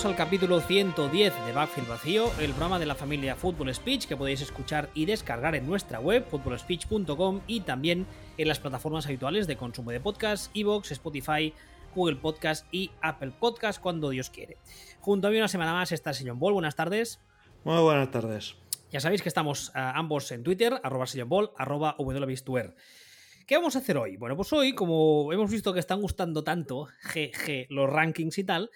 Bienvenidos 0.00 0.18
al 0.18 0.26
capítulo 0.26 0.60
110 0.62 1.44
de 1.44 1.52
Backfield 1.52 1.88
Vacío, 1.90 2.30
el 2.40 2.52
programa 2.52 2.78
de 2.78 2.86
la 2.86 2.94
familia 2.94 3.36
Football 3.36 3.74
Speech 3.74 4.06
que 4.06 4.16
podéis 4.16 4.40
escuchar 4.40 4.88
y 4.94 5.04
descargar 5.04 5.54
en 5.54 5.66
nuestra 5.66 6.00
web, 6.00 6.24
footballspeech.com 6.26 7.42
y 7.46 7.60
también 7.60 8.06
en 8.38 8.48
las 8.48 8.60
plataformas 8.60 9.04
habituales 9.04 9.46
de 9.46 9.58
consumo 9.58 9.90
de 9.90 10.00
podcast, 10.00 10.50
Evox, 10.56 10.92
Spotify, 10.92 11.52
Google 11.94 12.16
Podcast 12.16 12.66
y 12.72 12.90
Apple 13.02 13.32
Podcast 13.38 13.78
cuando 13.78 14.08
Dios 14.08 14.30
quiere. 14.30 14.56
Junto 15.00 15.28
a 15.28 15.30
mí 15.30 15.36
una 15.36 15.48
semana 15.48 15.74
más 15.74 15.92
está 15.92 16.10
el 16.10 16.16
señor 16.16 16.36
Ball. 16.36 16.54
Buenas 16.54 16.76
tardes. 16.76 17.20
Muy 17.64 17.82
buenas 17.82 18.10
tardes. 18.10 18.56
Ya 18.90 19.00
sabéis 19.00 19.20
que 19.20 19.28
estamos 19.28 19.68
uh, 19.68 19.92
ambos 19.92 20.32
en 20.32 20.44
Twitter, 20.44 20.80
arroba 20.82 21.04
Ball, 21.26 21.50
arroba 21.58 21.94
wbistuer. 21.98 22.74
¿Qué 23.46 23.56
vamos 23.56 23.76
a 23.76 23.80
hacer 23.80 23.98
hoy? 23.98 24.16
Bueno, 24.16 24.34
pues 24.34 24.50
hoy, 24.54 24.74
como 24.74 25.30
hemos 25.30 25.50
visto 25.50 25.74
que 25.74 25.80
están 25.80 26.00
gustando 26.00 26.42
tanto 26.42 26.88
GG, 27.02 27.66
los 27.68 27.90
rankings 27.90 28.38
y 28.38 28.44
tal, 28.44 28.70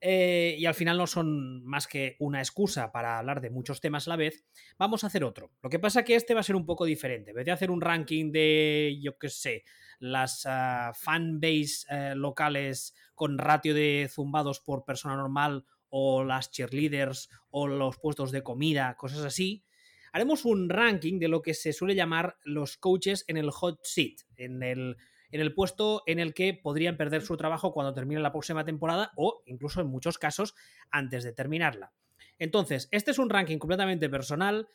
eh, 0.00 0.56
y 0.58 0.64
al 0.64 0.74
final 0.74 0.96
no 0.96 1.06
son 1.06 1.64
más 1.64 1.86
que 1.86 2.16
una 2.20 2.40
excusa 2.40 2.90
para 2.90 3.18
hablar 3.18 3.40
de 3.40 3.50
muchos 3.50 3.80
temas 3.80 4.06
a 4.06 4.10
la 4.10 4.16
vez, 4.16 4.44
vamos 4.78 5.04
a 5.04 5.08
hacer 5.08 5.24
otro. 5.24 5.52
Lo 5.62 5.68
que 5.68 5.78
pasa 5.78 6.04
que 6.04 6.14
este 6.14 6.32
va 6.32 6.40
a 6.40 6.44
ser 6.44 6.56
un 6.56 6.64
poco 6.64 6.86
diferente. 6.86 7.30
En 7.30 7.36
vez 7.36 7.44
de 7.44 7.52
hacer 7.52 7.70
un 7.70 7.80
ranking 7.80 8.32
de, 8.32 8.98
yo 9.02 9.18
qué 9.18 9.28
sé, 9.28 9.64
las 9.98 10.46
uh, 10.46 10.94
fanbase 10.94 11.84
uh, 11.90 12.16
locales 12.16 12.94
con 13.14 13.36
ratio 13.36 13.74
de 13.74 14.08
zumbados 14.10 14.60
por 14.60 14.86
persona 14.86 15.16
normal 15.16 15.66
o 15.90 16.24
las 16.24 16.50
cheerleaders 16.50 17.28
o 17.50 17.66
los 17.66 17.98
puestos 17.98 18.32
de 18.32 18.42
comida, 18.42 18.96
cosas 18.96 19.24
así, 19.24 19.64
haremos 20.12 20.44
un 20.44 20.70
ranking 20.70 21.18
de 21.18 21.28
lo 21.28 21.42
que 21.42 21.52
se 21.52 21.72
suele 21.72 21.94
llamar 21.94 22.38
los 22.44 22.78
coaches 22.78 23.24
en 23.28 23.36
el 23.36 23.50
hot 23.50 23.80
seat, 23.82 24.20
en 24.36 24.62
el 24.62 24.96
en 25.30 25.40
el 25.40 25.54
puesto 25.54 26.02
en 26.06 26.18
el 26.18 26.34
que 26.34 26.54
podrían 26.54 26.96
perder 26.96 27.22
su 27.22 27.36
trabajo 27.36 27.72
cuando 27.72 27.94
termine 27.94 28.20
la 28.20 28.32
próxima 28.32 28.64
temporada 28.64 29.12
o 29.16 29.42
incluso 29.46 29.80
en 29.80 29.88
muchos 29.88 30.18
casos 30.18 30.54
antes 30.90 31.24
de 31.24 31.32
terminarla. 31.32 31.92
Entonces, 32.38 32.88
este 32.90 33.10
es 33.10 33.18
un 33.18 33.30
ranking 33.30 33.58
completamente 33.58 34.08
personal 34.08 34.68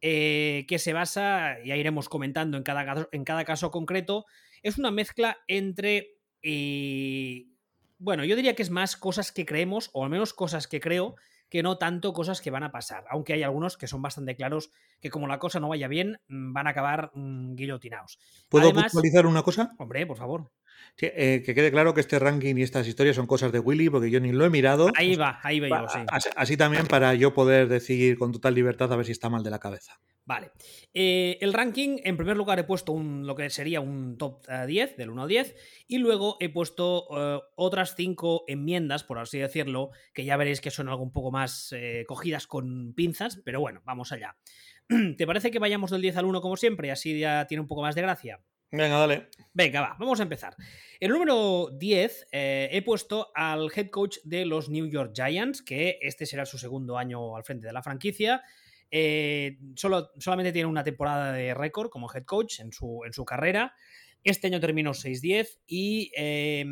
eh, 0.00 0.64
que 0.66 0.78
se 0.78 0.94
basa, 0.94 1.62
ya 1.64 1.76
iremos 1.76 2.08
comentando 2.08 2.56
en 2.56 2.62
cada, 2.62 3.08
en 3.12 3.24
cada 3.24 3.44
caso 3.44 3.70
concreto, 3.70 4.26
es 4.62 4.78
una 4.78 4.90
mezcla 4.90 5.38
entre... 5.46 6.16
Eh, 6.42 7.46
bueno, 7.98 8.24
yo 8.24 8.34
diría 8.34 8.54
que 8.54 8.62
es 8.62 8.70
más 8.70 8.96
cosas 8.96 9.30
que 9.30 9.44
creemos, 9.44 9.90
o 9.92 10.04
al 10.04 10.10
menos 10.10 10.32
cosas 10.32 10.66
que 10.66 10.80
creo, 10.80 11.16
que 11.50 11.62
no 11.62 11.76
tanto 11.76 12.12
cosas 12.12 12.40
que 12.40 12.50
van 12.50 12.62
a 12.62 12.70
pasar. 12.70 13.04
Aunque 13.10 13.34
hay 13.34 13.42
algunos 13.42 13.76
que 13.76 13.88
son 13.88 14.00
bastante 14.00 14.36
claros 14.36 14.70
que 15.00 15.10
como 15.10 15.26
la 15.26 15.38
cosa 15.38 15.60
no 15.60 15.68
vaya 15.68 15.88
bien, 15.88 16.20
mm, 16.28 16.52
van 16.52 16.66
a 16.66 16.70
acabar 16.70 17.10
mmm, 17.14 17.54
guillotinados. 17.54 18.18
¿Puedo 18.48 18.66
Además, 18.66 18.92
puntualizar 18.92 19.26
una 19.26 19.42
cosa? 19.42 19.72
Hombre, 19.78 20.06
por 20.06 20.16
favor. 20.16 20.50
Sí, 20.96 21.06
eh, 21.14 21.42
que 21.44 21.54
quede 21.54 21.70
claro 21.70 21.94
que 21.94 22.00
este 22.00 22.18
ranking 22.18 22.56
y 22.56 22.62
estas 22.62 22.86
historias 22.86 23.16
son 23.16 23.26
cosas 23.26 23.52
de 23.52 23.58
Willy, 23.58 23.88
porque 23.88 24.10
yo 24.10 24.20
ni 24.20 24.32
lo 24.32 24.44
he 24.44 24.50
mirado. 24.50 24.90
Ahí 24.96 25.16
va, 25.16 25.40
ahí 25.42 25.60
va 25.60 25.68
yo, 25.68 25.88
sí. 25.88 25.98
Así, 26.08 26.30
así 26.36 26.56
también 26.56 26.86
para 26.86 27.14
yo 27.14 27.32
poder 27.32 27.68
decir 27.68 28.18
con 28.18 28.32
total 28.32 28.54
libertad 28.54 28.92
a 28.92 28.96
ver 28.96 29.06
si 29.06 29.12
está 29.12 29.28
mal 29.28 29.42
de 29.42 29.50
la 29.50 29.58
cabeza. 29.58 29.98
Vale. 30.26 30.52
Eh, 30.94 31.38
el 31.40 31.52
ranking, 31.52 31.98
en 32.04 32.16
primer 32.16 32.36
lugar, 32.36 32.58
he 32.58 32.64
puesto 32.64 32.92
un, 32.92 33.26
lo 33.26 33.34
que 33.34 33.50
sería 33.50 33.80
un 33.80 34.16
top 34.16 34.46
10, 34.46 34.96
del 34.96 35.10
1 35.10 35.22
al 35.22 35.28
10, 35.28 35.56
y 35.88 35.98
luego 35.98 36.36
he 36.38 36.48
puesto 36.48 37.08
otras 37.56 37.94
5 37.96 38.44
enmiendas, 38.46 39.02
por 39.02 39.18
así 39.18 39.38
decirlo, 39.38 39.90
que 40.14 40.24
ya 40.24 40.36
veréis 40.36 40.60
que 40.60 40.70
son 40.70 40.88
algo 40.88 41.02
un 41.02 41.12
poco 41.12 41.30
más 41.32 41.72
eh, 41.72 42.04
cogidas 42.06 42.46
con 42.46 42.94
pinzas, 42.94 43.40
pero 43.44 43.60
bueno, 43.60 43.82
vamos 43.84 44.12
allá. 44.12 44.36
¿Te 45.16 45.26
parece 45.26 45.50
que 45.50 45.58
vayamos 45.58 45.90
del 45.90 46.02
10 46.02 46.18
al 46.18 46.26
1 46.26 46.40
como 46.40 46.56
siempre? 46.56 46.90
Así 46.90 47.18
ya 47.18 47.46
tiene 47.46 47.62
un 47.62 47.68
poco 47.68 47.82
más 47.82 47.94
de 47.94 48.02
gracia. 48.02 48.40
Venga, 48.72 48.98
dale. 48.98 49.28
Venga, 49.52 49.80
va, 49.80 49.96
vamos 49.98 50.20
a 50.20 50.22
empezar. 50.22 50.54
El 51.00 51.10
número 51.10 51.70
10 51.72 52.28
eh, 52.30 52.68
he 52.70 52.82
puesto 52.82 53.32
al 53.34 53.68
head 53.74 53.90
coach 53.90 54.18
de 54.22 54.46
los 54.46 54.68
New 54.68 54.86
York 54.86 55.12
Giants, 55.14 55.62
que 55.62 55.98
este 56.00 56.24
será 56.24 56.46
su 56.46 56.56
segundo 56.56 56.96
año 56.96 57.36
al 57.36 57.42
frente 57.42 57.66
de 57.66 57.72
la 57.72 57.82
franquicia. 57.82 58.42
Eh, 58.90 59.58
solo, 59.74 60.12
solamente 60.18 60.52
tiene 60.52 60.68
una 60.68 60.84
temporada 60.84 61.32
de 61.32 61.52
récord 61.54 61.90
como 61.90 62.08
head 62.12 62.24
coach 62.24 62.60
en 62.60 62.72
su, 62.72 63.02
en 63.04 63.12
su 63.12 63.24
carrera. 63.24 63.74
Este 64.22 64.46
año 64.46 64.60
terminó 64.60 64.92
6-10 64.92 65.58
y... 65.66 66.12
Eh, 66.16 66.64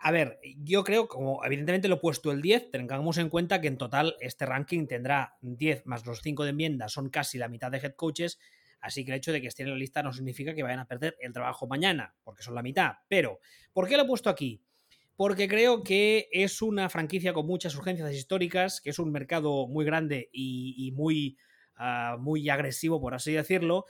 a 0.00 0.12
ver, 0.12 0.38
yo 0.58 0.84
creo, 0.84 1.08
como 1.08 1.44
evidentemente 1.44 1.88
lo 1.88 1.96
he 1.96 1.98
puesto 1.98 2.30
el 2.30 2.40
10, 2.40 2.70
tengamos 2.70 3.18
en 3.18 3.28
cuenta 3.28 3.60
que 3.60 3.66
en 3.66 3.76
total 3.76 4.14
este 4.20 4.46
ranking 4.46 4.86
tendrá 4.86 5.36
10 5.40 5.86
más 5.86 6.06
los 6.06 6.20
5 6.22 6.44
de 6.44 6.50
enmienda, 6.50 6.88
son 6.88 7.10
casi 7.10 7.36
la 7.36 7.48
mitad 7.48 7.72
de 7.72 7.78
head 7.78 7.94
coaches, 7.96 8.38
así 8.80 9.04
que 9.04 9.12
el 9.12 9.18
hecho 9.18 9.32
de 9.32 9.40
que 9.40 9.48
estén 9.48 9.66
en 9.66 9.72
la 9.72 9.78
lista 9.78 10.02
no 10.02 10.12
significa 10.12 10.54
que 10.54 10.62
vayan 10.62 10.80
a 10.80 10.86
perder 10.86 11.16
el 11.20 11.32
trabajo 11.32 11.66
mañana, 11.66 12.14
porque 12.24 12.42
son 12.42 12.54
la 12.54 12.62
mitad. 12.62 12.92
Pero, 13.08 13.40
¿por 13.72 13.88
qué 13.88 13.96
lo 13.96 14.04
he 14.04 14.06
puesto 14.06 14.30
aquí? 14.30 14.62
porque 15.18 15.48
creo 15.48 15.82
que 15.82 16.28
es 16.30 16.62
una 16.62 16.88
franquicia 16.88 17.32
con 17.32 17.44
muchas 17.44 17.74
urgencias 17.74 18.14
históricas, 18.14 18.80
que 18.80 18.90
es 18.90 19.00
un 19.00 19.10
mercado 19.10 19.66
muy 19.66 19.84
grande 19.84 20.30
y, 20.32 20.92
muy, 20.94 21.36
uh, 21.76 22.16
muy 22.20 22.48
agresivo, 22.48 23.00
por 23.00 23.16
así 23.16 23.32
decirlo. 23.32 23.84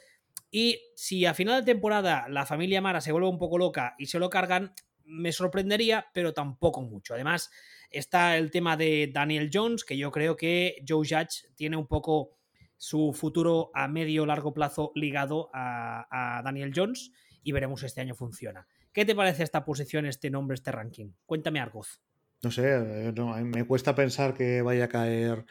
Y 0.50 0.80
si 0.96 1.26
a 1.26 1.34
final 1.34 1.60
de 1.60 1.70
temporada 1.70 2.26
la 2.30 2.46
familia 2.46 2.80
Mara 2.80 3.02
se 3.02 3.12
vuelve 3.12 3.28
un 3.28 3.36
poco 3.36 3.58
loca 3.58 3.94
y 3.98 4.06
se 4.06 4.18
lo 4.18 4.30
cargan, 4.30 4.72
me 5.04 5.30
sorprendería, 5.32 6.06
pero 6.14 6.32
tampoco 6.32 6.80
mucho. 6.80 7.12
Además, 7.12 7.50
está 7.90 8.38
el 8.38 8.50
tema 8.50 8.78
de 8.78 9.10
Daniel 9.12 9.50
Jones, 9.52 9.84
que 9.84 9.98
yo 9.98 10.10
creo 10.10 10.34
que 10.34 10.82
Joe 10.88 11.06
Judge 11.06 11.52
tiene 11.56 11.76
un 11.76 11.86
poco 11.86 12.37
su 12.78 13.12
futuro 13.12 13.70
a 13.74 13.88
medio 13.88 14.24
largo 14.24 14.54
plazo 14.54 14.92
ligado 14.94 15.50
a, 15.52 16.38
a 16.38 16.42
Daniel 16.42 16.72
Jones 16.74 17.12
y 17.42 17.52
veremos 17.52 17.80
si 17.80 17.86
este 17.86 18.00
año 18.00 18.14
funciona. 18.14 18.66
¿Qué 18.92 19.04
te 19.04 19.14
parece 19.14 19.42
esta 19.42 19.64
posición, 19.64 20.06
este 20.06 20.30
nombre, 20.30 20.54
este 20.54 20.72
ranking? 20.72 21.12
Cuéntame, 21.26 21.60
Argoz. 21.60 22.00
No 22.42 22.50
sé, 22.50 23.08
eh, 23.08 23.12
me 23.44 23.66
cuesta 23.66 23.94
pensar 23.94 24.34
que 24.34 24.62
vaya 24.62 24.84
a 24.84 24.88
caer 24.88 25.44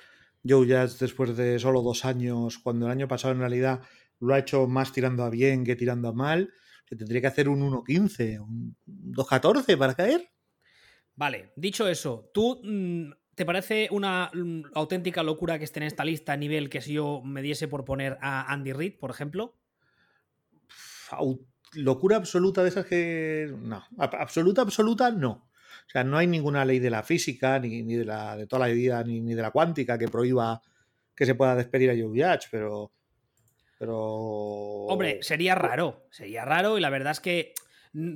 Joe 0.48 0.66
Jazz 0.66 1.00
después 1.00 1.36
de 1.36 1.60
solo 1.60 1.82
dos 1.82 2.06
años, 2.06 2.60
cuando 2.60 2.86
el 2.86 2.92
año 2.94 3.08
pasado 3.08 3.34
en 3.34 3.40
realidad 3.40 3.82
lo 4.20 4.34
ha 4.34 4.40
hecho 4.40 4.68
más 4.68 4.94
tirando 4.94 5.24
a 5.24 5.30
bien 5.30 5.64
que 5.64 5.76
tirando 5.76 6.08
a 6.08 6.14
mal. 6.14 6.54
Se 6.86 6.96
tendría 6.96 7.20
que 7.20 7.28
hacer 7.28 7.50
un 7.50 7.62
1.15, 7.70 8.40
un 8.40 8.78
2.14 8.88 9.78
para 9.78 9.94
caer. 9.94 10.30
Vale, 11.16 11.52
dicho 11.56 11.88
eso, 11.88 12.30
¿tú 12.34 12.62
mm, 12.64 13.12
te 13.38 13.46
parece 13.46 13.88
una 13.92 14.32
auténtica 14.74 15.22
locura 15.22 15.60
que 15.60 15.66
esté 15.66 15.80
en 15.80 15.86
esta 15.86 16.04
lista 16.04 16.34
a 16.34 16.38
nivel 16.38 16.72
que 16.72 16.82
si 16.82 16.94
yo 16.94 17.22
me 17.24 17.44
diese 17.44 17.68
por 17.68 17.86
poner 17.86 18.18
a 18.20 18.52
Andy 18.52 18.74
Reid, 18.74 18.98
por 18.98 19.12
ejemplo? 19.12 19.56
locura 21.74 22.18
absoluta 22.18 22.64
de 22.64 22.70
esas 22.70 22.88
que. 22.88 23.54
No, 23.60 23.84
absoluta, 24.00 24.64
absoluta, 24.64 25.12
no. 25.12 25.48
O 25.88 25.90
sea, 25.92 26.04
no 26.04 26.18
hay 26.18 26.26
ninguna 26.26 26.66
ley 26.66 26.80
de 26.80 26.90
la 26.90 27.04
física, 27.04 27.60
ni, 27.60 27.84
ni 27.84 27.94
de, 27.94 28.06
la, 28.06 28.36
de 28.36 28.48
toda 28.48 28.68
la 28.68 28.74
vida, 28.74 29.04
ni, 29.04 29.22
ni, 29.22 29.36
de 29.36 29.42
la 29.44 29.52
cuántica 29.52 30.00
que 30.00 30.08
prohíba 30.08 30.60
que 31.14 31.28
se 31.28 31.36
pueda 31.36 31.56
despedir 31.56 31.92
a 31.92 31.94
Joe 31.94 32.40
pero. 32.50 32.92
Pero. 33.78 33.98
Hombre, 33.98 35.20
sería 35.22 35.54
raro. 35.54 36.08
Sería 36.10 36.44
raro 36.44 36.80
y 36.80 36.82
la 36.82 36.90
verdad 36.90 37.12
es 37.12 37.20
que 37.20 37.54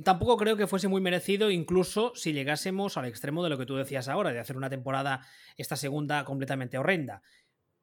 tampoco 0.04 0.36
creo 0.36 0.56
que 0.56 0.66
fuese 0.66 0.88
muy 0.88 1.00
merecido, 1.00 1.50
incluso 1.50 2.12
si 2.14 2.32
llegásemos 2.32 2.96
al 2.96 3.06
extremo 3.06 3.42
de 3.42 3.50
lo 3.50 3.58
que 3.58 3.66
tú 3.66 3.76
decías 3.76 4.08
ahora, 4.08 4.32
de 4.32 4.38
hacer 4.38 4.56
una 4.56 4.70
temporada, 4.70 5.26
esta 5.56 5.76
segunda, 5.76 6.24
completamente 6.24 6.78
horrenda 6.78 7.22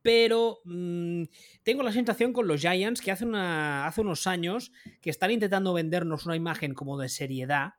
pero 0.02 0.62
mmm, 0.63 1.24
tengo 1.63 1.84
la 1.84 1.92
sensación 1.92 2.34
con 2.34 2.48
los 2.48 2.62
Giants 2.62 3.02
que 3.02 3.12
hace 3.12 3.25
unos 3.25 4.28
años 4.28 4.72
que 5.02 5.10
están 5.10 5.31
intentando 5.31 5.74
vendernos 5.74 6.25
una 6.25 6.36
imagen 6.36 6.74
como 6.74 6.98
de 6.98 7.10
seriedad 7.10 7.74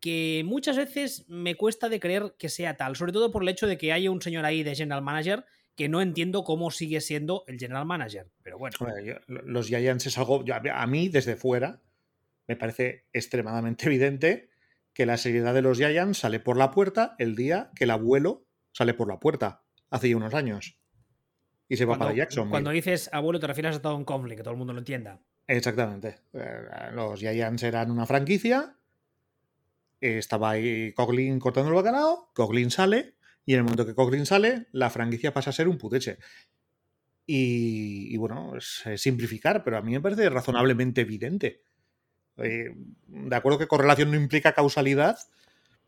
que 0.00 0.42
muchas 0.46 0.76
veces 0.76 1.26
me 1.28 1.56
cuesta 1.56 1.88
de 1.88 2.00
creer 2.00 2.34
que 2.38 2.48
sea 2.48 2.76
tal, 2.76 2.96
sobre 2.96 3.12
todo 3.12 3.30
por 3.30 3.42
el 3.42 3.50
hecho 3.50 3.66
de 3.66 3.76
que 3.76 3.92
haya 3.92 4.10
un 4.10 4.22
señor 4.22 4.46
ahí 4.46 4.62
de 4.62 4.74
general 4.74 5.02
manager 5.02 5.44
que 5.76 5.88
no 5.88 6.00
entiendo 6.00 6.42
cómo 6.42 6.70
sigue 6.70 7.00
siendo 7.00 7.44
el 7.46 7.58
general 7.58 7.86
manager, 7.86 8.30
pero 8.42 8.58
bueno. 8.58 8.76
Los 9.26 9.68
Giants 9.68 10.06
es 10.06 10.18
algo, 10.18 10.42
a 10.48 10.86
mí 10.86 11.08
desde 11.08 11.36
fuera 11.36 11.82
me 12.50 12.56
parece 12.56 13.06
extremadamente 13.12 13.86
evidente 13.86 14.50
que 14.92 15.06
la 15.06 15.16
seriedad 15.18 15.54
de 15.54 15.62
los 15.62 15.78
Giants 15.78 16.18
sale 16.18 16.40
por 16.40 16.56
la 16.56 16.72
puerta 16.72 17.14
el 17.20 17.36
día 17.36 17.70
que 17.76 17.84
el 17.84 17.90
abuelo 17.90 18.44
sale 18.72 18.92
por 18.92 19.06
la 19.06 19.20
puerta, 19.20 19.62
hace 19.88 20.10
ya 20.10 20.16
unos 20.16 20.34
años 20.34 20.80
y 21.68 21.76
se 21.76 21.84
va 21.84 21.90
cuando, 21.90 22.06
para 22.06 22.16
Jackson. 22.16 22.50
Cuando 22.50 22.70
dices 22.70 23.08
abuelo 23.12 23.38
te 23.38 23.46
refieres 23.46 23.76
a 23.76 23.82
todo 23.82 23.94
un 23.94 24.04
conflicto, 24.04 24.38
que 24.38 24.42
todo 24.42 24.54
el 24.54 24.58
mundo 24.58 24.72
lo 24.72 24.80
entienda. 24.80 25.22
Exactamente. 25.46 26.22
Eh, 26.32 26.90
los 26.92 27.20
Giants 27.20 27.62
eran 27.62 27.88
una 27.88 28.04
franquicia, 28.04 28.76
estaba 30.00 30.50
ahí 30.50 30.92
Coglin 30.92 31.38
cortando 31.38 31.68
el 31.68 31.76
bacalao, 31.76 32.32
Coglin 32.34 32.72
sale, 32.72 33.14
y 33.46 33.52
en 33.52 33.58
el 33.58 33.62
momento 33.62 33.86
que 33.86 33.94
Coglin 33.94 34.26
sale, 34.26 34.66
la 34.72 34.90
franquicia 34.90 35.32
pasa 35.32 35.50
a 35.50 35.52
ser 35.52 35.68
un 35.68 35.78
puteche. 35.78 36.18
Y, 37.26 38.12
y, 38.12 38.16
bueno, 38.16 38.56
es 38.56 38.82
simplificar, 38.96 39.62
pero 39.62 39.76
a 39.76 39.82
mí 39.82 39.92
me 39.92 40.00
parece 40.00 40.28
razonablemente 40.28 41.02
evidente. 41.02 41.62
Eh, 42.42 42.74
de 43.06 43.36
acuerdo 43.36 43.58
que 43.58 43.66
correlación 43.66 44.10
no 44.10 44.16
implica 44.16 44.52
causalidad, 44.52 45.18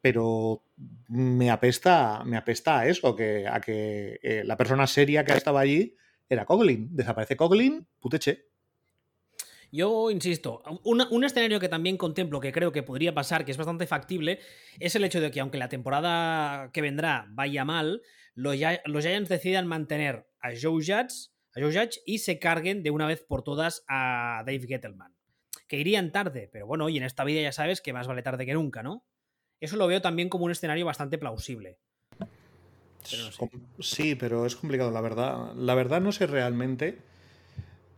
pero 0.01 0.63
me 1.09 1.51
apesta, 1.51 2.23
me 2.25 2.37
apesta 2.37 2.81
a 2.81 2.87
eso, 2.89 3.15
que, 3.15 3.47
a 3.47 3.61
que 3.61 4.19
eh, 4.23 4.43
la 4.45 4.57
persona 4.57 4.87
seria 4.87 5.25
que 5.25 5.33
estaba 5.33 5.61
allí 5.61 5.97
era 6.29 6.45
Coglin. 6.45 6.89
Desaparece 6.95 7.37
Coglin, 7.37 7.87
puteche. 8.01 8.47
Yo 9.71 10.11
insisto, 10.11 10.63
un 10.85 11.25
escenario 11.25 11.59
que 11.59 11.69
también 11.71 11.97
contemplo, 11.97 12.41
que 12.41 12.53
creo 12.53 12.73
que 12.73 12.83
podría 12.83 13.15
pasar, 13.15 13.47
que 13.47 13.53
es 13.53 13.57
bastante 13.57 13.87
factible, 13.87 14.39
es 14.79 14.95
el 14.97 15.05
hecho 15.05 15.19
de 15.19 15.31
que 15.31 15.41
aunque 15.41 15.57
la 15.57 15.71
temporada 15.71 16.71
que 16.73 16.83
vendrá 16.83 17.27
vaya 17.31 17.65
mal, 17.65 18.03
los, 18.35 18.55
los 18.85 19.03
Giants 19.03 19.31
decidan 19.31 19.67
mantener 19.67 20.27
a 20.43 20.51
Joe 20.51 20.83
Judge, 20.85 21.31
a 21.55 21.61
Joe 21.61 21.73
Judge 21.73 22.01
y 22.05 22.19
se 22.19 22.39
carguen 22.39 22.83
de 22.83 22.91
una 22.91 23.07
vez 23.07 23.25
por 23.27 23.43
todas 23.45 23.83
a 23.89 24.43
Dave 24.45 24.67
Gettleman. 24.67 25.15
Que 25.73 25.79
irían 25.79 26.13
tarde, 26.13 26.51
pero 26.53 26.67
bueno, 26.67 26.91
y 26.91 26.99
en 26.99 27.03
esta 27.03 27.25
vida 27.25 27.41
ya 27.41 27.51
sabes 27.51 27.81
que 27.81 27.95
más 27.95 28.07
vale 28.07 28.21
tarde 28.21 28.45
que 28.45 28.53
nunca, 28.53 28.83
¿no? 28.83 29.07
Eso 29.59 29.79
lo 29.79 29.87
veo 29.87 30.03
también 30.03 30.29
como 30.29 30.45
un 30.45 30.51
escenario 30.51 30.85
bastante 30.85 31.17
plausible. 31.17 31.79
Sí, 33.79 34.15
pero 34.15 34.45
es 34.45 34.55
complicado, 34.55 34.91
la 34.91 35.01
verdad. 35.01 35.55
La 35.55 35.75
verdad 35.75 36.03
no 36.03 36.13
sé 36.13 36.27
realmente. 36.27 36.99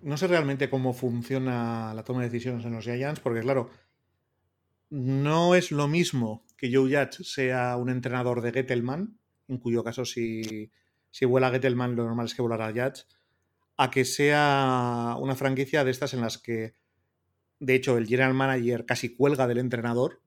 No 0.03 0.17
sé 0.17 0.29
realmente 0.29 0.71
cómo 0.71 0.93
funciona 0.93 1.93
la 1.95 2.05
toma 2.05 2.21
de 2.21 2.29
decisiones 2.29 2.65
en 2.65 2.75
los 2.75 2.85
Giants, 2.85 3.19
porque 3.19 3.41
claro, 3.41 3.71
no 4.89 5.57
es 5.57 5.73
lo 5.73 5.89
mismo 5.89 6.47
que 6.57 6.73
Joe 6.73 6.89
Judge 6.89 7.25
sea 7.25 7.77
un 7.77 7.91
entrenador 7.91 8.41
de 8.41 8.53
Gettelman, 8.53 9.19
en 9.49 9.59
cuyo 9.59 9.83
caso 9.83 10.05
si, 10.05 10.71
si 11.11 11.25
vuela 11.25 11.51
Gettelman 11.51 11.97
lo 11.97 12.05
normal 12.05 12.27
es 12.27 12.37
que 12.37 12.43
volara 12.43 12.69
Judge, 12.69 13.05
a 13.77 13.91
que 13.91 14.05
sea 14.05 15.17
una 15.19 15.35
franquicia 15.35 15.83
de 15.83 15.91
estas 15.91 16.15
en 16.15 16.21
las 16.21 16.39
que, 16.39 16.77
de 17.65 17.75
hecho, 17.75 17.97
el 17.97 18.07
general 18.07 18.35
manager 18.35 18.85
casi 18.85 19.15
cuelga 19.15 19.47
del 19.47 19.59
entrenador 19.59 20.21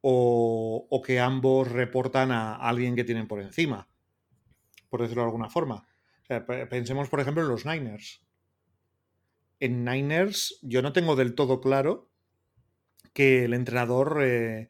o, 0.00 1.02
que 1.04 1.20
ambos 1.20 1.70
reportan 1.70 2.32
a 2.32 2.56
alguien 2.56 2.96
que 2.96 3.04
tienen 3.04 3.28
por 3.28 3.40
encima, 3.40 3.88
por 4.88 5.02
decirlo 5.02 5.22
de 5.22 5.26
alguna 5.26 5.50
forma. 5.50 5.86
pensemos, 6.70 7.08
por 7.08 7.20
ejemplo, 7.20 7.42
en 7.42 7.48
los 7.48 7.66
Niners. 7.66 8.22
En 9.58 9.84
Niners 9.84 10.58
yo 10.62 10.80
no 10.80 10.92
tengo 10.92 11.16
del 11.16 11.34
todo 11.34 11.60
claro 11.60 12.08
que 13.12 13.44
el 13.44 13.52
entrenador 13.52 14.20
eh, 14.22 14.68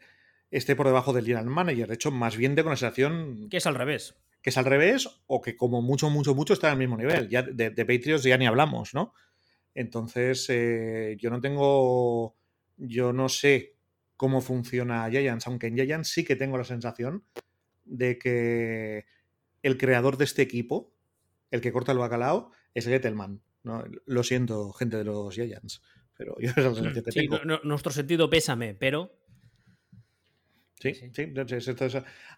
esté 0.51 0.75
por 0.75 0.87
debajo 0.87 1.13
del 1.13 1.25
general 1.25 1.47
manager. 1.47 1.87
De 1.89 1.95
hecho, 1.95 2.11
más 2.11 2.37
bien 2.37 2.55
de 2.55 2.65
sensación... 2.65 3.49
Que 3.49 3.59
es 3.59 3.67
al 3.67 3.77
revés. 3.77 4.17
Que 4.43 4.51
es 4.51 4.59
al 4.59 4.65
revés 4.65 5.09
o 5.27 5.41
que 5.41 5.57
como 5.57 5.83
mucho, 5.83 6.11
mucho, 6.11 6.35
mucho 6.35 6.55
está 6.55 6.73
al 6.73 6.79
mismo 6.79 6.97
nivel. 6.97 7.29
Ya 7.29 7.43
de, 7.43 7.71
Patriots 7.71 8.25
ya 8.25 8.39
ni 8.39 8.47
hablamos, 8.47 8.95
¿no? 8.95 9.13
Entonces, 9.81 10.47
eh, 10.51 11.17
yo 11.19 11.31
no 11.31 11.41
tengo... 11.41 12.37
Yo 12.77 13.13
no 13.13 13.29
sé 13.29 13.77
cómo 14.17 14.43
funciona 14.43 15.09
Giants, 15.11 15.47
aunque 15.47 15.69
en 15.69 15.77
Giants 15.77 16.09
sí 16.09 16.25
que 16.25 16.37
tengo 16.37 16.59
la 16.59 16.65
sensación 16.65 17.25
de 17.85 18.19
que 18.19 19.07
el 19.63 19.79
creador 19.79 20.19
de 20.19 20.25
este 20.25 20.43
equipo, 20.43 20.95
el 21.51 21.63
que 21.63 21.73
corta 21.73 21.93
el 21.93 21.99
bacalao, 21.99 22.53
es 22.75 22.87
Gettelman. 22.87 23.43
¿no? 23.63 23.85
Lo 24.07 24.23
siento, 24.23 24.73
gente 24.73 24.99
de 24.99 25.05
los 25.05 25.35
Giants, 25.35 25.83
pero 26.17 26.37
yo 26.41 26.53
sensación 26.53 26.93
que 26.93 27.03
tengo. 27.03 27.39
nuestro 27.65 27.93
sentido 27.93 28.29
pésame, 28.29 28.75
pero... 28.75 29.17
Sí, 30.79 30.95
sí. 30.95 31.13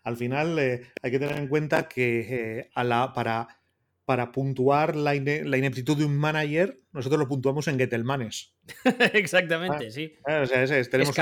al 0.02 0.16
final 0.16 0.58
eh, 0.58 0.82
hay 1.00 1.10
que 1.12 1.18
tener 1.20 1.36
en 1.36 1.46
cuenta 1.46 1.88
que 1.88 2.58
eh, 2.58 2.70
a 2.74 2.82
la, 2.82 3.12
para 3.12 3.61
para 4.04 4.32
puntuar 4.32 4.96
la, 4.96 5.14
ineptitud 5.14 5.96
de 5.96 6.04
un 6.04 6.16
manager, 6.16 6.80
nosotros 6.92 7.20
lo 7.20 7.28
puntuamos 7.28 7.68
en 7.68 7.78
Gettelmanes. 7.78 8.54
Exactamente, 9.12 9.86
ah, 9.86 9.90
sí. 9.90 10.14
Tenemos 10.90 11.16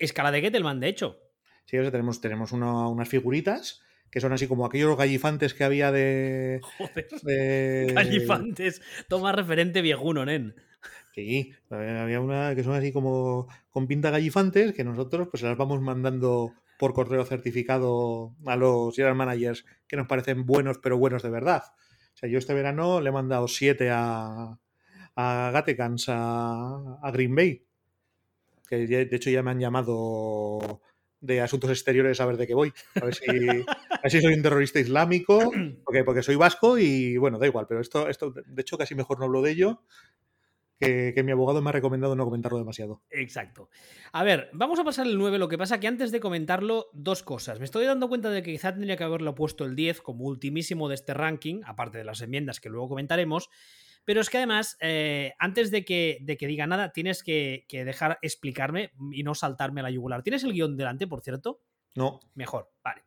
escala, 0.00 0.30
de 0.30 0.40
Gettelman, 0.40 0.80
de 0.80 0.88
hecho. 0.88 1.18
Sí, 1.64 1.76
tenemos, 1.90 2.20
tenemos 2.20 2.52
unas 2.52 3.08
figuritas 3.08 3.82
que 4.10 4.20
son 4.20 4.32
así 4.32 4.46
como 4.46 4.66
aquellos 4.66 4.96
gallifantes 4.96 5.54
que 5.54 5.64
había 5.64 5.90
de. 5.90 6.60
Joder. 6.62 7.94
Gallifantes. 7.94 8.82
Toma 9.08 9.32
referente 9.32 9.80
viejuno, 9.80 10.26
nen. 10.26 10.54
Sí, 11.14 11.52
había 11.70 12.20
una 12.20 12.54
que 12.54 12.62
son 12.62 12.74
así 12.74 12.92
como 12.92 13.48
con 13.70 13.86
pinta 13.86 14.10
gallifantes 14.10 14.72
que 14.72 14.84
nosotros 14.84 15.28
pues 15.30 15.42
las 15.42 15.56
vamos 15.56 15.80
mandando 15.80 16.54
por 16.78 16.94
correo 16.94 17.24
certificado 17.24 18.34
a 18.46 18.56
los 18.56 18.94
general 18.96 19.14
managers 19.14 19.64
que 19.86 19.96
nos 19.96 20.08
parecen 20.08 20.46
buenos, 20.46 20.78
pero 20.78 20.98
buenos 20.98 21.22
de 21.22 21.30
verdad. 21.30 21.62
Yo 22.22 22.38
este 22.38 22.54
verano 22.54 23.00
le 23.00 23.08
he 23.08 23.12
mandado 23.12 23.48
siete 23.48 23.90
a, 23.90 24.58
a 25.16 25.50
Gatekans, 25.52 26.06
a, 26.08 27.10
Green 27.12 27.34
Bay. 27.34 27.64
Que 28.68 28.86
de 28.86 29.16
hecho 29.16 29.30
ya 29.30 29.42
me 29.42 29.50
han 29.50 29.60
llamado 29.60 30.80
de 31.20 31.40
asuntos 31.40 31.70
exteriores 31.70 32.20
a 32.20 32.26
ver 32.26 32.36
de 32.36 32.46
qué 32.46 32.54
voy. 32.54 32.72
A 33.00 33.04
ver 33.04 33.14
si, 33.14 34.20
soy 34.20 34.34
un 34.34 34.42
terrorista 34.42 34.80
islámico, 34.80 35.50
porque, 35.84 36.04
porque 36.04 36.22
soy 36.22 36.36
vasco 36.36 36.78
y 36.78 37.16
bueno, 37.16 37.38
da 37.38 37.46
igual, 37.46 37.66
pero 37.68 37.80
esto, 37.80 38.08
esto, 38.08 38.30
de 38.30 38.62
hecho, 38.62 38.78
casi 38.78 38.94
mejor 38.94 39.18
no 39.18 39.26
hablo 39.26 39.42
de 39.42 39.50
ello 39.52 39.82
que, 40.82 41.22
mi 41.22 41.32
abogado 41.32 41.62
me 41.62 41.70
ha 41.70 41.72
recomendado 41.72 42.16
no 42.16 42.24
comentarlo 42.24 42.58
demasiado. 42.58 43.02
Exacto. 43.10 43.68
A 44.12 44.24
ver, 44.24 44.50
vamos 44.52 44.78
a 44.78 44.84
pasar 44.84 45.06
el 45.06 45.18
9. 45.18 45.38
Lo 45.38 45.48
que 45.48 45.58
pasa 45.58 45.80
que 45.80 45.88
antes 45.88 46.12
de 46.12 46.20
comentarlo, 46.20 46.90
dos 46.92 47.22
cosas. 47.22 47.58
Me 47.58 47.64
estoy 47.64 47.86
dando 47.86 48.08
cuenta 48.08 48.30
de 48.30 48.42
que 48.42 48.52
quizá 48.52 48.72
tendría 48.72 48.96
que 48.96 49.04
haberlo 49.04 49.34
puesto 49.34 49.64
el 49.64 49.74
10 49.74 50.00
como 50.00 50.24
ultimísimo 50.24 50.88
de 50.88 50.94
este 50.96 51.14
ranking, 51.14 51.60
aparte 51.64 51.98
de 51.98 52.04
las 52.04 52.20
enmiendas 52.20 52.60
que 52.60 52.68
luego 52.68 52.88
comentaremos. 52.88 53.48
Pero 54.04 54.20
es 54.20 54.30
que 54.30 54.38
además, 54.38 54.76
eh, 54.80 55.32
antes 55.38 55.70
de 55.70 55.84
que, 55.84 56.18
de 56.22 56.36
que, 56.36 56.46
diga 56.48 56.66
nada, 56.66 56.92
tienes 56.92 57.22
que, 57.22 57.66
que, 57.68 57.84
dejar 57.84 58.18
explicarme 58.20 58.92
y 59.12 59.22
no 59.22 59.34
saltarme 59.34 59.80
a 59.80 59.84
la 59.84 59.90
yugular. 59.90 60.22
¿Tienes 60.22 60.42
el 60.42 60.52
guion 60.52 60.76
delante, 60.76 61.06
por 61.06 61.20
cierto? 61.20 61.60
No. 61.94 62.18
Mejor, 62.34 62.72
vale. 62.82 63.02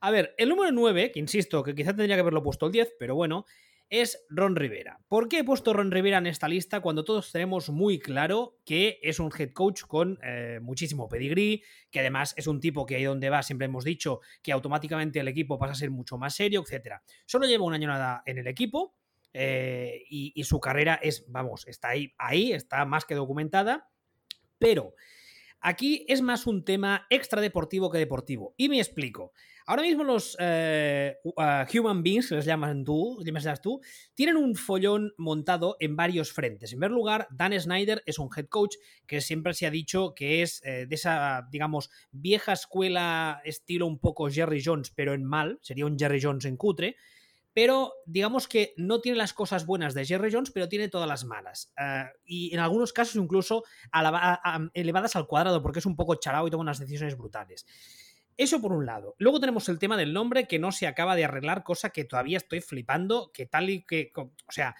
A 0.00 0.10
ver, 0.10 0.34
el 0.38 0.48
número 0.48 0.72
9, 0.72 1.12
que 1.12 1.20
insisto 1.20 1.62
que 1.62 1.74
quizá 1.74 1.90
tendría 1.90 2.16
que 2.16 2.20
haberlo 2.20 2.42
puesto 2.42 2.66
el 2.66 2.72
10, 2.72 2.94
pero 2.98 3.14
bueno, 3.14 3.44
es 3.90 4.24
Ron 4.30 4.54
Rivera. 4.54 5.00
¿Por 5.08 5.28
qué 5.28 5.40
he 5.40 5.44
puesto 5.44 5.72
Ron 5.72 5.90
Rivera 5.90 6.18
en 6.18 6.28
esta 6.28 6.48
lista 6.48 6.80
cuando 6.80 7.04
todos 7.04 7.32
tenemos 7.32 7.70
muy 7.70 7.98
claro 7.98 8.56
que 8.64 9.00
es 9.02 9.18
un 9.18 9.32
head 9.36 9.52
coach 9.52 9.82
con 9.82 10.18
eh, 10.22 10.60
muchísimo 10.62 11.08
pedigrí, 11.08 11.62
que 11.90 11.98
además 11.98 12.32
es 12.36 12.46
un 12.46 12.60
tipo 12.60 12.86
que 12.86 12.94
ahí 12.94 13.04
donde 13.04 13.28
va 13.28 13.42
siempre 13.42 13.66
hemos 13.66 13.84
dicho 13.84 14.20
que 14.42 14.52
automáticamente 14.52 15.18
el 15.18 15.28
equipo 15.28 15.58
pasa 15.58 15.72
a 15.72 15.76
ser 15.76 15.90
mucho 15.90 16.16
más 16.16 16.36
serio, 16.36 16.62
etcétera? 16.62 17.02
Solo 17.26 17.46
lleva 17.46 17.64
un 17.64 17.74
año 17.74 17.88
nada 17.88 18.22
en 18.26 18.38
el 18.38 18.46
equipo 18.46 18.94
eh, 19.32 20.04
y, 20.08 20.32
y, 20.36 20.44
su 20.44 20.60
carrera 20.60 20.98
es, 21.02 21.24
vamos, 21.28 21.66
está 21.66 21.88
ahí, 21.88 22.14
ahí, 22.16 22.52
está 22.52 22.84
más 22.84 23.04
que 23.04 23.14
documentada, 23.16 23.88
pero 24.58 24.94
aquí 25.60 26.04
es 26.08 26.22
más 26.22 26.46
un 26.46 26.64
tema 26.64 27.06
extradeportivo 27.10 27.90
que 27.90 27.98
deportivo. 27.98 28.54
Y 28.56 28.68
me 28.68 28.78
explico. 28.78 29.32
Ahora 29.66 29.82
mismo 29.82 30.02
los 30.02 30.36
eh, 30.40 31.18
human 31.72 32.02
beings, 32.02 32.32
les 32.32 32.44
llaman 32.44 32.84
tú, 32.84 33.22
llamas 33.24 33.62
tú, 33.62 33.80
tienen 34.14 34.36
un 34.36 34.56
follón 34.56 35.12
montado 35.16 35.76
en 35.78 35.94
varios 35.94 36.32
frentes. 36.32 36.72
En 36.72 36.80
primer 36.80 36.90
lugar, 36.90 37.28
Dan 37.30 37.58
Snyder 37.58 38.02
es 38.04 38.18
un 38.18 38.30
head 38.36 38.46
coach 38.46 38.76
que 39.06 39.20
siempre 39.20 39.54
se 39.54 39.66
ha 39.66 39.70
dicho 39.70 40.12
que 40.14 40.42
es 40.42 40.60
eh, 40.64 40.86
de 40.88 40.94
esa, 40.94 41.46
digamos, 41.52 41.90
vieja 42.10 42.52
escuela 42.52 43.40
estilo 43.44 43.86
un 43.86 44.00
poco 44.00 44.28
Jerry 44.28 44.60
Jones, 44.64 44.90
pero 44.90 45.14
en 45.14 45.24
mal, 45.24 45.58
sería 45.62 45.86
un 45.86 45.96
Jerry 45.96 46.20
Jones 46.20 46.46
en 46.46 46.56
cutre, 46.56 46.96
pero 47.52 47.92
digamos 48.06 48.48
que 48.48 48.74
no 48.76 49.00
tiene 49.00 49.18
las 49.18 49.32
cosas 49.32 49.66
buenas 49.66 49.94
de 49.94 50.04
Jerry 50.04 50.32
Jones, 50.32 50.50
pero 50.50 50.68
tiene 50.68 50.88
todas 50.88 51.08
las 51.08 51.24
malas. 51.24 51.72
Eh, 51.78 52.04
y 52.24 52.54
en 52.54 52.60
algunos 52.60 52.92
casos 52.92 53.16
incluso 53.16 53.64
elevadas 54.72 55.16
al 55.16 55.26
cuadrado, 55.26 55.62
porque 55.62 55.80
es 55.80 55.86
un 55.86 55.96
poco 55.96 56.14
charao 56.14 56.46
y 56.46 56.50
toma 56.50 56.62
unas 56.62 56.78
decisiones 56.78 57.16
brutales. 57.16 57.66
Eso 58.36 58.60
por 58.60 58.72
un 58.72 58.86
lado. 58.86 59.16
Luego 59.18 59.40
tenemos 59.40 59.68
el 59.68 59.78
tema 59.78 59.96
del 59.96 60.12
nombre 60.12 60.46
que 60.46 60.58
no 60.58 60.72
se 60.72 60.86
acaba 60.86 61.16
de 61.16 61.24
arreglar, 61.24 61.62
cosa 61.62 61.90
que 61.90 62.04
todavía 62.04 62.38
estoy 62.38 62.60
flipando, 62.60 63.30
que 63.34 63.46
tal 63.46 63.68
y 63.68 63.84
que... 63.84 64.12
O 64.14 64.32
sea, 64.48 64.76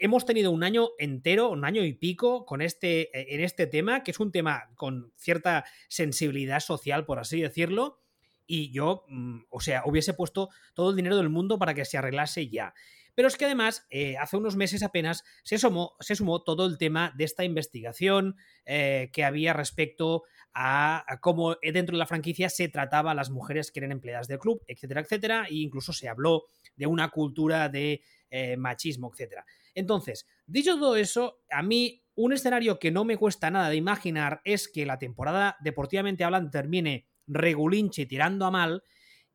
hemos 0.00 0.24
tenido 0.24 0.50
un 0.50 0.64
año 0.64 0.90
entero, 0.98 1.50
un 1.50 1.64
año 1.64 1.84
y 1.84 1.92
pico 1.92 2.46
con 2.46 2.62
este, 2.62 3.16
e, 3.16 3.34
en 3.34 3.40
este 3.42 3.66
tema, 3.66 4.02
que 4.02 4.12
es 4.12 4.20
un 4.20 4.32
tema 4.32 4.70
con 4.76 5.12
cierta 5.16 5.64
sensibilidad 5.88 6.60
social, 6.60 7.04
por 7.04 7.18
así 7.18 7.40
decirlo, 7.40 8.01
y 8.46 8.72
yo, 8.72 9.04
mm, 9.08 9.42
o 9.50 9.60
sea, 9.60 9.82
hubiese 9.86 10.14
puesto 10.14 10.48
todo 10.74 10.90
el 10.90 10.96
dinero 10.96 11.16
del 11.16 11.28
mundo 11.28 11.58
para 11.58 11.74
que 11.74 11.84
se 11.84 11.98
arreglase 11.98 12.48
ya. 12.48 12.74
Pero 13.14 13.28
es 13.28 13.36
que 13.36 13.44
además, 13.44 13.86
eh, 13.90 14.16
hace 14.16 14.36
unos 14.36 14.56
meses 14.56 14.82
apenas 14.82 15.22
se 15.44 15.58
sumó, 15.58 15.96
se 16.00 16.16
sumó 16.16 16.42
todo 16.42 16.66
el 16.66 16.78
tema 16.78 17.12
de 17.16 17.24
esta 17.24 17.44
investigación 17.44 18.36
eh, 18.64 19.10
que 19.12 19.24
había 19.24 19.52
respecto 19.52 20.22
a, 20.54 21.04
cómo 21.20 21.56
dentro 21.62 21.94
de 21.94 21.98
la 21.98 22.06
franquicia 22.06 22.48
se 22.48 22.68
trataba 22.68 23.12
a 23.12 23.14
las 23.14 23.30
mujeres 23.30 23.70
que 23.70 23.80
eran 23.80 23.92
empleadas 23.92 24.28
del 24.28 24.38
club, 24.38 24.62
etcétera, 24.66 25.00
etcétera, 25.00 25.46
e 25.48 25.56
incluso 25.56 25.92
se 25.92 26.08
habló 26.08 26.44
de 26.76 26.86
una 26.86 27.08
cultura 27.10 27.68
de 27.68 28.02
eh, 28.30 28.56
machismo, 28.56 29.10
etcétera. 29.12 29.44
Entonces, 29.74 30.26
dicho 30.46 30.78
todo 30.78 30.96
eso, 30.96 31.40
a 31.50 31.62
mí 31.62 32.02
un 32.14 32.32
escenario 32.32 32.78
que 32.78 32.90
no 32.90 33.04
me 33.04 33.16
cuesta 33.16 33.50
nada 33.50 33.70
de 33.70 33.76
imaginar 33.76 34.42
es 34.44 34.68
que 34.68 34.84
la 34.84 34.98
temporada 34.98 35.56
deportivamente 35.60 36.24
hablando 36.24 36.50
termine 36.50 37.06
regulinche 37.26 38.06
tirando 38.06 38.46
a 38.46 38.50
mal 38.50 38.82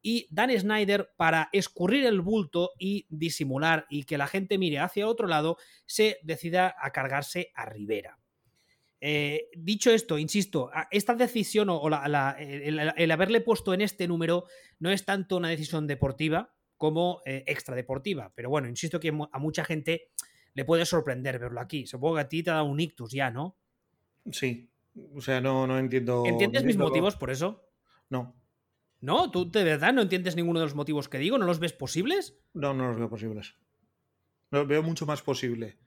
y 0.02 0.28
Dan 0.32 0.58
Snyder, 0.58 1.10
para 1.18 1.50
escurrir 1.52 2.06
el 2.06 2.22
bulto 2.22 2.72
y 2.80 3.06
disimular 3.10 3.86
y 3.90 4.04
que 4.04 4.18
la 4.18 4.28
gente 4.28 4.58
mire 4.58 4.80
hacia 4.80 5.08
otro 5.08 5.28
lado, 5.28 5.58
se 5.86 6.18
decida 6.24 6.76
a 6.80 6.92
cargarse 6.92 7.52
a 7.56 7.66
Rivera. 7.66 8.18
Eh, 9.00 9.50
dicho 9.56 9.92
esto, 9.92 10.18
insisto, 10.18 10.72
esta 10.92 11.14
decisión 11.14 11.68
o 11.70 11.88
el, 11.88 13.12
haberle 13.12 13.42
puesto 13.42 13.74
en 13.74 13.82
este 13.82 14.08
número 14.08 14.46
no 14.80 14.92
es 14.92 15.06
tanto 15.06 15.38
una 15.38 15.50
decisión 15.50 15.88
deportiva 15.88 16.56
como 16.78 17.22
eh, 17.26 17.44
extradeportiva. 17.46 18.32
Pero 18.34 18.50
bueno, 18.50 18.68
insisto 18.68 19.00
que 19.00 19.10
a 19.10 19.40
mucha 19.40 19.66
gente 19.66 20.10
le 20.54 20.66
puede 20.66 20.86
sorprender 20.86 21.38
verlo 21.38 21.60
aquí. 21.60 21.86
Supongo 21.86 22.16
que 22.16 22.22
a 22.22 22.30
ti 22.30 22.44
te 22.44 22.52
ha 22.52 22.56
dado 22.56 22.66
un 22.66 22.80
ictus 22.80 23.12
ya, 23.12 23.30
¿no? 23.30 23.58
Sí. 24.32 24.70
O 25.14 25.22
sea, 25.22 25.42
no, 25.42 25.68
no 25.68 25.78
entiendo. 25.78 26.24
¿Entiendes 26.26 26.64
no 26.64 26.68
mis 26.68 26.78
motivos 26.78 27.16
por 27.16 27.30
eso? 27.30 27.67
No, 28.10 28.36
¿No? 29.00 29.30
¿Tú 29.30 29.50
de 29.52 29.64
verdad 29.64 29.94
no 29.94 30.02
entiendes 30.02 30.36
ninguno 30.36 30.60
de 30.60 30.66
los 30.66 30.74
motivos 30.76 31.08
que 31.08 31.20
digo? 31.20 31.38
¿No 31.38 31.46
los 31.46 31.60
ves 31.60 31.74
posibles? 31.74 32.36
no, 32.54 32.74
no 32.74 32.88
los 32.88 32.98
veo 32.98 33.10
posibles. 33.10 33.56
No, 34.50 34.66
veo 34.66 34.82
mucho 34.82 35.06
más 35.06 35.22
posible 35.22 35.78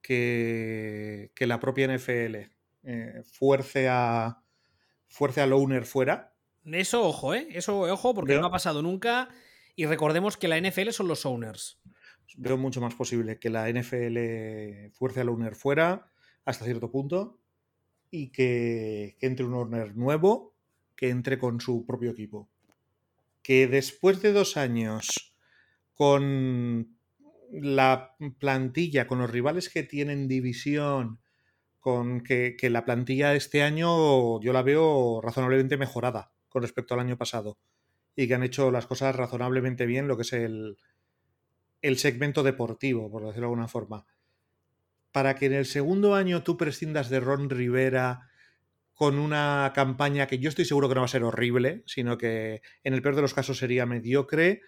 que, 0.00 1.32
que 1.34 1.46
la 1.46 1.58
propia 1.60 1.86
NFL 1.86 2.36
eh, 2.84 3.22
fuerce 3.24 3.88
a 3.88 4.42
fuerce 5.06 5.40
al 5.40 5.52
owner 5.52 5.84
fuera. 5.84 6.34
Eso, 6.64 7.02
ojo, 7.06 7.34
¿eh? 7.34 7.48
Eso, 7.50 7.80
ojo, 7.80 8.14
porque 8.14 8.32
Veo- 8.32 8.40
no 8.40 8.46
ha 8.46 8.50
pasado 8.52 8.82
nunca. 8.82 9.28
Y 9.74 9.86
recordemos 9.86 10.36
que 10.36 10.48
la 10.48 10.58
NFL 10.60 10.90
son 10.90 11.08
los 11.08 11.24
owners. 11.26 11.80
Veo 12.36 12.56
mucho 12.56 12.80
más 12.80 12.94
posible 12.94 13.38
que 13.38 13.50
la 13.50 13.68
NFL 13.68 14.90
fuerce 14.92 15.20
al 15.20 15.28
owner 15.30 15.54
fuera 15.54 16.10
hasta 16.44 16.64
cierto 16.64 16.90
punto 16.90 17.40
y 18.10 18.30
que, 18.30 19.16
que 19.18 19.26
entre 19.26 19.44
un 19.46 19.54
owner 19.54 19.96
nuevo 19.96 20.51
que 21.02 21.08
entre 21.08 21.36
con 21.36 21.60
su 21.60 21.84
propio 21.84 22.12
equipo. 22.12 22.48
Que 23.42 23.66
después 23.66 24.22
de 24.22 24.32
dos 24.32 24.56
años 24.56 25.34
con 25.94 26.96
la 27.50 28.14
plantilla, 28.38 29.08
con 29.08 29.18
los 29.18 29.28
rivales 29.28 29.68
que 29.68 29.82
tienen 29.82 30.28
división, 30.28 31.18
con 31.80 32.20
que, 32.20 32.56
la 32.70 32.84
plantilla 32.84 33.34
este 33.34 33.64
año 33.64 34.40
yo 34.40 34.52
la 34.52 34.62
veo 34.62 35.20
razonablemente 35.20 35.76
mejorada 35.76 36.30
con 36.48 36.62
respecto 36.62 36.94
al 36.94 37.00
año 37.00 37.18
pasado 37.18 37.58
y 38.14 38.28
que 38.28 38.34
han 38.34 38.44
hecho 38.44 38.70
las 38.70 38.86
cosas 38.86 39.16
razonablemente 39.16 39.86
bien 39.86 40.06
lo 40.06 40.14
que 40.14 40.22
es 40.22 40.32
el, 40.32 40.76
el 41.80 41.98
segmento 41.98 42.44
deportivo, 42.44 43.10
por 43.10 43.22
decirlo 43.22 43.48
de 43.48 43.50
alguna 43.50 43.66
forma. 43.66 44.06
Para 45.10 45.34
que 45.34 45.46
en 45.46 45.54
el 45.54 45.66
segundo 45.66 46.14
año 46.14 46.44
tú 46.44 46.56
prescindas 46.56 47.10
de 47.10 47.18
Ron 47.18 47.50
Rivera 47.50 48.28
con 49.02 49.18
una 49.18 49.72
campaña 49.74 50.28
que 50.28 50.38
yo 50.38 50.48
estoy 50.48 50.64
seguro 50.64 50.88
que 50.88 50.94
no 50.94 51.00
va 51.00 51.06
a 51.06 51.08
ser 51.08 51.24
horrible, 51.24 51.82
sino 51.86 52.16
que 52.16 52.62
en 52.84 52.94
el 52.94 53.02
peor 53.02 53.16
de 53.16 53.22
los 53.22 53.34
casos 53.34 53.58
sería 53.58 53.84
mediocre, 53.84 54.60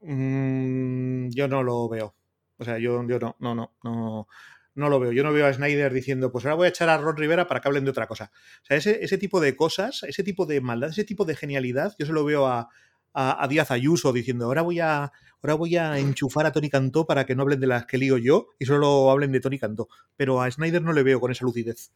mm, 0.00 1.30
yo 1.30 1.48
no 1.48 1.64
lo 1.64 1.88
veo. 1.88 2.14
O 2.56 2.64
sea, 2.64 2.78
yo, 2.78 3.02
no, 3.02 3.34
no, 3.40 3.74
no, 3.82 4.28
no, 4.76 4.88
lo 4.88 5.00
veo. 5.00 5.10
Yo 5.10 5.24
no 5.24 5.32
veo 5.32 5.44
a 5.44 5.52
Snyder 5.52 5.92
diciendo, 5.92 6.30
pues 6.30 6.44
ahora 6.44 6.54
voy 6.54 6.66
a 6.66 6.68
echar 6.68 6.88
a 6.88 6.98
Ron 6.98 7.16
Rivera 7.16 7.48
para 7.48 7.58
que 7.58 7.66
hablen 7.66 7.82
de 7.82 7.90
otra 7.90 8.06
cosa. 8.06 8.30
O 8.62 8.64
sea, 8.64 8.76
ese, 8.76 9.02
ese 9.02 9.18
tipo 9.18 9.40
de 9.40 9.56
cosas, 9.56 10.04
ese 10.04 10.22
tipo 10.22 10.46
de 10.46 10.60
maldad, 10.60 10.90
ese 10.90 11.02
tipo 11.02 11.24
de 11.24 11.34
genialidad, 11.34 11.96
yo 11.98 12.06
se 12.06 12.12
lo 12.12 12.24
veo 12.24 12.46
a, 12.46 12.68
a, 13.12 13.42
a 13.44 13.48
Díaz 13.48 13.72
Ayuso 13.72 14.12
diciendo, 14.12 14.44
ahora 14.44 14.62
voy 14.62 14.78
a, 14.78 15.10
ahora 15.42 15.54
voy 15.54 15.76
a 15.76 15.98
enchufar 15.98 16.46
a 16.46 16.52
Tony 16.52 16.70
Cantó 16.70 17.06
para 17.08 17.26
que 17.26 17.34
no 17.34 17.42
hablen 17.42 17.58
de 17.58 17.66
las 17.66 17.86
que 17.86 17.98
lío 17.98 18.18
yo 18.18 18.50
y 18.60 18.66
solo 18.66 19.10
hablen 19.10 19.32
de 19.32 19.40
Tony 19.40 19.58
Cantó. 19.58 19.88
Pero 20.16 20.42
a 20.42 20.48
Snyder 20.48 20.80
no 20.80 20.92
le 20.92 21.02
veo 21.02 21.18
con 21.18 21.32
esa 21.32 21.44
lucidez. 21.44 21.90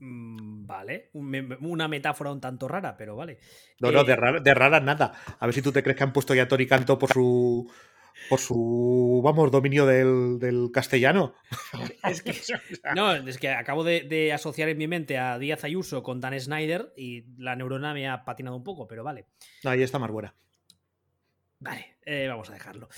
Mm, 0.00 0.66
Vale, 0.66 1.10
una 1.14 1.88
metáfora 1.88 2.30
un 2.30 2.40
tanto 2.40 2.68
rara, 2.68 2.96
pero 2.96 3.16
vale. 3.16 3.38
No, 3.80 3.90
no, 3.90 4.02
Eh, 4.02 4.04
de 4.04 4.16
rara, 4.16 4.40
de 4.40 4.54
rara 4.54 4.80
nada. 4.80 5.12
A 5.38 5.46
ver 5.46 5.54
si 5.54 5.62
tú 5.62 5.72
te 5.72 5.82
crees 5.82 5.96
que 5.96 6.04
han 6.04 6.12
puesto 6.12 6.34
ya 6.34 6.42
a 6.42 6.48
Tony 6.48 6.66
Cantó 6.66 6.98
por 6.98 7.12
su 7.12 7.70
por 8.28 8.40
su 8.40 9.20
vamos 9.24 9.50
dominio 9.50 9.86
del, 9.86 10.38
del 10.38 10.70
castellano. 10.72 11.34
Es 12.04 12.22
que, 12.22 12.34
no, 12.94 13.14
es 13.14 13.38
que 13.38 13.48
acabo 13.50 13.84
de, 13.84 14.02
de 14.02 14.32
asociar 14.32 14.68
en 14.68 14.78
mi 14.78 14.88
mente 14.88 15.18
a 15.18 15.38
Díaz 15.38 15.64
Ayuso 15.64 16.02
con 16.02 16.20
Dan 16.20 16.38
Snyder 16.38 16.92
y 16.96 17.24
la 17.36 17.56
neurona 17.56 17.94
me 17.94 18.08
ha 18.08 18.24
patinado 18.24 18.56
un 18.56 18.64
poco, 18.64 18.86
pero 18.88 19.04
vale. 19.04 19.26
No, 19.64 19.70
ahí 19.70 19.82
está 19.82 19.98
más 19.98 20.10
buena. 20.10 20.34
Vale, 21.60 21.96
eh, 22.10 22.26
vamos 22.26 22.48
a 22.48 22.54
dejarlo. 22.54 22.88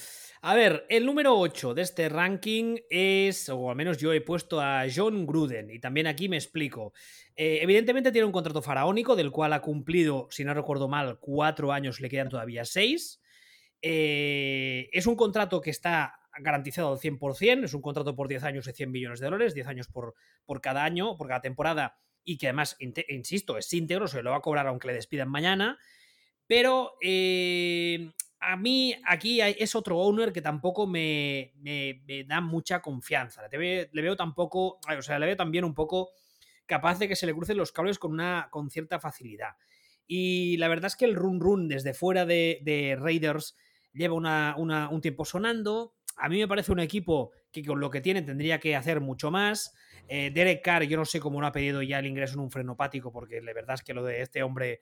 A 0.40 0.54
ver, 0.54 0.86
el 0.88 1.04
número 1.04 1.36
8 1.36 1.74
de 1.74 1.82
este 1.82 2.08
ranking 2.08 2.76
es, 2.88 3.48
o 3.48 3.68
al 3.68 3.74
menos 3.74 3.98
yo 3.98 4.12
he 4.12 4.20
puesto 4.20 4.60
a 4.60 4.84
John 4.94 5.26
Gruden, 5.26 5.68
y 5.68 5.80
también 5.80 6.06
aquí 6.06 6.28
me 6.28 6.36
explico. 6.36 6.92
Eh, 7.34 7.58
evidentemente 7.60 8.12
tiene 8.12 8.24
un 8.24 8.32
contrato 8.32 8.62
faraónico, 8.62 9.16
del 9.16 9.32
cual 9.32 9.52
ha 9.52 9.62
cumplido, 9.62 10.28
si 10.30 10.44
no 10.44 10.54
recuerdo 10.54 10.86
mal, 10.86 11.18
cuatro 11.18 11.72
años, 11.72 12.00
le 12.00 12.08
quedan 12.08 12.28
todavía 12.28 12.64
seis. 12.64 13.20
Eh, 13.82 14.88
es 14.92 15.08
un 15.08 15.16
contrato 15.16 15.60
que 15.60 15.70
está 15.70 16.20
garantizado 16.38 16.92
al 16.92 17.00
100%, 17.00 17.64
es 17.64 17.74
un 17.74 17.82
contrato 17.82 18.14
por 18.14 18.28
10 18.28 18.44
años 18.44 18.64
de 18.64 18.72
100 18.72 18.92
millones 18.92 19.18
de 19.18 19.26
dólares, 19.26 19.54
10 19.54 19.66
años 19.66 19.88
por, 19.88 20.14
por 20.46 20.60
cada 20.60 20.84
año, 20.84 21.16
por 21.16 21.26
cada 21.26 21.40
temporada, 21.40 21.98
y 22.22 22.38
que 22.38 22.46
además, 22.46 22.76
insisto, 22.78 23.58
es 23.58 23.72
íntegro, 23.72 24.06
se 24.06 24.22
lo 24.22 24.30
va 24.30 24.36
a 24.36 24.40
cobrar 24.40 24.68
aunque 24.68 24.86
le 24.86 24.94
despidan 24.94 25.28
mañana. 25.28 25.78
Pero 26.46 26.94
eh, 27.00 28.10
a 28.40 28.56
mí 28.56 28.94
aquí 29.04 29.40
es 29.40 29.74
otro 29.74 29.98
owner 29.98 30.32
que 30.32 30.40
tampoco 30.42 30.86
me, 30.86 31.52
me- 31.58 32.02
da 32.26 32.40
mucha 32.40 32.80
confianza. 32.80 33.42
Le 33.52 33.88
veo 33.92 34.16
tampoco, 34.16 34.80
o 34.98 35.02
sea, 35.02 35.18
le 35.18 35.26
veo 35.26 35.36
también 35.36 35.64
un 35.64 35.74
poco 35.74 36.10
capaz 36.66 36.98
de 36.98 37.08
que 37.08 37.16
se 37.16 37.26
le 37.26 37.34
crucen 37.34 37.56
los 37.56 37.72
cables 37.72 37.98
con, 37.98 38.12
una, 38.12 38.48
con 38.50 38.70
cierta 38.70 38.98
facilidad. 39.00 39.56
Y 40.06 40.56
la 40.56 40.68
verdad 40.68 40.86
es 40.86 40.96
que 40.96 41.04
el 41.04 41.14
run 41.14 41.40
run 41.40 41.68
desde 41.68 41.94
fuera 41.94 42.24
de, 42.26 42.60
de 42.62 42.96
Raiders 42.98 43.56
lleva 43.92 44.14
una- 44.14 44.54
una- 44.56 44.88
un 44.88 45.00
tiempo 45.00 45.24
sonando. 45.24 45.94
A 46.16 46.28
mí 46.28 46.38
me 46.38 46.48
parece 46.48 46.72
un 46.72 46.80
equipo 46.80 47.32
que 47.52 47.64
con 47.64 47.80
lo 47.80 47.90
que 47.90 48.00
tiene 48.00 48.22
tendría 48.22 48.58
que 48.58 48.74
hacer 48.76 49.00
mucho 49.00 49.30
más. 49.30 49.74
Eh, 50.08 50.30
Derek 50.32 50.62
Carr, 50.64 50.84
yo 50.84 50.96
no 50.96 51.04
sé 51.04 51.20
cómo 51.20 51.40
no 51.40 51.46
ha 51.46 51.52
pedido 51.52 51.82
ya 51.82 51.98
el 51.98 52.06
ingreso 52.06 52.34
en 52.34 52.40
un 52.40 52.50
frenopático, 52.50 53.12
porque 53.12 53.40
la 53.40 53.52
verdad 53.52 53.74
es 53.74 53.82
que 53.82 53.94
lo 53.94 54.04
de 54.04 54.22
este 54.22 54.42
hombre 54.42 54.80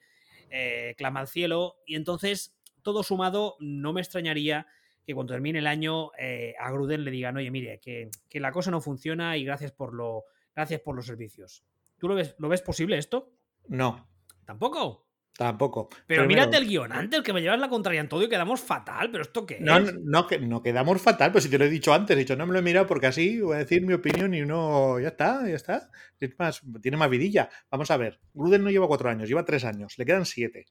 eh, 0.49 0.95
clama 0.97 1.19
al 1.19 1.27
cielo. 1.27 1.75
Y 1.85 1.95
entonces, 1.95 2.58
todo 2.81 3.03
sumado, 3.03 3.55
no 3.59 3.93
me 3.93 4.01
extrañaría 4.01 4.67
que 5.05 5.13
cuando 5.15 5.33
termine 5.33 5.59
el 5.59 5.67
año 5.67 6.11
eh, 6.19 6.53
a 6.59 6.71
Gruden 6.71 7.03
le 7.03 7.11
digan, 7.11 7.35
oye, 7.37 7.49
mire, 7.51 7.79
que, 7.79 8.09
que 8.29 8.39
la 8.39 8.51
cosa 8.51 8.69
no 8.71 8.79
funciona 8.81 9.37
y 9.37 9.43
gracias 9.43 9.71
por, 9.71 9.93
lo, 9.93 10.25
gracias 10.55 10.81
por 10.81 10.95
los 10.95 11.05
servicios. 11.05 11.63
¿Tú 11.97 12.07
lo 12.07 12.15
ves, 12.15 12.35
lo 12.37 12.47
ves 12.49 12.61
posible 12.61 12.97
esto? 12.97 13.31
No, 13.67 14.07
Tampoco. 14.45 15.07
tampoco. 15.37 15.89
Pero 16.07 16.25
mírate 16.25 16.57
el 16.57 16.67
guion 16.67 16.91
antes, 16.91 17.21
que 17.21 17.33
me 17.33 17.41
llevas 17.41 17.59
la 17.59 17.69
contraria 17.69 18.01
en 18.01 18.09
todo 18.09 18.23
y 18.23 18.29
quedamos 18.29 18.61
fatal. 18.61 19.09
¿Pero 19.11 19.23
esto 19.23 19.45
qué 19.45 19.57
No, 19.59 19.77
es? 19.77 19.93
no, 19.95 20.27
no, 20.29 20.37
no 20.47 20.61
quedamos 20.63 21.01
fatal, 21.01 21.31
pues 21.31 21.43
si 21.43 21.49
te 21.49 21.57
lo 21.57 21.65
he 21.65 21.69
dicho 21.69 21.93
antes, 21.93 22.15
he 22.15 22.19
dicho, 22.19 22.35
no 22.35 22.45
me 22.45 22.53
lo 22.53 22.59
he 22.59 22.63
mirado 22.63 22.85
porque 22.87 23.07
así 23.07 23.39
voy 23.41 23.55
a 23.55 23.59
decir 23.59 23.81
mi 23.85 23.93
opinión 23.93 24.33
y 24.33 24.41
no, 24.41 24.99
ya 24.99 25.09
está, 25.09 25.47
ya 25.47 25.55
está. 25.55 25.89
Es 26.19 26.37
más, 26.37 26.61
tiene 26.81 26.97
más 26.97 27.09
vidilla. 27.09 27.49
Vamos 27.71 27.89
a 27.91 27.97
ver, 27.97 28.19
Gruden 28.33 28.63
no 28.63 28.69
lleva 28.71 28.87
cuatro 28.87 29.09
años, 29.09 29.29
lleva 29.29 29.45
tres 29.45 29.65
años, 29.65 29.97
le 29.97 30.05
quedan 30.05 30.25
siete. 30.25 30.65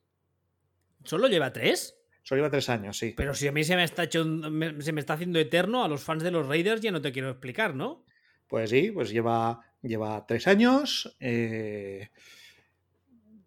¿Solo 1.08 1.28
lleva 1.28 1.52
tres? 1.52 1.96
Solo 2.22 2.40
lleva 2.40 2.50
tres 2.50 2.68
años, 2.68 2.98
sí. 2.98 3.14
Pero 3.16 3.34
si 3.34 3.48
a 3.48 3.52
mí 3.52 3.64
se 3.64 3.74
me 3.76 3.84
está, 3.84 4.04
hecho, 4.04 4.24
me- 4.24 4.80
se 4.82 4.92
me 4.92 5.00
está 5.00 5.14
haciendo 5.14 5.38
eterno 5.38 5.82
a 5.82 5.88
los 5.88 6.02
fans 6.04 6.22
de 6.22 6.30
los 6.30 6.46
Raiders, 6.46 6.82
ya 6.82 6.90
no 6.90 7.00
te 7.00 7.12
quiero 7.12 7.30
explicar, 7.30 7.74
¿no? 7.74 8.04
Pues 8.46 8.70
sí, 8.70 8.90
pues 8.92 9.10
lleva, 9.10 9.60
lleva 9.82 10.26
tres 10.26 10.46
años. 10.46 11.16
eh, 11.20 12.10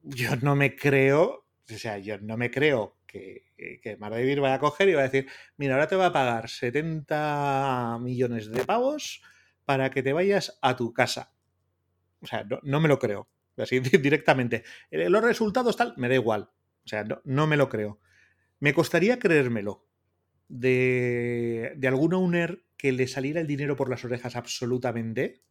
yo 0.03 0.36
no 0.38 0.56
me 0.56 0.75
creo, 0.75 1.46
o 1.70 1.74
sea, 1.77 1.98
yo 2.00 2.18
no 2.20 2.38
me 2.38 2.50
creo 2.50 2.98
que, 3.06 3.46
que 3.84 3.96
David 3.98 4.39
vaya 4.39 4.56
a 4.56 4.60
coger 4.60 4.89
y 4.89 4.94
va 4.94 5.01
a 5.01 5.10
decir, 5.10 5.27
mira, 5.58 5.75
ahora 5.75 5.88
te 5.88 5.96
va 5.96 6.08
a 6.08 6.13
pagar 6.13 6.50
70 6.50 7.98
millones 8.01 8.50
de 8.50 8.65
pavos 8.65 9.22
para 9.65 9.91
que 9.91 10.01
te 10.01 10.13
vayas 10.13 10.58
a 10.62 10.75
tu 10.75 10.94
casa. 10.94 11.34
O 12.22 12.25
sea, 12.27 12.44
no, 12.44 12.60
no 12.63 12.80
me 12.80 12.88
lo 12.88 12.98
creo. 13.00 13.30
Así 13.58 13.80
directamente. 13.80 14.63
Eh, 14.89 15.10
Los 15.10 15.24
resultados 15.24 15.75
tal, 15.77 15.94
me 15.98 16.10
da 16.10 16.15
igual. 16.15 16.50
O 16.86 16.88
sea, 16.88 17.04
no, 17.04 17.22
no 17.24 17.48
me 17.48 17.58
lo 17.58 17.70
creo. 17.70 18.00
Me 18.60 18.74
costaría 18.74 19.20
creérmelo 19.20 19.86
de, 20.48 21.74
de 21.78 21.88
algún 21.88 22.14
owner 22.14 22.64
que 22.78 22.92
le 22.92 23.08
saliera 23.08 23.42
el 23.42 23.48
dinero 23.48 23.76
por 23.76 23.90
las 23.90 24.04
orejas 24.04 24.36
absolutamente 24.36 25.42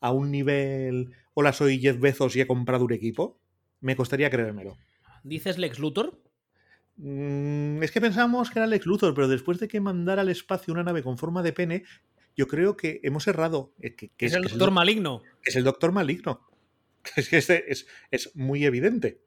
a 0.00 0.12
un 0.12 0.30
nivel, 0.30 1.12
hola, 1.34 1.52
soy 1.52 1.78
Jeff 1.80 1.98
Bezos 1.98 2.36
y 2.36 2.40
he 2.40 2.46
comprado 2.46 2.84
un 2.84 2.92
equipo. 2.92 3.40
Me 3.80 3.96
costaría 3.96 4.30
creérmelo. 4.30 4.76
¿Dices 5.24 5.58
Lex 5.58 5.78
Luthor? 5.78 6.22
Mm, 6.96 7.82
es 7.82 7.90
que 7.90 8.00
pensábamos 8.00 8.50
que 8.50 8.58
era 8.58 8.66
Lex 8.66 8.86
Luthor, 8.86 9.14
pero 9.14 9.28
después 9.28 9.58
de 9.58 9.68
que 9.68 9.80
mandara 9.80 10.22
al 10.22 10.28
espacio 10.28 10.72
una 10.72 10.82
nave 10.82 11.02
con 11.02 11.18
forma 11.18 11.42
de 11.42 11.52
pene, 11.52 11.84
yo 12.36 12.46
creo 12.46 12.76
que 12.76 13.00
hemos 13.02 13.26
errado. 13.26 13.72
Que, 13.80 14.10
que 14.16 14.26
es 14.26 14.34
el 14.34 14.44
que 14.44 14.50
doctor 14.50 14.70
maligno. 14.70 15.22
es 15.44 15.56
el 15.56 15.64
doctor 15.64 15.92
maligno. 15.92 16.46
Es 17.16 17.28
que 17.28 17.38
este 17.38 17.72
es, 17.72 17.86
es 18.10 18.34
muy 18.36 18.66
evidente. 18.66 19.22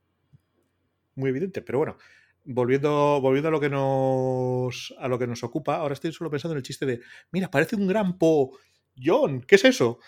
Muy 1.15 1.29
evidente. 1.29 1.61
Pero 1.61 1.79
bueno, 1.79 1.97
volviendo, 2.45 3.19
volviendo 3.21 3.49
a 3.49 3.51
lo 3.51 3.59
que 3.59 3.69
nos. 3.69 4.93
a 4.99 5.07
lo 5.07 5.19
que 5.19 5.27
nos 5.27 5.43
ocupa, 5.43 5.75
ahora 5.77 5.93
estoy 5.93 6.11
solo 6.13 6.29
pensando 6.29 6.53
en 6.53 6.57
el 6.57 6.63
chiste 6.63 6.85
de. 6.85 7.01
Mira, 7.31 7.49
parece 7.51 7.75
un 7.75 7.87
gran 7.87 8.17
po. 8.17 8.57
John, 9.01 9.41
¿qué 9.41 9.55
es 9.55 9.65
eso? 9.65 9.99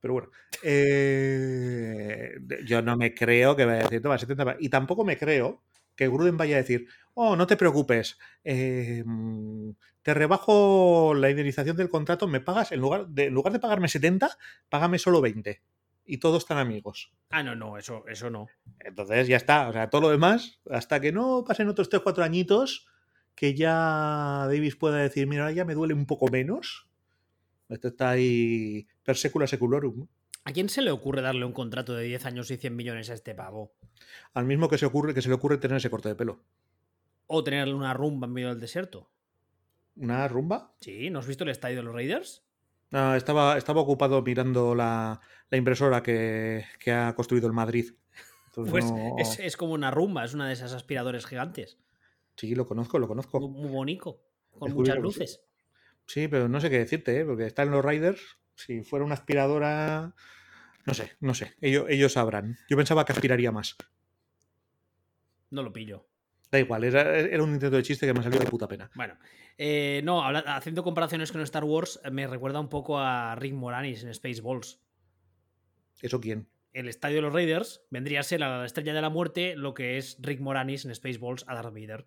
Pero 0.00 0.14
bueno. 0.14 0.30
eh, 0.62 2.34
yo 2.66 2.82
no 2.82 2.96
me 2.96 3.14
creo 3.14 3.56
que 3.56 3.64
vaya 3.66 3.80
a 3.80 3.84
decir, 3.84 4.02
toma, 4.02 4.18
70 4.18 4.44
pa-". 4.44 4.56
Y 4.60 4.68
tampoco 4.70 5.04
me 5.04 5.18
creo 5.18 5.62
que 5.96 6.08
Gruden 6.08 6.36
vaya 6.36 6.56
a 6.56 6.60
decir, 6.60 6.86
oh, 7.14 7.36
no 7.36 7.46
te 7.46 7.56
preocupes. 7.56 8.18
eh, 8.44 9.04
te 10.02 10.14
rebajo 10.14 11.14
la 11.14 11.30
indemnización 11.30 11.76
del 11.76 11.88
contrato, 11.90 12.26
me 12.28 12.40
pagas, 12.40 12.72
en 12.72 12.80
lugar 12.80 13.08
de, 13.08 13.26
en 13.26 13.34
lugar 13.34 13.52
de 13.52 13.58
pagarme 13.60 13.88
70, 13.88 14.36
págame 14.68 14.98
solo 14.98 15.20
20. 15.20 15.62
Y 16.06 16.18
todos 16.18 16.42
están 16.42 16.58
amigos. 16.58 17.12
Ah, 17.30 17.42
no, 17.42 17.54
no, 17.54 17.78
eso, 17.78 18.04
eso 18.08 18.30
no. 18.30 18.46
Entonces 18.80 19.26
ya 19.26 19.36
está. 19.36 19.68
O 19.68 19.72
sea, 19.72 19.88
todo 19.88 20.02
lo 20.02 20.10
demás, 20.10 20.60
hasta 20.70 21.00
que 21.00 21.12
no 21.12 21.44
pasen 21.46 21.68
otros 21.68 21.90
3-4 21.90 22.22
añitos, 22.22 22.86
que 23.34 23.54
ya 23.54 24.46
Davis 24.46 24.76
pueda 24.76 24.98
decir, 24.98 25.26
mira, 25.26 25.50
ya 25.50 25.64
me 25.64 25.74
duele 25.74 25.94
un 25.94 26.06
poco 26.06 26.28
menos. 26.28 26.88
Este 27.68 27.88
está 27.88 28.10
ahí 28.10 28.86
per 29.02 29.16
secula 29.16 29.46
seculorum. 29.46 30.06
¿A 30.44 30.52
quién 30.52 30.68
se 30.68 30.82
le 30.82 30.90
ocurre 30.90 31.22
darle 31.22 31.46
un 31.46 31.52
contrato 31.52 31.94
de 31.94 32.04
10 32.04 32.26
años 32.26 32.50
y 32.50 32.58
100 32.58 32.76
millones 32.76 33.08
a 33.08 33.14
este 33.14 33.34
pavo? 33.34 33.72
Al 34.34 34.44
mismo 34.44 34.68
que 34.68 34.76
se, 34.76 34.84
ocurre, 34.84 35.14
que 35.14 35.22
se 35.22 35.28
le 35.28 35.34
ocurre 35.34 35.56
tener 35.56 35.78
ese 35.78 35.88
corte 35.88 36.10
de 36.10 36.14
pelo. 36.14 36.44
O 37.26 37.42
tenerle 37.42 37.72
una 37.72 37.94
rumba 37.94 38.26
en 38.26 38.34
medio 38.34 38.48
del 38.48 38.60
desierto. 38.60 39.10
¿Una 39.96 40.28
rumba? 40.28 40.74
Sí, 40.80 41.08
¿no 41.08 41.20
has 41.20 41.26
visto 41.26 41.44
el 41.44 41.50
estadio 41.50 41.78
de 41.78 41.82
los 41.84 41.94
Raiders? 41.94 42.43
No, 42.94 43.16
estaba, 43.16 43.58
estaba 43.58 43.80
ocupado 43.80 44.22
mirando 44.22 44.72
la, 44.72 45.20
la 45.50 45.58
impresora 45.58 46.00
que, 46.00 46.64
que, 46.78 46.92
ha 46.92 47.12
construido 47.16 47.48
el 47.48 47.52
Madrid. 47.52 47.92
Entonces 48.46 48.70
pues 48.70 48.84
no... 48.84 49.16
es, 49.18 49.40
es, 49.40 49.56
como 49.56 49.72
una 49.72 49.90
rumba, 49.90 50.24
es 50.24 50.32
una 50.32 50.46
de 50.46 50.52
esas 50.52 50.72
aspiradores 50.72 51.26
gigantes. 51.26 51.76
Sí, 52.36 52.54
lo 52.54 52.68
conozco, 52.68 53.00
lo 53.00 53.08
conozco. 53.08 53.40
Muy, 53.40 53.68
bonito, 53.68 54.20
con 54.52 54.68
es 54.68 54.74
muchas 54.76 54.94
curioso, 54.94 55.18
luces. 55.18 55.44
Sí, 56.06 56.28
pero 56.28 56.48
no 56.48 56.60
sé 56.60 56.70
qué 56.70 56.78
decirte, 56.78 57.18
¿eh? 57.18 57.24
porque 57.24 57.46
está 57.46 57.64
en 57.64 57.72
los 57.72 57.84
Raiders. 57.84 58.38
Si 58.54 58.84
fuera 58.84 59.04
una 59.04 59.14
aspiradora. 59.14 60.14
No 60.86 60.94
sé, 60.94 61.16
no 61.18 61.34
sé. 61.34 61.54
Ellos, 61.60 61.86
ellos 61.88 62.12
sabrán. 62.12 62.58
Yo 62.68 62.76
pensaba 62.76 63.04
que 63.04 63.12
aspiraría 63.12 63.50
más. 63.50 63.76
No 65.50 65.64
lo 65.64 65.72
pillo. 65.72 66.06
Da 66.54 66.60
igual, 66.60 66.84
era, 66.84 67.18
era, 67.18 67.42
un 67.42 67.52
intento 67.52 67.74
de 67.74 67.82
chiste 67.82 68.06
que 68.06 68.14
me 68.14 68.22
salió 68.22 68.38
de 68.38 68.46
puta 68.46 68.68
pena. 68.68 68.88
Bueno, 68.94 69.16
eh, 69.58 70.02
no, 70.04 70.24
haciendo 70.24 70.84
comparaciones 70.84 71.32
con 71.32 71.40
Star 71.40 71.64
Wars, 71.64 72.00
me 72.12 72.28
recuerda 72.28 72.60
un 72.60 72.68
poco 72.68 72.96
a 72.96 73.34
Rick 73.34 73.54
Moranis 73.54 74.04
en 74.04 74.14
Spaceballs. 74.14 74.80
¿Eso 76.00 76.20
quién? 76.20 76.46
El 76.72 76.86
estadio 76.86 77.16
de 77.16 77.22
los 77.22 77.32
Raiders 77.32 77.82
vendría 77.90 78.20
a 78.20 78.22
ser 78.22 78.44
a 78.44 78.60
la 78.60 78.66
estrella 78.66 78.94
de 78.94 79.02
la 79.02 79.10
muerte 79.10 79.56
lo 79.56 79.74
que 79.74 79.98
es 79.98 80.16
Rick 80.20 80.38
Moranis 80.38 80.84
en 80.84 80.94
Spaceballs 80.94 81.44
a 81.48 81.56
Darth 81.56 81.74
Vader. 81.74 82.06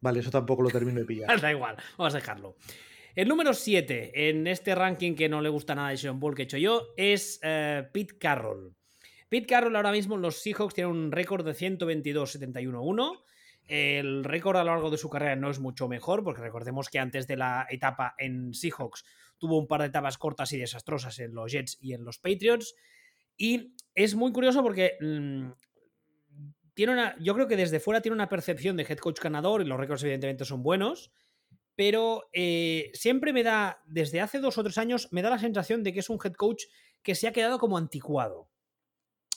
Vale, 0.00 0.20
eso 0.20 0.30
tampoco 0.30 0.62
lo 0.62 0.70
termino 0.70 1.00
de 1.00 1.06
pillar. 1.06 1.40
da 1.40 1.50
igual, 1.50 1.74
vamos 1.98 2.14
a 2.14 2.18
dejarlo. 2.18 2.54
El 3.16 3.26
número 3.26 3.52
7 3.52 4.28
en 4.28 4.46
este 4.46 4.76
ranking 4.76 5.16
que 5.16 5.28
no 5.28 5.40
le 5.40 5.48
gusta 5.48 5.74
nada 5.74 5.88
de 5.88 5.96
Sean 5.96 6.20
Ball 6.20 6.36
que 6.36 6.42
he 6.42 6.44
hecho 6.44 6.56
yo 6.56 6.94
es 6.96 7.40
uh, 7.42 7.90
Pete 7.92 8.16
Carroll. 8.16 8.76
Pete 9.30 9.46
Carroll 9.46 9.76
ahora 9.76 9.92
mismo 9.92 10.16
en 10.16 10.22
los 10.22 10.42
Seahawks 10.42 10.74
tiene 10.74 10.90
un 10.90 11.12
récord 11.12 11.46
de 11.46 11.52
122-71-1. 11.52 13.22
El 13.68 14.24
récord 14.24 14.56
a 14.56 14.64
lo 14.64 14.72
largo 14.72 14.90
de 14.90 14.98
su 14.98 15.08
carrera 15.08 15.36
no 15.36 15.50
es 15.50 15.60
mucho 15.60 15.86
mejor, 15.86 16.24
porque 16.24 16.42
recordemos 16.42 16.88
que 16.88 16.98
antes 16.98 17.28
de 17.28 17.36
la 17.36 17.64
etapa 17.70 18.16
en 18.18 18.52
Seahawks 18.52 19.04
tuvo 19.38 19.56
un 19.56 19.68
par 19.68 19.82
de 19.82 19.86
etapas 19.86 20.18
cortas 20.18 20.52
y 20.52 20.58
desastrosas 20.58 21.16
en 21.20 21.32
los 21.32 21.52
Jets 21.52 21.78
y 21.80 21.94
en 21.94 22.04
los 22.04 22.18
Patriots. 22.18 22.74
Y 23.36 23.76
es 23.94 24.16
muy 24.16 24.32
curioso 24.32 24.64
porque 24.64 24.98
mmm, 25.00 25.52
tiene 26.74 26.92
una, 26.94 27.16
yo 27.20 27.32
creo 27.34 27.46
que 27.46 27.56
desde 27.56 27.78
fuera 27.78 28.00
tiene 28.00 28.16
una 28.16 28.28
percepción 28.28 28.76
de 28.76 28.82
head 28.82 28.98
coach 28.98 29.20
ganador 29.20 29.62
y 29.62 29.64
los 29.64 29.78
récords 29.78 30.02
evidentemente 30.02 30.44
son 30.44 30.64
buenos, 30.64 31.12
pero 31.76 32.24
eh, 32.32 32.90
siempre 32.94 33.32
me 33.32 33.44
da, 33.44 33.80
desde 33.86 34.20
hace 34.20 34.40
dos 34.40 34.58
o 34.58 34.64
tres 34.64 34.76
años, 34.76 35.06
me 35.12 35.22
da 35.22 35.30
la 35.30 35.38
sensación 35.38 35.84
de 35.84 35.92
que 35.92 36.00
es 36.00 36.10
un 36.10 36.18
head 36.22 36.32
coach 36.32 36.64
que 37.04 37.14
se 37.14 37.28
ha 37.28 37.32
quedado 37.32 37.60
como 37.60 37.78
anticuado. 37.78 38.49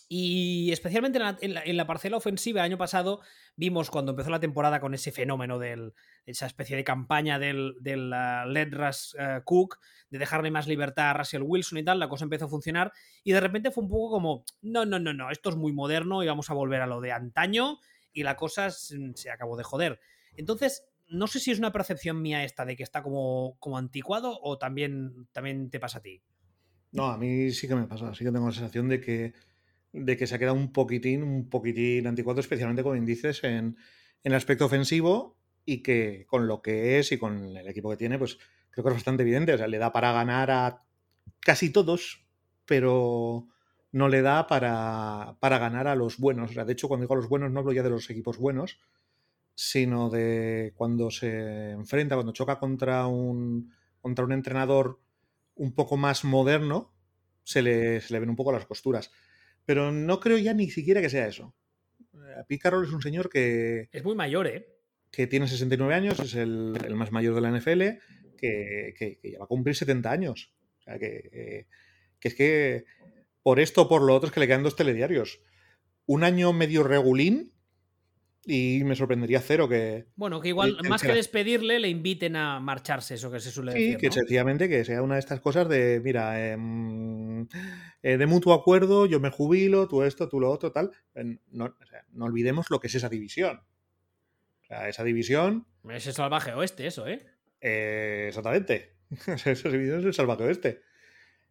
Y 0.09 0.71
especialmente 0.71 1.19
en 1.41 1.77
la, 1.77 1.87
parcela 1.87 2.17
ofensiva, 2.17 2.61
el 2.61 2.65
año 2.65 2.77
pasado 2.77 3.21
vimos 3.55 3.89
cuando 3.89 4.11
empezó 4.11 4.29
la 4.29 4.39
temporada 4.39 4.79
con 4.79 4.93
ese 4.93 5.11
fenómeno 5.11 5.59
de 5.59 5.91
esa 6.25 6.45
especie 6.45 6.75
de 6.75 6.83
campaña 6.83 7.39
del, 7.39 7.75
del 7.79 8.11
uh, 8.11 8.47
uh, 8.49 9.43
Cook, 9.43 9.79
de 10.09 10.19
dejarle 10.19 10.51
más 10.51 10.67
libertad 10.67 11.09
a 11.09 11.13
Russell 11.13 11.41
Wilson 11.43 11.79
y 11.79 11.83
tal, 11.83 11.99
la 11.99 12.09
cosa 12.09 12.25
empezó 12.25 12.45
a 12.45 12.49
funcionar 12.49 12.91
y 13.23 13.31
de 13.31 13.39
repente 13.39 13.71
fue 13.71 13.83
un 13.83 13.89
poco 13.89 14.11
como, 14.11 14.45
no, 14.61 14.85
no, 14.85 14.99
no, 14.99 15.13
no, 15.13 15.31
esto 15.31 15.49
es 15.49 15.55
muy 15.55 15.73
moderno 15.73 16.21
y 16.21 16.27
vamos 16.27 16.49
a 16.49 16.53
volver 16.53 16.81
a 16.81 16.87
lo 16.87 17.01
de 17.01 17.11
antaño 17.11 17.79
y 18.11 18.23
la 18.23 18.35
cosa 18.35 18.69
se, 18.69 18.97
se 19.15 19.31
acabó 19.31 19.57
de 19.57 19.63
joder. 19.63 19.99
Entonces, 20.35 20.85
no 21.07 21.27
sé 21.27 21.39
si 21.39 21.51
es 21.51 21.59
una 21.59 21.71
percepción 21.71 22.21
mía 22.21 22.43
esta 22.43 22.65
de 22.65 22.75
que 22.75 22.83
está 22.83 23.03
como, 23.03 23.55
como 23.59 23.77
anticuado 23.77 24.39
o 24.41 24.57
también, 24.57 25.27
también 25.31 25.69
te 25.69 25.79
pasa 25.79 25.99
a 25.99 26.01
ti. 26.01 26.21
No, 26.91 27.05
a 27.05 27.17
mí 27.17 27.51
sí 27.51 27.67
que 27.67 27.75
me 27.75 27.87
pasa, 27.87 28.13
sí 28.13 28.23
que 28.23 28.31
tengo 28.31 28.45
la 28.45 28.51
sensación 28.51 28.87
de 28.87 29.01
que 29.01 29.33
de 29.93 30.17
que 30.17 30.27
se 30.27 30.35
ha 30.35 30.39
quedado 30.39 30.57
un 30.57 30.73
poquitín, 30.73 31.23
un 31.23 31.49
poquitín 31.49 32.07
anticuado, 32.07 32.39
especialmente 32.39 32.83
con 32.83 32.97
índices 32.97 33.43
en, 33.43 33.53
en, 33.53 33.77
el 34.23 34.33
aspecto 34.33 34.65
ofensivo 34.65 35.37
y 35.65 35.81
que 35.83 36.25
con 36.27 36.47
lo 36.47 36.61
que 36.61 36.99
es 36.99 37.11
y 37.11 37.17
con 37.17 37.55
el 37.55 37.67
equipo 37.67 37.89
que 37.91 37.97
tiene, 37.97 38.17
pues 38.17 38.37
creo 38.71 38.83
que 38.83 38.89
es 38.89 38.95
bastante 38.95 39.23
evidente. 39.23 39.53
O 39.53 39.57
sea, 39.57 39.67
le 39.67 39.77
da 39.77 39.93
para 39.93 40.11
ganar 40.11 40.51
a 40.51 40.83
casi 41.39 41.69
todos, 41.69 42.25
pero 42.65 43.47
no 43.91 44.09
le 44.09 44.21
da 44.21 44.47
para, 44.47 45.37
para 45.39 45.59
ganar 45.59 45.87
a 45.87 45.95
los 45.95 46.17
buenos. 46.17 46.51
O 46.51 46.53
sea, 46.53 46.65
de 46.65 46.73
hecho, 46.73 46.87
cuando 46.87 47.03
digo 47.03 47.13
a 47.13 47.17
los 47.17 47.29
buenos, 47.29 47.51
no 47.51 47.59
hablo 47.59 47.71
ya 47.71 47.83
de 47.83 47.91
los 47.91 48.09
equipos 48.09 48.37
buenos, 48.37 48.79
sino 49.55 50.09
de 50.09 50.73
cuando 50.75 51.11
se 51.11 51.71
enfrenta, 51.71 52.15
cuando 52.15 52.33
choca 52.33 52.57
contra 52.57 53.05
un, 53.05 53.71
contra 54.01 54.25
un 54.25 54.33
entrenador 54.33 54.99
un 55.55 55.73
poco 55.73 55.95
más 55.95 56.23
moderno, 56.23 56.91
se 57.43 57.61
le, 57.61 58.01
se 58.01 58.13
le 58.13 58.19
ven 58.19 58.29
un 58.29 58.35
poco 58.35 58.51
las 58.51 58.65
costuras. 58.65 59.11
Pero 59.65 59.91
no 59.91 60.19
creo 60.19 60.37
ya 60.37 60.53
ni 60.53 60.69
siquiera 60.69 61.01
que 61.01 61.09
sea 61.09 61.27
eso. 61.27 61.55
Pete 62.47 62.59
Carroll 62.59 62.85
es 62.85 62.91
un 62.91 63.01
señor 63.01 63.29
que. 63.29 63.89
Es 63.91 64.03
muy 64.03 64.15
mayor, 64.15 64.47
¿eh? 64.47 64.67
Que 65.11 65.27
tiene 65.27 65.47
69 65.47 65.93
años, 65.93 66.19
es 66.19 66.35
el, 66.35 66.73
el 66.85 66.95
más 66.95 67.11
mayor 67.11 67.35
de 67.35 67.41
la 67.41 67.51
NFL, 67.51 67.81
que, 68.37 68.93
que, 68.97 69.19
que, 69.21 69.31
ya 69.31 69.39
va 69.39 69.45
a 69.45 69.47
cumplir 69.47 69.75
70 69.75 70.11
años. 70.11 70.53
O 70.79 70.81
sea, 70.83 70.99
que, 70.99 71.67
que 72.19 72.27
es 72.27 72.35
que. 72.35 72.85
Por 73.41 73.59
esto 73.59 73.83
o 73.83 73.89
por 73.89 74.01
lo 74.01 74.15
otro 74.15 74.27
es 74.27 74.33
que 74.33 74.39
le 74.39 74.47
quedan 74.47 74.63
dos 74.63 74.75
telediarios. 74.75 75.41
Un 76.05 76.23
año 76.23 76.53
medio 76.53 76.83
regulín 76.83 77.52
y 78.45 78.81
me 78.83 78.95
sorprendería 78.95 79.39
cero 79.39 79.69
que. 79.69 80.05
Bueno, 80.15 80.41
que 80.41 80.49
igual, 80.49 80.77
que, 80.81 80.89
más 80.89 81.01
que 81.01 81.13
despedirle, 81.13 81.79
le 81.79 81.87
inviten 81.87 82.35
a 82.35 82.59
marcharse, 82.59 83.15
eso 83.15 83.31
que 83.31 83.39
se 83.39 83.51
suele 83.51 83.71
sí, 83.71 83.77
decir. 83.77 83.93
Sí, 83.93 84.01
que 84.01 84.07
¿no? 84.07 84.13
sencillamente 84.13 84.69
que 84.69 84.83
sea 84.83 85.01
una 85.01 85.15
de 85.15 85.21
estas 85.21 85.39
cosas 85.39 85.69
de, 85.69 86.01
mira, 86.03 86.39
eh, 86.39 86.57
eh, 88.01 88.17
de 88.17 88.25
mutuo 88.25 88.53
acuerdo, 88.53 89.05
yo 89.05 89.19
me 89.19 89.29
jubilo, 89.29 89.87
tú 89.87 90.03
esto, 90.03 90.27
tú 90.27 90.39
lo 90.39 90.51
otro, 90.51 90.71
tal. 90.71 90.91
No, 91.51 91.65
o 91.65 91.85
sea, 91.85 92.05
no 92.11 92.25
olvidemos 92.25 92.69
lo 92.69 92.79
que 92.79 92.87
es 92.87 92.95
esa 92.95 93.09
división. 93.09 93.61
O 94.63 94.65
sea, 94.65 94.89
esa 94.89 95.03
división. 95.03 95.65
Es 95.89 96.07
el 96.07 96.13
salvaje 96.13 96.53
oeste, 96.53 96.87
eso, 96.87 97.07
¿eh? 97.07 97.25
eh 97.61 98.25
exactamente. 98.27 98.95
esa 99.27 99.69
división 99.69 99.99
es 99.99 100.05
el 100.05 100.13
salvaje 100.13 100.43
oeste. 100.43 100.81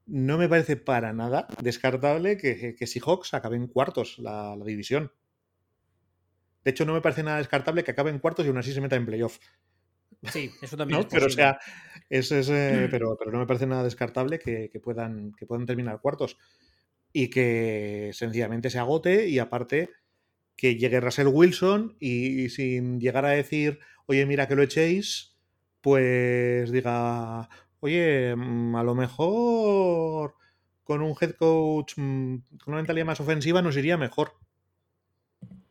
No 0.05 0.37
me 0.37 0.49
parece 0.49 0.77
para 0.77 1.13
nada 1.13 1.47
descartable 1.63 2.37
que, 2.37 2.75
que 2.75 2.87
Seahawks 2.87 3.35
acabe 3.35 3.57
en 3.57 3.69
cuartos 3.69 4.19
la, 4.19 4.57
la 4.57 4.65
división. 4.65 5.13
De 6.65 6.71
hecho, 6.71 6.85
no 6.85 6.93
me 6.93 7.01
parece 7.01 7.23
nada 7.23 7.39
descartable 7.39 7.85
que 7.85 7.91
acabe 7.91 8.11
en 8.11 8.19
cuartos 8.19 8.45
y 8.45 8.49
aún 8.49 8.59
así 8.59 8.73
se 8.73 8.81
meta 8.81 8.97
en 8.97 9.07
playoff. 9.07 9.39
Sí, 10.31 10.51
eso 10.63 10.77
también. 10.77 11.01
¿No? 11.01 11.07
Es 11.07 11.13
pero, 11.13 11.27
o 11.27 11.31
sea, 11.31 11.59
es, 12.09 12.31
es, 12.31 12.49
eh, 12.49 12.89
pero, 12.91 13.17
pero, 13.19 13.33
no 13.33 13.39
me 13.39 13.47
parece 13.47 13.67
nada 13.67 13.83
descartable 13.83 14.39
que, 14.39 14.71
que, 14.71 14.81
puedan, 14.81 15.33
que 15.33 15.47
puedan 15.47 15.67
terminar 15.67 16.01
cuartos. 16.01 16.39
Y 17.13 17.29
que 17.29 18.11
sencillamente 18.15 18.71
se 18.71 18.79
agote 18.79 19.29
y 19.29 19.39
aparte 19.39 19.91
que 20.57 20.77
llegue 20.77 21.01
Russell 21.01 21.27
Wilson 21.27 21.97
y, 21.99 22.45
y 22.45 22.49
sin 22.49 23.01
llegar 23.01 23.25
a 23.27 23.31
decir, 23.31 23.81
oye, 24.07 24.25
mira 24.25 24.49
que 24.49 24.55
lo 24.55 24.63
echéis, 24.63 25.37
pues 25.81 26.71
diga, 26.71 27.49
oye, 27.81 28.35
mm, 28.37 28.77
a 28.77 28.83
lo 28.83 28.95
mejor 28.95 30.37
con 30.85 31.03
un 31.03 31.15
head 31.21 31.33
coach 31.33 31.95
mm, 31.97 32.37
con 32.65 32.75
una 32.75 32.77
mentalidad 32.77 33.07
más 33.07 33.21
ofensiva 33.21 33.63
nos 33.63 33.77
iría 33.77 33.97
mejor 33.97 34.35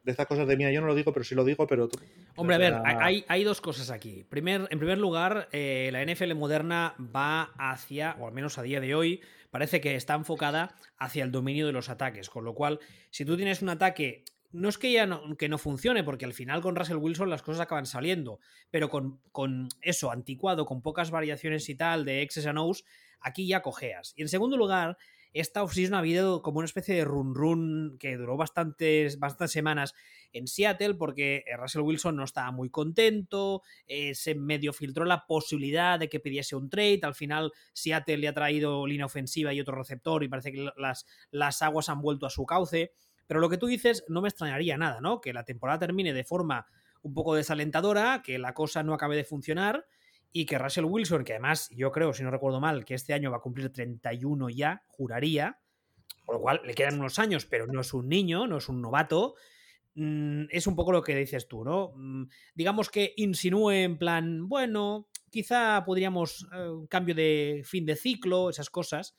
de 0.03 0.11
estas 0.11 0.25
cosas 0.25 0.47
de 0.47 0.57
mía, 0.57 0.71
yo 0.71 0.81
no 0.81 0.87
lo 0.87 0.95
digo, 0.95 1.13
pero 1.13 1.23
sí 1.23 1.35
lo 1.35 1.43
digo, 1.43 1.67
pero... 1.67 1.89
Hombre, 2.35 2.55
a 2.55 2.59
ver, 2.59 2.75
hay, 2.85 3.23
hay 3.27 3.43
dos 3.43 3.61
cosas 3.61 3.91
aquí. 3.91 4.23
Primer, 4.23 4.67
en 4.71 4.79
primer 4.79 4.97
lugar, 4.97 5.47
eh, 5.51 5.89
la 5.91 6.03
NFL 6.03 6.33
moderna 6.33 6.95
va 6.99 7.53
hacia, 7.57 8.15
o 8.19 8.27
al 8.27 8.33
menos 8.33 8.57
a 8.57 8.63
día 8.63 8.79
de 8.79 8.95
hoy, 8.95 9.21
parece 9.51 9.79
que 9.79 9.95
está 9.95 10.15
enfocada 10.15 10.75
hacia 10.97 11.23
el 11.23 11.31
dominio 11.31 11.67
de 11.67 11.73
los 11.73 11.89
ataques, 11.89 12.29
con 12.29 12.45
lo 12.45 12.55
cual, 12.55 12.79
si 13.09 13.25
tú 13.25 13.35
tienes 13.35 13.61
un 13.61 13.69
ataque... 13.69 14.23
No 14.53 14.67
es 14.67 14.77
que 14.77 14.91
ya 14.91 15.05
no, 15.05 15.37
que 15.37 15.47
no 15.47 15.57
funcione, 15.57 16.03
porque 16.03 16.25
al 16.25 16.33
final 16.33 16.59
con 16.59 16.75
Russell 16.75 16.97
Wilson 16.97 17.29
las 17.29 17.41
cosas 17.41 17.61
acaban 17.61 17.85
saliendo, 17.85 18.41
pero 18.69 18.89
con, 18.89 19.21
con 19.31 19.69
eso, 19.81 20.11
anticuado, 20.11 20.65
con 20.65 20.81
pocas 20.81 21.09
variaciones 21.09 21.69
y 21.69 21.75
tal, 21.75 22.03
de 22.03 22.21
X's 22.21 22.47
and 22.47 22.59
O's, 22.59 22.83
aquí 23.21 23.47
ya 23.47 23.61
cojeas. 23.61 24.13
Y 24.17 24.23
en 24.23 24.27
segundo 24.27 24.57
lugar, 24.57 24.97
esta 25.33 25.63
offseason 25.63 25.95
ha 25.95 25.99
habido 25.99 26.41
como 26.41 26.59
una 26.59 26.65
especie 26.65 26.95
de 26.95 27.05
run 27.05 27.35
run 27.35 27.97
que 27.99 28.17
duró 28.17 28.37
bastantes, 28.37 29.19
bastantes 29.19 29.51
semanas 29.51 29.93
en 30.33 30.47
Seattle 30.47 30.95
porque 30.95 31.43
eh, 31.47 31.57
Russell 31.57 31.81
Wilson 31.81 32.15
no 32.15 32.23
estaba 32.23 32.51
muy 32.51 32.69
contento, 32.69 33.61
eh, 33.87 34.13
se 34.15 34.35
medio 34.35 34.73
filtró 34.73 35.05
la 35.05 35.25
posibilidad 35.25 35.99
de 35.99 36.09
que 36.09 36.19
pidiese 36.19 36.55
un 36.55 36.69
trade, 36.69 36.99
al 37.03 37.15
final 37.15 37.51
Seattle 37.73 38.17
le 38.17 38.27
ha 38.27 38.33
traído 38.33 38.85
línea 38.85 39.05
ofensiva 39.05 39.53
y 39.53 39.61
otro 39.61 39.75
receptor 39.75 40.23
y 40.23 40.29
parece 40.29 40.51
que 40.51 40.69
las, 40.77 41.05
las 41.31 41.61
aguas 41.61 41.89
han 41.89 42.01
vuelto 42.01 42.25
a 42.25 42.29
su 42.29 42.45
cauce, 42.45 42.91
pero 43.27 43.39
lo 43.39 43.49
que 43.49 43.57
tú 43.57 43.67
dices 43.67 44.03
no 44.09 44.21
me 44.21 44.27
extrañaría 44.27 44.77
nada, 44.77 44.99
¿no? 44.99 45.21
Que 45.21 45.33
la 45.33 45.45
temporada 45.45 45.79
termine 45.79 46.13
de 46.13 46.23
forma 46.23 46.65
un 47.01 47.13
poco 47.13 47.35
desalentadora, 47.35 48.21
que 48.23 48.37
la 48.37 48.53
cosa 48.53 48.83
no 48.83 48.93
acabe 48.93 49.15
de 49.15 49.23
funcionar 49.23 49.85
y 50.31 50.45
que 50.45 50.57
Russell 50.57 50.85
Wilson, 50.85 51.23
que 51.23 51.33
además 51.33 51.69
yo 51.71 51.91
creo, 51.91 52.13
si 52.13 52.23
no 52.23 52.31
recuerdo 52.31 52.59
mal, 52.59 52.85
que 52.85 52.93
este 52.93 53.13
año 53.13 53.31
va 53.31 53.37
a 53.37 53.41
cumplir 53.41 53.71
31 53.71 54.49
ya, 54.49 54.83
juraría, 54.87 55.59
por 56.25 56.35
lo 56.35 56.41
cual 56.41 56.61
le 56.63 56.73
quedan 56.73 56.99
unos 56.99 57.19
años, 57.19 57.45
pero 57.45 57.67
no 57.67 57.81
es 57.81 57.93
un 57.93 58.07
niño, 58.07 58.47
no 58.47 58.57
es 58.57 58.69
un 58.69 58.81
novato, 58.81 59.35
mm, 59.95 60.43
es 60.49 60.67
un 60.67 60.75
poco 60.75 60.91
lo 60.91 61.03
que 61.03 61.15
dices 61.15 61.47
tú, 61.47 61.65
¿no? 61.65 61.91
Mm, 61.95 62.27
digamos 62.55 62.89
que 62.89 63.13
insinúe 63.17 63.71
en 63.71 63.97
plan, 63.97 64.47
bueno, 64.47 65.09
quizá 65.29 65.83
podríamos 65.83 66.47
eh, 66.53 66.69
un 66.69 66.87
cambio 66.87 67.15
de 67.15 67.63
fin 67.65 67.85
de 67.85 67.95
ciclo, 67.95 68.49
esas 68.49 68.69
cosas, 68.69 69.15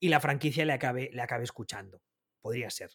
y 0.00 0.08
la 0.08 0.20
franquicia 0.20 0.64
le 0.64 0.72
acabe, 0.72 1.10
le 1.12 1.22
acabe 1.22 1.44
escuchando. 1.44 2.02
Podría 2.40 2.70
ser. 2.70 2.90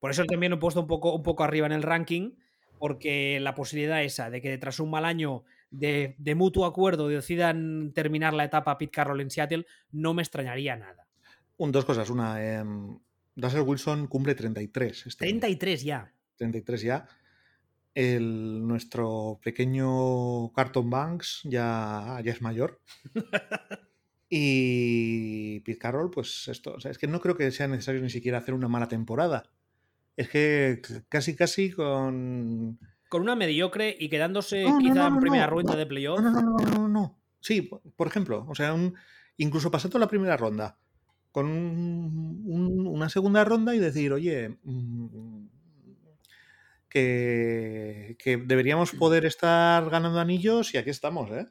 Por 0.00 0.10
eso 0.10 0.24
también 0.24 0.50
lo 0.50 0.56
he 0.56 0.60
puesto 0.60 0.80
un 0.80 0.86
poco, 0.86 1.14
un 1.14 1.22
poco 1.22 1.44
arriba 1.44 1.66
en 1.66 1.72
el 1.72 1.82
ranking, 1.82 2.32
porque 2.78 3.38
la 3.38 3.54
posibilidad 3.54 4.02
esa 4.02 4.30
de 4.30 4.40
que 4.40 4.58
tras 4.58 4.80
un 4.80 4.90
mal 4.90 5.04
año 5.04 5.44
de, 5.72 6.34
mutuo 6.36 6.66
acuerdo 6.66 7.08
decidan 7.08 7.92
terminar 7.94 8.34
la 8.34 8.44
etapa 8.44 8.78
Pete 8.78 8.92
Carroll 8.92 9.20
en 9.20 9.30
Seattle, 9.30 9.66
no 9.90 10.14
me 10.14 10.22
extrañaría 10.22 10.76
nada. 10.76 11.06
Un, 11.56 11.72
dos 11.72 11.84
cosas. 11.84 12.10
Una, 12.10 12.42
eh, 12.42 12.64
Russell 13.36 13.62
Wilson 13.62 14.06
cumple 14.06 14.34
33. 14.34 15.06
Este 15.06 15.24
33 15.24 15.82
ya. 15.82 16.12
33 16.36 16.82
ya. 16.82 17.08
El, 17.94 18.66
nuestro 18.66 19.38
pequeño 19.42 20.52
Carton 20.52 20.88
Banks 20.88 21.40
ya, 21.44 22.20
ya 22.24 22.32
es 22.32 22.42
mayor. 22.42 22.80
y 24.30 25.60
Pete 25.60 25.78
Carroll, 25.78 26.10
pues 26.10 26.48
esto, 26.48 26.76
es 26.78 26.98
que 26.98 27.06
no 27.06 27.20
creo 27.20 27.36
que 27.36 27.50
sea 27.50 27.68
necesario 27.68 28.00
ni 28.00 28.10
siquiera 28.10 28.38
hacer 28.38 28.54
una 28.54 28.68
mala 28.68 28.88
temporada. 28.88 29.50
Es 30.16 30.28
que 30.28 30.82
casi, 31.08 31.34
casi 31.34 31.70
con. 31.70 32.78
Con 33.12 33.20
una 33.20 33.36
mediocre 33.36 33.94
y 34.00 34.08
quedándose 34.08 34.64
quizá 34.80 35.08
en 35.08 35.20
primera 35.20 35.46
ronda 35.46 35.76
de 35.76 35.84
playoff. 35.84 36.18
No, 36.18 36.30
no, 36.30 36.40
no, 36.40 36.56
no, 36.56 36.88
no. 36.88 37.20
Sí, 37.40 37.68
por 37.94 38.06
ejemplo, 38.06 38.46
o 38.48 38.54
sea, 38.54 38.72
un, 38.72 38.94
incluso 39.36 39.70
pasando 39.70 39.98
la 39.98 40.08
primera 40.08 40.34
ronda, 40.38 40.78
con 41.30 41.46
una 41.46 43.10
segunda 43.10 43.44
ronda 43.44 43.74
y 43.74 43.80
decir, 43.80 44.14
oye, 44.14 44.56
mm, 44.62 45.44
que, 46.88 48.16
que, 48.18 48.38
deberíamos 48.38 48.92
poder 48.92 49.26
estar 49.26 49.90
ganando 49.90 50.18
anillos 50.18 50.72
y 50.72 50.78
aquí 50.78 50.88
estamos, 50.88 51.30
¿eh? 51.32 51.48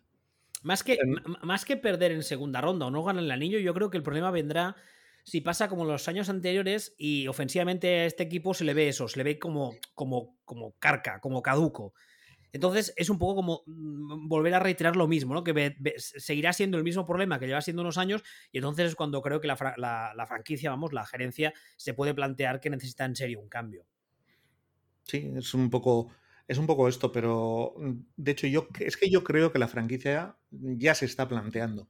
Más 0.63 0.83
que, 0.83 0.97
más 1.43 1.63
que 1.63 1.77
perder 1.77 2.11
en 2.11 2.23
segunda 2.23 2.59
ronda 2.59 2.87
o 2.87 2.89
no 2.89 3.03
ganar 3.03 3.23
el 3.23 3.29
anillo, 3.29 3.59
yo 3.59 3.75
creo 3.75 3.91
que 3.91 3.97
el 3.97 4.03
problema 4.03 4.31
vendrá 4.31 4.77
si 5.23 5.41
pasa 5.41 5.67
como 5.67 5.85
los 5.85 6.07
años 6.07 6.29
anteriores 6.29 6.93
y 6.97 7.27
ofensivamente 7.27 8.01
a 8.01 8.05
este 8.05 8.23
equipo 8.23 8.53
se 8.53 8.63
le 8.63 8.73
ve 8.73 8.89
eso, 8.89 9.07
se 9.07 9.17
le 9.17 9.23
ve 9.23 9.39
como, 9.39 9.75
como, 9.93 10.37
como 10.45 10.73
carca, 10.79 11.19
como 11.19 11.41
caduco. 11.41 11.93
Entonces 12.53 12.93
es 12.97 13.09
un 13.09 13.17
poco 13.17 13.35
como 13.35 13.63
mm, 13.65 14.27
volver 14.27 14.53
a 14.53 14.59
reiterar 14.59 14.95
lo 14.95 15.07
mismo, 15.07 15.33
¿no? 15.33 15.43
Que 15.43 15.73
seguirá 15.97 16.53
siendo 16.53 16.77
el 16.77 16.83
mismo 16.83 17.05
problema 17.05 17.39
que 17.39 17.47
lleva 17.47 17.61
siendo 17.61 17.81
unos 17.81 17.97
años 17.97 18.23
y 18.51 18.57
entonces 18.57 18.87
es 18.87 18.95
cuando 18.95 19.21
creo 19.21 19.39
que 19.39 19.47
la, 19.47 19.55
la, 19.77 20.25
franquicia, 20.27 20.69
vamos, 20.69 20.91
la 20.91 21.05
gerencia 21.05 21.53
se 21.77 21.93
puede 21.93 22.13
plantear 22.13 22.59
que 22.59 22.69
necesita 22.69 23.05
en 23.05 23.15
serio 23.15 23.39
un 23.39 23.49
cambio. 23.49 23.85
Sí, 25.03 25.31
es 25.35 25.53
un 25.53 25.69
poco 25.69 26.11
es 26.47 26.57
un 26.57 26.67
poco 26.67 26.89
esto, 26.89 27.11
pero 27.11 27.73
mm, 27.77 27.91
de 28.17 28.31
hecho 28.31 28.47
yo 28.47 28.67
es 28.79 28.97
que 28.97 29.09
yo 29.09 29.23
creo 29.23 29.51
que 29.53 29.59
la 29.59 29.69
franquicia 29.69 30.35
ya 30.51 30.93
se 30.95 31.05
está 31.05 31.27
planteando 31.27 31.87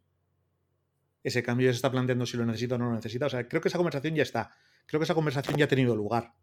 ese 1.23 1.43
cambio 1.43 1.67
ya 1.67 1.73
se 1.73 1.77
está 1.77 1.91
planteando 1.91 2.25
si 2.25 2.37
lo 2.37 2.45
necesita 2.45 2.75
o 2.75 2.77
no 2.77 2.89
lo 2.89 2.95
necesita. 2.95 3.27
O 3.27 3.29
sea, 3.29 3.47
creo 3.47 3.61
que 3.61 3.67
esa 3.67 3.77
conversación 3.77 4.15
ya 4.15 4.23
está. 4.23 4.55
Creo 4.85 4.99
que 4.99 5.05
esa 5.05 5.15
conversación 5.15 5.57
ya 5.57 5.65
ha 5.65 5.67
tenido 5.67 5.95
lugar. 5.95 6.33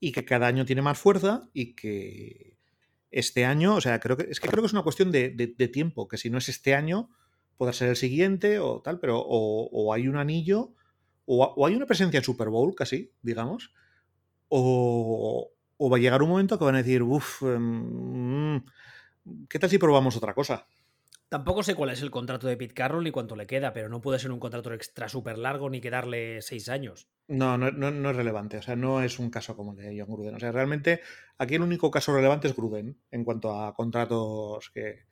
Y 0.00 0.12
que 0.12 0.24
cada 0.24 0.46
año 0.46 0.64
tiene 0.64 0.82
más 0.82 0.98
fuerza 0.98 1.48
y 1.52 1.74
que 1.74 2.58
este 3.10 3.44
año, 3.44 3.74
o 3.74 3.80
sea, 3.80 3.98
creo 4.00 4.16
que 4.16 4.28
es 4.30 4.38
que 4.40 4.48
creo 4.48 4.62
que 4.62 4.66
es 4.66 4.72
una 4.72 4.82
cuestión 4.82 5.10
de, 5.10 5.30
tiempo, 5.72 6.08
que 6.08 6.18
si 6.18 6.30
no 6.30 6.38
es 6.38 6.48
este 6.48 6.74
año, 6.74 7.10
pueda 7.56 7.72
ser 7.72 7.88
el 7.88 7.96
siguiente 7.96 8.58
o 8.58 8.80
tal, 8.80 9.00
pero 9.00 9.18
o, 9.20 9.92
hay 9.92 10.06
un 10.06 10.16
anillo, 10.16 10.74
o, 11.24 11.66
hay 11.66 11.74
una 11.74 11.86
presencia 11.86 12.18
en 12.18 12.24
Super 12.24 12.48
Bowl, 12.48 12.74
casi, 12.74 13.12
digamos, 13.22 13.72
o, 14.48 15.50
va 15.80 15.96
a 15.96 16.00
llegar 16.00 16.22
un 16.22 16.30
momento 16.30 16.58
que 16.58 16.64
van 16.64 16.76
a 16.76 16.82
decir, 16.82 17.02
uff, 17.02 17.42
em, 17.42 18.62
¿qué 19.48 19.58
tal 19.58 19.70
si 19.70 19.78
probamos 19.78 20.16
otra 20.16 20.34
cosa? 20.34 20.66
Tampoco 21.28 21.62
sé 21.62 21.74
cuál 21.74 21.90
es 21.90 22.00
el 22.00 22.10
contrato 22.10 22.46
de 22.46 22.56
Pete 22.56 22.72
Carroll 22.72 23.04
ni 23.04 23.10
cuánto 23.10 23.36
le 23.36 23.46
queda, 23.46 23.74
pero 23.74 23.90
no 23.90 24.00
puede 24.00 24.18
ser 24.18 24.32
un 24.32 24.40
contrato 24.40 24.72
extra 24.72 25.10
súper 25.10 25.36
largo 25.36 25.68
ni 25.68 25.80
quedarle 25.80 26.40
seis 26.40 26.70
años. 26.70 27.10
No, 27.26 27.58
no, 27.58 27.70
no, 27.70 28.10
es 28.10 28.16
relevante. 28.16 28.56
O 28.56 28.62
sea, 28.62 28.76
no 28.76 29.02
es 29.02 29.18
un 29.18 29.28
caso 29.30 29.54
como 29.54 29.72
el 29.72 29.76
de 29.76 30.00
John 30.00 30.14
Gruden. 30.14 30.36
O 30.36 30.40
sea, 30.40 30.52
realmente 30.52 31.02
aquí 31.36 31.56
el 31.56 31.62
único 31.62 31.90
caso 31.90 32.14
relevante 32.14 32.48
es 32.48 32.56
Gruden 32.56 32.98
en 33.10 33.24
cuanto 33.24 33.60
a 33.60 33.74
contratos 33.74 34.70
que, 34.70 35.04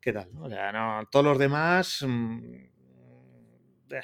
que 0.00 0.12
tal. 0.12 0.28
O 0.38 0.50
sea, 0.50 0.70
no, 0.70 1.08
todos 1.10 1.24
los 1.24 1.38
demás. 1.38 2.04
Mm, 2.06 2.54
eh, 3.90 4.02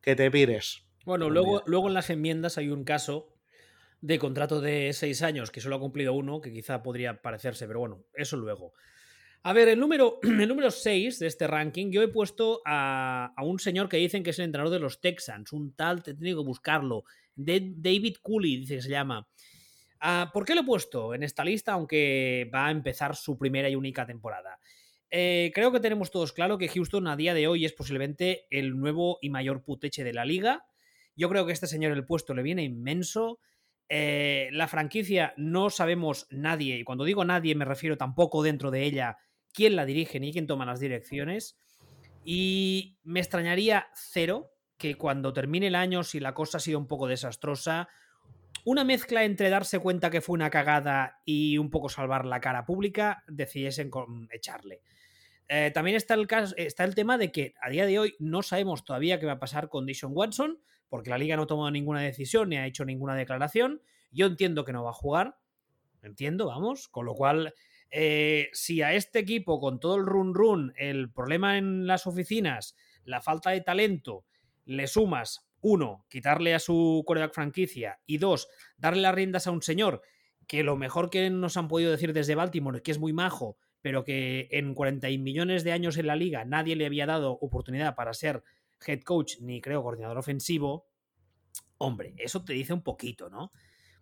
que 0.00 0.14
te 0.14 0.30
pires. 0.30 0.84
Bueno, 1.04 1.28
luego, 1.28 1.62
luego 1.66 1.88
en 1.88 1.94
las 1.94 2.10
enmiendas 2.10 2.56
hay 2.56 2.68
un 2.68 2.84
caso 2.84 3.34
de 4.00 4.18
contrato 4.18 4.60
de 4.60 4.92
seis 4.92 5.22
años 5.22 5.50
que 5.50 5.60
solo 5.60 5.76
ha 5.76 5.80
cumplido 5.80 6.12
uno, 6.12 6.40
que 6.40 6.52
quizá 6.52 6.82
podría 6.82 7.20
parecerse, 7.20 7.66
pero 7.66 7.80
bueno, 7.80 8.04
eso 8.14 8.36
luego. 8.36 8.74
A 9.42 9.54
ver, 9.54 9.68
el 9.68 9.80
número, 9.80 10.18
el 10.22 10.48
número 10.48 10.70
6 10.70 11.18
de 11.18 11.26
este 11.26 11.46
ranking, 11.46 11.90
yo 11.90 12.02
he 12.02 12.08
puesto 12.08 12.60
a, 12.66 13.32
un 13.42 13.58
señor 13.58 13.88
que 13.88 13.96
dicen 13.96 14.22
que 14.22 14.30
es 14.30 14.38
el 14.38 14.46
entrenador 14.46 14.72
de 14.72 14.80
los 14.80 15.00
Texans, 15.00 15.52
un 15.52 15.74
tal, 15.74 16.02
te 16.02 16.14
tengo 16.14 16.42
que 16.42 16.46
buscarlo, 16.46 17.04
David 17.34 18.16
Cooley, 18.22 18.58
dice 18.58 18.76
que 18.76 18.82
se 18.82 18.90
llama. 18.90 19.26
Ah, 20.00 20.30
¿Por 20.32 20.44
qué 20.44 20.54
lo 20.54 20.62
he 20.62 20.64
puesto 20.64 21.14
en 21.14 21.22
esta 21.22 21.44
lista, 21.44 21.72
aunque 21.72 22.50
va 22.54 22.66
a 22.66 22.70
empezar 22.70 23.16
su 23.16 23.38
primera 23.38 23.68
y 23.68 23.76
única 23.76 24.06
temporada? 24.06 24.58
Eh, 25.10 25.50
creo 25.54 25.72
que 25.72 25.80
tenemos 25.80 26.10
todos 26.10 26.32
claro 26.32 26.58
que 26.58 26.68
Houston 26.68 27.06
a 27.08 27.16
día 27.16 27.34
de 27.34 27.48
hoy 27.48 27.64
es 27.64 27.72
posiblemente 27.72 28.46
el 28.50 28.78
nuevo 28.78 29.18
y 29.20 29.30
mayor 29.30 29.62
puteche 29.62 30.04
de 30.04 30.12
la 30.12 30.24
liga. 30.24 30.66
Yo 31.16 31.28
creo 31.28 31.46
que 31.46 31.52
este 31.52 31.66
señor 31.66 31.92
el 31.92 32.04
puesto 32.04 32.34
le 32.34 32.42
viene 32.42 32.62
inmenso. 32.62 33.40
Eh, 33.88 34.50
la 34.52 34.68
franquicia 34.68 35.34
no 35.36 35.68
sabemos 35.70 36.26
nadie, 36.30 36.78
y 36.78 36.84
cuando 36.84 37.04
digo 37.04 37.24
nadie 37.24 37.54
me 37.54 37.64
refiero 37.64 37.96
tampoco 37.96 38.42
dentro 38.42 38.70
de 38.70 38.84
ella, 38.84 39.18
quién 39.52 39.76
la 39.76 39.84
dirige 39.84 40.20
ni 40.20 40.32
quién 40.32 40.46
toma 40.46 40.66
las 40.66 40.80
direcciones. 40.80 41.58
Y 42.24 42.98
me 43.02 43.20
extrañaría 43.20 43.88
cero 43.94 44.52
que 44.76 44.96
cuando 44.96 45.32
termine 45.32 45.68
el 45.68 45.74
año, 45.74 46.02
si 46.02 46.20
la 46.20 46.34
cosa 46.34 46.58
ha 46.58 46.60
sido 46.60 46.78
un 46.78 46.86
poco 46.86 47.06
desastrosa, 47.06 47.88
una 48.64 48.84
mezcla 48.84 49.24
entre 49.24 49.50
darse 49.50 49.78
cuenta 49.78 50.10
que 50.10 50.20
fue 50.20 50.34
una 50.34 50.50
cagada 50.50 51.20
y 51.24 51.58
un 51.58 51.70
poco 51.70 51.88
salvar 51.88 52.26
la 52.26 52.40
cara 52.40 52.64
pública, 52.64 53.24
decidiesen 53.26 53.90
echarle. 54.30 54.82
Eh, 55.48 55.70
también 55.72 55.96
está 55.96 56.14
el, 56.14 56.26
caso, 56.26 56.54
está 56.56 56.84
el 56.84 56.94
tema 56.94 57.18
de 57.18 57.32
que 57.32 57.54
a 57.60 57.70
día 57.70 57.86
de 57.86 57.98
hoy 57.98 58.14
no 58.18 58.42
sabemos 58.42 58.84
todavía 58.84 59.18
qué 59.18 59.26
va 59.26 59.32
a 59.32 59.38
pasar 59.38 59.68
con 59.68 59.86
Dishon 59.86 60.12
Watson, 60.14 60.60
porque 60.88 61.10
la 61.10 61.18
liga 61.18 61.36
no 61.36 61.42
ha 61.42 61.46
tomado 61.46 61.70
ninguna 61.70 62.00
decisión 62.00 62.50
ni 62.50 62.56
ha 62.56 62.66
hecho 62.66 62.84
ninguna 62.84 63.14
declaración. 63.14 63.82
Yo 64.12 64.26
entiendo 64.26 64.64
que 64.64 64.72
no 64.72 64.84
va 64.84 64.90
a 64.90 64.94
jugar, 64.94 65.36
entiendo, 66.02 66.46
vamos, 66.46 66.88
con 66.88 67.06
lo 67.06 67.14
cual 67.14 67.54
eh, 67.90 68.48
si 68.52 68.82
a 68.82 68.94
este 68.94 69.18
equipo, 69.18 69.60
con 69.60 69.80
todo 69.80 69.96
el 69.96 70.06
run 70.06 70.34
run, 70.34 70.72
el 70.76 71.10
problema 71.10 71.58
en 71.58 71.86
las 71.86 72.06
oficinas, 72.06 72.76
la 73.04 73.20
falta 73.20 73.50
de 73.50 73.60
talento, 73.60 74.24
le 74.64 74.86
sumas, 74.86 75.48
uno, 75.60 76.06
quitarle 76.08 76.54
a 76.54 76.58
su 76.58 77.02
coreback 77.06 77.34
franquicia 77.34 78.00
y 78.06 78.18
dos, 78.18 78.48
darle 78.76 79.02
las 79.02 79.14
riendas 79.14 79.46
a 79.46 79.50
un 79.50 79.62
señor 79.62 80.02
que 80.46 80.64
lo 80.64 80.76
mejor 80.76 81.10
que 81.10 81.30
nos 81.30 81.56
han 81.56 81.68
podido 81.68 81.92
decir 81.92 82.12
desde 82.12 82.34
Baltimore, 82.34 82.82
que 82.82 82.90
es 82.90 82.98
muy 82.98 83.12
majo, 83.12 83.56
pero 83.82 84.02
que 84.02 84.48
en 84.50 84.74
40 84.74 85.06
millones 85.18 85.62
de 85.62 85.70
años 85.70 85.96
en 85.96 86.08
la 86.08 86.16
liga 86.16 86.44
nadie 86.44 86.74
le 86.74 86.86
había 86.86 87.06
dado 87.06 87.38
oportunidad 87.40 87.94
para 87.94 88.14
ser 88.14 88.42
head 88.84 89.02
coach 89.02 89.36
ni 89.40 89.60
creo 89.60 89.82
coordinador 89.82 90.18
ofensivo, 90.18 90.88
hombre, 91.78 92.14
eso 92.18 92.44
te 92.44 92.52
dice 92.52 92.72
un 92.72 92.82
poquito, 92.82 93.30
¿no? 93.30 93.52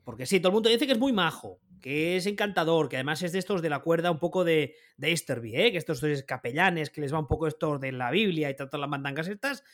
Porque 0.08 0.24
sí, 0.24 0.40
todo 0.40 0.48
el 0.48 0.54
mundo 0.54 0.70
dice 0.70 0.86
que 0.86 0.92
es 0.92 0.98
muy 0.98 1.12
majo, 1.12 1.60
que 1.82 2.16
es 2.16 2.24
encantador, 2.24 2.88
que 2.88 2.96
además 2.96 3.22
es 3.22 3.32
de 3.32 3.38
estos 3.38 3.60
de 3.60 3.68
la 3.68 3.80
cuerda 3.80 4.10
un 4.10 4.18
poco 4.18 4.42
de, 4.42 4.74
de 4.96 5.10
Easterby, 5.10 5.54
¿eh? 5.54 5.70
que 5.70 5.76
estos 5.76 6.02
capellanes, 6.26 6.88
que 6.88 7.02
les 7.02 7.12
va 7.12 7.18
un 7.18 7.26
poco 7.26 7.46
esto 7.46 7.78
de 7.78 7.92
la 7.92 8.10
Biblia 8.10 8.48
y 8.48 8.56
todas 8.56 8.80
las 8.80 8.88
mandangas 8.88 9.28
estas. 9.28 9.64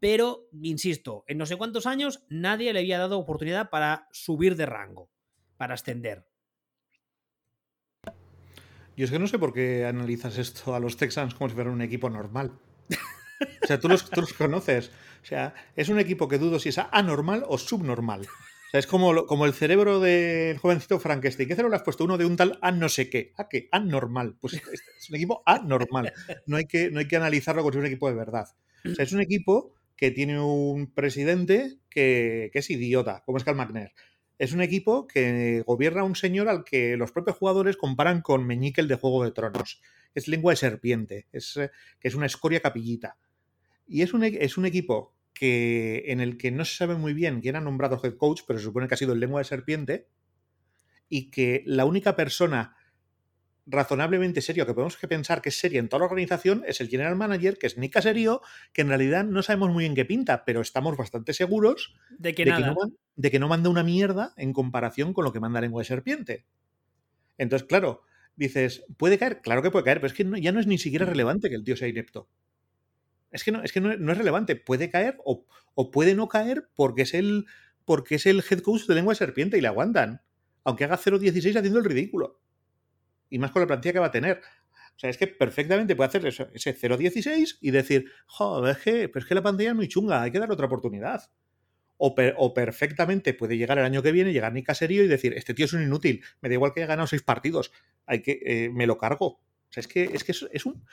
Pero, 0.00 0.48
insisto, 0.62 1.22
en 1.28 1.38
no 1.38 1.46
sé 1.46 1.54
cuántos 1.54 1.86
años 1.86 2.24
nadie 2.28 2.72
le 2.72 2.80
había 2.80 2.98
dado 2.98 3.20
oportunidad 3.20 3.70
para 3.70 4.08
subir 4.10 4.56
de 4.56 4.66
rango, 4.66 5.12
para 5.56 5.74
ascender. 5.74 6.26
Yo 8.96 9.04
es 9.04 9.12
que 9.12 9.20
no 9.20 9.28
sé 9.28 9.38
por 9.38 9.52
qué 9.52 9.86
analizas 9.86 10.38
esto 10.38 10.74
a 10.74 10.80
los 10.80 10.96
Texans 10.96 11.34
como 11.34 11.50
si 11.50 11.54
fuera 11.54 11.70
un 11.70 11.82
equipo 11.82 12.10
normal. 12.10 12.50
O 13.62 13.66
sea, 13.68 13.78
tú 13.78 13.88
los, 13.88 14.10
tú 14.10 14.22
los 14.22 14.32
conoces. 14.32 14.90
O 15.22 15.24
sea, 15.24 15.54
es 15.76 15.88
un 15.88 16.00
equipo 16.00 16.26
que 16.26 16.38
dudo 16.38 16.58
si 16.58 16.70
es 16.70 16.78
anormal 16.78 17.44
o 17.46 17.58
subnormal 17.58 18.26
es 18.72 18.86
como, 18.86 19.26
como 19.26 19.46
el 19.46 19.54
cerebro 19.54 20.00
del 20.00 20.58
jovencito 20.58 21.00
Frankenstein. 21.00 21.48
¿Qué 21.48 21.54
cerebro 21.54 21.70
le 21.70 21.76
has 21.76 21.82
puesto? 21.82 22.04
Uno 22.04 22.18
de 22.18 22.26
un 22.26 22.36
tal 22.36 22.58
A 22.60 22.70
no 22.70 22.88
sé 22.88 23.08
qué. 23.08 23.32
¿A 23.36 23.48
qué? 23.48 23.68
Anormal. 23.72 24.36
Pues 24.40 24.54
es 24.54 25.10
un 25.10 25.16
equipo 25.16 25.42
anormal. 25.46 26.12
No 26.46 26.56
hay 26.56 26.66
que, 26.66 26.90
no 26.90 27.00
hay 27.00 27.08
que 27.08 27.16
analizarlo 27.16 27.62
como 27.62 27.72
si 27.72 27.78
un 27.78 27.86
equipo 27.86 28.08
de 28.08 28.16
verdad. 28.16 28.46
O 28.84 28.94
sea, 28.94 29.04
es 29.04 29.12
un 29.12 29.20
equipo 29.20 29.74
que 29.96 30.10
tiene 30.12 30.40
un 30.40 30.92
presidente 30.92 31.78
que, 31.90 32.50
es 32.54 32.70
idiota, 32.70 33.22
como 33.26 33.38
es 33.38 33.44
Cal 33.44 33.56
McNair. 33.56 33.92
Es 34.38 34.52
un 34.52 34.62
equipo 34.62 35.08
que 35.08 35.64
gobierna 35.66 36.04
un 36.04 36.14
señor 36.14 36.48
al 36.48 36.62
que 36.62 36.96
los 36.96 37.10
propios 37.10 37.36
jugadores 37.36 37.76
comparan 37.76 38.22
con 38.22 38.46
Meñique 38.46 38.82
de 38.82 38.94
Juego 38.94 39.24
de 39.24 39.32
Tronos. 39.32 39.80
Es 40.14 40.28
lengua 40.28 40.52
de 40.52 40.56
serpiente, 40.56 41.26
es, 41.32 41.56
eh, 41.56 41.70
que 41.98 42.06
es 42.06 42.14
una 42.14 42.26
escoria 42.26 42.60
capillita. 42.60 43.16
Y 43.88 44.02
es 44.02 44.14
un, 44.14 44.22
es 44.22 44.56
un 44.56 44.66
equipo 44.66 45.14
que, 45.38 46.04
en 46.08 46.20
el 46.20 46.36
que 46.38 46.50
no 46.50 46.64
se 46.64 46.76
sabe 46.76 46.96
muy 46.96 47.14
bien 47.14 47.40
quién 47.40 47.56
ha 47.56 47.60
nombrado 47.60 48.00
head 48.02 48.16
coach, 48.16 48.42
pero 48.46 48.58
se 48.58 48.64
supone 48.66 48.88
que 48.88 48.94
ha 48.94 48.98
sido 48.98 49.12
el 49.14 49.20
lengua 49.20 49.40
de 49.40 49.44
serpiente, 49.44 50.08
y 51.08 51.30
que 51.30 51.62
la 51.66 51.84
única 51.84 52.16
persona 52.16 52.76
razonablemente 53.66 54.40
serio, 54.40 54.66
que 54.66 54.74
podemos 54.74 54.96
que 54.96 55.08
pensar 55.08 55.42
que 55.42 55.50
es 55.50 55.58
serio 55.58 55.80
en 55.80 55.88
toda 55.88 56.00
la 56.00 56.06
organización, 56.06 56.64
es 56.66 56.80
el 56.80 56.88
general 56.88 57.16
manager, 57.16 57.58
que 57.58 57.66
es 57.66 57.76
Nick 57.78 57.92
Caserio, 57.92 58.40
que 58.72 58.80
en 58.82 58.88
realidad 58.88 59.24
no 59.24 59.42
sabemos 59.42 59.70
muy 59.70 59.84
bien 59.84 59.94
qué 59.94 60.06
pinta, 60.06 60.44
pero 60.46 60.62
estamos 60.62 60.96
bastante 60.96 61.34
seguros 61.34 61.94
De 62.18 62.34
que 62.34 62.44
de, 62.44 62.50
nada. 62.50 62.62
que 62.62 62.66
no, 62.66 62.76
de 63.16 63.30
que 63.30 63.38
no 63.38 63.48
manda 63.48 63.68
una 63.70 63.82
mierda 63.84 64.32
en 64.38 64.52
comparación 64.54 65.12
con 65.12 65.24
lo 65.24 65.32
que 65.32 65.40
manda 65.40 65.60
lengua 65.60 65.82
de 65.82 65.86
serpiente. 65.88 66.46
Entonces, 67.38 67.68
claro, 67.68 68.02
dices, 68.36 68.84
¿puede 68.96 69.18
caer? 69.18 69.40
Claro 69.42 69.62
que 69.62 69.70
puede 69.70 69.84
caer, 69.84 69.98
pero 69.98 70.08
es 70.08 70.14
que 70.14 70.24
no- 70.24 70.38
ya 70.38 70.52
no 70.52 70.60
es 70.60 70.66
ni 70.66 70.78
siquiera 70.78 71.06
relevante 71.06 71.48
que 71.50 71.56
el 71.56 71.64
tío 71.64 71.76
sea 71.76 71.88
inepto. 71.88 72.28
Es 73.30 73.44
que 73.44 73.52
no, 73.52 73.62
es, 73.62 73.72
que 73.72 73.80
no, 73.80 73.92
es 73.92 74.18
relevante. 74.18 74.56
Puede 74.56 74.90
caer 74.90 75.18
o, 75.24 75.46
puede 75.90 76.14
no 76.14 76.28
caer 76.28 76.68
porque 76.74 77.02
es 77.02 77.14
el 77.14 77.46
porque 77.84 78.16
es 78.16 78.26
el 78.26 78.42
head 78.48 78.60
coach 78.60 78.86
de 78.86 78.94
lengua 78.94 79.12
de 79.14 79.18
serpiente 79.18 79.56
y 79.56 79.60
le 79.62 79.68
aguantan. 79.68 80.22
Aunque 80.64 80.84
haga 80.84 80.98
0.16 80.98 81.56
haciendo 81.56 81.78
el 81.78 81.84
ridículo. 81.84 82.40
Y 83.30 83.38
más 83.38 83.50
con 83.50 83.60
la 83.60 83.66
plantilla 83.66 83.94
que 83.94 83.98
va 83.98 84.06
a 84.06 84.10
tener. 84.10 84.40
O 84.96 84.98
sea, 84.98 85.08
es 85.10 85.16
que 85.16 85.26
perfectamente 85.26 85.94
puede 85.96 86.08
hacer 86.08 86.26
eso, 86.26 86.48
ese 86.52 86.74
0.16 86.76 87.58
y 87.60 87.70
decir, 87.70 88.10
joder, 88.26 88.76
es 88.76 88.82
que, 88.82 89.08
pero 89.08 89.22
es 89.22 89.28
que 89.28 89.34
la 89.34 89.42
pantalla 89.42 89.70
es 89.70 89.76
muy 89.76 89.88
chunga, 89.88 90.22
hay 90.22 90.30
que 90.32 90.38
darle 90.38 90.54
otra 90.54 90.66
oportunidad. 90.66 91.30
O, 91.96 92.14
per- 92.14 92.34
o 92.38 92.52
perfectamente 92.54 93.34
puede 93.34 93.56
llegar 93.56 93.78
el 93.78 93.84
año 93.84 94.02
que 94.02 94.12
viene, 94.12 94.32
llegar 94.32 94.52
Nick 94.52 94.66
Caserio 94.66 95.04
y 95.04 95.08
decir, 95.08 95.34
este 95.34 95.54
tío 95.54 95.64
es 95.66 95.72
un 95.72 95.82
inútil, 95.82 96.22
me 96.40 96.48
da 96.48 96.54
igual 96.54 96.72
que 96.72 96.80
haya 96.80 96.86
ganado 96.88 97.06
seis 97.08 97.22
partidos, 97.22 97.72
hay 98.06 98.22
que, 98.22 98.40
eh, 98.44 98.70
me 98.72 98.86
lo 98.86 98.98
cargo. 98.98 99.26
O 99.26 99.40
sea, 99.70 99.80
es 99.80 99.88
que 99.88 100.04
es, 100.04 100.24
que 100.24 100.32
es 100.32 100.66
un 100.66 100.84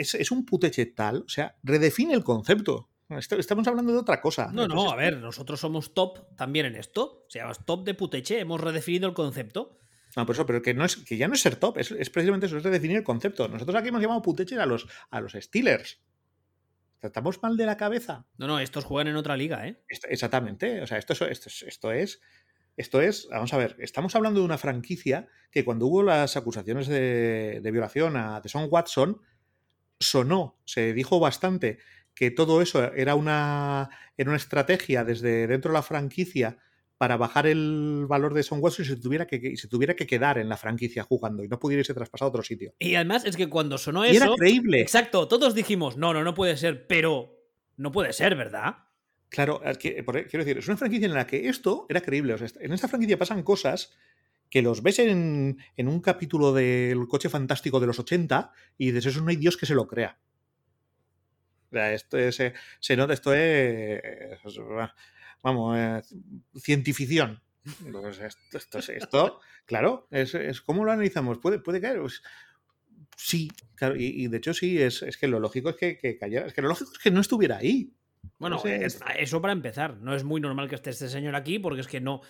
es, 0.00 0.14
es 0.14 0.30
un 0.30 0.44
puteche 0.44 0.86
tal, 0.86 1.24
o 1.26 1.28
sea, 1.28 1.56
redefine 1.62 2.14
el 2.14 2.24
concepto. 2.24 2.90
Estamos 3.08 3.66
hablando 3.68 3.92
de 3.92 3.98
otra 3.98 4.20
cosa. 4.20 4.50
No, 4.52 4.66
no, 4.66 4.90
a 4.90 4.96
ver, 4.96 5.18
nosotros 5.18 5.60
somos 5.60 5.94
top 5.94 6.34
también 6.36 6.66
en 6.66 6.74
esto. 6.74 7.24
O 7.26 7.30
sea, 7.30 7.52
top 7.54 7.84
de 7.84 7.94
puteche, 7.94 8.40
hemos 8.40 8.60
redefinido 8.60 9.08
el 9.08 9.14
concepto. 9.14 9.78
No, 10.16 10.26
por 10.26 10.34
eso, 10.34 10.44
pero 10.46 10.60
que, 10.62 10.74
no 10.74 10.84
es, 10.84 10.96
que 10.96 11.16
ya 11.16 11.28
no 11.28 11.34
es 11.34 11.40
ser 11.42 11.56
top, 11.56 11.78
es, 11.78 11.90
es 11.92 12.10
precisamente 12.10 12.46
eso, 12.46 12.56
es 12.56 12.62
redefinir 12.64 12.96
el 12.96 13.04
concepto. 13.04 13.46
Nosotros 13.48 13.76
aquí 13.76 13.88
hemos 13.88 14.00
llamado 14.02 14.22
puteche 14.22 14.58
a 14.58 14.66
los, 14.66 14.88
a 15.10 15.20
los 15.20 15.32
Steelers. 15.34 16.00
¿Tratamos 16.98 17.40
mal 17.42 17.56
de 17.56 17.66
la 17.66 17.76
cabeza? 17.76 18.26
No, 18.38 18.46
no, 18.46 18.58
estos 18.58 18.84
juegan 18.84 19.08
en 19.08 19.16
otra 19.16 19.36
liga, 19.36 19.68
¿eh? 19.68 19.82
Esto- 19.88 20.08
exactamente. 20.08 20.80
O 20.82 20.86
sea, 20.86 20.98
esto, 20.98 21.12
es- 21.12 21.20
esto, 21.22 21.48
es- 21.48 21.62
esto 21.62 21.92
es. 21.92 22.20
Esto 22.76 23.00
es. 23.00 23.28
Vamos 23.30 23.52
a 23.54 23.58
ver. 23.58 23.76
Estamos 23.78 24.16
hablando 24.16 24.40
de 24.40 24.46
una 24.46 24.58
franquicia 24.58 25.28
que 25.50 25.64
cuando 25.64 25.86
hubo 25.86 26.02
las 26.02 26.36
acusaciones 26.36 26.88
de, 26.88 27.60
de 27.62 27.70
violación 27.70 28.16
a 28.16 28.40
Deshaun 28.40 28.68
Watson, 28.70 29.20
sonó, 30.00 30.58
se 30.64 30.92
dijo 30.92 31.18
bastante 31.20 31.78
que 32.14 32.30
todo 32.30 32.62
eso 32.62 32.92
era 32.94 33.14
una, 33.14 33.90
era 34.16 34.30
una 34.30 34.36
estrategia 34.36 35.04
desde 35.04 35.46
dentro 35.46 35.70
de 35.70 35.74
la 35.78 35.82
franquicia 35.82 36.58
para 36.98 37.18
bajar 37.18 37.46
el 37.46 38.06
valor 38.08 38.32
de 38.32 38.42
Son 38.42 38.58
Watson 38.62 38.86
y 38.86 38.88
se 38.88 38.96
tuviera 38.96 39.26
que, 39.26 39.36
y 39.36 39.56
se 39.58 39.68
tuviera 39.68 39.94
que 39.94 40.06
quedar 40.06 40.38
en 40.38 40.48
la 40.48 40.56
franquicia 40.56 41.02
jugando 41.02 41.44
y 41.44 41.48
no 41.48 41.58
pudiera 41.58 41.80
irse 41.80 41.92
traspasado 41.92 42.28
a 42.28 42.30
otro 42.30 42.42
sitio. 42.42 42.72
Y 42.78 42.94
además 42.94 43.26
es 43.26 43.36
que 43.36 43.48
cuando 43.50 43.76
sonó 43.76 44.06
Y 44.06 44.16
era 44.16 44.26
eso. 44.26 44.34
creíble. 44.36 44.80
Exacto, 44.80 45.28
todos 45.28 45.54
dijimos, 45.54 45.98
no, 45.98 46.14
no, 46.14 46.24
no 46.24 46.32
puede 46.32 46.56
ser, 46.56 46.86
pero 46.86 47.36
no 47.76 47.92
puede 47.92 48.14
ser, 48.14 48.34
¿verdad? 48.34 48.76
Claro, 49.28 49.60
por- 50.06 50.26
quiero 50.26 50.44
decir, 50.44 50.56
es 50.58 50.68
una 50.68 50.78
franquicia 50.78 51.04
en 51.06 51.12
la 51.14 51.26
que 51.26 51.48
esto 51.48 51.84
era 51.90 52.00
creíble. 52.00 52.32
O 52.32 52.38
sea, 52.38 52.48
en 52.60 52.72
esta 52.72 52.88
franquicia 52.88 53.18
pasan 53.18 53.42
cosas 53.42 53.92
que 54.56 54.62
los 54.62 54.82
ves 54.82 54.98
en, 55.00 55.58
en 55.76 55.86
un 55.86 56.00
capítulo 56.00 56.54
del 56.54 57.06
coche 57.08 57.28
fantástico 57.28 57.78
de 57.78 57.86
los 57.88 57.98
80 57.98 58.52
y 58.78 58.86
dices, 58.90 59.04
eso 59.12 59.20
no 59.20 59.28
hay 59.28 59.36
Dios 59.36 59.58
que 59.58 59.66
se 59.66 59.74
lo 59.74 59.86
crea. 59.86 60.18
O 61.66 61.74
sea, 61.74 61.92
esto 61.92 62.16
es, 62.16 62.40
eh, 62.40 62.54
se 62.80 62.96
nota, 62.96 63.12
esto 63.12 63.34
es, 63.34 64.00
es, 64.02 64.58
vamos, 65.42 65.76
eh, 65.76 66.00
cientificción. 66.58 67.42
Pues 67.92 68.18
esto, 68.18 68.56
esto, 68.56 68.78
es- 68.78 68.88
esto, 68.88 69.40
claro, 69.66 70.08
es, 70.10 70.34
es 70.34 70.62
¿cómo 70.62 70.86
lo 70.86 70.92
analizamos? 70.92 71.36
¿Puede, 71.36 71.58
puede 71.58 71.82
caer? 71.82 72.00
Pues, 72.00 72.22
sí, 73.14 73.50
claro, 73.74 73.94
y, 73.94 74.04
y 74.06 74.28
de 74.28 74.38
hecho 74.38 74.54
sí, 74.54 74.80
es, 74.80 75.02
es 75.02 75.18
que 75.18 75.28
lo 75.28 75.38
lógico 75.38 75.68
es 75.68 75.76
que, 75.76 75.98
que 75.98 76.16
cayera, 76.16 76.46
es 76.46 76.54
que 76.54 76.62
lo 76.62 76.68
lógico 76.68 76.92
es 76.94 76.98
que 76.98 77.10
no 77.10 77.20
estuviera 77.20 77.58
ahí. 77.58 77.92
Bueno, 78.38 78.56
No 78.56 78.62
sé, 78.62 78.86
es- 78.86 79.00
eso 79.18 79.42
para 79.42 79.52
empezar. 79.52 79.98
No 79.98 80.14
es 80.14 80.24
muy 80.24 80.40
normal 80.40 80.66
que 80.70 80.76
esté 80.76 80.88
este 80.88 81.08
señor 81.10 81.34
aquí 81.36 81.58
porque 81.58 81.82
es 81.82 81.88
que 81.88 82.00
no. 82.00 82.22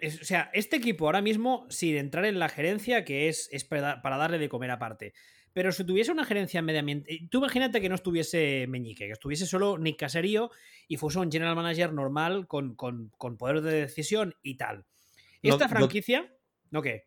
Es- 0.00 0.20
o 0.20 0.24
sea, 0.24 0.50
este 0.54 0.76
equipo 0.76 1.06
ahora 1.06 1.20
mismo, 1.22 1.66
sin 1.70 1.96
entrar 1.96 2.24
en 2.24 2.38
la 2.38 2.48
gerencia, 2.48 3.04
que 3.04 3.28
es, 3.28 3.48
es 3.52 3.64
para, 3.64 4.02
para 4.02 4.16
darle 4.16 4.38
de 4.38 4.48
comer 4.48 4.70
aparte. 4.70 5.14
Pero 5.52 5.70
si 5.70 5.84
tuviese 5.84 6.10
una 6.10 6.24
gerencia 6.24 6.62
mediamente. 6.62 7.28
Tú 7.30 7.38
imagínate 7.38 7.80
que 7.80 7.88
no 7.88 7.94
estuviese 7.94 8.66
Meñique, 8.68 9.06
que 9.06 9.12
estuviese 9.12 9.46
solo 9.46 9.78
Nick 9.78 9.98
Caserío 10.00 10.50
y 10.88 10.96
fuese 10.96 11.20
un 11.20 11.30
general 11.30 11.54
manager 11.54 11.92
normal 11.92 12.48
con, 12.48 12.74
con- 12.74 13.10
con 13.16 13.36
poder 13.36 13.60
de 13.60 13.72
decisión 13.82 14.34
y 14.42 14.56
tal. 14.56 14.78
No- 15.42 15.50
Esta 15.52 15.66
no- 15.66 15.70
franquicia. 15.70 16.32
¿No 16.70 16.82
qué? 16.82 17.06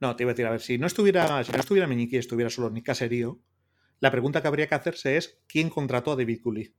No, 0.00 0.16
te 0.16 0.24
iba 0.24 0.30
a 0.30 0.34
decir, 0.34 0.46
a 0.46 0.50
ver, 0.50 0.60
si 0.60 0.78
no 0.78 0.86
estuviera, 0.88 1.44
si 1.44 1.52
no 1.52 1.60
estuviera 1.60 1.86
Meñique 1.86 2.16
y 2.16 2.18
estuviera 2.18 2.50
solo 2.50 2.70
Nick 2.70 2.86
Caserío, 2.86 3.40
la 4.00 4.10
pregunta 4.10 4.42
que 4.42 4.48
habría 4.48 4.66
que 4.66 4.74
hacerse 4.74 5.16
es 5.16 5.38
¿quién 5.46 5.70
contrató 5.70 6.12
a 6.12 6.16
David 6.16 6.40
Cooley? 6.42 6.74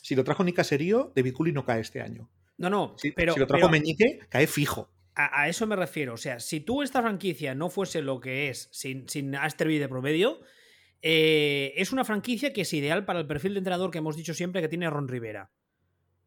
Si 0.00 0.14
lo 0.14 0.24
trajo 0.24 0.42
Nick 0.42 0.56
Caserío, 0.56 1.12
David 1.14 1.34
Cooley 1.34 1.52
no 1.52 1.64
cae 1.66 1.80
este 1.80 2.00
año. 2.00 2.30
No, 2.58 2.68
no. 2.70 2.94
Si, 2.98 3.12
pero, 3.12 3.32
si 3.34 3.40
lo 3.40 3.46
trajo 3.46 3.68
pero- 3.68 3.70
Meñique, 3.70 4.18
cae 4.28 4.46
fijo. 4.46 4.90
A, 5.14 5.42
a 5.42 5.48
eso 5.48 5.66
me 5.66 5.74
refiero. 5.76 6.14
O 6.14 6.16
sea, 6.16 6.38
si 6.38 6.60
tú 6.60 6.82
esta 6.82 7.02
franquicia 7.02 7.54
no 7.54 7.70
fuese 7.70 8.02
lo 8.02 8.20
que 8.20 8.48
es 8.50 8.68
sin, 8.72 9.08
sin 9.08 9.34
Asterby 9.34 9.78
de 9.78 9.88
promedio, 9.88 10.40
eh, 11.02 11.72
es 11.76 11.92
una 11.92 12.04
franquicia 12.04 12.52
que 12.52 12.60
es 12.62 12.72
ideal 12.72 13.04
para 13.04 13.18
el 13.20 13.26
perfil 13.26 13.54
de 13.54 13.58
entrenador 13.58 13.90
que 13.90 13.98
hemos 13.98 14.16
dicho 14.16 14.34
siempre 14.34 14.60
que 14.60 14.68
tiene 14.68 14.88
Ron 14.90 15.08
Rivera. 15.08 15.50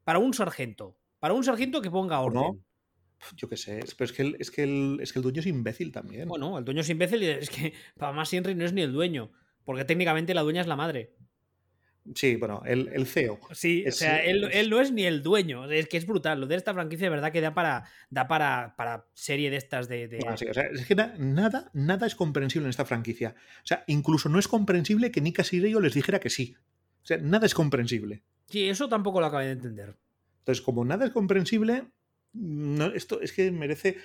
Para 0.03 0.19
un 0.19 0.33
sargento. 0.33 0.97
Para 1.19 1.33
un 1.33 1.43
sargento 1.43 1.81
que 1.81 1.91
ponga 1.91 2.19
¿O 2.19 2.25
orden. 2.25 2.41
no? 2.41 2.65
Yo 3.35 3.47
qué 3.47 3.55
sé, 3.55 3.81
pero 3.97 4.05
es 4.05 4.13
que, 4.13 4.23
el, 4.23 4.35
es, 4.39 4.49
que 4.49 4.63
el, 4.63 4.97
es 4.99 5.13
que 5.13 5.19
el 5.19 5.23
dueño 5.23 5.41
es 5.41 5.45
imbécil 5.45 5.91
también. 5.91 6.27
Bueno, 6.27 6.57
el 6.57 6.65
dueño 6.65 6.81
es 6.81 6.89
imbécil 6.89 7.21
y 7.21 7.27
es 7.27 7.49
que 7.51 7.73
para 7.97 8.11
más 8.13 8.33
Henry 8.33 8.55
no 8.55 8.65
es 8.65 8.73
ni 8.73 8.81
el 8.81 8.91
dueño. 8.91 9.31
Porque 9.63 9.85
técnicamente 9.85 10.33
la 10.33 10.41
dueña 10.41 10.61
es 10.61 10.67
la 10.67 10.75
madre. 10.75 11.13
Sí, 12.15 12.35
bueno, 12.35 12.63
el, 12.65 12.89
el 12.93 13.05
CEO. 13.05 13.39
Sí, 13.51 13.85
o 13.87 13.91
sea, 13.91 14.23
él, 14.23 14.69
no 14.71 14.81
es 14.81 14.91
ni 14.91 15.03
el 15.03 15.21
dueño. 15.21 15.69
Es 15.69 15.87
que 15.87 15.97
es 15.97 16.07
brutal. 16.07 16.41
Lo 16.41 16.47
de 16.47 16.55
esta 16.55 16.73
franquicia 16.73 17.05
de 17.05 17.09
verdad 17.11 17.31
que 17.31 17.41
da 17.41 17.53
para, 17.53 17.83
da 18.09 18.27
para, 18.27 18.75
para 18.75 19.05
serie 19.13 19.51
de 19.51 19.57
estas 19.57 19.87
de. 19.87 20.07
de- 20.07 20.17
Bueno, 20.17 20.35
sí, 20.35 20.45
o 20.49 20.53
sea, 20.53 20.63
es 20.63 20.85
que 20.87 20.95
na- 20.95 21.13
nada, 21.19 21.69
nada 21.73 22.07
es 22.07 22.15
comprensible 22.15 22.65
en 22.65 22.71
esta 22.71 22.85
franquicia. 22.85 23.35
O 23.63 23.67
sea, 23.67 23.83
incluso 23.87 24.29
no 24.29 24.39
es 24.39 24.47
comprensible 24.47 25.11
que 25.11 25.21
Nick 25.21 25.35
Caserio 25.37 25.79
les 25.79 25.93
dijera 25.93 26.19
que 26.19 26.31
sí. 26.31 26.55
O 27.03 27.05
sea, 27.05 27.17
nada 27.17 27.45
es 27.45 27.53
comprensible. 27.53 28.23
Sí, 28.47 28.67
eso 28.67 28.89
tampoco 28.89 29.19
lo 29.19 29.27
acabé 29.27 29.45
de 29.45 29.51
entender. 29.51 29.95
Entonces, 30.39 30.61
como 30.63 30.83
nada 30.83 31.05
es 31.05 31.11
comprensible, 31.11 31.83
no, 32.33 32.87
esto 32.87 33.21
es 33.21 33.31
que 33.31 33.51
merece. 33.51 33.97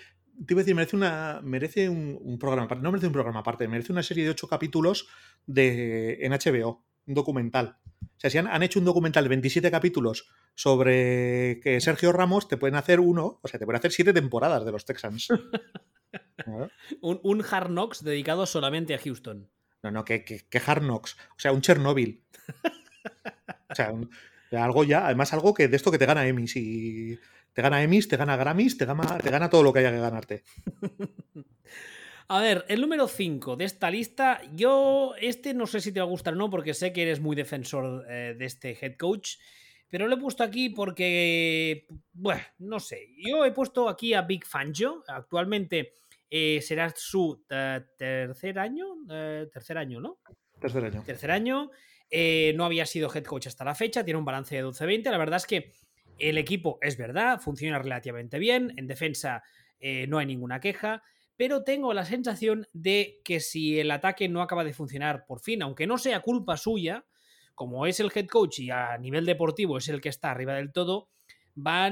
Te 0.46 0.52
iba 0.52 0.60
a 0.60 0.64
decir, 0.64 0.74
merece 0.74 0.96
una. 0.96 1.40
Merece 1.42 1.88
un, 1.88 2.18
un 2.20 2.38
programa 2.38 2.66
aparte. 2.66 2.82
No 2.84 2.92
merece 2.92 3.06
un 3.06 3.14
programa 3.14 3.40
aparte, 3.40 3.66
merece 3.68 3.90
una 3.90 4.02
serie 4.02 4.24
de 4.24 4.30
ocho 4.30 4.48
capítulos 4.48 5.08
de, 5.46 6.18
en 6.20 6.32
HBO, 6.32 6.84
un 7.06 7.14
documental. 7.14 7.78
O 8.02 8.18
sea, 8.18 8.30
si 8.30 8.38
han, 8.38 8.46
han 8.46 8.62
hecho 8.62 8.78
un 8.78 8.84
documental 8.84 9.24
de 9.24 9.28
27 9.28 9.70
capítulos 9.70 10.28
sobre 10.54 11.60
que 11.62 11.80
Sergio 11.80 12.12
Ramos, 12.12 12.48
te 12.48 12.56
pueden 12.56 12.74
hacer 12.76 13.00
uno, 13.00 13.40
o 13.42 13.48
sea, 13.48 13.58
te 13.60 13.66
pueden 13.66 13.78
hacer 13.78 13.92
siete 13.92 14.12
temporadas 14.12 14.64
de 14.64 14.72
los 14.72 14.84
Texans. 14.84 15.28
Un, 17.00 17.20
un 17.22 17.44
Hard 17.50 17.68
Knocks 17.68 18.04
dedicado 18.04 18.46
solamente 18.46 18.94
a 18.94 18.98
Houston. 18.98 19.50
No, 19.82 19.90
no, 19.90 20.04
que, 20.04 20.24
que, 20.24 20.46
que 20.48 20.62
Hard 20.64 20.82
Knocks. 20.82 21.16
O 21.30 21.38
sea, 21.38 21.52
un 21.52 21.60
Chernobyl. 21.60 22.22
O 23.68 23.74
sea, 23.74 23.90
un- 23.92 24.08
algo 24.52 24.84
ya, 24.84 25.06
además 25.06 25.32
algo 25.32 25.52
que 25.52 25.66
de 25.68 25.76
esto 25.76 25.90
que 25.90 25.98
te 25.98 26.06
gana 26.06 26.26
Emmys 26.26 26.54
y 26.56 27.18
te 27.52 27.62
gana 27.62 27.82
Emmys, 27.82 28.06
te 28.08 28.16
gana 28.16 28.36
Grammys, 28.36 28.78
te 28.78 28.84
gana, 28.86 29.18
te 29.18 29.30
gana 29.30 29.50
todo 29.50 29.62
lo 29.64 29.72
que 29.72 29.80
haya 29.80 29.90
que 29.90 29.98
ganarte. 29.98 30.44
A 32.28 32.40
ver, 32.40 32.64
el 32.68 32.80
número 32.80 33.06
5 33.06 33.56
de 33.56 33.64
esta 33.64 33.90
lista, 33.90 34.40
yo 34.52 35.14
este 35.20 35.54
no 35.54 35.66
sé 35.66 35.80
si 35.80 35.92
te 35.92 36.00
va 36.00 36.06
a 36.06 36.08
gustar 36.08 36.34
o 36.34 36.36
no, 36.36 36.50
porque 36.50 36.74
sé 36.74 36.92
que 36.92 37.02
eres 37.02 37.20
muy 37.20 37.36
defensor 37.36 38.04
eh, 38.10 38.34
de 38.36 38.44
este 38.44 38.76
head 38.80 38.96
coach, 38.96 39.36
pero 39.88 40.08
lo 40.08 40.16
he 40.16 40.18
puesto 40.18 40.42
aquí 40.42 40.70
porque, 40.70 41.86
bueno, 42.12 42.42
no 42.58 42.80
sé, 42.80 43.06
yo 43.18 43.44
he 43.44 43.52
puesto 43.52 43.88
aquí 43.88 44.12
a 44.14 44.22
Big 44.22 44.44
Fangio, 44.44 45.04
actualmente 45.06 45.92
eh, 46.28 46.60
será 46.62 46.92
su 46.96 47.44
eh, 47.48 47.80
tercer 47.96 48.58
año, 48.58 48.86
eh, 49.08 49.46
tercer 49.52 49.78
año, 49.78 50.00
¿no? 50.00 50.18
Tercer 50.58 50.84
año. 50.84 51.02
tercer 51.04 51.30
año. 51.30 51.70
eh, 52.10 52.52
no 52.56 52.64
había 52.64 52.86
sido 52.86 53.08
head 53.14 53.24
coach 53.24 53.46
hasta 53.46 53.64
la 53.64 53.74
fecha, 53.76 54.04
tiene 54.04 54.18
un 54.18 54.24
balance 54.24 54.54
de 54.56 54.64
12-20. 54.64 55.10
La 55.10 55.18
verdad 55.18 55.36
es 55.36 55.46
que 55.46 55.72
el 56.18 56.38
equipo 56.38 56.78
es 56.82 56.96
verdad, 56.96 57.40
funciona 57.40 57.78
relativamente 57.78 58.38
bien. 58.40 58.72
En 58.76 58.86
defensa 58.88 59.42
eh, 59.78 60.06
no 60.08 60.18
hay 60.18 60.26
ninguna 60.26 60.58
queja. 60.60 61.02
Pero 61.36 61.64
tengo 61.64 61.92
la 61.92 62.04
sensación 62.04 62.66
de 62.72 63.20
que 63.24 63.40
si 63.40 63.78
el 63.78 63.90
ataque 63.90 64.28
no 64.28 64.42
acaba 64.42 64.64
de 64.64 64.72
funcionar 64.72 65.26
por 65.26 65.40
fin, 65.40 65.62
aunque 65.62 65.86
no 65.86 65.98
sea 65.98 66.20
culpa 66.20 66.56
suya, 66.56 67.04
como 67.54 67.86
es 67.86 68.00
el 68.00 68.12
head 68.14 68.26
coach 68.26 68.60
y 68.60 68.70
a 68.70 68.96
nivel 68.98 69.26
deportivo 69.26 69.78
es 69.78 69.88
el 69.88 70.00
que 70.00 70.08
está 70.08 70.30
arriba 70.30 70.54
del 70.54 70.72
todo, 70.72 71.10
va 71.56 71.90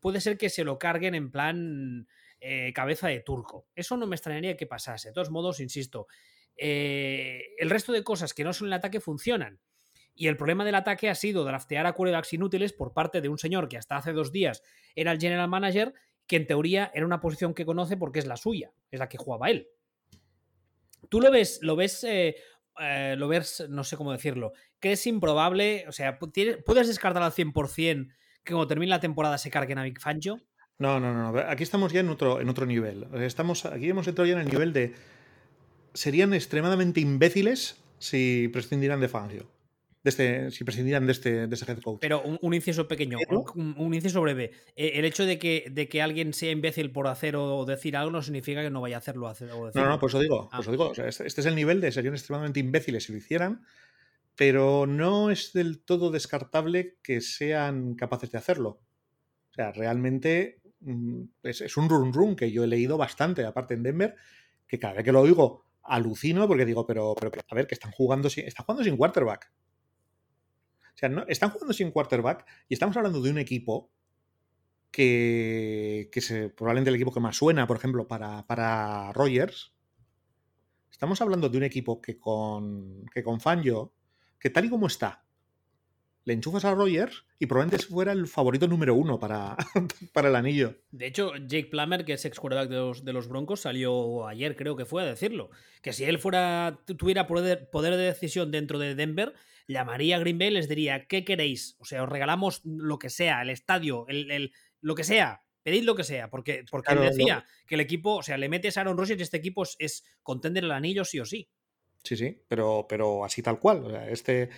puede 0.00 0.20
ser 0.20 0.36
que 0.36 0.50
se 0.50 0.64
lo 0.64 0.78
carguen 0.78 1.14
en 1.14 1.30
plan 1.30 2.06
eh, 2.40 2.72
cabeza 2.74 3.08
de 3.08 3.20
turco. 3.20 3.66
Eso 3.74 3.96
no 3.96 4.06
me 4.06 4.16
extrañaría 4.16 4.56
que 4.56 4.66
pasase. 4.66 5.08
De 5.08 5.14
todos 5.14 5.30
modos, 5.30 5.60
insisto, 5.60 6.06
eh, 6.56 7.54
el 7.58 7.70
resto 7.70 7.92
de 7.92 8.02
cosas 8.02 8.34
que 8.34 8.44
no 8.44 8.52
son 8.52 8.68
el 8.68 8.74
ataque 8.74 9.00
funcionan. 9.00 9.60
Y 10.14 10.28
el 10.28 10.36
problema 10.36 10.64
del 10.64 10.74
ataque 10.74 11.10
ha 11.10 11.14
sido 11.14 11.44
draftear 11.44 11.86
a 11.86 11.92
quarterbacks 11.92 12.32
inútiles 12.32 12.72
por 12.72 12.94
parte 12.94 13.20
de 13.20 13.28
un 13.28 13.38
señor 13.38 13.68
que 13.68 13.76
hasta 13.76 13.96
hace 13.96 14.12
dos 14.12 14.32
días 14.32 14.62
era 14.94 15.12
el 15.12 15.20
general 15.20 15.48
manager, 15.48 15.92
que 16.26 16.36
en 16.36 16.46
teoría 16.46 16.90
era 16.94 17.06
una 17.06 17.20
posición 17.20 17.54
que 17.54 17.66
conoce 17.66 17.96
porque 17.96 18.18
es 18.18 18.26
la 18.26 18.36
suya, 18.36 18.72
es 18.90 18.98
la 18.98 19.08
que 19.08 19.18
jugaba 19.18 19.50
él. 19.50 19.68
¿Tú 21.08 21.20
lo 21.20 21.30
ves, 21.30 21.60
lo 21.62 21.76
ves, 21.76 22.02
eh, 22.04 22.36
eh, 22.80 23.14
lo 23.16 23.28
ves, 23.28 23.64
no 23.68 23.84
sé 23.84 23.96
cómo 23.96 24.12
decirlo, 24.12 24.52
que 24.80 24.92
es 24.92 25.06
improbable, 25.06 25.84
o 25.88 25.92
sea, 25.92 26.18
¿puedes 26.18 26.88
descartar 26.88 27.22
al 27.22 27.32
100% 27.32 28.08
que 28.44 28.52
cuando 28.52 28.66
termine 28.66 28.90
la 28.90 29.00
temporada 29.00 29.38
se 29.38 29.50
carguen 29.50 29.78
a 29.78 29.84
Big 29.84 30.00
Fangio? 30.00 30.40
No, 30.78 31.00
no, 31.00 31.14
no, 31.14 31.38
aquí 31.40 31.62
estamos 31.62 31.92
ya 31.92 32.00
en 32.00 32.10
otro, 32.10 32.40
en 32.40 32.48
otro 32.48 32.66
nivel. 32.66 33.06
Estamos, 33.14 33.64
aquí 33.64 33.88
hemos 33.88 34.06
entrado 34.08 34.26
ya 34.26 34.34
en 34.34 34.40
el 34.40 34.48
nivel 34.48 34.72
de... 34.72 34.94
Serían 35.94 36.34
extremadamente 36.34 37.00
imbéciles 37.00 37.82
si 37.98 38.48
prescindieran 38.52 39.00
de 39.00 39.08
Fangio. 39.08 39.50
De 40.06 40.10
este, 40.10 40.52
si 40.52 40.62
prescindieran 40.62 41.04
de 41.04 41.10
este, 41.10 41.48
de 41.48 41.52
este 41.52 41.72
head 41.72 41.80
coach. 41.80 41.98
Pero 42.00 42.22
un, 42.22 42.54
inciso 42.54 42.86
pequeño, 42.86 43.18
un, 43.56 43.92
inciso 43.92 44.22
breve. 44.22 44.52
Eh, 44.76 44.92
el 44.94 45.04
hecho 45.04 45.26
de 45.26 45.36
que, 45.36 45.66
de 45.68 45.88
que 45.88 46.00
alguien 46.00 46.32
sea 46.32 46.52
imbécil 46.52 46.92
por 46.92 47.08
hacer 47.08 47.34
o 47.34 47.64
decir 47.64 47.96
algo 47.96 48.12
no 48.12 48.22
significa 48.22 48.62
que 48.62 48.70
no 48.70 48.80
vaya 48.80 48.94
a 48.94 48.98
hacerlo. 49.00 49.26
Hacer, 49.26 49.50
o 49.50 49.72
no, 49.74 49.88
no, 49.88 49.98
por 49.98 50.10
eso 50.10 50.20
digo. 50.20 50.48
Por 50.48 50.60
eso 50.60 50.70
digo 50.70 50.92
este, 50.92 51.26
este, 51.26 51.40
es 51.40 51.46
el 51.48 51.56
nivel 51.56 51.80
de 51.80 51.90
serían 51.90 52.14
extremadamente 52.14 52.60
imbéciles 52.60 53.02
si 53.02 53.10
lo 53.10 53.18
hicieran, 53.18 53.64
pero 54.36 54.86
no 54.86 55.32
es 55.32 55.52
del 55.52 55.80
todo 55.80 56.12
descartable 56.12 56.98
que 57.02 57.20
sean 57.20 57.96
capaces 57.96 58.30
de 58.30 58.38
hacerlo. 58.38 58.78
O 59.50 59.54
sea, 59.56 59.72
realmente 59.72 60.60
mm, 60.82 61.22
es, 61.42 61.76
un 61.76 61.88
run 61.88 62.12
run 62.12 62.36
que 62.36 62.52
yo 62.52 62.62
he 62.62 62.68
leído 62.68 62.96
bastante, 62.96 63.44
aparte 63.44 63.74
en 63.74 63.82
Denver, 63.82 64.14
que 64.68 64.78
cada 64.78 64.94
vez 64.94 65.04
que 65.04 65.10
lo 65.10 65.22
oigo 65.22 65.66
alucino 65.82 66.46
porque 66.46 66.64
digo, 66.64 66.86
pero, 66.86 67.16
pero 67.18 67.32
a 67.48 67.54
ver, 67.56 67.66
que 67.66 67.74
están 67.74 67.90
jugando 67.90 68.30
sin, 68.30 68.46
están 68.46 68.66
jugando 68.66 68.84
sin 68.84 68.96
quarterback. 68.96 69.50
O 70.96 70.98
sea, 70.98 71.10
no, 71.10 71.26
están 71.28 71.50
jugando 71.50 71.74
sin 71.74 71.90
quarterback 71.90 72.46
y 72.70 72.74
estamos 72.74 72.96
hablando 72.96 73.20
de 73.20 73.30
un 73.30 73.36
equipo 73.36 73.92
que, 74.90 76.08
que 76.10 76.20
es 76.20 76.32
probablemente 76.56 76.88
el 76.88 76.96
equipo 76.96 77.12
que 77.12 77.20
más 77.20 77.36
suena, 77.36 77.66
por 77.66 77.76
ejemplo, 77.76 78.08
para, 78.08 78.46
para 78.46 79.12
Rogers. 79.12 79.74
Estamos 80.90 81.20
hablando 81.20 81.50
de 81.50 81.58
un 81.58 81.64
equipo 81.64 82.00
que 82.00 82.18
con, 82.18 83.04
que 83.12 83.22
con 83.22 83.40
Fangio, 83.40 83.92
que 84.40 84.48
tal 84.48 84.64
y 84.64 84.70
como 84.70 84.86
está, 84.86 85.26
le 86.24 86.32
enchufas 86.32 86.64
a 86.64 86.74
Rogers 86.74 87.26
y 87.38 87.44
probablemente 87.44 87.84
fuera 87.84 88.12
el 88.12 88.26
favorito 88.26 88.66
número 88.66 88.94
uno 88.94 89.20
para, 89.20 89.54
para 90.14 90.30
el 90.30 90.36
anillo. 90.36 90.76
De 90.92 91.06
hecho, 91.08 91.36
Jake 91.36 91.68
Plummer, 91.70 92.06
que 92.06 92.14
es 92.14 92.24
ex 92.24 92.40
quarterback 92.40 92.70
de 92.70 92.76
los, 92.76 93.04
de 93.04 93.12
los, 93.12 93.28
Broncos, 93.28 93.60
salió 93.60 94.26
ayer, 94.26 94.56
creo 94.56 94.76
que 94.76 94.86
fue 94.86 95.02
a 95.02 95.06
decirlo. 95.06 95.50
Que 95.82 95.92
si 95.92 96.04
él 96.04 96.18
fuera, 96.18 96.80
tuviera 96.84 97.26
poder, 97.26 97.68
poder 97.68 97.96
de 97.96 98.04
decisión 98.04 98.50
dentro 98.50 98.78
de 98.78 98.94
Denver, 98.94 99.34
llamaría 99.68 100.16
a 100.16 100.18
Green 100.18 100.38
Bay 100.38 100.48
y 100.48 100.52
les 100.52 100.68
diría, 100.68 101.06
¿qué 101.06 101.24
queréis? 101.24 101.76
O 101.78 101.84
sea, 101.84 102.02
os 102.02 102.08
regalamos 102.08 102.60
lo 102.64 102.98
que 102.98 103.10
sea, 103.10 103.42
el 103.42 103.50
estadio, 103.50 104.06
el, 104.08 104.52
lo 104.80 104.94
que 104.94 105.04
sea, 105.04 105.42
pedid 105.62 105.84
lo 105.84 105.96
que 105.96 106.04
sea, 106.04 106.30
porque, 106.30 106.64
porque 106.70 106.92
él 106.92 107.00
decía 107.00 107.44
que 107.66 107.74
el 107.74 107.80
equipo, 107.80 108.16
o 108.16 108.22
sea, 108.22 108.38
le 108.38 108.48
metes 108.48 108.76
a 108.76 108.82
Aaron 108.82 108.96
Rodgers 108.96 109.18
y 109.20 109.22
este 109.22 109.36
equipo 109.36 109.64
es, 109.78 110.04
contender 110.22 110.64
el 110.64 110.70
anillo 110.70 111.04
sí 111.04 111.20
o 111.20 111.24
sí. 111.24 111.48
Sí, 112.02 112.16
sí, 112.16 112.40
pero, 112.46 112.86
pero 112.88 113.24
así 113.24 113.42
tal 113.42 113.58
cual. 113.58 113.84
O 113.84 113.90
sea, 113.90 114.08
este, 114.08 114.50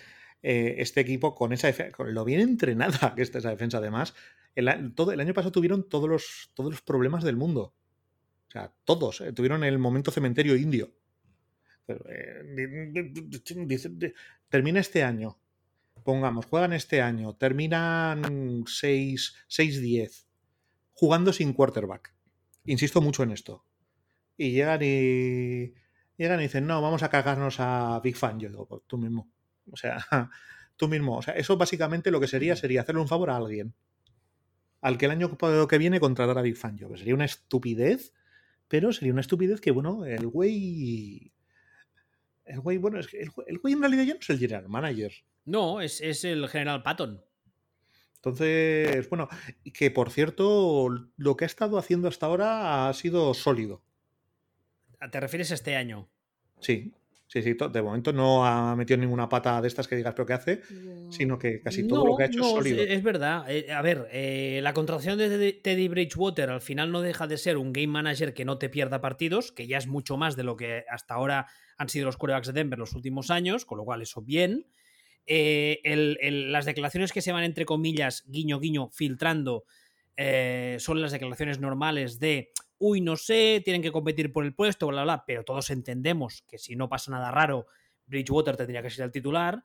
eh, 0.43 0.75
este 0.77 1.01
equipo 1.01 1.33
con 1.33 1.51
esa 1.51 1.67
defensa, 1.67 2.03
lo 2.03 2.25
bien 2.25 2.41
entrenada 2.41 3.13
que 3.15 3.23
está 3.23 3.39
esa 3.39 3.49
defensa 3.49 3.79
además, 3.79 4.13
el, 4.55 4.93
todo, 4.93 5.11
el 5.11 5.19
año 5.19 5.33
pasado 5.33 5.51
tuvieron 5.51 5.87
todos 5.89 6.09
los, 6.09 6.51
todos 6.53 6.71
los 6.71 6.81
problemas 6.81 7.23
del 7.23 7.37
mundo. 7.37 7.73
O 8.49 8.51
sea, 8.51 8.73
todos. 8.83 9.21
Eh, 9.21 9.31
tuvieron 9.33 9.63
el 9.63 9.77
momento 9.79 10.11
cementerio 10.11 10.55
indio. 10.55 10.91
Eh, 11.87 13.11
termina 14.49 14.79
este 14.79 15.03
año. 15.03 15.37
Pongamos, 16.03 16.45
juegan 16.45 16.73
este 16.73 17.01
año, 17.01 17.35
terminan 17.35 18.23
6-10, 18.63 20.25
jugando 20.93 21.33
sin 21.33 21.53
quarterback. 21.53 22.13
Insisto 22.65 23.01
mucho 23.01 23.23
en 23.23 23.31
esto. 23.31 23.65
Y 24.37 24.51
llegan 24.51 24.79
y. 24.81 25.73
Llegan 26.17 26.39
y 26.39 26.43
dicen, 26.43 26.67
no, 26.67 26.81
vamos 26.81 27.03
a 27.03 27.09
cargarnos 27.09 27.59
a 27.59 27.99
Big 28.03 28.15
Fan. 28.15 28.39
Yo 28.39 28.49
digo, 28.49 28.67
pues 28.67 28.81
tú 28.87 28.97
mismo. 28.97 29.31
O 29.71 29.77
sea, 29.77 30.05
tú 30.75 30.87
mismo. 30.87 31.17
O 31.17 31.21
sea, 31.21 31.33
eso 31.35 31.57
básicamente 31.57 32.11
lo 32.11 32.19
que 32.19 32.27
sería 32.27 32.55
sería 32.55 32.81
hacerle 32.81 33.01
un 33.01 33.07
favor 33.07 33.29
a 33.29 33.37
alguien. 33.37 33.73
Al 34.81 34.97
que 34.97 35.05
el 35.05 35.11
año 35.11 35.37
que 35.67 35.77
viene 35.77 35.99
contratar 35.99 36.37
a 36.37 36.41
Big 36.41 36.57
Fan. 36.57 36.77
Yo, 36.77 36.95
sería 36.95 37.15
una 37.15 37.25
estupidez, 37.25 38.13
pero 38.67 38.93
sería 38.93 39.11
una 39.11 39.21
estupidez 39.21 39.61
que, 39.61 39.71
bueno, 39.71 40.05
el 40.05 40.27
güey 40.27 41.33
el 42.49 42.59
güey, 42.61 42.77
bueno, 42.77 42.99
es 42.99 43.07
que 43.07 43.21
el, 43.21 43.59
güey 43.59 43.73
en 43.73 43.79
realidad 43.79 44.03
ya 44.03 44.13
no 44.15 44.19
es 44.19 44.29
el 44.29 44.39
general 44.39 44.67
manager. 44.67 45.13
No, 45.45 45.81
es, 45.81 46.01
el 46.01 46.47
general 46.49 46.83
Patton. 46.83 47.23
Entonces, 48.15 49.07
bueno, 49.09 49.29
que 49.73 49.91
por 49.91 50.09
cierto, 50.09 50.89
lo 51.15 51.37
que 51.37 51.45
ha 51.45 51.47
estado 51.47 51.77
haciendo 51.77 52.07
hasta 52.07 52.25
ahora 52.25 52.89
ha 52.89 52.93
sido 52.93 53.33
sólido. 53.33 53.81
¿Te 55.11 55.19
refieres 55.19 55.51
a 55.51 55.53
este 55.53 55.75
año? 55.77 56.09
Sí, 56.59 56.93
sí, 57.29 57.41
sí. 57.41 57.55
De 57.71 57.81
momento 57.81 58.11
no 58.11 58.45
ha 58.45 58.75
metido 58.75 58.97
ninguna 58.97 59.29
pata 59.29 59.61
de 59.61 59.67
estas 59.67 59.87
que 59.87 59.95
digas, 59.95 60.13
pero 60.13 60.25
que 60.25 60.33
hace, 60.33 60.61
sino 61.09 61.39
que 61.39 61.61
casi 61.61 61.87
todo 61.87 62.05
lo 62.05 62.17
que 62.17 62.23
ha 62.23 62.25
hecho 62.25 62.41
es 62.41 62.47
sólido. 62.47 62.83
Es 62.83 63.03
verdad. 63.03 63.49
Eh, 63.49 63.71
a 63.71 63.81
ver, 63.81 64.09
eh, 64.11 64.59
la 64.63 64.73
contratación 64.73 65.17
de 65.17 65.53
Teddy 65.53 65.87
Bridgewater 65.87 66.49
al 66.49 66.61
final 66.61 66.91
no 66.91 67.01
deja 67.01 67.27
de 67.27 67.37
ser 67.37 67.57
un 67.57 67.71
game 67.71 67.87
manager 67.87 68.33
que 68.33 68.45
no 68.45 68.57
te 68.57 68.67
pierda 68.67 68.99
partidos, 68.99 69.51
que 69.51 69.67
ya 69.67 69.77
es 69.77 69.87
mucho 69.87 70.17
más 70.17 70.35
de 70.35 70.43
lo 70.43 70.57
que 70.57 70.83
hasta 70.89 71.13
ahora 71.13 71.47
han 71.77 71.87
sido 71.87 72.07
los 72.07 72.17
quarterbacks 72.17 72.47
de 72.47 72.53
Denver 72.53 72.79
los 72.79 72.93
últimos 72.93 73.29
años, 73.29 73.63
con 73.63 73.77
lo 73.77 73.85
cual 73.85 74.01
eso 74.01 74.21
bien. 74.21 74.65
Eh, 75.25 75.79
las 76.49 76.65
declaraciones 76.65 77.13
que 77.13 77.21
se 77.21 77.31
van, 77.31 77.43
entre 77.43 77.65
comillas, 77.65 78.25
guiño, 78.27 78.59
guiño, 78.59 78.89
filtrando, 78.89 79.63
son 80.79 81.01
las 81.01 81.11
declaraciones 81.11 81.59
normales 81.59 82.19
de, 82.19 82.51
uy, 82.79 83.01
no 83.01 83.15
sé, 83.17 83.61
tienen 83.63 83.81
que 83.81 83.91
competir 83.91 84.31
por 84.31 84.45
el 84.45 84.55
puesto, 84.55 84.87
bla, 84.87 85.03
bla, 85.03 85.15
bla, 85.15 85.23
pero 85.25 85.43
todos 85.43 85.69
entendemos 85.69 86.43
que 86.47 86.57
si 86.57 86.75
no 86.75 86.89
pasa 86.89 87.11
nada 87.11 87.31
raro, 87.31 87.67
Bridgewater 88.07 88.57
tendría 88.57 88.81
que 88.81 88.89
ser 88.89 89.05
el 89.05 89.11
titular. 89.11 89.63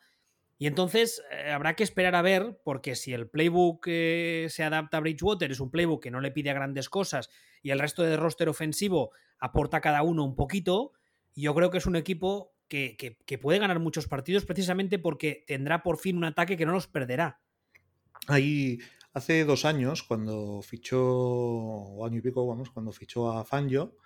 Y 0.57 0.67
entonces 0.67 1.23
eh, 1.31 1.51
habrá 1.51 1.75
que 1.75 1.83
esperar 1.83 2.15
a 2.15 2.23
ver, 2.23 2.61
porque 2.65 2.95
si 2.95 3.13
el 3.13 3.29
playbook 3.29 3.87
se 3.87 4.63
adapta 4.63 4.99
a 4.99 5.01
Bridgewater 5.01 5.51
es 5.51 5.61
un 5.61 5.71
playbook 5.71 6.03
que 6.03 6.11
no 6.11 6.21
le 6.21 6.31
pide 6.31 6.53
grandes 6.53 6.89
cosas 6.89 7.31
y 7.63 7.71
el 7.71 7.81
resto 7.81 8.03
de 8.03 8.17
roster 8.17 8.49
ofensivo 8.49 9.11
aporta 9.39 9.81
cada 9.81 10.03
uno 10.03 10.25
un 10.25 10.37
poquito, 10.37 10.93
yo 11.35 11.55
creo 11.55 11.71
que 11.71 11.79
es 11.79 11.87
un 11.87 11.97
equipo 11.97 12.55
que, 12.69 13.39
puede 13.41 13.59
ganar 13.59 13.79
muchos 13.79 14.09
partidos 14.09 14.45
precisamente 14.45 14.99
porque 14.99 15.45
tendrá 15.47 15.83
por 15.83 15.99
fin 15.99 16.17
un 16.17 16.25
ataque 16.25 16.57
que 16.57 16.67
no 16.67 16.73
los 16.73 16.87
perderá. 16.87 17.41
Ahí, 18.27 18.79
hace 19.15 19.45
dos 19.45 19.65
años, 19.65 20.03
cuando 20.03 20.61
fichó, 20.61 22.05
año 22.05 22.19
y 22.19 22.21
pico, 22.21 22.47
vamos, 22.47 22.71
cuando 22.71 22.93
fichó 22.93 23.31
a 23.31 23.45
Fangio, 23.45 23.97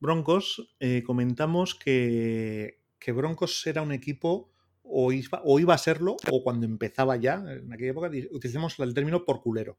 Broncos, 0.00 0.74
eh, 0.80 1.02
comentamos 1.06 1.76
que, 1.76 2.82
que, 2.98 3.12
Broncos 3.12 3.64
era 3.66 3.82
un 3.82 3.92
equipo, 3.92 4.52
o 4.82 5.12
iba, 5.12 5.40
o 5.44 5.60
iba, 5.60 5.74
a 5.74 5.78
serlo, 5.78 6.16
o 6.30 6.42
cuando 6.42 6.66
empezaba 6.66 7.16
ya, 7.16 7.34
en 7.34 7.72
aquella 7.72 7.92
época, 7.92 8.10
utilizamos 8.32 8.78
el 8.80 8.94
término 8.94 9.24
por 9.24 9.40
culero. 9.40 9.78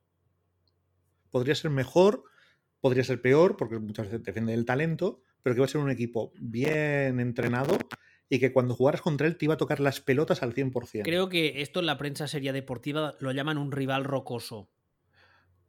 Podría 1.30 1.56
ser 1.56 1.70
mejor, 1.70 2.24
podría 2.80 3.04
ser 3.04 3.22
peor, 3.22 3.58
porque 3.58 3.80
muchas 3.80 4.08
veces 4.08 4.24
depende 4.24 4.54
del 4.54 4.66
talento, 4.66 5.22
pero 5.42 5.56
que 5.56 5.60
va 5.60 5.66
a 5.66 5.70
ser 5.70 5.82
un 5.82 5.92
equipo 5.92 6.32
bien 6.40 7.20
entrenado 7.20 7.78
y 8.34 8.40
que 8.40 8.52
cuando 8.52 8.74
jugaras 8.74 9.02
contra 9.02 9.28
él 9.28 9.38
te 9.38 9.46
iba 9.46 9.54
a 9.54 9.58
tocar 9.58 9.80
las 9.80 10.02
pelotas 10.02 10.42
al 10.42 10.56
100%. 10.56 11.04
Creo 11.04 11.30
que 11.30 11.62
esto 11.62 11.82
en 11.82 11.86
la 11.86 12.00
prensa 12.00 12.28
seria 12.28 12.52
deportiva 12.52 13.14
lo 13.20 13.32
llaman 13.32 13.60
un 13.60 13.72
rival 13.72 14.06
rocoso. 14.06 14.72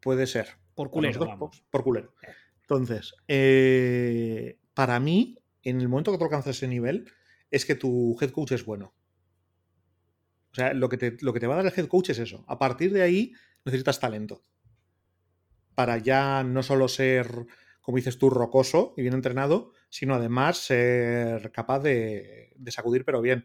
Puede 0.01 0.27
ser. 0.27 0.49
Por 0.75 0.91
culero, 0.91 1.53
Por, 1.71 1.85
culero. 1.85 2.15
Eh. 2.23 2.33
Entonces, 2.63 3.17
eh, 3.29 4.57
para 4.73 4.99
mí, 4.99 5.39
en 5.63 5.83
el 5.83 5.91
momento 5.91 6.11
que 6.11 6.17
tú 6.17 6.25
alcanzas 6.25 6.57
ese 6.57 6.67
nivel, 6.67 7.05
es 7.51 7.67
que 7.67 7.75
tu 7.75 8.17
head 8.19 8.31
coach 8.31 8.53
es 8.53 8.65
bueno. 8.65 8.95
O 10.53 10.55
sea, 10.55 10.73
lo 10.73 10.89
que, 10.89 10.97
te, 10.97 11.19
lo 11.21 11.35
que 11.35 11.41
te 11.41 11.47
va 11.47 11.55
a 11.55 11.63
dar 11.63 11.67
el 11.67 11.79
head 11.79 11.89
coach 11.89 12.09
es 12.09 12.19
eso. 12.19 12.47
A 12.49 12.59
partir 12.59 12.95
de 12.95 13.03
ahí 13.03 13.35
necesitas 13.67 14.01
talento. 14.01 14.43
Para 15.75 15.99
ya 15.99 16.43
no 16.43 16.63
solo 16.63 16.89
ser 16.89 17.47
como 17.85 17.97
dices 17.97 18.19
tú, 18.19 18.31
rocoso 18.31 18.95
y 18.97 19.03
bien 19.03 19.13
entrenado, 19.13 19.73
sino 19.91 20.15
además 20.15 20.57
ser 20.57 21.53
capaz 21.53 21.81
de, 21.81 22.55
sacudir, 22.69 23.05
pero 23.05 23.21
bien. 23.21 23.45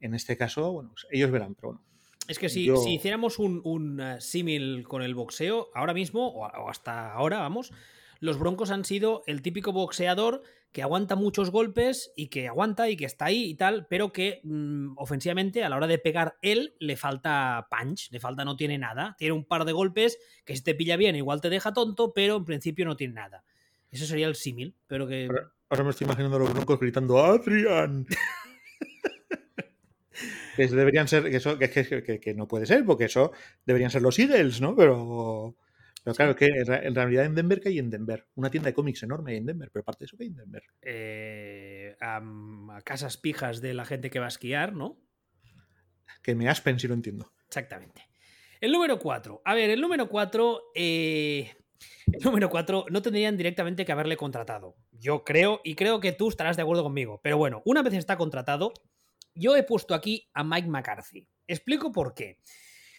En 0.00 0.14
este 0.14 0.36
caso, 0.36 0.72
bueno, 0.72 0.90
pues 0.90 1.06
ellos 1.10 1.30
verán, 1.30 1.54
pero 1.54 1.68
bueno. 1.68 1.84
Es 2.26 2.38
que 2.38 2.48
si, 2.48 2.70
hiciéramos 2.88 3.38
un, 3.38 4.00
eh, 4.00 4.20
símil 4.20 4.88
con 4.88 5.02
el 5.02 5.14
boxeo, 5.14 5.68
ahora 5.74 5.92
mismo, 5.92 6.28
o, 6.28 6.70
hasta 6.70 7.12
ahora, 7.12 7.40
vamos, 7.40 7.70
los 8.18 8.38
Broncos 8.38 8.70
han 8.70 8.86
sido 8.86 9.22
el 9.26 9.42
típico 9.42 9.72
boxeador 9.72 10.42
que 10.72 10.82
aguanta 10.82 11.14
muchos 11.14 11.50
golpes 11.50 12.12
y 12.16 12.28
que 12.28 12.48
aguanta 12.48 12.88
y 12.88 12.96
que 12.96 13.04
está 13.04 13.26
ahí 13.26 13.44
y 13.44 13.54
tal, 13.56 13.86
pero 13.88 14.10
que 14.10 14.40
mm, 14.42 14.96
ofensivamente 14.96 15.64
a 15.64 15.68
la 15.68 15.76
hora 15.76 15.86
de 15.86 15.98
pegar 15.98 16.36
él 16.40 16.74
le 16.80 16.96
falta 16.96 17.68
punch, 17.70 18.10
le 18.10 18.20
falta 18.20 18.44
no 18.44 18.56
tiene 18.56 18.78
nada. 18.78 19.16
Tiene 19.18 19.34
un 19.34 19.44
par 19.44 19.66
de 19.66 19.72
golpes 19.72 20.18
que 20.46 20.56
si 20.56 20.62
te 20.62 20.74
pilla 20.74 20.96
bien 20.96 21.14
igual 21.14 21.42
te 21.42 21.50
deja 21.50 21.74
tonto, 21.74 22.14
pero 22.14 22.36
en 22.36 22.44
principio 22.46 22.86
no 22.86 22.96
tiene 22.96 23.14
nada. 23.14 23.44
Eso 23.90 24.06
sería 24.06 24.26
el 24.26 24.34
símil, 24.34 24.74
pero 24.86 25.06
que. 25.06 25.28
Ahora, 25.68 25.84
me 25.84 25.90
estoy 25.90 26.04
imaginando 26.04 26.36
a 26.36 26.40
los 26.40 26.52
broncos 26.52 26.78
gritando 26.78 27.24
¡Adrian! 27.24 28.06
que 30.56 30.68
deberían 30.68 31.08
ser. 31.08 31.24
Que, 31.24 31.36
eso, 31.36 31.58
que, 31.58 32.20
que, 32.20 32.34
no 32.34 32.46
puede 32.46 32.66
ser, 32.66 32.84
porque 32.84 33.04
eso 33.04 33.32
deberían 33.64 33.90
ser 33.90 34.02
los 34.02 34.18
Eagles, 34.18 34.60
¿no? 34.60 34.76
Pero. 34.76 35.56
Pero 36.06 36.14
claro, 36.14 36.36
que 36.36 36.46
en 36.46 36.94
realidad 36.94 37.24
en 37.24 37.34
Denver 37.34 37.60
que 37.60 37.68
hay 37.68 37.80
en 37.80 37.90
Denver. 37.90 38.28
Una 38.36 38.48
tienda 38.48 38.68
de 38.68 38.74
cómics 38.74 39.02
enorme 39.02 39.36
en 39.36 39.44
Denver, 39.44 39.70
pero 39.72 39.80
aparte 39.80 40.00
de 40.00 40.04
eso 40.04 40.16
que 40.16 40.22
hay 40.22 40.28
en 40.28 40.36
Denver. 40.36 40.62
Eh, 40.82 41.96
a, 42.00 42.22
casas 42.84 43.16
pijas 43.16 43.60
de 43.60 43.74
la 43.74 43.84
gente 43.84 44.08
que 44.08 44.20
va 44.20 44.26
a 44.26 44.28
esquiar, 44.28 44.72
¿no? 44.72 45.00
Que 46.22 46.36
me 46.36 46.48
aspen 46.48 46.78
si 46.78 46.86
lo 46.86 46.94
entiendo. 46.94 47.32
Exactamente. 47.48 48.08
El 48.60 48.70
número 48.70 49.00
4. 49.00 49.42
A 49.44 49.54
ver, 49.54 49.70
el 49.70 49.80
número 49.80 50.08
4. 50.08 50.70
Eh, 50.76 51.50
el 51.50 51.65
número 52.24 52.50
4 52.50 52.86
no 52.90 53.02
tendrían 53.02 53.36
directamente 53.36 53.84
que 53.84 53.92
haberle 53.92 54.16
contratado. 54.16 54.76
Yo 54.92 55.24
creo, 55.24 55.60
y 55.64 55.74
creo 55.74 56.00
que 56.00 56.12
tú 56.12 56.28
estarás 56.28 56.56
de 56.56 56.62
acuerdo 56.62 56.82
conmigo. 56.82 57.20
Pero 57.22 57.38
bueno, 57.38 57.62
una 57.64 57.82
vez 57.82 57.94
está 57.94 58.16
contratado, 58.16 58.72
yo 59.34 59.56
he 59.56 59.62
puesto 59.62 59.94
aquí 59.94 60.28
a 60.34 60.44
Mike 60.44 60.68
McCarthy. 60.68 61.28
Explico 61.46 61.92
por 61.92 62.14
qué. 62.14 62.40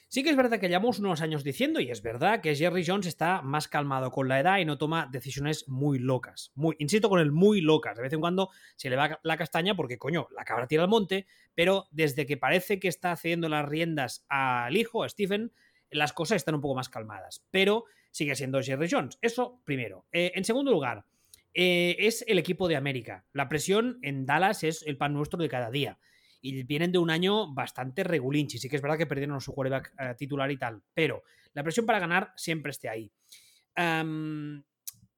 Sí 0.09 0.23
que 0.23 0.29
es 0.29 0.37
verdad 0.37 0.57
que 0.57 0.69
llevamos 0.69 0.99
unos 0.99 1.19
años 1.19 1.43
diciendo, 1.43 1.81
y 1.81 1.91
es 1.91 2.01
verdad, 2.01 2.39
que 2.39 2.55
Jerry 2.55 2.85
Jones 2.85 3.07
está 3.07 3.41
más 3.41 3.67
calmado 3.67 4.09
con 4.09 4.29
la 4.29 4.39
edad 4.39 4.59
y 4.59 4.63
no 4.63 4.77
toma 4.77 5.09
decisiones 5.11 5.67
muy 5.67 5.99
locas. 5.99 6.53
Muy, 6.55 6.77
insisto 6.79 7.09
con 7.09 7.19
el 7.19 7.33
muy 7.33 7.59
locas. 7.59 7.97
De 7.97 8.03
vez 8.03 8.13
en 8.13 8.21
cuando 8.21 8.49
se 8.77 8.89
le 8.89 8.95
va 8.95 9.19
la 9.23 9.35
castaña 9.35 9.75
porque, 9.75 9.97
coño, 9.97 10.29
la 10.33 10.45
cabra 10.45 10.65
tira 10.65 10.83
al 10.83 10.89
monte, 10.89 11.27
pero 11.55 11.87
desde 11.91 12.25
que 12.25 12.37
parece 12.37 12.79
que 12.79 12.87
está 12.87 13.13
cediendo 13.17 13.49
las 13.49 13.67
riendas 13.67 14.25
al 14.29 14.77
hijo, 14.77 15.03
a 15.03 15.09
Stephen, 15.09 15.51
las 15.89 16.13
cosas 16.13 16.37
están 16.37 16.55
un 16.55 16.61
poco 16.61 16.75
más 16.75 16.87
calmadas. 16.87 17.45
Pero 17.51 17.83
sigue 18.17 18.35
siendo 18.35 18.61
Jerry 18.61 18.87
Jones. 18.89 19.19
Eso 19.21 19.61
primero. 19.63 20.07
Eh, 20.11 20.31
en 20.33 20.43
segundo 20.43 20.71
lugar, 20.71 21.05
eh, 21.53 21.95
es 21.99 22.25
el 22.27 22.39
equipo 22.39 22.67
de 22.67 22.75
América. 22.75 23.25
La 23.31 23.47
presión 23.47 23.99
en 24.01 24.25
Dallas 24.25 24.63
es 24.63 24.83
el 24.87 24.97
pan 24.97 25.13
nuestro 25.13 25.39
de 25.39 25.47
cada 25.47 25.69
día 25.69 25.99
y 26.41 26.63
vienen 26.63 26.91
de 26.91 26.97
un 26.97 27.11
año 27.11 27.53
bastante 27.53 28.03
regulinchi. 28.03 28.57
Sí 28.57 28.69
que 28.69 28.75
es 28.75 28.81
verdad 28.81 28.97
que 28.97 29.05
perdieron 29.05 29.39
su 29.39 29.53
quarterback 29.53 29.93
eh, 29.99 30.15
titular 30.17 30.49
y 30.49 30.57
tal, 30.57 30.81
pero 30.95 31.23
la 31.53 31.63
presión 31.63 31.85
para 31.85 31.99
ganar 31.99 32.33
siempre 32.35 32.71
esté 32.71 32.89
ahí. 32.89 33.11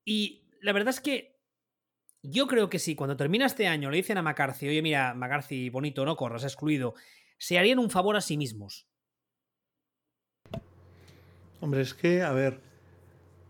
y 0.05 0.43
la 0.61 0.73
verdad 0.73 0.89
es 0.89 0.99
que 0.99 1.37
yo 2.21 2.47
creo 2.47 2.69
que 2.69 2.79
sí, 2.79 2.95
cuando 2.95 3.15
termina 3.15 3.45
este 3.45 3.67
año 3.67 3.89
le 3.89 3.97
dicen 3.97 4.17
a 4.17 4.21
McCarthy, 4.21 4.67
oye, 4.67 4.81
mira, 4.81 5.13
McCarthy, 5.13 5.69
bonito, 5.69 6.03
no 6.03 6.17
corras, 6.17 6.43
excluido, 6.43 6.95
se 7.37 7.57
harían 7.57 7.79
un 7.79 7.89
favor 7.89 8.17
a 8.17 8.21
sí 8.21 8.35
mismos. 8.35 8.89
Hombre, 11.61 11.81
es 11.81 11.93
que, 11.93 12.21
a 12.21 12.33
ver, 12.33 12.59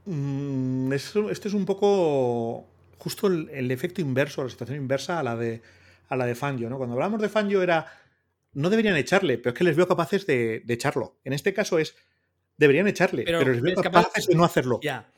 mm, 0.10 0.94
esto, 0.94 1.30
es 1.30 1.54
un 1.54 1.66
poco 1.66 2.68
justo 2.98 3.28
el, 3.28 3.72
efecto 3.72 4.02
inverso, 4.02 4.44
la 4.44 4.50
situación 4.50 4.78
inversa 4.78 5.20
a 5.20 5.24
la 5.24 5.36
de 5.36 5.62
a 6.10 6.16
la 6.16 6.26
de 6.26 6.36
Fangio, 6.36 6.70
¿no? 6.70 6.78
Cuando 6.78 6.96
hablamos 6.96 7.22
de 7.22 7.30
Fangio 7.30 7.62
era, 7.62 7.86
no 8.54 8.70
deberían 8.70 8.96
echarle, 8.98 9.38
pero 9.38 9.54
es 9.54 9.58
que 9.58 9.64
les 9.64 9.76
veo 9.76 9.88
capaces 9.88 10.26
de, 10.26 10.64
echarlo. 10.68 11.20
En 11.24 11.34
este 11.34 11.54
caso 11.54 11.78
es, 11.78 11.96
deberían 12.58 12.88
echarle, 12.88 13.24
pero, 13.24 13.42
les 13.42 13.62
veo 13.62 13.76
capaces 13.76 14.26
de 14.26 14.34
no 14.34 14.44
hacerlo. 14.44 14.80
Ya. 14.82 15.12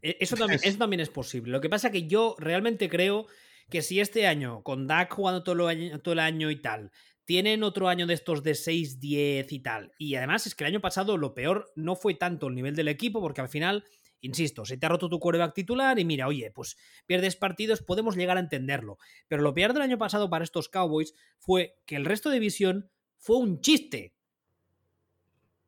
E, 0.00 0.16
eso 0.20 0.36
también, 0.36 0.60
eso 0.62 0.78
también 0.78 1.00
es 1.00 1.08
posible. 1.08 1.50
Lo 1.50 1.60
que 1.60 1.68
pasa 1.68 1.88
es 1.88 1.92
que 1.92 2.06
yo 2.06 2.36
realmente 2.38 2.88
creo 2.88 3.26
que 3.68 3.82
si 3.82 4.00
este 4.00 4.26
año, 4.26 4.62
con 4.62 4.86
Dak 4.86 5.12
jugando 5.12 5.42
todo 5.42 5.66
año, 5.66 5.98
todo 6.00 6.12
el 6.12 6.20
año 6.20 6.50
y 6.50 6.56
tal, 6.56 6.92
tienen 7.24 7.62
otro 7.62 7.88
año 7.88 8.06
de 8.06 8.14
estos 8.14 8.42
de 8.42 8.52
6-10 8.52 9.46
y 9.50 9.58
tal, 9.60 9.92
y 9.98 10.14
además 10.16 10.46
es 10.46 10.54
que 10.54 10.64
el 10.64 10.72
año 10.72 10.80
pasado 10.80 11.16
lo 11.16 11.34
peor 11.34 11.72
no 11.76 11.96
fue 11.96 12.14
tanto 12.14 12.48
el 12.48 12.54
nivel 12.54 12.76
del 12.76 12.88
equipo, 12.88 13.20
porque 13.20 13.40
al 13.40 13.48
final 13.48 13.84
Insisto, 14.22 14.64
se 14.64 14.76
te 14.76 14.86
ha 14.86 14.88
roto 14.88 15.08
tu 15.08 15.18
quarterback 15.18 15.52
titular 15.52 15.98
y 15.98 16.04
mira, 16.04 16.28
oye, 16.28 16.52
pues 16.52 16.76
pierdes 17.06 17.34
partidos, 17.34 17.82
podemos 17.82 18.16
llegar 18.16 18.36
a 18.36 18.40
entenderlo. 18.40 18.98
Pero 19.26 19.42
lo 19.42 19.52
peor 19.52 19.72
del 19.72 19.82
año 19.82 19.98
pasado 19.98 20.30
para 20.30 20.44
estos 20.44 20.68
Cowboys 20.68 21.12
fue 21.38 21.76
que 21.86 21.96
el 21.96 22.04
resto 22.04 22.30
de 22.30 22.34
división 22.34 22.88
fue 23.18 23.36
un 23.36 23.60
chiste. 23.60 24.14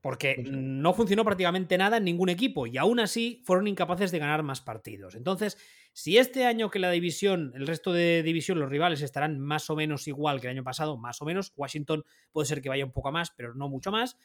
Porque 0.00 0.34
pues 0.36 0.50
no 0.50 0.94
funcionó 0.94 1.24
prácticamente 1.24 1.76
nada 1.78 1.96
en 1.96 2.04
ningún 2.04 2.28
equipo 2.28 2.66
y 2.66 2.78
aún 2.78 3.00
así 3.00 3.42
fueron 3.44 3.66
incapaces 3.66 4.12
de 4.12 4.18
ganar 4.20 4.42
más 4.44 4.60
partidos. 4.60 5.16
Entonces, 5.16 5.58
si 5.92 6.18
este 6.18 6.44
año 6.44 6.70
que 6.70 6.78
la 6.78 6.90
división, 6.90 7.52
el 7.56 7.66
resto 7.66 7.92
de 7.92 8.22
división, 8.22 8.60
los 8.60 8.68
rivales 8.68 9.02
estarán 9.02 9.40
más 9.40 9.68
o 9.68 9.74
menos 9.74 10.06
igual 10.06 10.40
que 10.40 10.46
el 10.46 10.52
año 10.52 10.62
pasado, 10.62 10.96
más 10.96 11.20
o 11.22 11.24
menos, 11.24 11.52
Washington 11.56 12.04
puede 12.30 12.46
ser 12.46 12.62
que 12.62 12.68
vaya 12.68 12.84
un 12.84 12.92
poco 12.92 13.10
más, 13.10 13.32
pero 13.32 13.54
no 13.54 13.68
mucho 13.68 13.90
más. 13.90 14.16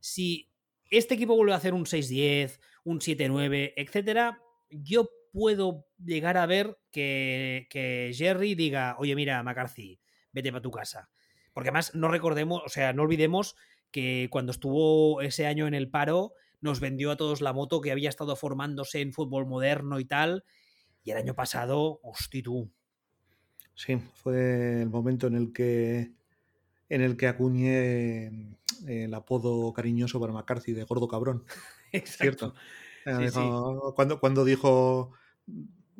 Si 0.00 0.50
este 0.90 1.14
equipo 1.14 1.36
vuelve 1.36 1.52
a 1.52 1.56
hacer 1.56 1.74
un 1.74 1.84
6-10, 1.84 2.60
un 2.88 3.00
7-9, 3.00 3.74
etcétera, 3.76 4.40
yo 4.70 5.10
puedo 5.30 5.86
llegar 6.02 6.38
a 6.38 6.46
ver 6.46 6.78
que, 6.90 7.66
que, 7.68 8.12
Jerry 8.14 8.54
diga, 8.54 8.96
oye, 8.98 9.14
mira, 9.14 9.42
McCarthy, 9.42 10.00
vete 10.32 10.50
para 10.50 10.62
tu 10.62 10.70
casa. 10.70 11.10
Porque 11.52 11.68
además 11.68 11.94
no 11.94 12.08
recordemos, 12.08 12.62
o 12.64 12.68
sea, 12.70 12.94
no 12.94 13.02
olvidemos 13.02 13.56
que 13.90 14.28
cuando 14.30 14.52
estuvo 14.52 15.20
ese 15.20 15.46
año 15.46 15.66
en 15.66 15.74
el 15.74 15.90
paro, 15.90 16.32
nos 16.62 16.80
vendió 16.80 17.10
a 17.10 17.16
todos 17.16 17.42
la 17.42 17.52
moto 17.52 17.82
que 17.82 17.92
había 17.92 18.08
estado 18.08 18.36
formándose 18.36 19.02
en 19.02 19.12
fútbol 19.12 19.46
moderno 19.46 20.00
y 20.00 20.06
tal. 20.06 20.44
Y 21.04 21.10
el 21.10 21.18
año 21.18 21.34
pasado, 21.34 22.00
hosti 22.02 22.42
tú. 22.42 22.70
Sí, 23.74 23.98
fue 24.14 24.82
el 24.82 24.88
momento 24.88 25.26
en 25.26 25.34
el 25.36 25.52
que 25.52 26.12
en 26.88 27.02
el 27.02 27.18
que 27.18 27.28
acuñé 27.28 28.56
el 28.86 29.12
apodo 29.12 29.72
cariñoso 29.74 30.18
para 30.18 30.32
McCarthy 30.32 30.72
de 30.72 30.84
gordo 30.84 31.06
cabrón. 31.06 31.44
Exacto. 31.92 32.54
¿Cierto? 33.04 33.94
Cuando, 33.94 34.20
cuando 34.20 34.44
dijo, 34.44 35.12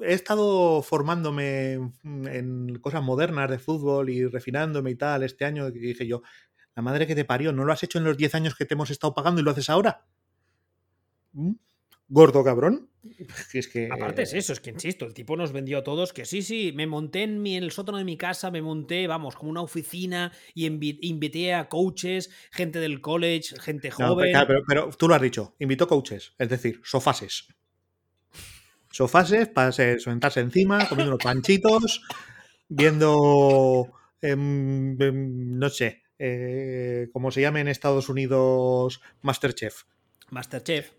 he 0.03 0.12
estado 0.12 0.82
formándome 0.82 1.72
en 2.05 2.78
cosas 2.80 3.03
modernas 3.03 3.51
de 3.51 3.59
fútbol 3.59 4.11
y 4.11 4.26
refinándome 4.26 4.91
y 4.91 4.95
tal 4.97 5.22
este 5.22 5.45
año, 5.45 5.68
y 5.68 5.78
dije 5.78 6.07
yo, 6.07 6.22
la 6.74 6.82
madre 6.82 7.07
que 7.07 7.14
te 7.14 7.24
parió, 7.24 7.53
¿no 7.53 7.64
lo 7.64 7.72
has 7.72 7.82
hecho 7.82 7.99
en 7.99 8.05
los 8.05 8.16
10 8.16 8.34
años 8.34 8.55
que 8.55 8.64
te 8.64 8.74
hemos 8.74 8.91
estado 8.91 9.14
pagando 9.14 9.41
y 9.41 9.45
lo 9.45 9.51
haces 9.51 9.70
ahora? 9.70 10.07
¿Mm? 11.32 11.53
Gordo 12.09 12.42
cabrón. 12.42 12.88
Es 13.52 13.68
que... 13.68 13.88
Aparte 13.90 14.22
es 14.22 14.34
eso, 14.34 14.52
es 14.52 14.61
que 14.61 14.70
insisto, 14.70 15.04
el 15.04 15.14
tipo 15.14 15.36
nos 15.36 15.52
vendió 15.52 15.78
a 15.78 15.84
todos 15.84 16.12
que 16.12 16.24
sí, 16.24 16.42
sí, 16.42 16.72
me 16.74 16.86
monté 16.86 17.22
en, 17.22 17.40
mi, 17.40 17.56
en 17.56 17.64
el 17.64 17.70
sótano 17.70 17.98
de 17.98 18.04
mi 18.04 18.16
casa, 18.16 18.50
me 18.50 18.62
monté, 18.62 19.06
vamos, 19.06 19.36
como 19.36 19.50
una 19.50 19.62
oficina 19.62 20.32
y 20.54 20.66
invité 20.66 21.54
a 21.54 21.68
coaches, 21.68 22.30
gente 22.50 22.80
del 22.80 23.00
college, 23.00 23.56
gente 23.61 23.90
joven. 23.90 24.32
pero, 24.66 24.90
tú 24.90 25.09
lo 25.09 25.14
has 25.14 25.22
dicho, 25.22 25.54
invitó 25.59 25.86
coaches, 25.86 26.34
es 26.38 26.48
decir, 26.48 26.80
sofases. 26.84 27.48
Sofases 28.90 29.48
para 29.48 29.70
sentarse 29.72 30.40
encima, 30.40 30.88
comiendo 30.88 31.12
unos 31.12 31.24
panchitos, 31.24 32.02
viendo, 32.68 33.92
em, 34.20 35.00
em, 35.00 35.59
no 35.59 35.68
sé, 35.68 36.02
eh, 36.18 37.09
como 37.12 37.30
se 37.30 37.42
llama 37.42 37.61
en 37.61 37.68
Estados 37.68 38.09
Unidos, 38.09 39.00
Masterchef. 39.22 39.84
Masterchef. 40.30 40.97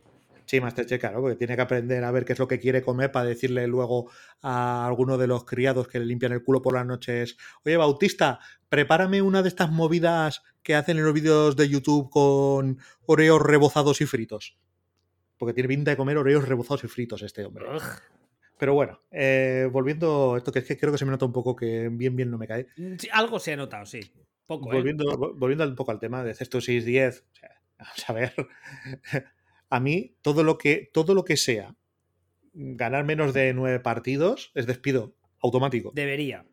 Sí, 0.49 0.59
Masterchef, 0.59 0.99
claro, 0.99 1.21
porque 1.21 1.35
tiene 1.35 1.55
que 1.55 1.61
aprender 1.61 2.03
a 2.03 2.09
ver 2.09 2.25
qué 2.25 2.33
es 2.33 2.39
lo 2.39 2.47
que 2.47 2.57
quiere 2.57 2.81
comer 2.81 3.11
para 3.11 3.25
decirle 3.25 3.67
luego 3.67 4.09
a 4.41 4.87
alguno 4.87 5.19
de 5.19 5.27
los 5.27 5.45
criados 5.45 5.87
que 5.87 5.99
le 5.99 6.07
limpian 6.07 6.31
el 6.31 6.41
culo 6.41 6.59
por 6.59 6.73
las 6.73 6.87
noches, 6.87 7.37
oye, 7.63 7.77
Bautista, 7.77 8.39
prepárame 8.67 9.21
una 9.21 9.43
de 9.43 9.47
estas 9.47 9.69
movidas 9.69 10.41
que 10.63 10.73
hacen 10.73 10.97
en 10.97 11.05
los 11.05 11.13
vídeos 11.13 11.55
de 11.55 11.69
YouTube 11.69 12.09
con 12.09 12.79
oreos 13.05 13.39
rebozados 13.43 14.01
y 14.01 14.07
fritos. 14.07 14.57
Porque 15.37 15.53
tiene 15.53 15.67
pinta 15.67 15.91
de 15.91 15.97
comer 15.97 16.17
oreos 16.17 16.47
rebozados 16.47 16.83
y 16.83 16.87
fritos 16.87 17.21
este 17.21 17.45
hombre. 17.45 17.67
Pero 18.57 18.73
bueno, 18.73 19.03
eh, 19.11 19.69
volviendo 19.71 20.33
a 20.33 20.39
esto, 20.39 20.51
que 20.51 20.59
es 20.59 20.65
que 20.65 20.79
creo 20.79 20.91
que 20.91 20.97
se 20.97 21.05
me 21.05 21.11
nota 21.11 21.25
un 21.25 21.31
poco 21.31 21.55
que 21.55 21.89
bien, 21.91 22.15
bien 22.15 22.31
no 22.31 22.39
me 22.39 22.47
cae. 22.47 22.65
Mm, 22.75 22.95
algo 23.11 23.37
se 23.37 23.53
ha 23.53 23.55
notado, 23.55 23.85
sí. 23.85 23.99
Poco, 24.47 24.73
¿eh? 24.73 24.77
volviendo, 24.77 25.35
volviendo 25.35 25.63
un 25.63 25.75
poco 25.75 25.91
al 25.91 25.99
tema 25.99 26.23
de 26.23 26.33
Cesto 26.33 26.57
6-10, 26.57 27.23
vamos 27.77 28.09
a 28.09 28.13
ver 28.13 28.33
a 29.69 29.79
mí 29.79 30.15
todo 30.21 30.43
lo 30.43 30.57
que, 30.57 30.89
todo 30.93 31.13
lo 31.13 31.23
que 31.23 31.37
sea 31.37 31.75
ganar 32.53 33.05
menos 33.05 33.33
de 33.33 33.53
nueve 33.53 33.79
partidos 33.79 34.51
es 34.55 34.65
despido 34.65 35.15
automático. 35.39 35.91
Debería. 35.93 36.45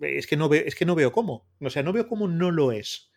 Es 0.00 0.26
que 0.26 0.36
no 0.36 0.48
veo, 0.48 0.62
es 0.64 0.74
que 0.74 0.84
no 0.84 0.94
veo 0.94 1.12
cómo. 1.12 1.48
O 1.60 1.70
sea, 1.70 1.82
no 1.82 1.92
veo 1.92 2.06
cómo 2.06 2.28
no 2.28 2.50
lo 2.50 2.72
es. 2.72 3.10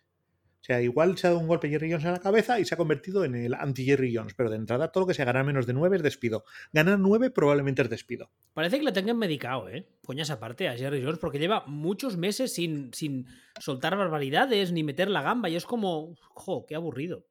O 0.62 0.64
sea, 0.64 0.80
igual 0.80 1.18
se 1.18 1.26
ha 1.26 1.30
dado 1.30 1.40
un 1.40 1.48
golpe 1.48 1.68
Jerry 1.68 1.90
Jones 1.90 2.04
en 2.04 2.12
la 2.12 2.20
cabeza 2.20 2.60
y 2.60 2.64
se 2.64 2.74
ha 2.74 2.78
convertido 2.78 3.24
en 3.24 3.34
el 3.34 3.52
anti-Jerry 3.54 4.14
Jones, 4.14 4.34
pero 4.34 4.48
de 4.48 4.56
entrada 4.56 4.92
todo 4.92 5.02
lo 5.02 5.08
que 5.08 5.14
sea 5.14 5.24
ganar 5.24 5.44
menos 5.44 5.66
de 5.66 5.72
nueve 5.72 5.96
es 5.96 6.04
despido. 6.04 6.44
Ganar 6.72 7.00
nueve 7.00 7.30
probablemente 7.30 7.82
es 7.82 7.90
despido. 7.90 8.30
Parece 8.54 8.78
que 8.78 8.84
lo 8.84 8.92
tengan 8.92 9.18
medicado, 9.18 9.68
¿eh? 9.68 9.88
Coñas 10.04 10.30
aparte 10.30 10.68
a 10.68 10.76
Jerry 10.76 11.02
Jones, 11.02 11.18
porque 11.18 11.40
lleva 11.40 11.64
muchos 11.66 12.16
meses 12.16 12.54
sin, 12.54 12.94
sin 12.94 13.26
soltar 13.58 13.96
barbaridades 13.96 14.70
ni 14.70 14.84
meter 14.84 15.10
la 15.10 15.22
gamba 15.22 15.48
y 15.48 15.56
es 15.56 15.66
como, 15.66 16.14
jo, 16.20 16.64
qué 16.64 16.76
aburrido. 16.76 17.26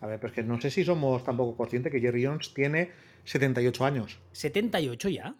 A 0.00 0.06
ver, 0.06 0.18
pero 0.18 0.28
es 0.28 0.34
que 0.34 0.42
no 0.42 0.60
sé 0.60 0.70
si 0.70 0.84
somos 0.84 1.22
tampoco 1.24 1.56
conscientes 1.56 1.92
que 1.92 2.00
Jerry 2.00 2.24
Jones 2.24 2.54
tiene 2.54 2.90
78 3.24 3.84
años. 3.84 4.18
¿78 4.32 5.10
ya? 5.10 5.34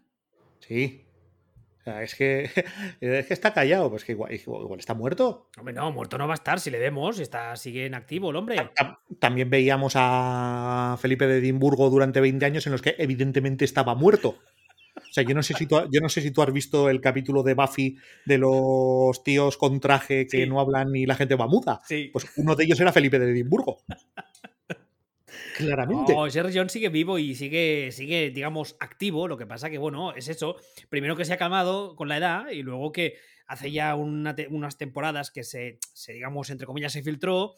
Sí. 0.61 1.07
O 1.81 1.83
sea, 1.83 2.03
es 2.03 2.15
que, 2.15 2.43
es 3.01 3.27
que 3.27 3.35
está 3.35 3.55
callado, 3.55 3.89
pues 3.89 4.05
que 4.05 4.13
igual, 4.13 4.33
está 4.79 4.93
muerto. 4.93 5.49
Hombre, 5.59 5.73
no, 5.73 5.91
muerto 5.93 6.19
no 6.19 6.27
va 6.27 6.35
a 6.35 6.37
estar, 6.37 6.61
si 6.61 6.71
le 6.71 6.79
vemos, 6.79 7.19
está, 7.21 7.57
sigue 7.57 7.87
en 7.87 7.95
activo 7.95 8.31
el 8.31 8.37
hombre. 8.37 8.71
También 9.19 9.49
veíamos 9.49 9.95
a 9.97 10.99
Felipe 11.01 11.27
de 11.27 11.39
Edimburgo 11.39 11.89
durante 11.89 12.21
20 12.21 12.45
años 12.45 12.67
en 12.67 12.73
los 12.73 12.83
que 12.83 12.97
evidentemente 12.99 13.65
estaba 13.65 13.95
muerto. 13.95 14.39
O 14.97 15.13
sea, 15.13 15.25
yo 15.25 15.35
no 15.35 15.43
sé 15.43 15.55
si 15.55 15.67
tú, 15.67 15.77
yo 15.91 16.01
no 16.01 16.09
sé 16.09 16.21
si 16.21 16.31
tú 16.31 16.43
has 16.43 16.53
visto 16.53 16.91
el 16.91 17.01
capítulo 17.01 17.43
de 17.43 17.55
Buffy 17.55 17.97
de 18.27 18.39
los 18.39 19.25
tíos 19.25 19.57
con 19.57 19.81
traje 19.81 20.27
que 20.27 20.47
no 20.47 20.61
hablan 20.61 20.95
y 20.95 21.07
la 21.07 21.15
gente 21.15 21.35
va 21.35 21.47
muda. 21.47 21.81
Sí. 21.87 22.11
Pues 22.13 22.27
uno 22.37 22.55
de 22.55 22.65
ellos 22.65 22.79
era 22.79 22.93
Felipe 22.93 23.19
de 23.19 23.31
Edimburgo. 23.31 23.79
Claramente. 25.61 26.15
No, 26.15 26.29
Jerry 26.29 26.53
Jones 26.55 26.73
sigue 26.73 26.89
vivo 26.89 27.19
y 27.19 27.35
sigue, 27.35 27.91
sigue, 27.93 28.31
digamos, 28.31 28.77
activo. 28.81 29.29
Lo 29.29 29.37
que 29.37 29.47
pasa 29.47 29.71
que, 29.71 29.79
bueno, 29.79 30.13
es 30.15 30.29
eso. 30.29 30.57
Primero 30.89 31.17
que 31.17 31.25
se 31.25 31.33
ha 31.33 31.37
calmado 31.37 31.97
con 31.97 32.09
la 32.09 32.17
edad 32.17 32.49
y 32.51 32.63
luego 32.63 32.93
que 32.93 33.17
hace 33.47 33.73
ya 33.73 33.95
unas 33.97 34.79
temporadas 34.79 35.31
que 35.31 35.43
se, 35.43 35.79
digamos, 36.09 36.51
entre 36.51 36.67
comillas, 36.67 36.93
se 36.93 37.03
filtró 37.03 37.55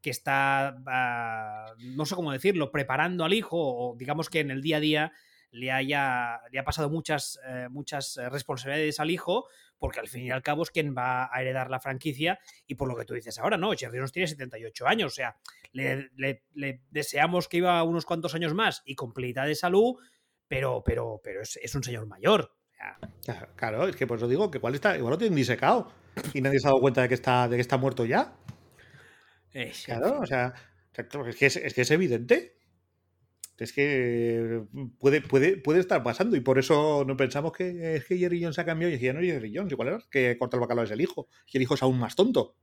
que 0.00 0.10
está, 0.10 0.76
uh, 0.78 1.82
no 1.96 2.04
sé 2.06 2.14
cómo 2.14 2.32
decirlo, 2.32 2.70
preparando 2.70 3.24
al 3.24 3.32
hijo 3.32 3.56
o 3.58 3.96
digamos 3.96 4.28
que 4.28 4.40
en 4.40 4.50
el 4.50 4.60
día 4.60 4.76
a 4.76 4.80
día 4.80 5.12
le, 5.50 5.70
haya, 5.70 6.40
le 6.50 6.58
ha 6.58 6.64
pasado 6.64 6.90
muchas, 6.90 7.38
eh, 7.46 7.68
muchas 7.70 8.16
eh, 8.16 8.28
responsabilidades 8.28 9.00
al 9.00 9.10
hijo, 9.10 9.46
porque 9.78 10.00
al 10.00 10.08
fin 10.08 10.24
y 10.24 10.30
al 10.30 10.42
cabo 10.42 10.62
es 10.62 10.70
quien 10.70 10.94
va 10.96 11.28
a 11.32 11.40
heredar 11.40 11.70
la 11.70 11.80
franquicia 11.80 12.38
y 12.66 12.74
por 12.74 12.88
lo 12.88 12.96
que 12.96 13.04
tú 13.04 13.14
dices 13.14 13.38
ahora, 13.38 13.56
¿no? 13.56 13.72
Jerry 13.72 13.98
Jones 13.98 14.12
tiene 14.12 14.28
78 14.28 14.86
años, 14.86 15.12
o 15.12 15.14
sea, 15.14 15.36
le, 15.72 16.10
le, 16.16 16.44
le, 16.54 16.82
deseamos 16.90 17.48
que 17.48 17.58
iba 17.58 17.82
unos 17.82 18.04
cuantos 18.04 18.34
años 18.34 18.54
más 18.54 18.82
y 18.84 18.94
con 18.94 19.12
de 19.14 19.54
salud, 19.54 19.96
pero, 20.48 20.82
pero, 20.84 21.20
pero 21.22 21.42
es, 21.42 21.58
es 21.62 21.74
un 21.74 21.82
señor 21.82 22.06
mayor. 22.06 22.52
Claro, 23.56 23.88
es 23.88 23.96
que 23.96 24.06
por 24.06 24.18
eso 24.18 24.28
digo 24.28 24.50
que 24.50 24.58
igual, 24.58 24.74
está, 24.74 24.96
igual 24.96 25.12
lo 25.12 25.18
tienen 25.18 25.36
disecado 25.36 25.90
y 26.34 26.40
nadie 26.40 26.58
se 26.58 26.66
ha 26.66 26.70
dado 26.70 26.80
cuenta 26.80 27.02
de 27.02 27.08
que 27.08 27.14
está, 27.14 27.48
de 27.48 27.56
que 27.56 27.62
está 27.62 27.78
muerto 27.78 28.04
ya. 28.04 28.34
Es, 29.52 29.84
claro, 29.84 30.20
o 30.20 30.26
sea, 30.26 30.52
es 30.94 31.36
que 31.36 31.46
es, 31.46 31.56
es 31.56 31.74
que 31.74 31.82
es 31.82 31.90
evidente. 31.90 32.58
Es 33.58 33.72
que 33.72 34.62
puede, 34.98 35.20
puede, 35.20 35.56
puede 35.56 35.80
estar 35.80 36.02
pasando 36.02 36.36
y 36.36 36.40
por 36.40 36.58
eso 36.58 37.04
no 37.06 37.16
pensamos 37.16 37.52
que 37.52 37.96
es 37.96 38.04
que 38.04 38.18
Jerry 38.18 38.42
Jones 38.42 38.58
ha 38.58 38.64
cambiado 38.64 38.92
y 38.92 38.98
ya 38.98 39.12
no 39.12 39.20
es 39.20 39.26
Jerry 39.26 39.52
Jones, 39.54 39.72
igual 39.72 39.88
era 39.88 39.98
que 40.10 40.36
corta 40.38 40.56
el 40.56 40.60
bacalao 40.60 40.84
es 40.84 40.90
el 40.90 41.00
hijo 41.00 41.28
y 41.46 41.58
el 41.58 41.62
hijo 41.62 41.74
es 41.74 41.82
aún 41.82 41.98
más 41.98 42.16
tonto. 42.16 42.56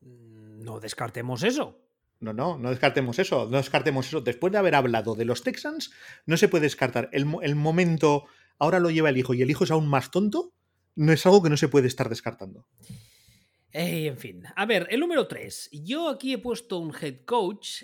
Mm, 0.00 0.64
no 0.64 0.80
descartemos 0.80 1.44
eso. 1.44 1.80
No, 2.18 2.32
no, 2.32 2.58
no 2.58 2.70
descartemos 2.70 3.18
eso, 3.18 3.46
no 3.50 3.58
descartemos 3.58 4.08
eso. 4.08 4.20
Después 4.20 4.52
de 4.52 4.58
haber 4.58 4.74
hablado 4.74 5.14
de 5.14 5.26
los 5.26 5.42
Texans, 5.42 5.92
no 6.24 6.36
se 6.36 6.48
puede 6.48 6.62
descartar 6.62 7.08
el, 7.12 7.26
el 7.42 7.54
momento, 7.54 8.24
ahora 8.58 8.80
lo 8.80 8.90
lleva 8.90 9.10
el 9.10 9.18
hijo 9.18 9.34
y 9.34 9.42
el 9.42 9.50
hijo 9.50 9.64
es 9.64 9.70
aún 9.70 9.86
más 9.86 10.10
tonto, 10.10 10.54
no 10.96 11.12
es 11.12 11.24
algo 11.26 11.42
que 11.42 11.50
no 11.50 11.56
se 11.56 11.68
puede 11.68 11.86
estar 11.86 12.08
descartando. 12.08 12.66
Eh, 13.72 14.06
en 14.06 14.16
fin, 14.16 14.42
a 14.56 14.64
ver, 14.64 14.86
el 14.90 15.00
número 15.00 15.28
3. 15.28 15.68
Yo 15.84 16.08
aquí 16.08 16.32
he 16.32 16.38
puesto 16.38 16.78
un 16.78 16.94
head 16.98 17.26
coach 17.26 17.82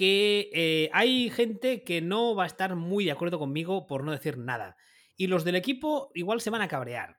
que 0.00 0.48
eh, 0.54 0.88
hay 0.94 1.28
gente 1.28 1.84
que 1.84 2.00
no 2.00 2.34
va 2.34 2.44
a 2.44 2.46
estar 2.46 2.74
muy 2.74 3.04
de 3.04 3.10
acuerdo 3.10 3.38
conmigo 3.38 3.86
por 3.86 4.02
no 4.02 4.12
decir 4.12 4.38
nada. 4.38 4.78
Y 5.14 5.26
los 5.26 5.44
del 5.44 5.56
equipo 5.56 6.10
igual 6.14 6.40
se 6.40 6.48
van 6.48 6.62
a 6.62 6.68
cabrear. 6.68 7.18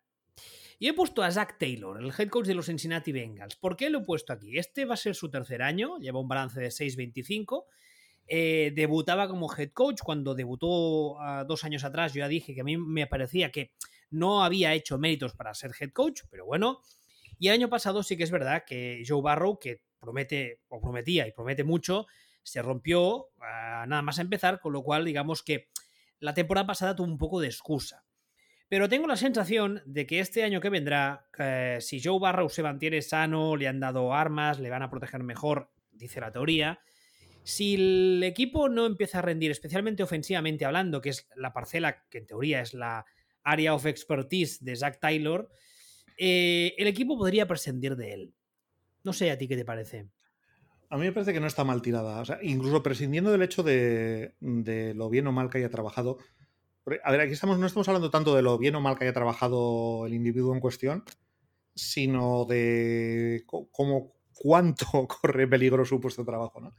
Y 0.79 0.87
he 0.87 0.93
puesto 0.95 1.21
a 1.21 1.29
Zach 1.29 1.59
Taylor, 1.59 2.01
el 2.01 2.11
head 2.17 2.29
coach 2.29 2.47
de 2.47 2.55
los 2.55 2.65
Cincinnati 2.65 3.11
Bengals. 3.11 3.55
¿Por 3.55 3.77
qué 3.77 3.91
lo 3.91 3.99
he 3.99 4.03
puesto 4.03 4.33
aquí? 4.33 4.57
Este 4.57 4.85
va 4.85 4.95
a 4.95 4.97
ser 4.97 5.13
su 5.13 5.29
tercer 5.29 5.61
año, 5.61 5.99
lleva 5.99 6.19
un 6.19 6.27
balance 6.27 6.59
de 6.59 6.69
6-25. 6.69 7.65
Eh, 8.25 8.71
debutaba 8.73 9.27
como 9.27 9.53
head 9.55 9.69
coach 9.73 10.01
cuando 10.03 10.33
debutó 10.33 11.17
uh, 11.17 11.45
dos 11.47 11.63
años 11.63 11.83
atrás. 11.83 12.15
Yo 12.15 12.21
ya 12.21 12.27
dije 12.27 12.55
que 12.55 12.61
a 12.61 12.63
mí 12.63 12.77
me 12.77 13.05
parecía 13.05 13.51
que 13.51 13.73
no 14.09 14.43
había 14.43 14.73
hecho 14.73 14.97
méritos 14.97 15.35
para 15.35 15.53
ser 15.53 15.69
head 15.79 15.91
coach, 15.91 16.21
pero 16.31 16.47
bueno. 16.47 16.81
Y 17.37 17.49
el 17.49 17.53
año 17.53 17.69
pasado 17.69 18.01
sí 18.01 18.17
que 18.17 18.23
es 18.23 18.31
verdad 18.31 18.63
que 18.65 19.03
Joe 19.07 19.21
Barrow, 19.21 19.59
que 19.59 19.83
promete 19.99 20.61
o 20.67 20.81
prometía 20.81 21.27
y 21.27 21.31
promete 21.31 21.63
mucho, 21.63 22.07
se 22.43 22.61
rompió 22.61 23.27
nada 23.39 24.01
más 24.01 24.19
a 24.19 24.23
empezar, 24.23 24.59
con 24.59 24.73
lo 24.73 24.83
cual 24.83 25.05
digamos 25.05 25.43
que 25.43 25.69
la 26.19 26.33
temporada 26.33 26.67
pasada 26.67 26.95
tuvo 26.95 27.07
un 27.07 27.17
poco 27.17 27.39
de 27.39 27.47
excusa. 27.47 28.05
Pero 28.69 28.87
tengo 28.87 29.05
la 29.05 29.17
sensación 29.17 29.81
de 29.85 30.05
que 30.05 30.19
este 30.19 30.43
año 30.43 30.61
que 30.61 30.69
vendrá, 30.69 31.27
eh, 31.37 31.79
si 31.81 32.01
Joe 32.01 32.19
Barrow 32.19 32.47
se 32.47 32.63
mantiene 32.63 33.01
sano, 33.01 33.57
le 33.57 33.67
han 33.67 33.81
dado 33.81 34.13
armas, 34.13 34.59
le 34.59 34.69
van 34.69 34.81
a 34.81 34.89
proteger 34.89 35.23
mejor, 35.23 35.71
dice 35.91 36.21
la 36.21 36.31
teoría, 36.31 36.79
si 37.43 37.75
el 37.75 38.23
equipo 38.23 38.69
no 38.69 38.85
empieza 38.85 39.19
a 39.19 39.23
rendir, 39.23 39.51
especialmente 39.51 40.03
ofensivamente 40.03 40.63
hablando, 40.63 41.01
que 41.01 41.09
es 41.09 41.27
la 41.35 41.51
parcela 41.51 42.05
que 42.09 42.19
en 42.19 42.27
teoría 42.27 42.61
es 42.61 42.73
la 42.73 43.05
área 43.43 43.73
of 43.73 43.85
expertise 43.87 44.63
de 44.63 44.75
Zach 44.75 44.99
Taylor, 45.01 45.49
eh, 46.17 46.73
el 46.77 46.87
equipo 46.87 47.17
podría 47.17 47.47
prescindir 47.47 47.95
de 47.95 48.13
él. 48.13 48.33
No 49.03 49.11
sé 49.11 49.31
a 49.31 49.37
ti 49.37 49.47
qué 49.47 49.57
te 49.57 49.65
parece. 49.65 50.07
A 50.91 50.97
mí 50.97 51.05
me 51.05 51.13
parece 51.13 51.31
que 51.31 51.39
no 51.39 51.47
está 51.47 51.63
mal 51.63 51.81
tirada. 51.81 52.19
O 52.19 52.25
sea, 52.25 52.39
incluso 52.41 52.83
prescindiendo 52.83 53.31
del 53.31 53.41
hecho 53.41 53.63
de, 53.63 54.35
lo 54.93 55.09
bien 55.09 55.25
o 55.25 55.31
mal 55.31 55.49
que 55.49 55.59
haya 55.59 55.69
trabajado. 55.69 56.17
A 57.05 57.11
ver, 57.11 57.21
aquí 57.21 57.31
estamos, 57.31 57.57
no 57.57 57.65
estamos 57.65 57.87
hablando 57.87 58.11
tanto 58.11 58.35
de 58.35 58.41
lo 58.41 58.57
bien 58.57 58.75
o 58.75 58.81
mal 58.81 58.97
que 58.97 59.05
haya 59.05 59.13
trabajado 59.13 60.05
el 60.05 60.13
individuo 60.13 60.53
en 60.53 60.59
cuestión, 60.59 61.05
sino 61.73 62.43
de 62.43 63.45
cómo 63.47 64.11
cuánto 64.33 64.85
corre 65.07 65.47
peligro 65.47 65.85
su 65.85 66.01
puesto 66.01 66.23
de 66.23 66.25
trabajo. 66.25 66.59
¿no? 66.59 66.75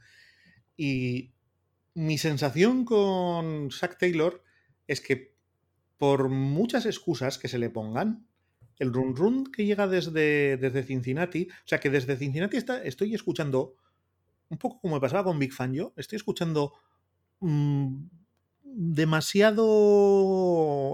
Y 0.77 1.33
mi 1.95 2.19
sensación 2.19 2.85
con 2.85 3.71
Zack 3.71 3.97
Taylor 3.97 4.43
es 4.85 5.01
que 5.01 5.33
por 5.97 6.29
muchas 6.29 6.85
excusas 6.85 7.39
que 7.39 7.47
se 7.47 7.57
le 7.57 7.71
pongan, 7.71 8.27
el 8.77 8.93
run 8.93 9.15
run 9.15 9.51
que 9.51 9.65
llega 9.65 9.87
desde, 9.87 10.57
desde 10.57 10.83
Cincinnati, 10.83 11.47
o 11.49 11.67
sea 11.67 11.79
que 11.79 11.89
desde 11.89 12.15
Cincinnati 12.15 12.57
está, 12.57 12.83
estoy 12.83 13.15
escuchando 13.15 13.75
un 14.49 14.57
poco 14.57 14.79
como 14.79 14.95
me 14.95 15.01
pasaba 15.01 15.23
con 15.23 15.39
Big 15.39 15.53
Fan 15.53 15.73
yo, 15.73 15.93
estoy 15.97 16.17
escuchando 16.17 16.73
mmm, 17.39 18.05
demasiado... 18.63 19.67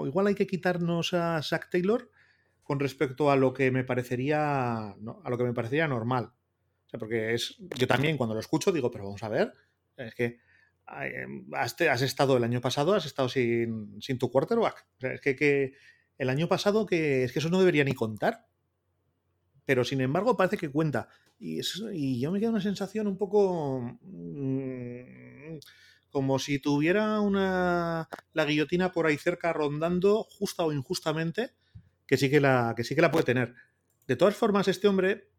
Igual 0.06 0.28
hay 0.28 0.36
que 0.36 0.48
quitarnos 0.48 1.14
a 1.14 1.42
Zack 1.42 1.70
Taylor 1.70 2.12
con 2.64 2.80
respecto 2.80 3.32
a 3.32 3.36
lo 3.36 3.54
que 3.54 3.72
me 3.72 3.84
parecería 3.84 4.96
¿no? 5.00 5.22
a 5.24 5.30
lo 5.30 5.38
que 5.38 5.44
me 5.44 5.54
parecería 5.54 5.88
normal. 5.88 6.34
O 6.86 6.90
sea, 6.90 7.00
porque 7.00 7.34
es 7.34 7.58
yo 7.78 7.88
también 7.88 8.18
cuando 8.18 8.34
lo 8.34 8.40
escucho 8.40 8.72
digo, 8.72 8.92
pero 8.92 9.06
vamos 9.06 9.24
a 9.24 9.30
ver, 9.30 9.54
es 9.96 10.16
que 10.16 10.40
has, 10.86 11.80
has 11.82 12.02
estado 12.02 12.38
el 12.38 12.44
año 12.44 12.62
pasado, 12.62 12.94
has 12.94 13.06
estado 13.06 13.30
sin, 13.30 14.02
sin 14.02 14.18
tu 14.18 14.32
quarterback. 14.32 14.88
O 14.98 15.02
sea, 15.02 15.14
es 15.14 15.22
que, 15.22 15.36
que, 15.36 15.74
el 16.18 16.30
año 16.30 16.48
pasado 16.48 16.86
que 16.86 17.24
es 17.24 17.32
que 17.32 17.40
eso 17.40 17.50
no 17.50 17.60
debería 17.60 17.84
ni 17.84 17.94
contar. 17.94 18.48
Pero 19.70 19.86
sin 19.86 20.02
embargo 20.02 20.36
parece 20.36 20.58
que 20.58 20.72
cuenta. 20.72 21.10
Y, 21.38 21.62
yo 22.20 22.32
me 22.32 22.40
queda 22.40 22.50
una 22.50 22.60
sensación 22.60 23.06
un 23.06 23.20
poco 23.20 24.00
mmm, 24.02 25.60
como 26.10 26.40
si 26.40 26.58
tuviera 26.58 27.20
una 27.22 28.10
la 28.34 28.46
guillotina 28.46 28.92
por 28.92 29.06
ahí 29.06 29.16
cerca 29.18 29.54
rondando, 29.54 30.24
justa 30.24 30.64
o 30.66 30.74
injustamente, 30.74 31.52
que 32.08 32.18
sí 32.18 32.32
que 32.32 32.40
la, 32.40 32.74
que 32.76 32.84
sí 32.84 32.96
que 32.96 33.04
la 33.04 33.12
puede 33.12 33.26
tener. 33.26 33.54
De 34.08 34.16
todas 34.16 34.36
formas, 34.36 34.68
este 34.68 34.88
hombre 34.88 35.30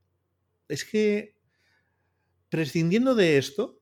es 0.69 0.85
que 0.85 1.37
prescindiendo 2.51 3.17
de 3.17 3.37
esto, 3.37 3.81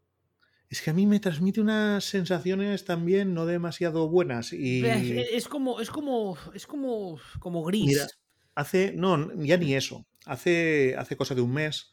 es 0.71 0.81
que 0.81 0.89
a 0.89 0.95
mí 0.95 1.05
me 1.05 1.21
transmite 1.21 1.61
unas 1.61 2.05
sensaciones 2.05 2.87
también 2.87 3.35
no 3.35 3.45
demasiado 3.45 4.09
buenas. 4.09 4.55
Y... 4.55 4.83
Es 4.87 5.47
como, 5.47 5.79
es 5.83 5.91
como, 5.91 6.39
es 6.55 6.67
como, 6.67 7.21
como 7.39 7.65
gris. 7.65 7.85
Mira, 7.85 8.07
hace, 8.55 8.95
no, 8.97 9.31
ya 9.45 9.59
ni 9.59 9.75
eso. 9.75 10.08
Hace, 10.29 10.95
hace 10.99 11.17
cosa 11.17 11.35
de 11.35 11.41
un 11.41 11.55
mes 11.55 11.91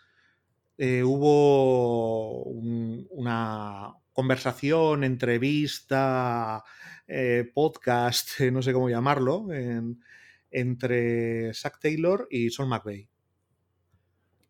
eh, 0.77 1.03
hubo 1.03 2.43
un, 2.43 3.07
una 3.09 3.93
conversación, 4.11 5.03
entrevista, 5.03 6.63
eh, 7.07 7.49
podcast, 7.53 8.39
no 8.51 8.61
sé 8.61 8.73
cómo 8.73 8.89
llamarlo, 8.89 9.51
en, 9.53 10.01
entre 10.51 11.53
Zack 11.53 11.79
Taylor 11.79 12.27
y 12.29 12.49
Sean 12.49 12.69
McVeigh. 12.69 13.07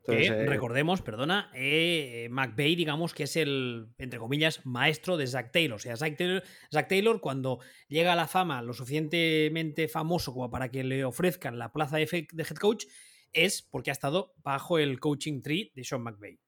Entonces, 0.08 0.30
eh, 0.30 0.46
recordemos, 0.46 1.02
perdona, 1.02 1.50
eh, 1.56 2.28
McVeigh, 2.30 2.76
digamos 2.76 3.16
que 3.16 3.24
es 3.24 3.36
el, 3.38 3.88
entre 3.98 4.20
comillas, 4.20 4.64
maestro 4.64 5.18
de 5.18 5.26
Zack 5.26 5.52
Taylor. 5.52 5.78
O 5.78 5.80
sea, 5.80 5.98
Zack 5.98 6.16
Taylor, 6.16 6.44
Zack 6.72 6.88
Taylor, 6.88 7.20
cuando 7.20 7.60
llega 7.88 8.14
a 8.14 8.16
la 8.16 8.28
fama 8.28 8.62
lo 8.62 8.74
suficientemente 8.74 9.88
famoso 9.88 10.32
como 10.32 10.52
para 10.52 10.70
que 10.70 10.84
le 10.84 11.06
ofrezcan 11.06 11.58
la 11.58 11.74
plaza 11.74 11.98
de, 11.98 12.06
de 12.32 12.44
head 12.44 12.58
coach, 12.58 12.86
es 13.36 13.62
porque 13.62 13.92
ha 13.92 13.94
estado 13.94 14.34
bajo 14.44 14.80
el 14.80 15.00
coaching 15.00 15.42
tree 15.42 15.72
de 15.76 15.84
Sean 15.84 16.02
McVeigh. 16.02 16.40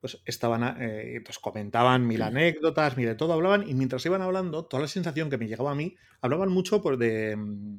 Pues 0.00 0.22
estaban, 0.24 0.76
eh, 0.80 1.20
pues 1.24 1.38
comentaban 1.38 2.06
mil 2.06 2.22
anécdotas, 2.22 2.96
mil 2.96 3.06
de 3.06 3.14
todo, 3.14 3.32
hablaban, 3.32 3.68
y 3.68 3.74
mientras 3.74 4.06
iban 4.06 4.22
hablando, 4.22 4.64
toda 4.64 4.82
la 4.82 4.88
sensación 4.88 5.28
que 5.28 5.36
me 5.36 5.46
llegaba 5.46 5.72
a 5.72 5.74
mí, 5.74 5.96
hablaban 6.20 6.50
mucho 6.50 6.80
por 6.80 6.96
de, 6.96 7.36
mm, 7.36 7.78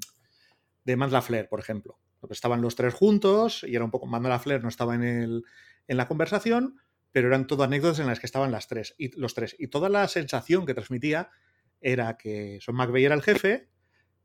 de 0.84 0.96
Matt 0.96 1.12
LaFleur, 1.12 1.48
por 1.48 1.60
ejemplo. 1.60 2.00
Porque 2.20 2.34
estaban 2.34 2.62
los 2.62 2.76
tres 2.76 2.94
juntos, 2.94 3.64
y 3.68 3.76
era 3.76 3.86
un 3.86 3.92
poco, 3.92 4.06
Matt 4.06 4.24
LaFleur 4.24 4.62
no 4.62 4.70
estaba 4.70 4.94
en, 4.94 5.04
el, 5.04 5.44
en 5.88 5.98
la 5.98 6.08
conversación, 6.08 6.80
pero 7.12 7.28
eran 7.28 7.48
todo 7.48 7.64
anécdotas 7.64 8.00
en 8.00 8.08
las 8.08 8.20
que 8.20 8.28
estaban 8.28 8.52
las 8.52 8.68
tres, 8.68 8.94
y, 8.98 9.18
los 9.20 9.34
tres. 9.34 9.56
Y 9.58 9.68
toda 9.68 9.90
la 9.90 10.08
sensación 10.08 10.66
que 10.66 10.74
transmitía 10.74 11.30
era 11.80 12.18
que 12.18 12.60
Sean 12.62 12.78
McVeigh 12.78 13.06
era 13.06 13.16
el 13.16 13.24
jefe, 13.24 13.70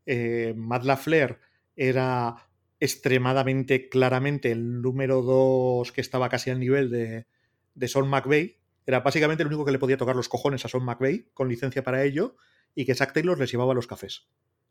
eh, 0.05 0.55
Matt 0.57 0.85
LaFleur 0.85 1.41
era 1.75 2.46
extremadamente 2.81 3.89
claramente 3.89 4.53
el 4.53 4.83
número 4.83 5.22
2 5.22 5.93
que 5.93 6.01
estaba 6.01 6.29
casi 6.29 6.51
al 6.51 6.61
nivel 6.61 6.91
de, 6.91 7.27
de 7.74 7.89
Sean 7.89 8.09
McVeigh. 8.09 8.59
Era 8.87 9.01
básicamente 9.01 9.43
el 9.43 9.49
único 9.49 9.64
que 9.64 9.72
le 9.72 9.79
podía 9.79 9.97
tocar 9.97 10.16
los 10.16 10.29
cojones 10.29 10.64
a 10.64 10.68
Sean 10.68 10.85
McVeigh, 10.85 11.31
con 11.35 11.49
licencia 11.49 11.83
para 11.83 12.05
ello, 12.05 12.37
y 12.74 12.85
que 12.85 12.95
Zack 12.95 13.12
Taylor 13.12 13.39
les 13.39 13.51
llevaba 13.51 13.74
los 13.74 13.87
cafés. 13.87 14.29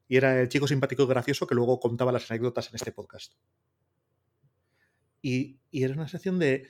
Y 0.08 0.18
era 0.18 0.40
el 0.40 0.50
chico 0.50 0.68
simpático 0.68 1.04
y 1.04 1.08
gracioso 1.08 1.48
que 1.48 1.56
luego 1.56 1.80
contaba 1.80 2.12
las 2.12 2.30
anécdotas 2.30 2.70
en 2.70 2.76
este 2.76 2.92
podcast. 2.92 3.34
Y, 5.22 5.60
y 5.72 5.84
era 5.84 5.94
una 5.94 6.08
sensación 6.08 6.38
de. 6.38 6.70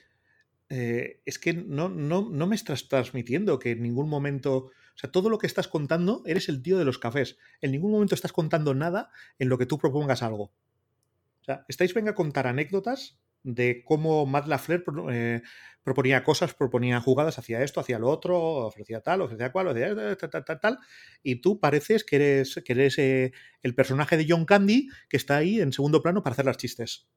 eh, 0.70 1.20
es 1.26 1.38
que 1.38 1.52
no, 1.52 1.90
no, 1.90 2.28
no 2.30 2.46
me 2.46 2.56
estás 2.56 2.88
transmitiendo 2.88 3.58
que 3.58 3.72
en 3.72 3.82
ningún 3.82 4.08
momento, 4.08 4.56
o 4.56 4.72
sea, 4.94 5.12
todo 5.12 5.28
lo 5.28 5.38
que 5.38 5.46
estás 5.46 5.68
contando, 5.68 6.22
eres 6.24 6.48
el 6.48 6.62
tío 6.62 6.78
de 6.78 6.86
los 6.86 6.98
cafés. 6.98 7.36
En 7.60 7.72
ningún 7.72 7.92
momento 7.92 8.14
estás 8.14 8.32
contando 8.32 8.74
nada 8.74 9.10
en 9.38 9.50
lo 9.50 9.58
que 9.58 9.66
tú 9.66 9.76
propongas 9.76 10.22
algo. 10.22 10.52
Sea, 11.46 11.64
estáis 11.68 11.94
venga 11.94 12.10
a 12.10 12.14
contar 12.14 12.46
anécdotas 12.46 13.20
de 13.42 13.84
cómo 13.84 14.26
Matt 14.26 14.48
Lafleur 14.48 14.84
eh, 15.12 15.42
proponía 15.84 16.24
cosas, 16.24 16.52
proponía 16.54 17.00
jugadas, 17.00 17.38
hacía 17.38 17.62
esto, 17.62 17.80
hacía 17.80 18.00
lo 18.00 18.10
otro, 18.10 18.36
ofrecía 18.66 19.00
tal, 19.00 19.20
ofrecía 19.20 19.52
cual, 19.52 19.68
ofrecía 19.68 20.16
tal, 20.16 20.30
tal, 20.30 20.44
tal, 20.44 20.60
tal, 20.60 20.78
y 21.22 21.40
tú 21.40 21.60
pareces 21.60 22.02
que 22.02 22.16
eres, 22.16 22.60
que 22.64 22.72
eres 22.72 22.98
eh, 22.98 23.32
el 23.62 23.74
personaje 23.76 24.16
de 24.16 24.26
John 24.28 24.44
Candy 24.44 24.88
que 25.08 25.16
está 25.16 25.36
ahí 25.36 25.60
en 25.60 25.72
segundo 25.72 26.02
plano 26.02 26.24
para 26.24 26.32
hacer 26.34 26.44
las 26.44 26.56
chistes. 26.56 27.08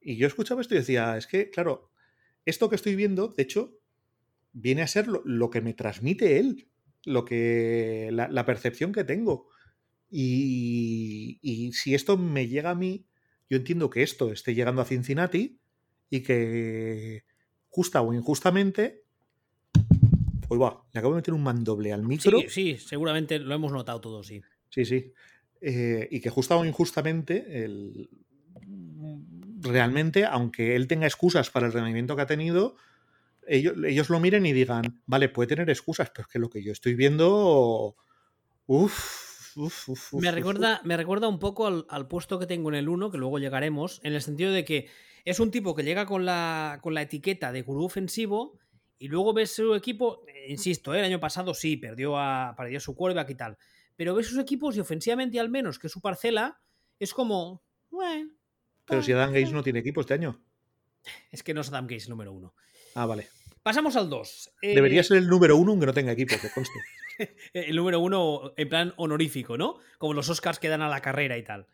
Y 0.00 0.16
yo 0.16 0.26
escuchaba 0.26 0.60
esto 0.60 0.74
y 0.74 0.78
decía, 0.78 1.16
es 1.16 1.26
que, 1.26 1.50
claro, 1.50 1.90
esto 2.44 2.68
que 2.68 2.76
estoy 2.76 2.94
viendo, 2.94 3.28
de 3.28 3.42
hecho, 3.42 3.78
viene 4.52 4.82
a 4.82 4.86
ser 4.86 5.06
lo, 5.08 5.50
que 5.50 5.60
me 5.60 5.74
transmite 5.74 6.38
él, 6.38 6.68
lo 7.04 7.24
que, 7.24 8.10
la, 8.12 8.46
percepción 8.46 8.92
que 8.92 9.04
tengo. 9.04 9.48
Y, 10.14 11.38
y 11.40 11.72
si 11.72 11.94
esto 11.94 12.18
me 12.18 12.46
llega 12.46 12.70
a 12.70 12.74
mí, 12.74 13.06
yo 13.48 13.56
entiendo 13.56 13.88
que 13.88 14.02
esto 14.02 14.30
esté 14.30 14.54
llegando 14.54 14.82
a 14.82 14.84
Cincinnati 14.84 15.58
y 16.10 16.20
que 16.20 17.24
justa 17.70 18.02
o 18.02 18.12
injustamente 18.12 19.02
pues 20.52 20.60
va, 20.60 20.84
le 20.92 20.98
acabo 20.98 21.14
de 21.14 21.20
meter 21.20 21.32
un 21.32 21.42
mandoble 21.42 21.94
al 21.94 22.02
micro. 22.02 22.38
Sí, 22.40 22.48
sí, 22.50 22.76
seguramente 22.76 23.38
lo 23.38 23.54
hemos 23.54 23.72
notado 23.72 24.02
todos, 24.02 24.26
sí. 24.26 24.42
Sí, 24.68 24.84
sí. 24.84 25.14
Eh, 25.62 26.06
y 26.10 26.20
que 26.20 26.28
justa 26.28 26.56
o 26.56 26.64
injustamente, 26.66 27.64
el... 27.64 28.10
realmente, 29.62 30.26
aunque 30.26 30.76
él 30.76 30.88
tenga 30.88 31.06
excusas 31.06 31.48
para 31.48 31.68
el 31.68 31.72
rendimiento 31.72 32.14
que 32.16 32.20
ha 32.20 32.26
tenido, 32.26 32.76
ellos, 33.46 33.76
ellos, 33.82 34.10
lo 34.10 34.20
miren 34.20 34.44
y 34.44 34.52
digan, 34.52 35.00
vale, 35.06 35.30
puede 35.30 35.46
tener 35.46 35.70
excusas, 35.70 36.10
pero 36.10 36.26
es 36.26 36.30
que 36.30 36.38
lo 36.38 36.50
que 36.50 36.62
yo 36.62 36.72
estoy 36.72 36.96
viendo. 36.96 37.96
Uf, 39.56 40.12
me, 40.14 40.30
recuerda, 40.30 40.80
me 40.84 40.96
recuerda 40.96 41.28
un 41.28 41.38
poco 41.38 41.66
al, 41.66 42.08
puesto 42.08 42.38
que 42.38 42.46
tengo 42.46 42.68
en 42.70 42.76
el 42.76 42.88
1, 42.88 43.10
que 43.10 43.18
luego 43.18 43.38
llegaremos, 43.38 44.00
en 44.02 44.14
el 44.14 44.22
sentido 44.22 44.52
de 44.52 44.64
que 44.64 44.88
es 45.24 45.40
un 45.40 45.50
tipo 45.50 45.74
que 45.74 45.82
llega 45.82 46.06
con 46.06 46.24
la, 46.24 46.78
con 46.82 46.94
la 46.94 47.02
etiqueta 47.02 47.52
de 47.52 47.62
gurú 47.62 47.84
ofensivo 47.84 48.58
y 48.98 49.08
luego 49.08 49.32
ves 49.32 49.54
su 49.54 49.74
equipo, 49.74 50.24
insisto, 50.48 50.94
eh, 50.94 51.00
el 51.00 51.04
año 51.04 51.20
pasado 51.20 51.54
sí, 51.54 51.76
perdió, 51.76 52.18
a, 52.18 52.54
perdió 52.56 52.80
su 52.80 52.94
quarterback 52.94 53.30
y 53.30 53.34
tal, 53.34 53.58
pero 53.96 54.14
ves 54.14 54.28
sus 54.28 54.38
equipos 54.38 54.76
y 54.76 54.80
ofensivamente 54.80 55.38
al 55.38 55.48
menos, 55.48 55.78
que 55.78 55.88
su 55.88 56.00
parcela, 56.00 56.60
es 56.98 57.12
como... 57.12 57.62
pero 58.84 59.02
si 59.02 59.12
Adam 59.12 59.32
Gates 59.32 59.52
no 59.52 59.62
tiene 59.62 59.80
equipo 59.80 60.00
este 60.00 60.14
año. 60.14 60.40
Es 61.30 61.42
que 61.42 61.52
no 61.52 61.62
es 61.62 61.68
Adam 61.68 61.86
Gates 61.86 62.08
número 62.08 62.32
uno. 62.32 62.54
Ah, 62.94 63.06
vale. 63.06 63.28
Pasamos 63.62 63.96
al 63.96 64.08
2. 64.08 64.52
Debería 64.62 65.00
eh, 65.00 65.04
ser 65.04 65.18
el 65.18 65.28
número 65.28 65.56
uno 65.56 65.72
aunque 65.72 65.86
no 65.86 65.94
tenga 65.94 66.12
equipo, 66.12 66.34
que 66.40 66.50
conste. 66.50 66.78
el 67.52 67.76
número 67.76 68.00
uno 68.00 68.52
en 68.56 68.68
plan 68.68 68.92
honorífico, 68.96 69.56
¿no? 69.56 69.78
Como 69.98 70.14
los 70.14 70.28
Oscars 70.28 70.58
que 70.58 70.68
dan 70.68 70.82
a 70.82 70.88
la 70.88 71.00
carrera 71.00 71.36
y 71.38 71.42
tal. 71.42 71.66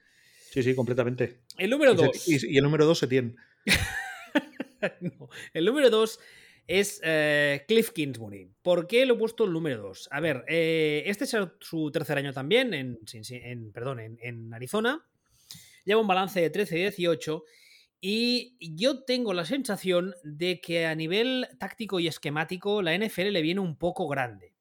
Sí, 0.51 0.63
sí, 0.63 0.75
completamente. 0.75 1.41
El 1.59 1.71
número 1.71 1.95
2. 1.95 2.29
Y, 2.29 2.57
el 2.57 2.65
número 2.65 2.87
2 2.87 2.99
se 2.99 3.07
tiene. 3.07 3.35
el 5.53 5.65
número 5.65 5.91
2 5.91 6.21
es 6.67 7.01
eh, 7.03 7.65
Cliff 7.67 7.91
Kingsbury. 7.91 8.51
¿Por 8.63 8.87
qué 8.87 9.05
lo 9.07 9.15
he 9.15 9.19
puesto 9.19 9.45
el 9.45 9.53
número 9.53 9.83
2? 9.83 10.09
A 10.11 10.21
ver, 10.21 10.45
eh, 10.49 11.03
este 11.07 11.25
es 11.25 11.37
su 11.61 11.91
tercer 11.91 12.19
año 12.19 12.33
también 12.33 12.75
en, 12.75 12.99
perdón, 13.73 14.19
en, 14.21 14.55
Arizona. 14.55 15.05
Lleva 15.85 16.01
un 16.01 16.07
balance 16.07 16.41
de 16.41 16.53
13-18 16.53 17.43
y 18.01 18.57
yo 18.77 19.05
tengo 19.05 19.33
la 19.33 19.45
sensación 19.45 20.15
de 20.23 20.61
que 20.61 20.87
a 20.87 20.95
nivel 20.95 21.49
táctico 21.59 21.99
y 22.01 22.07
esquemático 22.07 22.83
la 22.83 22.97
NFL 22.97 23.33
le 23.33 23.43
viene 23.43 23.61
un 23.61 23.77
poco 23.77 24.07
grande. 24.07 24.53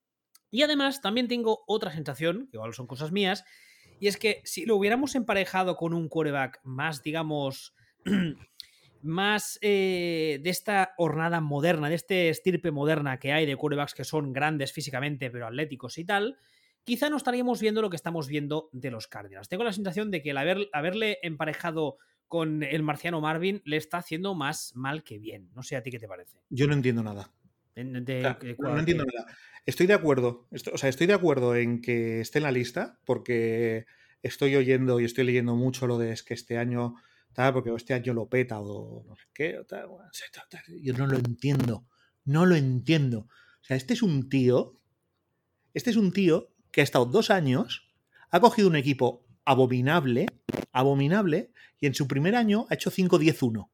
Y 0.51 0.61
además 0.61 1.01
también 1.01 1.27
tengo 1.27 1.63
otra 1.67 1.91
sensación, 1.91 2.47
que 2.49 2.57
igual 2.57 2.73
son 2.73 2.87
cosas 2.87 3.11
mías, 3.11 3.43
y 3.99 4.07
es 4.07 4.17
que 4.17 4.41
si 4.43 4.65
lo 4.65 4.75
hubiéramos 4.75 5.15
emparejado 5.15 5.75
con 5.75 5.93
un 5.93 6.07
quarterback 6.07 6.59
más, 6.63 7.01
digamos, 7.01 7.75
más 9.01 9.57
eh, 9.61 10.39
de 10.41 10.49
esta 10.49 10.93
hornada 10.97 11.41
moderna, 11.41 11.89
de 11.89 11.95
este 11.95 12.29
estirpe 12.29 12.71
moderna 12.71 13.19
que 13.19 13.33
hay 13.33 13.45
de 13.45 13.55
quarterbacks 13.55 13.93
que 13.93 14.03
son 14.03 14.33
grandes 14.33 14.71
físicamente, 14.71 15.29
pero 15.29 15.47
atléticos 15.47 15.97
y 15.97 16.05
tal, 16.05 16.37
quizá 16.83 17.09
no 17.09 17.17
estaríamos 17.17 17.59
viendo 17.59 17.81
lo 17.81 17.89
que 17.89 17.95
estamos 17.95 18.27
viendo 18.27 18.69
de 18.71 18.91
los 18.91 19.07
Cardinals. 19.07 19.49
Tengo 19.49 19.63
la 19.63 19.73
sensación 19.73 20.11
de 20.11 20.21
que 20.21 20.31
el 20.31 20.37
haberle 20.37 21.17
emparejado 21.21 21.97
con 22.27 22.63
el 22.63 22.83
marciano 22.83 23.21
Marvin 23.21 23.61
le 23.65 23.77
está 23.77 23.97
haciendo 23.97 24.35
más 24.35 24.73
mal 24.75 25.03
que 25.03 25.17
bien. 25.17 25.49
No 25.53 25.63
sé 25.63 25.75
a 25.75 25.83
ti 25.83 25.91
qué 25.91 25.99
te 25.99 26.07
parece. 26.07 26.37
Yo 26.49 26.67
no 26.67 26.73
entiendo 26.73 27.03
nada. 27.03 27.31
No 27.83 28.79
entiendo 28.79 29.05
nada. 29.05 29.27
Estoy 29.65 29.87
de 29.87 29.93
acuerdo. 29.93 30.47
o 30.71 30.77
sea, 30.77 30.89
estoy 30.89 31.07
de 31.07 31.13
acuerdo 31.13 31.55
en 31.55 31.81
que 31.81 32.21
esté 32.21 32.39
en 32.39 32.43
la 32.43 32.51
lista, 32.51 32.99
porque 33.05 33.85
estoy 34.21 34.55
oyendo 34.55 34.99
y 34.99 35.05
estoy 35.05 35.25
leyendo 35.25 35.55
mucho 35.55 35.87
lo 35.87 35.97
de 35.97 36.11
es 36.11 36.23
que 36.23 36.33
este 36.33 36.57
año. 36.57 36.95
Tal, 37.33 37.53
porque 37.53 37.71
este 37.75 37.93
año 37.93 38.13
lo 38.13 38.29
peta 38.29 38.59
o 38.59 39.03
no 39.05 39.15
sé 39.15 39.25
qué. 39.33 39.59
yo 40.81 40.93
no 40.93 41.07
lo 41.07 41.17
entiendo. 41.17 41.85
No 42.25 42.45
lo 42.45 42.55
entiendo. 42.55 43.19
O 43.19 43.63
sea, 43.63 43.77
este 43.77 43.93
es 43.93 44.01
un 44.01 44.29
tío. 44.29 44.79
Este 45.73 45.91
es 45.91 45.97
un 45.97 46.11
tío 46.11 46.51
que 46.71 46.81
ha 46.81 46.83
estado 46.83 47.05
dos 47.05 47.29
años, 47.29 47.87
ha 48.29 48.39
cogido 48.39 48.67
un 48.67 48.75
equipo 48.75 49.25
abominable, 49.45 50.27
abominable, 50.71 51.51
y 51.79 51.87
en 51.87 51.93
su 51.93 52.07
primer 52.07 52.35
año 52.35 52.67
ha 52.69 52.73
hecho 52.73 52.91
5-10-1, 52.91 53.69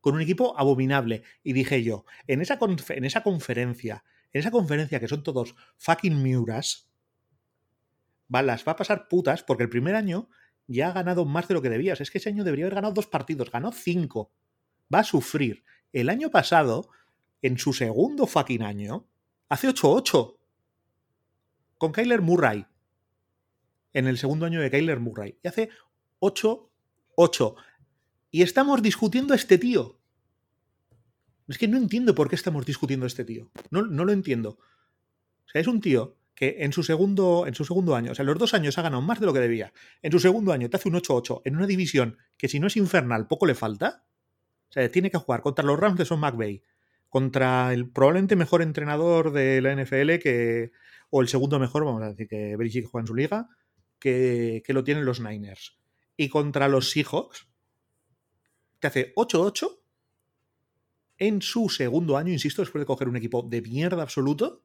con 0.00 0.14
un 0.14 0.20
equipo 0.20 0.58
abominable. 0.58 1.22
Y 1.42 1.52
dije 1.52 1.82
yo, 1.82 2.04
en 2.26 2.40
esa, 2.40 2.58
en 2.88 3.04
esa 3.04 3.22
conferencia, 3.22 4.04
en 4.32 4.40
esa 4.40 4.50
conferencia 4.50 5.00
que 5.00 5.08
son 5.08 5.22
todos 5.22 5.54
fucking 5.76 6.22
miuras, 6.22 6.88
va, 8.32 8.42
las 8.42 8.66
va 8.66 8.72
a 8.72 8.76
pasar 8.76 9.08
putas 9.08 9.42
porque 9.42 9.64
el 9.64 9.68
primer 9.68 9.94
año 9.94 10.28
ya 10.66 10.88
ha 10.88 10.92
ganado 10.92 11.24
más 11.24 11.48
de 11.48 11.54
lo 11.54 11.62
que 11.62 11.70
debías. 11.70 12.00
Es 12.00 12.10
que 12.10 12.18
ese 12.18 12.28
año 12.28 12.44
debería 12.44 12.66
haber 12.66 12.76
ganado 12.76 12.94
dos 12.94 13.06
partidos, 13.06 13.50
ganó 13.50 13.72
cinco. 13.72 14.32
Va 14.92 15.00
a 15.00 15.04
sufrir. 15.04 15.64
El 15.92 16.10
año 16.10 16.30
pasado, 16.30 16.90
en 17.42 17.58
su 17.58 17.72
segundo 17.72 18.26
fucking 18.26 18.62
año, 18.62 19.06
hace 19.48 19.68
8-8 19.68 20.36
con 21.78 21.92
Kyler 21.92 22.20
Murray. 22.20 22.66
En 23.94 24.06
el 24.06 24.18
segundo 24.18 24.44
año 24.44 24.60
de 24.60 24.70
Kyler 24.70 25.00
Murray. 25.00 25.38
Y 25.42 25.48
hace 25.48 25.70
8 26.18 26.68
8. 27.20 27.56
Y 28.30 28.42
estamos 28.42 28.82
discutiendo 28.82 29.32
a 29.32 29.36
este 29.36 29.58
tío. 29.58 29.98
Es 31.46 31.56
que 31.56 31.68
no 31.68 31.78
entiendo 31.78 32.14
por 32.14 32.28
qué 32.28 32.34
estamos 32.34 32.66
discutiendo 32.66 33.04
a 33.04 33.08
este 33.08 33.24
tío. 33.24 33.50
No, 33.70 33.82
no 33.82 34.04
lo 34.04 34.12
entiendo. 34.12 34.58
O 35.46 35.50
sea, 35.50 35.60
es 35.62 35.66
un 35.66 35.80
tío 35.80 36.16
que 36.34 36.56
en 36.60 36.72
su 36.72 36.82
segundo, 36.82 37.46
en 37.46 37.54
su 37.54 37.64
segundo 37.64 37.96
año, 37.96 38.12
o 38.12 38.14
sea, 38.14 38.24
los 38.24 38.38
dos 38.38 38.54
años 38.54 38.76
ha 38.78 38.82
ganado 38.82 39.02
más 39.02 39.18
de 39.18 39.26
lo 39.26 39.32
que 39.32 39.40
debía. 39.40 39.72
En 40.02 40.12
su 40.12 40.20
segundo 40.20 40.52
año 40.52 40.68
te 40.68 40.76
hace 40.76 40.88
un 40.88 40.94
8-8 40.94 41.42
en 41.44 41.56
una 41.56 41.66
división 41.66 42.18
que 42.36 42.48
si 42.48 42.60
no 42.60 42.66
es 42.66 42.76
infernal, 42.76 43.26
poco 43.26 43.46
le 43.46 43.54
falta. 43.54 44.04
O 44.68 44.72
sea, 44.72 44.88
tiene 44.90 45.10
que 45.10 45.18
jugar 45.18 45.40
contra 45.40 45.64
los 45.64 45.80
Rams 45.80 45.98
de 45.98 46.04
Son 46.04 46.20
McVay, 46.20 46.62
contra 47.08 47.72
el 47.72 47.88
probablemente 47.88 48.36
mejor 48.36 48.60
entrenador 48.60 49.32
de 49.32 49.62
la 49.62 49.74
NFL 49.74 50.18
que, 50.22 50.72
o 51.08 51.22
el 51.22 51.28
segundo 51.28 51.58
mejor, 51.58 51.84
vamos 51.84 52.02
a 52.02 52.10
decir 52.10 52.28
que 52.28 52.56
Belichick 52.56 52.86
juega 52.86 53.02
en 53.02 53.06
su 53.06 53.14
liga, 53.14 53.48
que, 53.98 54.62
que 54.64 54.74
lo 54.74 54.84
tienen 54.84 55.06
los 55.06 55.20
Niners 55.20 55.78
y 56.16 56.28
contra 56.28 56.68
los 56.68 56.90
Seahawks 56.90 57.48
te 58.80 58.86
hace 58.86 59.14
8-8 59.14 59.78
en 61.18 61.42
su 61.42 61.68
segundo 61.68 62.16
año, 62.16 62.32
insisto, 62.32 62.62
después 62.62 62.80
de 62.80 62.86
coger 62.86 63.08
un 63.08 63.16
equipo 63.16 63.42
de 63.42 63.60
mierda 63.62 64.02
absoluto. 64.02 64.62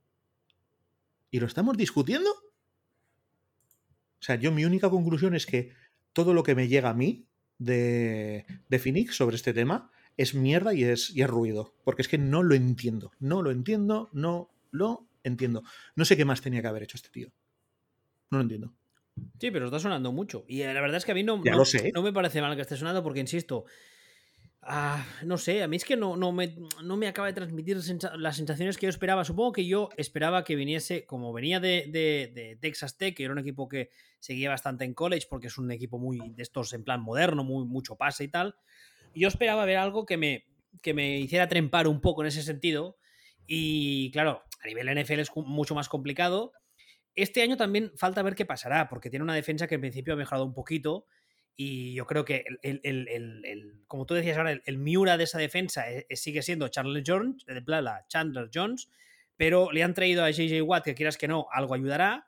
¿Y 1.32 1.40
lo 1.40 1.48
estamos 1.48 1.76
discutiendo? 1.78 2.30
O 2.30 4.26
sea, 4.26 4.36
yo 4.36 4.52
mi 4.52 4.66
única 4.66 4.90
conclusión 4.90 5.36
es 5.36 5.46
que 5.46 5.74
todo 6.14 6.34
lo 6.34 6.44
que 6.44 6.56
me 6.56 6.68
llega 6.68 6.90
a 6.90 6.94
mí 6.94 7.26
de, 7.58 8.46
de 8.70 8.80
Phoenix 8.80 9.16
sobre 9.16 9.36
este 9.36 9.54
tema 9.54 9.92
es 10.16 10.36
mierda 10.36 10.74
y 10.74 10.84
es, 10.84 11.10
y 11.16 11.22
es 11.22 11.30
ruido. 11.30 11.74
Porque 11.84 12.04
es 12.04 12.08
que 12.08 12.18
no 12.18 12.44
lo 12.44 12.56
entiendo. 12.56 13.12
No 13.20 13.42
lo 13.42 13.52
entiendo, 13.52 14.10
no 14.14 14.52
lo 14.72 15.08
entiendo. 15.24 15.64
No 15.96 16.06
sé 16.06 16.16
qué 16.18 16.26
más 16.26 16.42
tenía 16.42 16.62
que 16.62 16.68
haber 16.68 16.84
hecho 16.84 16.98
este 16.98 17.10
tío. 17.10 17.32
No 18.30 18.38
lo 18.38 18.44
entiendo. 18.44 18.74
Sí, 19.40 19.52
pero 19.52 19.66
está 19.66 19.80
sonando 19.80 20.12
mucho. 20.12 20.46
Y 20.48 20.64
la 20.64 20.82
verdad 20.82 20.98
es 20.98 21.06
que 21.06 21.12
a 21.12 21.16
mí 21.16 21.24
no, 21.24 21.38
no, 21.38 22.04
me 22.04 22.14
parece 22.14 22.42
mal 22.42 22.56
que 22.56 22.62
esté 22.62 22.78
sonando 22.78 23.04
porque, 23.04 23.20
insisto, 23.20 23.66
ah, 24.66 25.06
no 25.24 25.38
sé, 25.38 25.64
a 25.64 25.68
mí 25.68 25.76
es 25.76 25.86
que 25.86 25.96
no, 25.96 26.16
no, 26.16 26.32
me, 26.32 26.56
no 26.84 26.98
me 26.98 27.08
acaba 27.08 27.28
de 27.28 27.34
transmitir 27.34 27.78
las 28.18 28.36
sensaciones 28.36 28.78
que 28.78 28.86
yo 28.86 28.90
esperaba. 28.90 29.24
Supongo 29.24 29.54
que 29.54 29.66
yo 29.66 29.90
esperaba 29.98 30.44
que 30.44 30.56
viniese, 30.56 31.06
como 31.06 31.34
venía 31.34 31.60
de, 31.60 31.88
de, 31.90 32.58
Texas 32.60 32.98
Tech, 32.98 33.16
que 33.16 33.24
era 33.24 33.34
un 33.34 33.40
equipo 33.40 33.68
que 33.68 33.90
seguía 34.20 34.50
bastante 34.50 34.86
en 34.86 34.94
college 34.94 35.28
porque 35.30 35.48
es 35.48 35.58
un 35.58 35.72
equipo 35.72 36.00
muy 36.00 36.20
de 36.30 36.44
estos 36.44 36.74
en 36.74 36.84
plan 36.84 37.02
moderno, 37.02 37.44
muy, 37.44 37.66
mucho 37.66 37.96
pase 37.96 38.24
y 38.24 38.28
tal. 38.28 38.56
Yo 39.14 39.28
esperaba 39.28 39.66
ver 39.66 39.78
algo 39.78 40.06
que 40.06 40.18
me, 40.18 40.46
que 40.82 40.94
me 40.94 41.20
hiciera 41.20 41.48
trempar 41.48 41.88
un 41.88 42.02
poco 42.02 42.22
en 42.22 42.28
ese 42.28 42.44
sentido. 42.44 42.98
Y 43.46 44.12
claro, 44.12 44.44
a 44.64 44.68
nivel 44.68 45.04
NFL 45.04 45.20
es 45.20 45.32
mucho 45.36 45.76
más 45.76 45.90
complicado 45.90 46.54
este 47.16 47.42
año 47.42 47.58
también 47.58 47.92
falta 47.96 48.24
ver 48.24 48.36
qué 48.36 48.46
pasará, 48.46 48.90
porque 48.90 49.10
tiene 49.10 49.24
una 49.24 49.36
defensa 49.36 49.68
que 49.68 49.76
en 49.76 49.82
principio 49.82 50.14
ha 50.14 50.18
mejorado 50.18 50.46
un 50.46 50.54
poquito 50.54 51.06
Y 51.56 51.94
yo 51.94 52.08
creo 52.08 52.26
que, 52.26 52.46
el, 52.64 53.84
como 53.88 54.06
tú 54.06 54.16
decías 54.16 54.38
ahora, 54.38 54.60
el, 54.66 54.78
Miura 54.78 55.18
de 55.18 55.26
esa 55.26 55.38
defensa 55.38 55.90
eh, 55.92 56.08
eh, 56.10 56.16
sigue 56.16 56.42
siendo 56.42 56.68
Chandler 56.68 57.04
Jones, 57.06 57.46
de 57.46 57.64
Chandler 58.08 58.50
Jones, 58.52 58.90
pero 59.38 59.72
le 59.72 59.84
han 59.84 59.94
traído 59.94 60.24
a 60.24 60.32
JJ 60.32 60.62
Watt, 60.64 60.84
que 60.84 60.96
quieras 60.96 61.18
que 61.18 61.28
no, 61.28 61.48
algo 61.52 61.76
ayudará. 61.76 62.28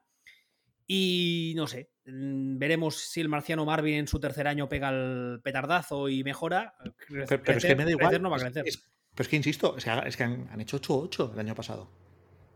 Y 0.88 1.54
no 1.56 1.66
sé, 1.66 1.90
mm, 2.06 2.60
veremos 2.60 2.98
si 2.98 3.22
el 3.22 3.30
marciano 3.30 3.66
Marvin 3.66 3.96
en 3.96 4.08
su 4.08 4.20
tercer 4.20 4.48
año 4.48 4.70
pega 4.70 4.90
el 4.90 5.42
petardazo 5.44 6.10
y 6.10 6.24
mejora. 6.24 6.76
Pero, 7.08 7.58
es 7.58 7.66
que 7.66 7.76
me 7.76 7.86
da 7.86 7.92
igual. 7.92 8.22
No 8.22 8.30
va 8.30 8.38
a 8.38 8.40
crecer. 8.40 8.64
pero 8.64 9.24
es 9.24 9.28
que 9.28 9.36
insisto, 9.36 9.76
es 9.78 10.16
que 10.16 10.24
han, 10.24 10.62
hecho 10.62 10.80
8-8 10.80 11.34
el 11.34 11.40
año 11.40 11.56
pasado. 11.56 11.90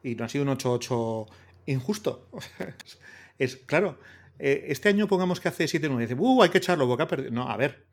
Y 0.03 0.13
no 0.13 0.25
ha 0.25 0.29
sido 0.29 0.43
un 0.43 0.51
8-8 0.51 1.27
injusto. 1.65 2.29
es 3.39 3.55
claro, 3.57 3.99
eh, 4.39 4.65
este 4.69 4.89
año 4.89 5.07
pongamos 5.07 5.39
que 5.39 5.49
hace 5.49 5.65
7-9. 5.65 5.99
Dice, 5.99 6.15
uh, 6.17 6.41
hay 6.41 6.49
que 6.49 6.57
echarlo, 6.59 6.97
perdido. 6.97 7.31
No, 7.31 7.49
a 7.49 7.57
ver. 7.57 7.85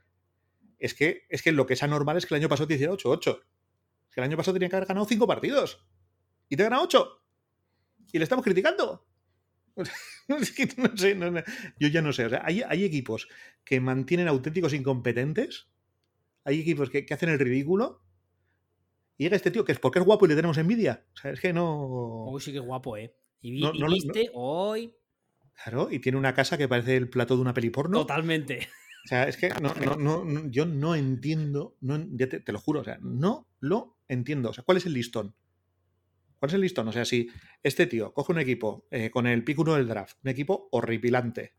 Es 0.79 0.95
que, 0.95 1.27
es 1.29 1.43
que 1.43 1.53
lo 1.53 1.67
que 1.67 1.75
es 1.75 1.83
anormal 1.83 2.17
es 2.17 2.25
que 2.25 2.35
el 2.35 2.41
año 2.41 2.49
pasado 2.49 2.69
te 2.69 2.75
hiciera 2.75 2.93
8-8. 2.93 3.43
Que 4.11 4.21
el 4.21 4.25
año 4.25 4.37
pasado 4.37 4.55
tenía 4.55 4.69
que 4.69 4.77
haber 4.77 4.89
ganado 4.89 5.07
5 5.07 5.27
partidos. 5.27 5.85
Y 6.49 6.57
te 6.57 6.63
gana 6.63 6.81
8. 6.81 7.23
Y 8.13 8.19
le 8.19 8.25
estamos 8.25 8.45
criticando. 8.45 9.05
no, 10.29 10.39
sé, 10.45 11.19
yo 11.79 11.89
ya 11.89 12.01
no 12.01 12.13
sé. 12.13 12.27
O 12.27 12.31
sea, 12.31 12.43
hay, 12.45 12.85
equipos 12.85 13.29
que 13.65 13.81
mantienen 13.81 14.29
auténticos 14.29 14.73
incompetentes. 14.73 15.69
Hay 16.45 16.61
equipos 16.61 16.91
que, 16.91 17.05
hacen 17.11 17.29
el 17.29 17.41
ridículo. 17.41 18.03
Y 19.19 19.25
llega 19.25 19.37
este 19.37 19.51
tío 19.51 19.65
que 19.65 19.73
es 19.73 19.81
porque 19.81 19.99
es 19.99 20.05
guapo 20.05 20.27
y 20.27 20.29
le 20.29 20.37
tenemos 20.37 20.59
envidia. 20.59 21.05
O 21.15 21.17
sea, 21.17 21.33
es 21.33 21.41
que 21.41 21.53
no. 21.53 22.27
Uy, 22.31 22.41
sí 22.41 22.53
que 22.53 22.59
es 22.59 22.65
guapo, 22.65 22.97
¿eh? 22.97 23.17
Y, 23.41 23.61
viste 23.61 24.31
hoy. 24.35 24.95
Claro, 25.63 25.89
y 25.91 25.99
tiene 25.99 26.19
una 26.19 26.35
casa 26.35 26.59
que 26.59 26.69
parece 26.69 26.97
el 26.97 27.09
plato 27.09 27.35
de 27.35 27.43
una 27.43 27.55
peli 27.55 27.71
porno. 27.71 28.01
Totalmente. 28.01 28.69
O 29.05 29.09
sea, 29.09 29.29
es 29.29 29.37
que 29.37 29.51
no, 29.61 29.73
no, 29.97 30.51
yo 30.51 30.67
no 30.67 30.97
entiendo, 30.97 31.77
no, 31.81 32.05
te, 32.17 32.27
te, 32.27 32.53
lo 32.53 32.59
juro, 32.59 32.81
o 32.81 32.85
sea, 32.85 32.99
no 33.01 33.49
lo 33.61 33.99
entiendo. 34.09 34.51
O 34.51 34.53
sea, 34.53 34.65
¿cuál 34.65 34.79
es 34.79 34.87
el 34.87 34.95
listón? 34.95 35.35
¿Cuál 36.39 36.51
es 36.51 36.55
el 36.55 36.61
listón? 36.61 36.89
O 36.89 36.93
sea, 36.93 37.05
si 37.05 37.31
este 37.63 37.87
tío 37.87 38.13
coge 38.13 38.33
un 38.33 38.41
equipo 38.41 38.87
eh, 38.91 39.11
con 39.11 39.27
el 39.27 39.45
pick 39.45 39.59
1 39.59 39.75
del 39.77 39.89
draft, 39.89 40.19
un 40.25 40.31
equipo 40.31 40.69
horripilante. 40.73 41.55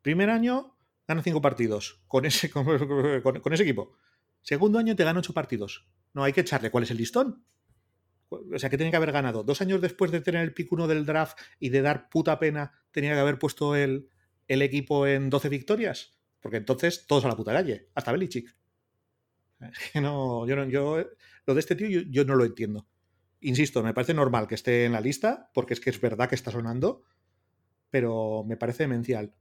Primer 0.00 0.30
año, 0.30 0.76
gana 1.06 1.22
cinco 1.22 1.40
partidos 1.40 2.02
con 2.06 2.24
ese, 2.24 2.50
con, 2.52 3.52
ese 3.52 3.62
equipo. 3.62 3.96
Segundo 4.40 4.78
año 4.78 4.96
te 4.96 5.04
gana 5.04 5.18
ocho 5.18 5.34
partidos. 5.34 5.88
No, 6.14 6.24
hay 6.24 6.32
que 6.32 6.42
echarle 6.42 6.70
cuál 6.70 6.84
es 6.84 6.90
el 6.90 6.98
listón. 6.98 7.44
O 8.28 8.58
sea, 8.58 8.68
que 8.70 8.76
tiene 8.76 8.90
que 8.90 8.96
haber 8.96 9.12
ganado. 9.12 9.42
Dos 9.42 9.60
años 9.60 9.80
después 9.80 10.10
de 10.10 10.20
tener 10.20 10.42
el 10.42 10.54
pick 10.54 10.70
1 10.70 10.86
del 10.86 11.06
draft 11.06 11.38
y 11.58 11.70
de 11.70 11.82
dar 11.82 12.08
puta 12.08 12.38
pena, 12.38 12.72
tenía 12.90 13.14
que 13.14 13.20
haber 13.20 13.38
puesto 13.38 13.74
el, 13.74 14.08
el 14.46 14.62
equipo 14.62 15.06
en 15.06 15.30
12 15.30 15.48
victorias. 15.48 16.18
Porque 16.40 16.58
entonces 16.58 17.06
todos 17.06 17.24
a 17.24 17.28
la 17.28 17.36
puta 17.36 17.52
calle, 17.52 17.88
hasta 17.94 18.12
Belichick. 18.12 18.54
No, 19.94 20.46
yo, 20.46 20.54
no, 20.54 20.68
yo 20.68 21.04
lo 21.44 21.54
de 21.54 21.60
este 21.60 21.74
tío 21.74 21.88
yo 21.88 22.24
no 22.24 22.36
lo 22.36 22.44
entiendo 22.44 22.86
insisto, 23.40 23.82
me 23.82 23.94
parece 23.94 24.14
normal 24.14 24.46
que 24.46 24.54
esté 24.54 24.84
en 24.84 24.92
la 24.92 25.00
lista, 25.00 25.50
porque 25.54 25.74
es 25.74 25.80
que 25.80 25.90
es 25.90 26.00
verdad 26.00 26.28
que 26.28 26.34
está 26.34 26.50
sonando, 26.50 27.02
pero 27.90 28.44
me 28.44 28.56
parece 28.56 28.84
demencial. 28.84 29.34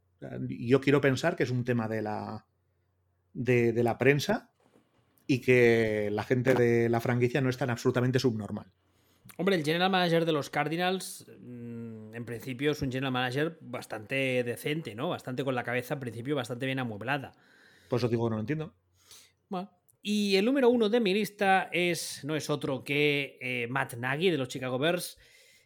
Yo 0.47 0.81
quiero 0.81 1.01
pensar 1.01 1.35
que 1.35 1.43
es 1.43 1.51
un 1.51 1.63
tema 1.63 1.87
de 1.87 2.01
la, 2.01 2.45
de, 3.33 3.83
la 3.83 3.97
prensa 3.97 4.51
y 5.27 5.41
que 5.41 6.09
la 6.11 6.23
gente 6.23 6.53
de 6.53 6.89
la 6.89 7.01
franquicia 7.01 7.41
no 7.41 7.49
es 7.49 7.57
tan 7.57 7.69
absolutamente 7.69 8.17
subnormal. 8.17 8.71
Hombre, 9.35 9.55
el 9.55 9.63
general 9.63 9.91
manager 9.91 10.25
de 10.25 10.31
los 10.31 10.49
Cardinals, 10.49 11.27
mm, 11.39 12.15
en 12.15 12.25
principio, 12.25 12.71
es 12.71 12.81
un 12.81 12.91
general 12.91 13.11
manager 13.11 13.57
bastante 13.61 14.43
decente, 14.43 14.95
¿no? 14.95 15.09
Bastante 15.09 15.43
con 15.43 15.53
la 15.53 15.63
cabeza, 15.63 15.93
en 15.93 15.99
principio, 15.99 16.35
bastante 16.35 16.65
bien 16.65 16.79
amueblada. 16.79 17.33
Por 17.87 17.99
eso 17.99 18.07
digo 18.07 18.25
que 18.25 18.29
no 18.31 18.35
lo 18.37 18.41
entiendo. 18.41 18.73
Bueno, 19.49 19.69
y 20.01 20.37
el 20.37 20.45
número 20.45 20.69
uno 20.69 20.89
de 20.89 20.99
mi 20.99 21.13
lista 21.13 21.69
es, 21.71 22.23
no 22.23 22.35
es 22.35 22.49
otro 22.49 22.83
que 22.83 23.37
eh, 23.41 23.67
Matt 23.69 23.95
Nagy 23.95 24.31
de 24.31 24.37
los 24.37 24.47
Chicago 24.47 24.79
Bears. 24.79 25.19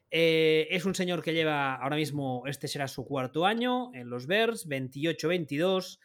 Eh, 0.09 0.67
es 0.71 0.83
un 0.83 0.93
señor 0.93 1.21
que 1.21 1.33
lleva 1.33 1.75
ahora 1.75 1.95
mismo, 1.95 2.43
este 2.47 2.67
será 2.67 2.87
su 2.87 3.05
cuarto 3.05 3.45
año 3.45 3.93
en 3.93 4.09
los 4.09 4.27
Bears, 4.27 4.67
28-22. 4.67 5.99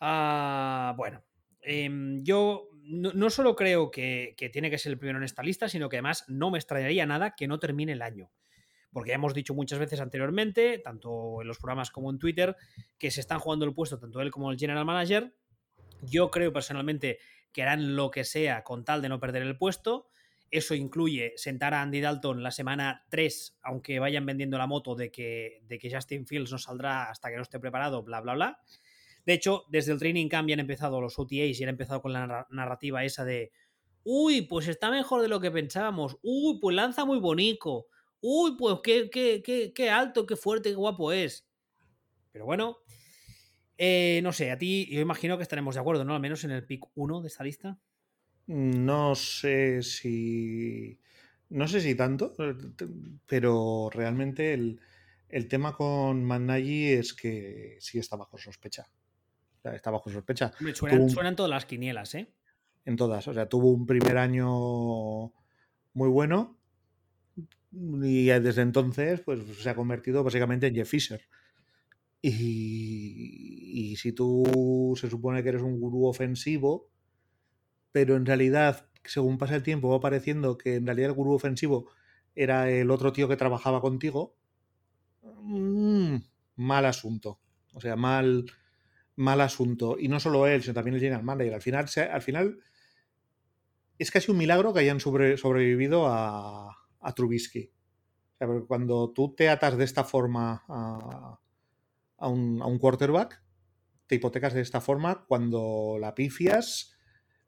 Ah, 0.00 0.94
bueno, 0.96 1.22
em, 1.62 2.22
yo 2.22 2.70
no, 2.90 3.30
solo 3.30 3.54
creo 3.54 3.90
que, 3.90 4.34
tiene 4.52 4.70
que 4.70 4.78
ser 4.78 4.92
el 4.92 4.98
primero 4.98 5.18
en 5.18 5.24
esta 5.24 5.42
lista, 5.42 5.68
sino 5.68 5.88
que 5.88 5.96
además 5.96 6.24
no 6.28 6.50
me 6.50 6.58
extrañaría 6.58 7.06
nada 7.06 7.34
que 7.36 7.46
no 7.46 7.58
termine 7.58 7.92
el 7.92 8.02
año. 8.02 8.30
Porque 8.92 9.10
ya 9.10 9.14
hemos 9.14 9.34
dicho 9.34 9.54
muchas 9.54 9.78
veces 9.78 10.00
anteriormente, 10.00 10.78
tanto 10.78 11.42
en 11.42 11.46
los 11.46 11.58
programas 11.58 11.90
como 11.90 12.10
en 12.10 12.18
Twitter, 12.18 12.56
que 12.98 13.12
se 13.12 13.20
están 13.20 13.38
jugando 13.38 13.64
el 13.64 13.74
puesto 13.74 13.98
tanto 13.98 14.20
él 14.20 14.32
como 14.32 14.50
el 14.50 14.58
general 14.58 14.84
manager. 14.84 15.32
Yo 16.02 16.30
creo 16.30 16.52
personalmente 16.52 17.18
que 17.52 17.62
harán 17.62 17.94
lo 17.94 18.10
que 18.10 18.24
sea 18.24 18.64
con 18.64 18.84
tal 18.84 19.02
de 19.02 19.08
no 19.08 19.20
perder 19.20 19.42
el 19.42 19.56
puesto. 19.56 20.08
Eso 20.50 20.74
incluye 20.74 21.34
sentar 21.36 21.74
a 21.74 21.82
Andy 21.82 22.00
Dalton 22.00 22.42
la 22.42 22.50
semana 22.50 23.04
3, 23.10 23.58
aunque 23.62 24.00
vayan 24.00 24.26
vendiendo 24.26 24.58
la 24.58 24.66
moto 24.66 24.96
de 24.96 25.12
que, 25.12 25.60
de 25.62 25.78
que 25.78 25.94
Justin 25.94 26.26
Fields 26.26 26.50
no 26.50 26.58
saldrá 26.58 27.08
hasta 27.08 27.30
que 27.30 27.36
no 27.36 27.42
esté 27.42 27.60
preparado, 27.60 28.02
bla, 28.02 28.20
bla, 28.20 28.34
bla. 28.34 28.60
De 29.26 29.34
hecho, 29.34 29.64
desde 29.68 29.92
el 29.92 29.98
training 29.98 30.28
camp 30.28 30.48
ya 30.48 30.54
han 30.54 30.60
empezado 30.60 31.00
los 31.00 31.18
OTAs 31.18 31.60
y 31.60 31.62
han 31.62 31.70
empezado 31.70 32.02
con 32.02 32.12
la 32.12 32.46
narrativa 32.50 33.04
esa 33.04 33.24
de 33.24 33.52
uy, 34.02 34.42
pues 34.42 34.68
está 34.68 34.90
mejor 34.90 35.22
de 35.22 35.28
lo 35.28 35.40
que 35.40 35.50
pensábamos, 35.50 36.18
uy, 36.22 36.58
pues 36.60 36.74
lanza 36.74 37.04
muy 37.04 37.18
bonito, 37.18 37.86
uy, 38.20 38.56
pues 38.56 38.78
qué, 38.82 39.10
qué, 39.10 39.42
qué, 39.44 39.72
qué 39.74 39.90
alto, 39.90 40.26
qué 40.26 40.36
fuerte, 40.36 40.70
qué 40.70 40.74
guapo 40.74 41.12
es. 41.12 41.46
Pero 42.32 42.44
bueno, 42.46 42.78
eh, 43.82 44.20
no 44.22 44.32
sé, 44.32 44.50
a 44.50 44.58
ti 44.58 44.86
yo 44.90 45.00
imagino 45.00 45.36
que 45.38 45.42
estaremos 45.42 45.74
de 45.74 45.80
acuerdo, 45.80 46.04
¿no? 46.04 46.14
Al 46.14 46.20
menos 46.20 46.44
en 46.44 46.50
el 46.50 46.66
pick 46.66 46.84
1 46.94 47.22
de 47.22 47.28
esta 47.28 47.44
lista. 47.44 47.78
No 48.46 49.14
sé 49.14 49.82
si. 49.82 51.00
No 51.48 51.66
sé 51.66 51.80
si 51.80 51.94
tanto, 51.94 52.34
pero 53.26 53.88
realmente 53.90 54.52
el, 54.52 55.48
tema 55.48 55.74
con 55.74 56.24
Managi 56.24 56.90
es 56.90 57.14
que 57.14 57.78
sí 57.80 57.98
está 57.98 58.16
bajo 58.16 58.36
sospecha. 58.38 58.86
Está 59.64 59.90
bajo 59.90 60.10
sospecha. 60.10 60.52
suenan, 60.74 61.36
todas 61.36 61.50
las 61.50 61.66
quinielas, 61.66 62.14
¿eh? 62.14 62.32
En 62.84 62.96
todas. 62.96 63.28
O 63.28 63.34
sea, 63.34 63.48
tuvo 63.48 63.70
un 63.70 63.86
primer 63.86 64.16
año 64.16 65.32
muy 65.92 66.08
bueno 66.08 66.58
y 67.72 68.26
desde 68.26 68.62
entonces 68.62 69.20
pues, 69.20 69.40
se 69.58 69.70
ha 69.70 69.74
convertido 69.74 70.24
básicamente 70.24 70.66
en 70.66 70.74
Jeff 70.74 70.88
Fisher. 70.88 71.20
Y, 72.22 73.96
si 73.96 74.12
tú 74.12 74.94
se 75.00 75.08
supone 75.08 75.42
que 75.42 75.48
eres 75.50 75.62
un 75.62 75.80
gurú 75.80 76.06
ofensivo, 76.06 76.90
pero 77.92 78.16
en 78.16 78.26
realidad, 78.26 78.88
según 79.04 79.38
pasa 79.38 79.56
el 79.56 79.62
tiempo, 79.62 79.88
va 79.88 80.00
pareciendo 80.00 80.58
que 80.58 80.76
en 80.76 80.86
realidad 80.86 81.10
el 81.10 81.16
gurú 81.16 81.32
ofensivo 81.32 81.90
era 82.34 82.70
el 82.70 82.90
otro 82.90 83.12
tío 83.12 83.28
que 83.28 83.36
trabajaba 83.36 83.80
contigo, 83.80 84.36
mm, 85.22 86.16
mal 86.56 86.84
asunto. 86.84 87.40
O 87.72 87.80
sea, 87.80 87.96
mal, 87.96 88.44
mal 89.16 89.40
asunto. 89.40 89.96
Y 89.98 90.08
no 90.08 90.20
solo 90.20 90.46
él, 90.46 90.62
sino 90.62 90.74
también 90.74 90.94
el 90.94 91.00
general 91.00 91.22
manager. 91.22 91.54
Al 91.54 91.62
final, 91.62 91.88
al 92.12 92.22
final 92.22 92.58
es 93.98 94.10
casi 94.10 94.30
un 94.30 94.38
milagro 94.38 94.72
que 94.72 94.80
hayan 94.80 95.00
sobrevivido 95.00 96.06
a, 96.08 96.74
a 97.00 97.14
Trubisky. 97.14 97.70
cuando 98.66 99.12
tú 99.12 99.34
te 99.34 99.48
atas 99.48 99.76
de 99.76 99.84
esta 99.84 100.04
forma 100.04 100.64
a, 100.68 101.38
a 102.20 102.28
un, 102.28 102.78
quarterback, 102.78 103.42
te 104.06 104.14
hipotecas 104.14 104.54
de 104.54 104.60
esta 104.60 104.80
forma, 104.80 105.24
cuando 105.26 105.96
la 105.98 106.14
pifias, 106.14 106.96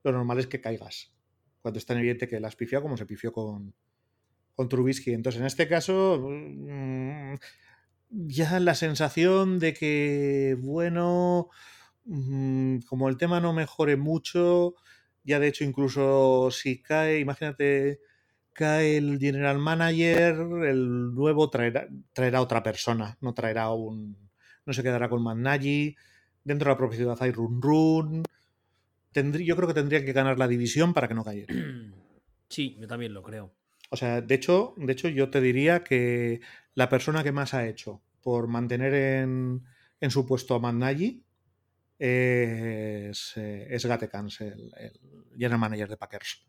lo 0.02 0.12
normal 0.12 0.38
es 0.38 0.46
que 0.46 0.60
caigas. 0.60 1.14
Cuando 1.60 1.78
es 1.78 1.86
tan 1.86 1.98
evidente 1.98 2.26
que 2.26 2.40
la 2.40 2.48
has 2.48 2.56
pifiado 2.56 2.82
como 2.82 2.96
se 2.96 3.06
pifió 3.06 3.32
con, 3.32 3.74
con 4.54 4.68
Trubisky. 4.68 5.12
Entonces, 5.12 5.40
en 5.40 5.46
este 5.46 5.68
caso, 5.68 6.18
mm, 6.28 7.34
ya 8.12 8.60
la 8.60 8.74
sensación 8.74 9.58
de 9.58 9.74
que, 9.74 10.56
bueno, 10.60 11.48
mm, 12.04 12.80
como 12.80 13.08
el 13.08 13.16
tema 13.16 13.40
no 13.40 13.52
mejore 13.52 13.96
mucho, 13.96 14.74
ya 15.24 15.38
de 15.38 15.48
hecho 15.48 15.64
incluso 15.64 16.50
si 16.50 16.82
cae, 16.82 17.20
imagínate, 17.20 18.00
cae 18.52 18.98
el 18.98 19.18
general 19.18 19.58
manager, 19.58 20.34
el 20.66 21.14
nuevo 21.14 21.48
traerá, 21.50 21.88
traerá 22.12 22.42
otra 22.42 22.62
persona, 22.62 23.16
no 23.20 23.34
traerá 23.34 23.70
un, 23.70 24.30
no 24.66 24.72
se 24.72 24.82
quedará 24.82 25.08
con 25.08 25.24
Nagy, 25.42 25.96
dentro 26.44 26.68
de 26.68 26.74
la 26.74 26.78
propia 26.78 27.14
hay 27.18 27.32
Run 27.32 27.62
Run. 27.62 28.22
yo 29.14 29.56
creo 29.56 29.68
que 29.68 29.74
tendrían 29.74 30.04
que 30.04 30.12
ganar 30.12 30.38
la 30.38 30.48
división 30.48 30.92
para 30.92 31.08
que 31.08 31.14
no 31.14 31.24
cayera. 31.24 31.54
Sí, 32.48 32.76
yo 32.78 32.86
también 32.86 33.14
lo 33.14 33.22
creo. 33.22 33.54
O 33.92 33.96
sea, 33.96 34.22
de 34.22 34.34
hecho, 34.34 34.72
de 34.78 34.90
hecho 34.90 35.08
yo 35.10 35.28
te 35.28 35.42
diría 35.42 35.84
que 35.84 36.40
la 36.74 36.88
persona 36.88 37.22
que 37.22 37.30
más 37.30 37.52
ha 37.52 37.66
hecho 37.66 38.00
por 38.22 38.48
mantener 38.48 38.94
en, 38.94 39.60
su 40.08 40.26
puesto 40.26 40.56
a 40.56 40.72
Nagy 40.72 41.22
es, 41.98 43.36
eh, 43.36 43.66
es 43.68 43.84
Gatekans, 43.84 44.40
el, 44.40 44.72
el, 44.78 44.98
general 45.32 45.58
manager 45.58 45.90
de 45.90 45.98
Packers. 45.98 46.42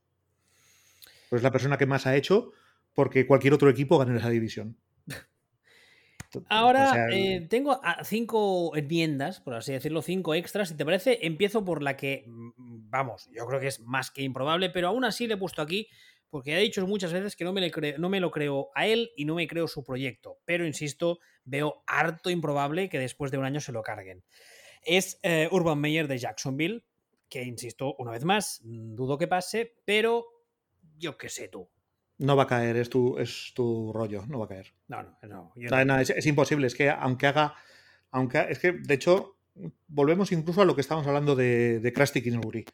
Pues 1.30 1.42
es 1.42 1.44
la 1.44 1.52
persona 1.52 1.78
que 1.78 1.86
más 1.86 2.08
ha 2.08 2.16
hecho 2.16 2.54
porque 2.94 3.28
cualquier 3.28 3.54
otro 3.54 3.70
equipo 3.70 3.98
gane 3.98 4.18
esa 4.18 4.30
división. 4.30 4.78
Ahora 6.48 7.10
eh, 7.12 7.46
tengo 7.50 7.82
cinco 8.06 8.74
enmiendas, 8.78 9.42
por 9.42 9.56
así 9.56 9.74
decirlo, 9.74 10.02
cinco 10.02 10.34
extras. 10.34 10.70
Si 10.70 10.78
te 10.78 10.86
parece, 10.86 11.20
empiezo 11.28 11.66
por 11.66 11.84
la 11.84 11.98
que, 11.98 12.24
mm, 12.26 12.90
vamos, 12.90 13.30
yo 13.34 13.46
creo 13.46 13.60
que 13.60 13.68
es 13.68 13.82
más 13.82 14.12
que 14.12 14.22
improbable, 14.22 14.70
pero 14.70 14.88
aún 14.88 15.04
así 15.04 15.28
le 15.28 15.34
he 15.34 15.38
puesto 15.38 15.62
aquí 15.62 15.90
porque 16.34 16.56
ha 16.56 16.58
dicho 16.58 16.88
muchas 16.88 17.14
veces 17.14 17.36
que 17.36 17.44
no 17.44 17.54
me, 17.54 17.72
no 18.00 18.10
me 18.10 18.20
lo 18.20 18.32
creo 18.32 18.72
a 18.74 18.88
él 18.88 19.12
y 19.16 19.26
no 19.26 19.36
me 19.36 19.46
creo 19.46 19.68
su 19.68 19.84
proyecto. 19.84 20.40
Pero 20.46 20.66
insisto, 20.66 21.20
veo 21.46 21.84
harto 21.86 22.32
improbable 22.32 22.90
que 22.90 22.98
después 22.98 23.30
de 23.30 23.38
un 23.38 23.46
año 23.46 23.62
se 23.62 23.72
lo 23.72 23.84
carguen. 23.84 24.24
Es 24.82 25.20
eh, 25.22 25.48
Urban 25.52 25.80
Meyer 25.80 26.08
de 26.08 26.18
Jacksonville, 26.18 26.86
que 27.30 27.44
insisto, 27.44 27.94
una 28.00 28.10
vez 28.10 28.26
más, 28.26 28.62
dudo 28.64 29.20
que 29.20 29.28
pase, 29.28 29.76
pero 29.86 30.26
yo 30.98 31.20
qué 31.20 31.30
sé 31.30 31.50
tú. 31.50 31.70
No 32.18 32.36
va 32.36 32.44
a 32.44 32.48
caer, 32.48 32.78
es 32.78 32.90
tu, 32.90 33.20
es 33.20 33.52
tu 33.54 33.94
rollo, 33.94 34.26
no 34.26 34.40
va 34.40 34.46
a 34.46 34.50
caer. 34.50 34.74
No, 34.88 35.04
no, 35.04 35.54
no. 35.86 36.00
es, 36.00 36.26
imposible, 36.26 36.66
es 36.66 36.74
que 36.74 36.90
aunque 36.90 37.28
haga. 37.28 37.54
Aunque, 38.10 38.44
es 38.50 38.58
que, 38.58 38.72
de 38.72 38.94
hecho, 38.96 39.38
volvemos 39.88 40.32
incluso 40.32 40.64
a 40.64 40.66
lo 40.66 40.74
que 40.74 40.82
estábamos 40.82 41.08
hablando 41.08 41.36
de, 41.36 41.80
de 41.80 41.94
Krusty 41.94 42.24
Kingsbury. 42.24 42.66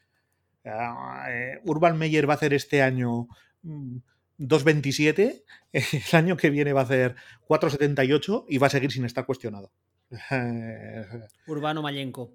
Eh, 0.64 1.60
Urban 1.64 1.98
Meyer 1.98 2.26
va 2.26 2.34
a 2.34 2.36
hacer 2.36 2.54
este 2.54 2.80
año 2.80 3.28
2.27, 3.64 5.42
mm, 5.72 5.78
el 6.12 6.16
año 6.16 6.36
que 6.36 6.50
viene 6.50 6.72
va 6.72 6.80
a 6.80 6.84
hacer 6.84 7.16
4.78 7.46 8.46
y 8.48 8.58
va 8.58 8.66
a 8.66 8.70
seguir 8.70 8.90
sin 8.92 9.04
estar 9.04 9.26
cuestionado. 9.26 9.72
Urbano 11.46 11.82
Mayenko. 11.82 12.32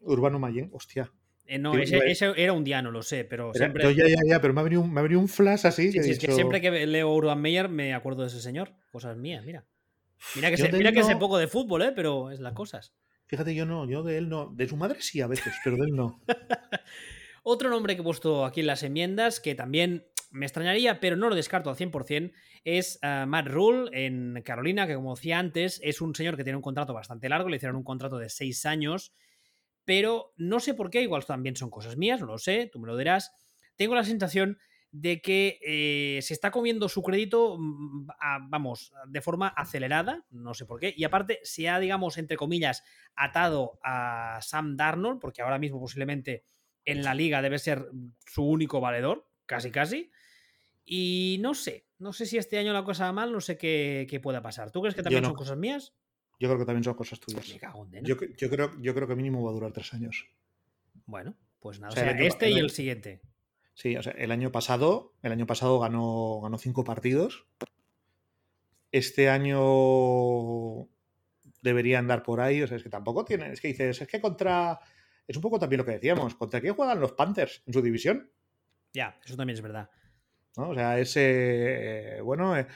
Urbano 0.00 0.38
Mayenko, 0.38 0.76
hostia. 0.76 1.12
Eh, 1.46 1.58
no, 1.58 1.74
ese, 1.78 2.32
era 2.36 2.52
un 2.52 2.62
diano, 2.62 2.90
lo 2.90 3.02
sé, 3.02 3.24
pero 3.24 3.54
siempre. 3.54 3.94
ya, 3.94 4.06
ya, 4.06 4.18
ya, 4.26 4.40
pero 4.40 4.52
me 4.52 4.60
ha 4.60 4.64
venido 4.64 4.82
un, 4.82 4.92
me 4.92 5.16
un 5.16 5.28
flash 5.28 5.66
así. 5.66 5.92
Sí, 5.92 5.98
es 5.98 6.18
que 6.18 6.30
siempre 6.32 6.60
que 6.60 6.86
leo 6.86 7.10
Urban 7.14 7.40
Meyer 7.40 7.70
me 7.70 7.94
acuerdo 7.94 8.20
de 8.20 8.28
ese 8.28 8.42
señor. 8.42 8.74
Cosas 8.92 9.16
mías, 9.16 9.44
mira. 9.46 9.64
Mira 10.34 10.50
que, 10.50 10.58
sé, 10.58 10.70
mira 10.72 10.92
que 10.92 11.02
sé 11.04 11.16
poco 11.16 11.38
de 11.38 11.48
fútbol, 11.48 11.82
¿eh? 11.82 11.92
pero 11.94 12.30
es 12.30 12.40
las 12.40 12.52
cosas. 12.52 12.92
Fíjate, 13.26 13.54
yo 13.54 13.64
no, 13.64 13.88
yo 13.88 14.02
de 14.02 14.18
él 14.18 14.28
no. 14.28 14.52
De 14.54 14.68
su 14.68 14.76
madre 14.76 15.00
sí 15.00 15.20
a 15.20 15.26
veces, 15.26 15.54
pero 15.64 15.76
de 15.76 15.84
él 15.84 15.96
no. 15.96 16.20
Otro 17.42 17.70
nombre 17.70 17.94
que 17.94 18.02
he 18.02 18.04
puesto 18.04 18.44
aquí 18.44 18.60
en 18.60 18.66
las 18.66 18.82
enmiendas, 18.82 19.40
que 19.40 19.54
también 19.54 20.06
me 20.30 20.46
extrañaría, 20.46 21.00
pero 21.00 21.16
no 21.16 21.28
lo 21.28 21.34
descarto 21.34 21.70
al 21.70 21.76
100%, 21.76 22.32
es 22.64 22.98
ah, 23.02 23.24
Matt 23.26 23.48
Rule 23.48 23.90
en 23.92 24.42
Carolina, 24.44 24.86
que 24.86 24.94
como 24.94 25.14
decía 25.14 25.38
antes, 25.38 25.80
es 25.82 26.00
un 26.00 26.14
señor 26.14 26.36
que 26.36 26.44
tiene 26.44 26.56
un 26.56 26.62
contrato 26.62 26.94
bastante 26.94 27.28
largo, 27.28 27.48
le 27.48 27.56
hicieron 27.56 27.76
un 27.76 27.84
contrato 27.84 28.18
de 28.18 28.28
seis 28.28 28.66
años 28.66 29.12
pero 29.88 30.34
no 30.36 30.60
sé 30.60 30.74
por 30.74 30.90
qué, 30.90 31.00
igual 31.00 31.24
también 31.24 31.56
son 31.56 31.70
cosas 31.70 31.96
mías, 31.96 32.20
no 32.20 32.26
lo 32.26 32.36
sé, 32.36 32.68
tú 32.70 32.78
me 32.78 32.86
lo 32.86 32.94
dirás. 32.94 33.32
Tengo 33.74 33.94
la 33.94 34.04
sensación 34.04 34.58
de 34.90 35.22
que 35.22 35.58
eh, 35.64 36.20
se 36.20 36.34
está 36.34 36.50
comiendo 36.50 36.90
su 36.90 37.02
crédito, 37.02 37.56
mm, 37.58 38.06
vamos, 38.50 38.92
de 39.06 39.22
forma 39.22 39.48
acelerada, 39.48 40.26
no 40.28 40.52
sé 40.52 40.66
por 40.66 40.78
qué, 40.78 40.92
y 40.94 41.04
aparte 41.04 41.40
se 41.42 41.70
ha, 41.70 41.78
digamos, 41.78 42.18
entre 42.18 42.36
comillas, 42.36 42.84
atado 43.14 43.80
a 43.82 44.40
Sam 44.42 44.76
Darnold, 44.76 45.20
porque 45.20 45.40
ahora 45.40 45.58
mismo 45.58 45.80
posiblemente 45.80 46.44
en 46.84 47.02
la 47.02 47.14
liga 47.14 47.40
debe 47.40 47.58
ser 47.58 47.88
su 48.26 48.44
único 48.44 48.82
valedor, 48.82 49.26
casi 49.46 49.70
casi, 49.70 50.10
y 50.90 51.36
no 51.40 51.54
sé, 51.54 51.84
no 51.98 52.14
sé 52.14 52.24
si 52.24 52.38
este 52.38 52.58
año 52.58 52.72
la 52.72 52.82
cosa 52.82 53.04
va 53.04 53.12
mal, 53.12 53.30
no 53.30 53.42
sé 53.42 53.58
qué, 53.58 54.20
pueda 54.22 54.40
pasar. 54.40 54.70
¿Tú 54.70 54.80
crees 54.80 54.94
que 54.94 55.02
también 55.02 55.24
son 55.24 55.34
cosas 55.34 55.58
mías? 55.58 55.92
Yo 56.40 56.48
creo 56.48 56.58
que 56.58 56.64
también 56.64 56.84
son 56.84 56.94
cosas 56.94 57.20
tuyas. 57.20 57.46
yo, 58.02 58.16
creo, 58.16 58.70
yo 58.80 58.94
creo 58.94 59.06
que 59.06 59.14
mínimo 59.14 59.44
va 59.44 59.50
a 59.50 59.52
durar 59.52 59.72
tres 59.72 59.92
años. 59.92 60.26
Bueno, 61.04 61.36
pues 61.60 61.78
nada. 61.78 61.94
este 62.12 62.50
y 62.50 62.58
el 62.58 62.70
siguiente. 62.70 63.20
Sí, 63.74 63.96
o 63.96 64.02
sea, 64.02 64.12
el 64.12 64.30
año 64.32 64.50
pasado, 64.50 65.12
el 65.22 65.32
año 65.32 65.46
pasado 65.46 65.78
ganó, 65.78 66.40
ganó 66.40 66.56
cinco 66.58 66.84
partidos. 66.84 67.46
Este 68.90 69.28
año 69.28 70.88
debería 71.60 71.98
andar 71.98 72.22
por 72.22 72.40
ahí. 72.40 72.62
O 72.62 72.66
sea, 72.66 72.78
es 72.78 72.82
que 72.82 72.88
tampoco 72.88 73.24
tiene. 73.24 73.52
Es 73.52 73.60
que 73.60 73.68
dices, 73.68 74.00
es 74.00 74.08
que 74.08 74.20
contra. 74.20 74.80
Es 75.26 75.36
un 75.36 75.42
poco 75.42 75.58
también 75.58 75.78
lo 75.78 75.84
que 75.84 75.92
decíamos. 75.92 76.34
¿Contra 76.34 76.60
qué 76.60 76.70
juegan 76.70 76.98
los 76.98 77.12
Panthers 77.12 77.62
en 77.66 77.74
su 77.74 77.82
división? 77.82 78.30
Ya, 78.94 79.20
eso 79.24 79.36
también 79.36 79.56
es 79.56 79.62
verdad. 79.62 79.90
O 80.56 80.74
sea, 80.74 80.98
ese. 80.98 82.20
bueno, 82.22 82.56
eh, 82.56 82.66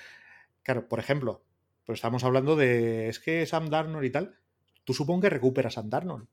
claro, 0.63 0.89
por 0.89 0.99
ejemplo, 0.99 1.45
pero 1.85 1.95
estamos 1.95 2.25
hablando 2.25 2.57
de. 2.57 3.09
Es 3.09 3.19
que 3.19 3.45
Sam 3.47 3.69
Darnold 3.71 4.05
y 4.05 4.11
tal. 4.11 4.39
Tú 4.85 4.95
supongo 4.95 5.23
que 5.23 5.31
recupera 5.31 5.71
Sam 5.71 5.91
Darnold. 5.91 6.29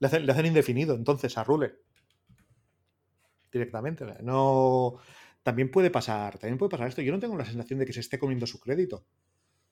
Le 0.00 0.06
hacen, 0.06 0.46
indefinido 0.46 0.94
entonces 0.94 1.36
a 1.38 1.44
Rule. 1.44 1.74
Directamente. 3.52 4.04
No. 4.22 4.98
También 5.42 5.70
puede 5.70 5.90
pasar. 5.90 6.38
También 6.38 6.58
puede 6.58 6.70
pasar 6.70 6.88
esto. 6.88 7.02
Yo 7.02 7.12
no 7.12 7.20
tengo 7.20 7.36
la 7.36 7.44
sensación 7.44 7.78
de 7.78 7.86
que 7.86 7.92
se 7.92 8.00
esté 8.00 8.18
comiendo 8.18 8.46
su 8.46 8.60
crédito. 8.60 9.06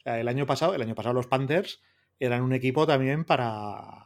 el 0.04 0.28
año 0.28 0.46
pasado, 0.46 0.74
el 0.74 0.82
año 0.82 0.94
pasado 0.94 1.14
los 1.14 1.26
Panthers 1.26 1.82
eran 2.18 2.42
un 2.42 2.52
equipo 2.52 2.86
también 2.86 3.24
para, 3.24 4.04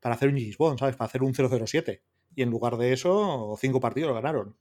para 0.00 0.14
hacer 0.14 0.28
un 0.30 0.36
Gisbon, 0.36 0.78
¿sabes? 0.78 0.96
Para 0.96 1.08
hacer 1.08 1.22
un 1.22 1.34
0-0-7. 1.34 2.02
Y 2.34 2.42
en 2.42 2.50
lugar 2.50 2.76
de 2.76 2.92
eso, 2.92 3.56
cinco 3.58 3.80
partidos 3.80 4.08
lo 4.08 4.14
ganaron. 4.14 4.56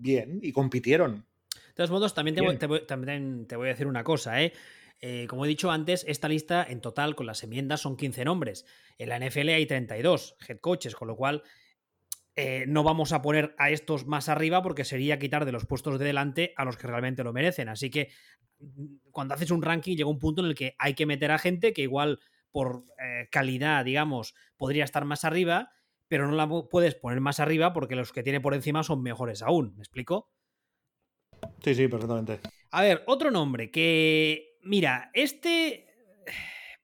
Bien, 0.00 0.38
y 0.42 0.52
compitieron. 0.52 1.26
De 1.50 1.74
todos 1.74 1.90
modos, 1.90 2.14
también 2.14 2.34
te, 2.34 2.66
voy, 2.66 2.86
también 2.86 3.46
te 3.46 3.56
voy 3.56 3.68
a 3.68 3.70
decir 3.70 3.86
una 3.86 4.04
cosa, 4.04 4.42
¿eh? 4.42 4.52
¿eh? 5.00 5.26
como 5.28 5.44
he 5.44 5.48
dicho 5.48 5.70
antes, 5.70 6.04
esta 6.08 6.28
lista 6.28 6.66
en 6.68 6.80
total 6.80 7.14
con 7.14 7.26
las 7.26 7.42
enmiendas 7.42 7.80
son 7.80 7.96
15 7.96 8.24
nombres. 8.24 8.66
En 8.98 9.08
la 9.08 9.18
NFL 9.18 9.48
hay 9.50 9.66
32 9.66 10.36
head 10.48 10.58
coaches, 10.58 10.94
con 10.94 11.08
lo 11.08 11.16
cual 11.16 11.42
eh, 12.40 12.66
no 12.68 12.84
vamos 12.84 13.12
a 13.12 13.20
poner 13.20 13.54
a 13.58 13.70
estos 13.70 14.06
más 14.06 14.28
arriba 14.28 14.62
porque 14.62 14.84
sería 14.84 15.18
quitar 15.18 15.44
de 15.44 15.50
los 15.50 15.66
puestos 15.66 15.98
de 15.98 16.04
delante 16.04 16.52
a 16.56 16.64
los 16.64 16.76
que 16.76 16.86
realmente 16.86 17.24
lo 17.24 17.32
merecen. 17.32 17.68
Así 17.68 17.90
que 17.90 18.10
mm, 18.60 19.10
cuando 19.10 19.34
haces 19.34 19.50
un 19.50 19.62
ranking 19.62 19.96
llega 19.96 20.08
un 20.08 20.20
punto 20.20 20.42
en 20.42 20.48
el 20.48 20.54
que 20.54 20.76
hay 20.78 20.94
que 20.94 21.06
meter 21.06 21.32
a 21.32 21.38
gente 21.38 21.72
que 21.72 21.82
igual 21.82 22.20
por 22.52 22.84
eh, 23.02 23.28
calidad, 23.30 23.84
digamos, 23.84 24.34
podría 24.56 24.84
estar 24.84 25.04
más 25.04 25.24
arriba, 25.24 25.70
pero 26.08 26.26
no 26.26 26.34
la 26.34 26.48
puedes 26.48 26.94
poner 26.94 27.20
más 27.20 27.38
arriba 27.38 27.72
porque 27.72 27.94
los 27.94 28.12
que 28.12 28.22
tiene 28.22 28.40
por 28.40 28.54
encima 28.54 28.82
son 28.82 29.02
mejores 29.02 29.42
aún. 29.42 29.74
¿Me 29.76 29.82
explico? 29.82 30.30
Sí, 31.62 31.74
sí, 31.74 31.88
perfectamente. 31.88 32.40
A 32.70 32.82
ver, 32.82 33.04
otro 33.06 33.30
nombre 33.30 33.70
que. 33.70 34.56
Mira, 34.62 35.10
este. 35.14 35.86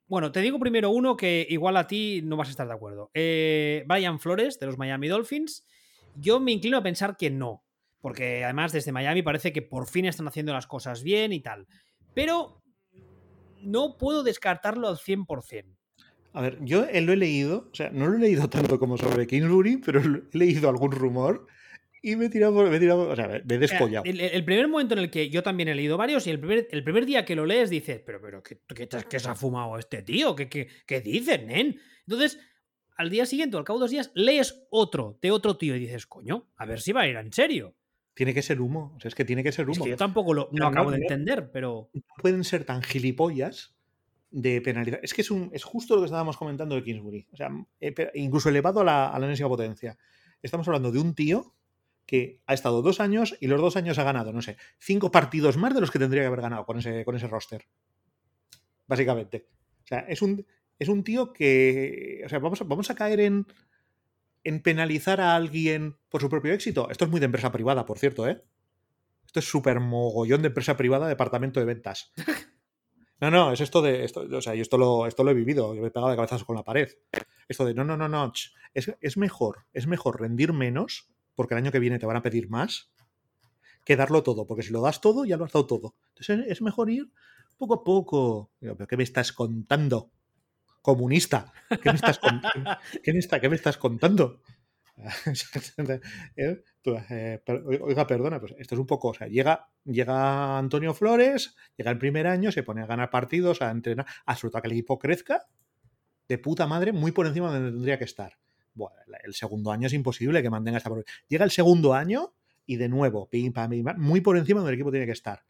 Bueno, 0.07 0.31
te 0.31 0.43
digo 0.43 0.59
primero 0.59 0.91
uno 0.91 1.17
que 1.17 1.47
igual 1.49 1.79
a 1.79 1.87
ti 1.87 2.21
no 2.23 2.37
vas 2.37 2.49
a 2.49 2.51
estar 2.51 2.69
de 2.69 2.75
acuerdo. 2.75 3.11
Eh, 3.15 3.85
Brian 3.89 4.21
Flores, 4.21 4.61
de 4.61 4.67
los 4.67 4.77
Miami 4.77 5.09
Dolphins. 5.09 5.67
Yo 6.15 6.41
me 6.41 6.53
inclino 6.53 6.77
a 6.77 6.83
pensar 6.83 7.17
que 7.17 7.31
no. 7.31 7.65
Porque 8.03 8.45
además 8.45 8.73
desde 8.73 8.93
Miami 8.93 9.23
parece 9.23 9.51
que 9.51 9.63
por 9.63 9.89
fin 9.89 10.05
están 10.05 10.29
haciendo 10.29 10.53
las 10.53 10.67
cosas 10.67 11.03
bien 11.03 11.33
y 11.33 11.41
tal. 11.41 11.67
Pero 12.13 12.63
no 13.63 13.97
puedo 13.97 14.23
descartarlo 14.23 14.89
al 14.89 14.99
100%. 14.99 15.75
A 16.35 16.41
ver, 16.43 16.59
yo 16.63 16.85
lo 16.85 17.13
he 17.13 17.17
leído, 17.17 17.71
o 17.73 17.75
sea, 17.75 17.91
no 17.91 18.09
lo 18.09 18.17
he 18.17 18.19
leído 18.19 18.51
tanto 18.51 18.81
como 18.81 18.99
sobre 18.99 19.25
Kingsbury, 19.27 19.77
pero 19.77 20.01
he 20.01 20.37
leído 20.37 20.69
algún 20.69 20.91
rumor 20.91 21.47
y 22.03 22.17
me 22.17 22.27
he 22.27 22.29
tirado, 22.29 22.53
me 22.53 22.77
he 22.77 22.91
o 22.91 23.15
sea, 23.15 23.29
me 23.29 23.55
he 23.55 23.59
despollado. 23.59 24.05
El, 24.05 24.45
primer 24.45 24.67
momento 24.67 24.95
en 24.95 25.01
el 25.01 25.11
que 25.11 25.31
yo 25.31 25.45
también 25.45 25.69
he 25.69 25.77
leído 25.77 25.97
varios 25.97 26.27
y 26.27 26.31
el 26.31 26.41
primer, 26.41 26.67
el 26.73 26.83
primer 26.83 27.07
día 27.07 27.25
que 27.25 27.37
lo 27.37 27.47
lees 27.47 27.71
dices, 27.71 28.03
pero, 28.05 28.21
pero, 28.21 28.43
¿qué, 28.43 28.59
qué, 28.67 29.19
se 29.21 29.29
ha 29.29 29.37
fumado 29.37 29.79
este 29.79 30.03
tío? 30.03 30.35
¿Qué, 30.35 30.49
qué, 30.49 30.69
qué 30.85 31.01
dices, 31.01 31.41
nen? 31.47 31.81
Entonces, 32.01 32.41
al 32.97 33.11
día 33.11 33.27
siguiente 33.27 33.55
o 33.55 33.61
al 33.61 33.65
cabo 33.65 33.79
de 33.79 33.85
dos 33.85 33.91
días, 33.93 34.11
lees 34.15 34.67
otro 34.71 35.19
de 35.23 35.31
otro 35.31 35.57
tío 35.57 35.77
y 35.77 35.79
dices, 35.79 36.05
coño, 36.05 36.51
a 36.57 36.67
ver 36.67 36.81
si 36.81 36.91
va 36.91 37.03
a 37.03 37.07
ir 37.07 37.17
en 37.17 37.33
serio. 37.33 37.77
Tiene 38.13 38.35
que 38.35 38.43
ser 38.43 38.61
humo, 38.61 38.93
o 38.97 39.01
sea, 39.01 39.09
es 39.09 39.15
que 39.15 39.25
tiene 39.25 39.45
que 39.45 39.53
ser 39.53 39.71
humo. 39.71 39.87
yo 39.87 39.97
tampoco 39.97 40.35
lo 40.35 40.51
acabo 40.67 40.91
de 40.91 40.99
entender, 40.99 41.51
pero... 41.53 41.91
No 41.95 42.03
pueden 42.21 42.43
ser 42.43 42.65
tan 42.65 42.83
gilipollas 42.83 43.74
de 44.35 44.61
penalidad. 44.61 44.99
Es 45.01 45.15
que 45.15 45.23
es, 45.23 45.31
un, 45.31 45.49
es 45.53 45.63
justo 45.63 45.95
lo 45.95 46.01
que 46.01 46.07
estábamos 46.07 46.37
comentando 46.37 46.75
de 46.75 46.83
Kingsbury. 46.83 47.29
O 47.33 47.37
sea, 47.37 47.51
eh, 47.81 47.95
incluso 48.15 48.49
elevado 48.49 48.81
a 48.81 48.85
la, 48.85 49.09
a 49.09 49.19
la 49.21 49.27
enésima 49.27 49.49
potencia. 49.49 49.97
Estamos 50.43 50.67
hablando 50.67 50.91
de 50.91 50.99
un 50.99 51.15
tío 51.15 51.55
que 52.05 52.43
ha 52.47 52.53
estado 52.53 52.83
dos 52.83 52.99
años 52.99 53.37
y 53.41 53.47
los 53.47 53.61
dos 53.61 53.77
años 53.77 53.97
ha 53.99 54.03
ganado, 54.03 54.33
no 54.33 54.43
sé, 54.43 54.57
cinco 54.79 55.13
partidos 55.13 55.57
más 55.57 55.73
de 55.73 55.81
los 55.81 55.93
que 55.93 56.01
tendría 56.01 56.23
que 56.23 56.27
haber 56.27 56.41
ganado 56.41 56.67
con 56.67 56.79
ese, 56.79 57.05
con 57.05 57.15
ese 57.15 57.29
roster. 57.29 57.65
Básicamente. 58.89 59.47
O 59.85 59.87
sea, 59.87 60.01
es 60.01 60.21
un, 60.21 60.45
es 60.81 60.89
un 60.89 61.05
tío 61.05 61.33
que. 61.33 62.23
O 62.27 62.29
sea, 62.29 62.41
vamos 62.41 62.61
a, 62.61 62.65
vamos 62.65 62.91
a 62.91 62.97
caer 62.97 63.21
en, 63.21 63.47
en 64.43 64.63
penalizar 64.63 65.21
a 65.21 65.37
alguien 65.37 65.97
por 66.09 66.21
su 66.21 66.29
propio 66.29 66.53
éxito. 66.53 66.91
Esto 66.91 67.05
es 67.05 67.11
muy 67.11 67.21
de 67.21 67.27
empresa 67.27 67.53
privada, 67.53 67.87
por 67.87 68.01
cierto, 68.01 68.29
¿eh? 68.29 68.43
Esto 69.25 69.39
es 69.39 69.49
súper 69.49 69.79
mogollón 69.79 70.43
de 70.43 70.49
empresa 70.49 70.77
privada, 70.77 71.07
departamento 71.07 71.61
de 71.61 71.67
ventas. 71.67 72.13
No, 73.21 73.31
no, 73.31 73.53
es 73.53 73.61
esto 73.61 73.81
de. 73.81 74.05
Esto, 74.05 74.27
o 74.31 74.41
sea, 74.41 74.55
yo 74.55 74.63
esto 74.63 74.77
lo, 74.79 75.07
esto 75.07 75.25
lo 75.25 75.31
he 75.31 75.35
vivido. 75.35 75.75
Yo 75.75 75.83
me 75.83 75.89
he 75.89 75.91
pegado 75.91 76.11
de 76.11 76.17
cabezazos 76.17 76.45
con 76.45 76.57
la 76.57 76.65
pared. 76.65 76.89
Esto 77.49 77.65
de 77.65 77.75
no, 77.75 77.85
no, 77.85 77.97
no, 77.97 78.09
no. 78.09 78.33
Es, 78.75 78.93
es 79.01 79.17
mejor, 79.17 79.67
es 79.73 79.87
mejor 79.87 80.21
rendir 80.21 80.53
menos 80.53 81.09
porque 81.35 81.55
el 81.55 81.59
año 81.59 81.73
que 81.73 81.79
viene 81.79 81.99
te 81.99 82.07
van 82.07 82.17
a 82.17 82.23
pedir 82.23 82.49
más, 82.49 82.91
que 83.85 83.97
darlo 83.97 84.23
todo, 84.23 84.47
porque 84.47 84.63
si 84.63 84.73
lo 84.73 84.81
das 84.81 85.01
todo, 85.01 85.25
ya 85.25 85.37
lo 85.37 85.45
has 85.45 85.53
dado 85.53 85.67
todo. 85.67 85.95
Entonces 86.09 86.47
es 86.49 86.63
mejor 86.63 86.91
ir 86.91 87.11
poco 87.57 87.75
a 87.75 87.85
poco. 87.85 88.51
¿Pero 88.59 88.87
qué 88.87 88.97
me 88.97 89.03
estás 89.03 89.33
contando? 89.33 90.11
Comunista. 90.83 91.53
¿Qué 91.83 91.91
me 91.91 91.97
estás, 91.97 92.21
¿Qué 93.03 93.49
me 93.49 93.57
estás 93.57 93.79
contando? 93.79 94.41
Pues, 96.85 97.11
eh, 97.11 97.43
oiga, 97.81 98.07
perdona, 98.07 98.39
pues 98.39 98.55
esto 98.59 98.75
es 98.75 98.79
un 98.79 98.87
poco, 98.87 99.09
o 99.09 99.15
sea, 99.15 99.27
llega, 99.27 99.71
llega 99.85 100.59
Antonio 100.59 100.93
Flores, 100.93 101.57
llega 101.79 101.91
el 101.91 101.97
primer 101.97 102.27
año, 102.27 102.53
se 102.53 102.63
pone 102.63 102.83
a 102.83 102.87
ganar 102.87 103.09
partidos, 103.09 103.63
a 103.63 103.71
entrenar, 103.71 104.05
a 104.27 104.37
que 104.37 104.49
el 104.65 104.73
equipo 104.73 104.99
crezca 104.99 105.47
de 106.29 106.39
puta 106.39 106.67
madre, 106.67 106.93
muy 106.93 107.13
por 107.13 107.27
encima 107.27 107.49
de 107.49 107.55
donde 107.55 107.73
tendría 107.73 107.99
que 107.99 108.05
estar. 108.05 108.39
Bueno, 108.75 108.97
el 109.23 109.35
segundo 109.35 109.71
año 109.71 109.87
es 109.87 109.93
imposible 109.93 110.43
que 110.43 110.51
mantenga 110.51 110.79
esta. 110.79 110.91
Llega 111.29 111.45
el 111.45 111.51
segundo 111.51 111.95
año 111.95 112.35
y 112.67 112.77
de 112.77 112.89
nuevo, 112.89 113.29
pim, 113.29 113.53
pam, 113.53 113.71
muy 113.97 114.21
por 114.21 114.37
encima 114.37 114.61
donde 114.61 114.73
el 114.73 114.79
equipo 114.79 114.91
tiene 114.91 115.07
que 115.07 115.13
estar. 115.13 115.45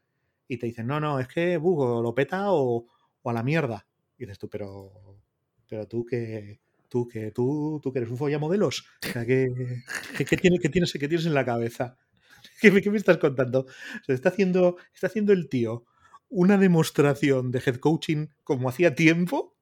Y 0.47 0.59
te 0.59 0.67
dicen, 0.67 0.87
no, 0.87 1.01
no, 1.01 1.19
es 1.19 1.29
que 1.29 1.57
uh, 1.57 2.03
lo 2.03 2.15
peta 2.15 2.53
o, 2.53 2.87
o, 3.23 3.31
a 3.31 3.33
la 3.33 3.43
mierda. 3.43 3.87
Y 4.19 4.25
dices 4.25 4.39
tú, 4.39 4.49
pero, 4.49 5.21
pero 5.69 5.89
tú 5.89 6.05
que, 6.05 6.61
tú 6.95 7.09
que 7.09 7.33
tú, 7.33 7.81
tú 7.83 7.93
que 7.93 7.99
eres 7.99 8.11
un 8.13 8.17
follamodelos. 8.17 8.87
O 9.03 9.27
¿qué, 9.27 9.49
qué, 10.17 10.37
tienes, 10.37 10.61
qué, 10.61 10.69
tienes, 10.69 10.93
¿qué 10.93 11.09
tienes 11.09 11.27
en 11.27 11.35
la 11.35 11.45
cabeza? 11.45 11.99
¿Qué, 12.61 12.71
qué 12.81 12.89
me 12.89 12.99
estás 12.99 13.19
contando? 13.19 13.67
está, 14.07 14.29
haciendo, 14.29 14.77
está 14.95 15.09
haciendo 15.09 15.33
el 15.33 15.49
tío 15.49 15.87
una 16.29 16.57
demostración 16.57 17.51
de 17.51 17.63
head 17.67 17.77
coaching 17.77 18.29
como 18.45 18.69
hacía 18.69 18.95
tiempo 18.95 19.57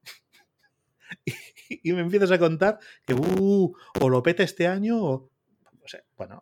y, 1.25 1.91
me 1.93 2.01
empiezas 2.01 2.29
a 2.29 2.37
contar 2.37 2.77
que 3.03 3.15
uh, 3.15 3.73
o 3.99 4.09
lo 4.09 4.21
peta 4.21 4.43
este 4.43 4.67
año 4.67 5.03
o, 5.03 5.31
bueno, 6.15 6.39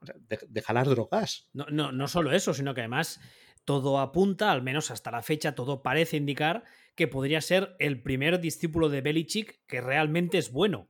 deja 0.49 0.73
las 0.73 0.89
drogas. 0.89 1.47
No, 1.53 1.67
no, 1.71 1.93
no 1.93 2.09
solo 2.09 2.33
eso, 2.33 2.53
sino 2.53 2.73
que 2.73 2.81
además 2.81 3.21
todo 3.63 3.97
apunta, 3.99 4.51
al 4.51 4.61
menos 4.61 4.91
hasta 4.91 5.09
la 5.09 5.21
fecha, 5.21 5.55
todo 5.55 5.81
parece 5.81 6.17
indicar 6.17 6.65
que 6.95 7.07
podría 7.07 7.41
ser 7.41 7.75
el 7.79 8.01
primer 8.01 8.39
discípulo 8.39 8.89
de 8.89 9.01
Belichick 9.01 9.65
que 9.67 9.81
realmente 9.81 10.37
es 10.37 10.51
bueno. 10.51 10.89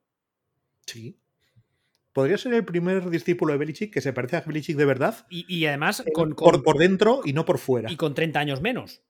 Sí. 0.86 1.20
Podría 2.14 2.38
ser 2.38 2.54
el 2.54 2.66
primer 2.66 3.10
discípulo 3.10 3.54
de 3.54 3.60
Belichick 3.60 3.94
que 3.94 4.02
se 4.02 4.12
parece 4.12 4.36
a 4.36 4.42
Belichick 4.42 4.76
de 4.76 4.86
verdad. 4.86 5.26
Y, 5.30 5.66
además 5.66 6.02
eh, 6.06 6.12
con, 6.12 6.36
Por, 6.36 6.78
dentro 6.78 7.22
y 7.24 7.34
no 7.34 7.46
por 7.46 7.58
fuera. 7.58 7.92
Y 7.92 7.96
con 7.96 8.14
30 8.14 8.40
años 8.40 8.62
menos. 8.62 9.04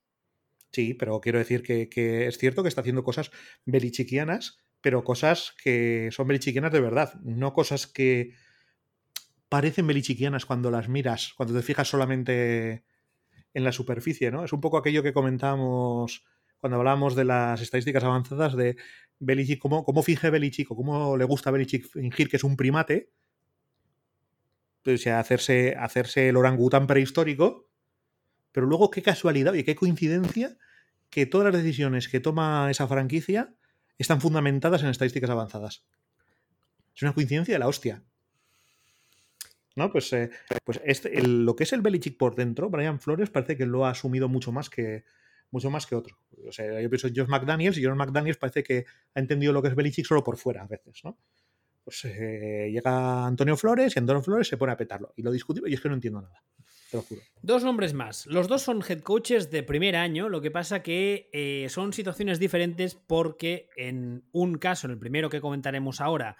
Sí, 0.72 0.94
pero 0.94 1.20
quiero 1.20 1.40
decir 1.40 1.64
que, 1.64 1.90
que 1.90 2.28
es 2.28 2.38
cierto 2.38 2.62
que 2.62 2.70
está 2.70 2.82
haciendo 2.82 3.04
cosas 3.04 3.32
belichickianas, 3.66 4.60
pero 4.82 5.04
cosas 5.04 5.54
que 5.62 6.10
son 6.12 6.28
belichickianas 6.28 6.72
de 6.72 6.80
verdad, 6.80 7.16
no 7.24 7.54
cosas 7.54 7.88
que 7.88 8.34
parecen 9.50 9.88
belichiquianas 9.88 10.46
cuando 10.46 10.72
las 10.72 10.88
miras, 10.88 11.34
cuando 11.36 11.56
te 11.56 11.62
fijas 11.62 11.90
solamente 11.90 12.86
en 13.54 13.64
la 13.64 13.72
superficie, 13.72 14.32
¿no? 14.32 14.46
Es 14.46 14.54
un 14.54 14.62
poco 14.62 14.78
aquello 14.78 15.04
que 15.04 15.12
comentamos 15.12 16.24
cuando 16.62 16.78
hablábamos 16.78 17.16
de 17.16 17.26
las 17.26 17.60
estadísticas 17.60 18.04
avanzadas 18.04 18.56
de 18.56 18.78
Belichick, 19.20 19.60
cómo, 19.60 20.04
finge 20.04 20.30
Belichick 20.30 20.70
o 20.72 20.76
cómo 20.76 21.18
le 21.18 21.26
gusta 21.26 21.50
a 21.50 21.54
Belichick 21.54 21.88
fingir 21.88 22.30
que 22.30 22.38
es 22.38 22.44
un 22.44 22.56
primate, 22.56 23.10
o 24.86 24.96
sea, 24.98 25.20
hacerse, 25.20 25.76
hacerse 25.76 26.30
el 26.30 26.38
orangután 26.38 26.86
prehistórico, 26.86 27.68
pero 28.52 28.68
luego 28.68 28.92
qué 28.92 29.02
casualidad 29.02 29.56
y 29.56 29.64
qué 29.64 29.76
coincidencia 29.76 30.56
que 31.10 31.26
todas 31.26 31.52
las 31.52 31.64
decisiones 31.64 32.08
que 32.08 32.20
toma 32.20 32.70
esa 32.70 32.88
franquicia 32.88 33.56
están 33.98 34.22
fundamentadas 34.22 34.84
en 34.84 34.90
estadísticas 34.90 35.32
avanzadas. 35.32 35.84
Es 36.96 37.02
una 37.02 37.14
coincidencia 37.14 37.56
de 37.56 37.60
la 37.60 37.68
hostia. 37.68 38.04
¿no? 39.76 39.92
Pues, 39.92 40.14
eh, 40.14 40.30
pues 40.64 40.80
este, 40.86 41.22
lo 41.24 41.56
que 41.56 41.64
es 41.64 41.74
el 41.74 41.82
Belichick 41.82 42.18
por 42.18 42.36
dentro, 42.36 42.70
Brian 42.70 43.00
Flores 43.00 43.32
parece 43.32 43.58
que 43.58 43.66
lo 43.66 43.86
ha 43.86 43.92
asumido 43.92 44.30
mucho 44.30 44.52
más 44.52 44.70
que, 44.70 45.06
mucho 45.52 45.70
más 45.70 45.86
que 45.86 45.96
otro. 45.96 46.18
O 46.48 46.52
sea, 46.52 46.82
yo 46.82 46.90
pienso 46.90 47.08
en 47.08 47.16
Josh 47.16 47.28
McDaniels 47.28 47.78
y 47.78 47.84
Josh 47.84 47.96
McDaniels 47.96 48.38
parece 48.38 48.64
que 48.64 48.86
ha 49.14 49.20
entendido 49.20 49.54
lo 49.54 49.62
que 49.62 49.68
es 49.68 49.76
Belichick 49.76 50.06
solo 50.06 50.24
por 50.24 50.38
fuera 50.38 50.64
a 50.64 50.68
veces, 50.68 51.02
¿no? 51.04 51.18
Pues 51.84 52.06
eh, 52.06 52.70
llega 52.72 53.26
Antonio 53.26 53.58
Flores 53.58 53.96
y 53.96 54.00
Antonio 54.00 54.22
Flores 54.22 54.48
se 54.48 54.58
pone 54.58 54.72
a 54.72 54.78
petarlo. 54.78 55.14
Y 55.16 55.24
lo 55.24 55.32
discutimos 55.32 55.70
y 55.70 55.74
es 55.74 55.82
que 55.82 55.90
no 55.90 55.96
entiendo 55.96 56.22
nada. 56.22 56.44
Te 56.90 56.98
lo 56.98 57.04
juro. 57.04 57.22
Dos 57.42 57.64
nombres 57.64 57.94
más. 57.94 58.26
Los 58.28 58.48
dos 58.48 58.62
son 58.62 58.84
head 58.88 59.02
coaches 59.02 59.50
de 59.50 59.64
primer 59.64 59.96
año, 59.96 60.30
lo 60.30 60.42
que 60.42 60.52
pasa 60.52 60.84
que 60.84 61.30
eh, 61.34 61.68
son 61.70 61.94
situaciones 61.94 62.40
diferentes 62.40 62.96
porque 62.96 63.70
en 63.78 64.26
un 64.32 64.58
caso, 64.58 64.88
en 64.88 64.92
el 64.92 65.00
primero 65.00 65.30
que 65.30 65.42
comentaremos 65.42 66.02
ahora, 66.02 66.38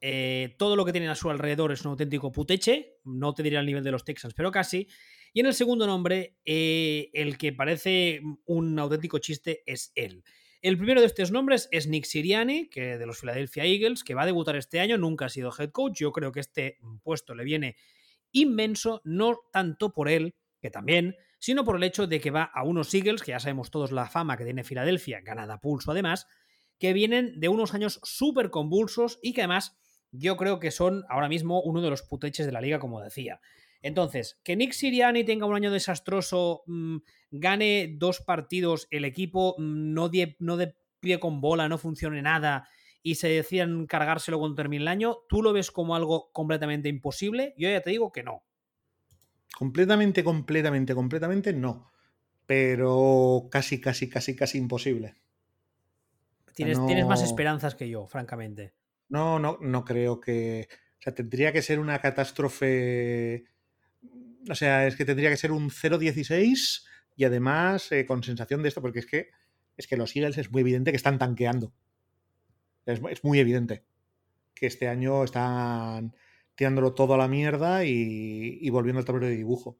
eh, 0.00 0.54
todo 0.58 0.76
lo 0.76 0.84
que 0.84 0.92
tienen 0.92 1.10
a 1.10 1.14
su 1.14 1.30
alrededor 1.30 1.72
es 1.72 1.84
un 1.84 1.90
auténtico 1.90 2.32
puteche, 2.32 2.98
no 3.04 3.34
te 3.34 3.42
diré 3.42 3.58
al 3.58 3.66
nivel 3.66 3.84
de 3.84 3.90
los 3.90 4.04
Texans, 4.04 4.34
pero 4.34 4.50
casi. 4.50 4.88
Y 5.32 5.40
en 5.40 5.46
el 5.46 5.54
segundo 5.54 5.86
nombre, 5.86 6.36
eh, 6.44 7.10
el 7.12 7.38
que 7.38 7.52
parece 7.52 8.20
un 8.46 8.78
auténtico 8.78 9.18
chiste 9.18 9.62
es 9.66 9.92
él. 9.94 10.24
El 10.62 10.76
primero 10.76 11.00
de 11.00 11.06
estos 11.06 11.30
nombres 11.30 11.68
es 11.72 11.86
Nick 11.86 12.04
Siriani, 12.04 12.68
que 12.68 12.98
de 12.98 13.06
los 13.06 13.20
Philadelphia 13.20 13.64
Eagles, 13.64 14.04
que 14.04 14.14
va 14.14 14.22
a 14.22 14.26
debutar 14.26 14.56
este 14.56 14.80
año, 14.80 14.98
nunca 14.98 15.26
ha 15.26 15.28
sido 15.30 15.52
head 15.58 15.70
coach. 15.70 15.98
Yo 16.00 16.12
creo 16.12 16.32
que 16.32 16.40
este 16.40 16.78
puesto 17.02 17.34
le 17.34 17.44
viene 17.44 17.76
inmenso, 18.32 19.00
no 19.04 19.38
tanto 19.52 19.92
por 19.92 20.08
él, 20.08 20.34
que 20.60 20.70
también, 20.70 21.16
sino 21.38 21.64
por 21.64 21.76
el 21.76 21.82
hecho 21.82 22.06
de 22.06 22.20
que 22.20 22.30
va 22.30 22.42
a 22.42 22.62
unos 22.62 22.92
Eagles, 22.92 23.22
que 23.22 23.30
ya 23.30 23.40
sabemos 23.40 23.70
todos 23.70 23.90
la 23.90 24.06
fama 24.08 24.36
que 24.36 24.44
tiene 24.44 24.62
Filadelfia, 24.62 25.20
ganada 25.22 25.60
pulso 25.60 25.92
además, 25.92 26.26
que 26.78 26.92
vienen 26.92 27.40
de 27.40 27.48
unos 27.48 27.72
años 27.72 27.98
súper 28.02 28.50
convulsos 28.50 29.18
y 29.22 29.32
que 29.32 29.40
además 29.42 29.78
yo 30.12 30.36
creo 30.36 30.58
que 30.58 30.70
son 30.70 31.04
ahora 31.08 31.28
mismo 31.28 31.62
uno 31.62 31.80
de 31.80 31.90
los 31.90 32.02
puteches 32.02 32.44
de 32.44 32.52
la 32.52 32.60
liga, 32.60 32.78
como 32.78 33.00
decía. 33.00 33.40
Entonces, 33.82 34.38
que 34.44 34.56
Nick 34.56 34.72
Siriani 34.72 35.24
tenga 35.24 35.46
un 35.46 35.54
año 35.54 35.70
desastroso, 35.70 36.62
mm, 36.66 36.98
gane 37.30 37.94
dos 37.96 38.20
partidos, 38.20 38.88
el 38.90 39.04
equipo 39.04 39.54
mm, 39.58 39.94
no, 39.94 40.08
de, 40.08 40.36
no 40.38 40.56
de 40.56 40.74
pie 41.00 41.18
con 41.18 41.40
bola, 41.40 41.68
no 41.68 41.78
funcione 41.78 42.20
nada 42.22 42.68
y 43.02 43.14
se 43.14 43.28
decían 43.28 43.86
cargárselo 43.86 44.38
cuando 44.38 44.56
termine 44.56 44.82
el 44.82 44.88
año, 44.88 45.18
¿tú 45.28 45.42
lo 45.42 45.52
ves 45.52 45.70
como 45.70 45.94
algo 45.94 46.30
completamente 46.32 46.88
imposible? 46.88 47.54
Yo 47.56 47.70
ya 47.70 47.80
te 47.80 47.90
digo 47.90 48.12
que 48.12 48.22
no. 48.22 48.42
Completamente, 49.56 50.22
completamente, 50.22 50.94
completamente 50.94 51.52
no. 51.52 51.90
Pero 52.46 53.48
casi, 53.50 53.80
casi, 53.80 54.08
casi, 54.08 54.36
casi 54.36 54.58
imposible. 54.58 55.14
Tienes, 56.54 56.84
tienes 56.86 57.06
más 57.06 57.22
esperanzas 57.22 57.74
que 57.74 57.88
yo, 57.88 58.06
francamente. 58.06 58.74
No, 59.08 59.38
no, 59.38 59.58
no 59.60 59.84
creo 59.84 60.20
que. 60.20 60.68
O 60.98 61.02
sea, 61.02 61.14
tendría 61.14 61.52
que 61.52 61.62
ser 61.62 61.78
una 61.78 62.00
catástrofe. 62.00 63.44
O 64.48 64.54
sea, 64.54 64.86
es 64.86 64.96
que 64.96 65.04
tendría 65.04 65.30
que 65.30 65.36
ser 65.36 65.52
un 65.52 65.70
0-16 65.70 66.84
y 67.16 67.24
además 67.24 67.92
eh, 67.92 68.06
con 68.06 68.22
sensación 68.22 68.62
de 68.62 68.68
esto, 68.68 68.80
porque 68.80 69.00
es 69.00 69.06
que, 69.06 69.28
es 69.76 69.86
que 69.86 69.96
los 69.96 70.14
Eagles 70.16 70.38
es 70.38 70.50
muy 70.50 70.62
evidente 70.62 70.90
que 70.90 70.96
están 70.96 71.18
tanqueando. 71.18 71.72
Es, 72.86 73.22
muy 73.22 73.38
evidente 73.38 73.84
que 74.54 74.66
este 74.66 74.88
año 74.88 75.22
están 75.24 76.14
tirándolo 76.54 76.94
todo 76.94 77.14
a 77.14 77.18
la 77.18 77.28
mierda 77.28 77.84
y, 77.84 78.68
volviendo 78.70 78.98
al 78.98 79.04
tablero 79.04 79.26
de 79.26 79.36
dibujo. 79.36 79.78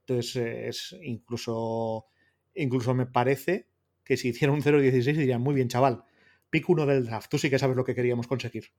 Entonces, 0.00 0.36
es 0.36 0.96
incluso, 1.02 2.06
incluso 2.54 2.94
me 2.94 3.06
parece 3.06 3.68
que 4.04 4.16
si 4.16 4.28
hiciera 4.28 4.52
un 4.52 4.62
0-16 4.62 5.16
dirían, 5.16 5.40
muy 5.40 5.54
bien, 5.54 5.68
chaval, 5.68 6.02
pick 6.50 6.68
uno 6.68 6.86
del 6.86 7.04
draft. 7.04 7.30
Tú 7.30 7.38
sí 7.38 7.48
que 7.48 7.58
sabes 7.58 7.76
lo 7.76 7.84
que 7.84 7.94
queríamos 7.94 8.26
conseguir. 8.26 8.72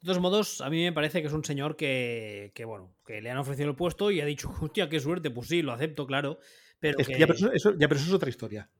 De 0.00 0.06
todos 0.06 0.20
modos, 0.20 0.60
a 0.60 0.70
mí 0.70 0.84
me 0.84 0.92
parece 0.92 1.20
que 1.20 1.28
es 1.28 1.32
un 1.32 1.44
señor 1.44 1.76
que, 1.76 2.52
bueno, 2.64 2.94
que 3.04 3.20
le 3.20 3.30
han 3.30 3.38
ofrecido 3.38 3.68
el 3.68 3.76
puesto 3.76 4.10
y 4.10 4.20
ha 4.20 4.24
dicho, 4.24 4.52
hostia, 4.60 4.88
qué 4.88 5.00
suerte, 5.00 5.30
pues 5.30 5.48
sí, 5.48 5.62
lo 5.62 5.72
acepto, 5.72 6.06
claro. 6.06 6.38
Pero, 6.78 6.98
ya, 6.98 7.26
pero 7.26 7.54
eso, 7.54 7.72
es 7.72 8.12
otra 8.12 8.28
historia. 8.28 8.70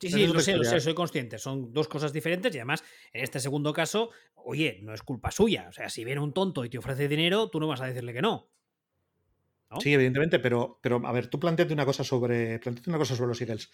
Sí, 0.00 0.08
sí, 0.10 0.26
lo 0.26 0.40
sé, 0.40 0.56
lo 0.56 0.64
sé, 0.64 0.80
soy 0.80 0.94
consciente. 0.94 1.38
Son 1.38 1.72
dos 1.72 1.88
cosas 1.88 2.12
diferentes 2.12 2.52
y 2.54 2.58
además, 2.58 2.82
en 3.12 3.22
este 3.22 3.38
segundo 3.38 3.72
caso, 3.72 4.10
oye, 4.34 4.80
no 4.82 4.94
es 4.94 5.02
culpa 5.02 5.30
suya. 5.30 5.66
O 5.68 5.72
sea, 5.72 5.88
si 5.88 6.04
viene 6.04 6.20
un 6.20 6.32
tonto 6.32 6.64
y 6.64 6.70
te 6.70 6.78
ofrece 6.78 7.06
dinero, 7.06 7.50
tú 7.50 7.60
no 7.60 7.68
vas 7.68 7.80
a 7.80 7.86
decirle 7.86 8.12
que 8.12 8.22
no. 8.22 8.48
Sí, 9.80 9.92
evidentemente, 9.92 10.38
pero, 10.38 10.78
pero 10.82 11.00
a 11.06 11.12
ver, 11.12 11.28
tú 11.28 11.38
planteate 11.38 11.72
una 11.72 11.86
cosa 11.86 12.04
sobre. 12.04 12.58
Planteate 12.58 12.90
una 12.90 12.98
cosa 12.98 13.16
sobre 13.16 13.28
los 13.28 13.40
Eagles. 13.40 13.70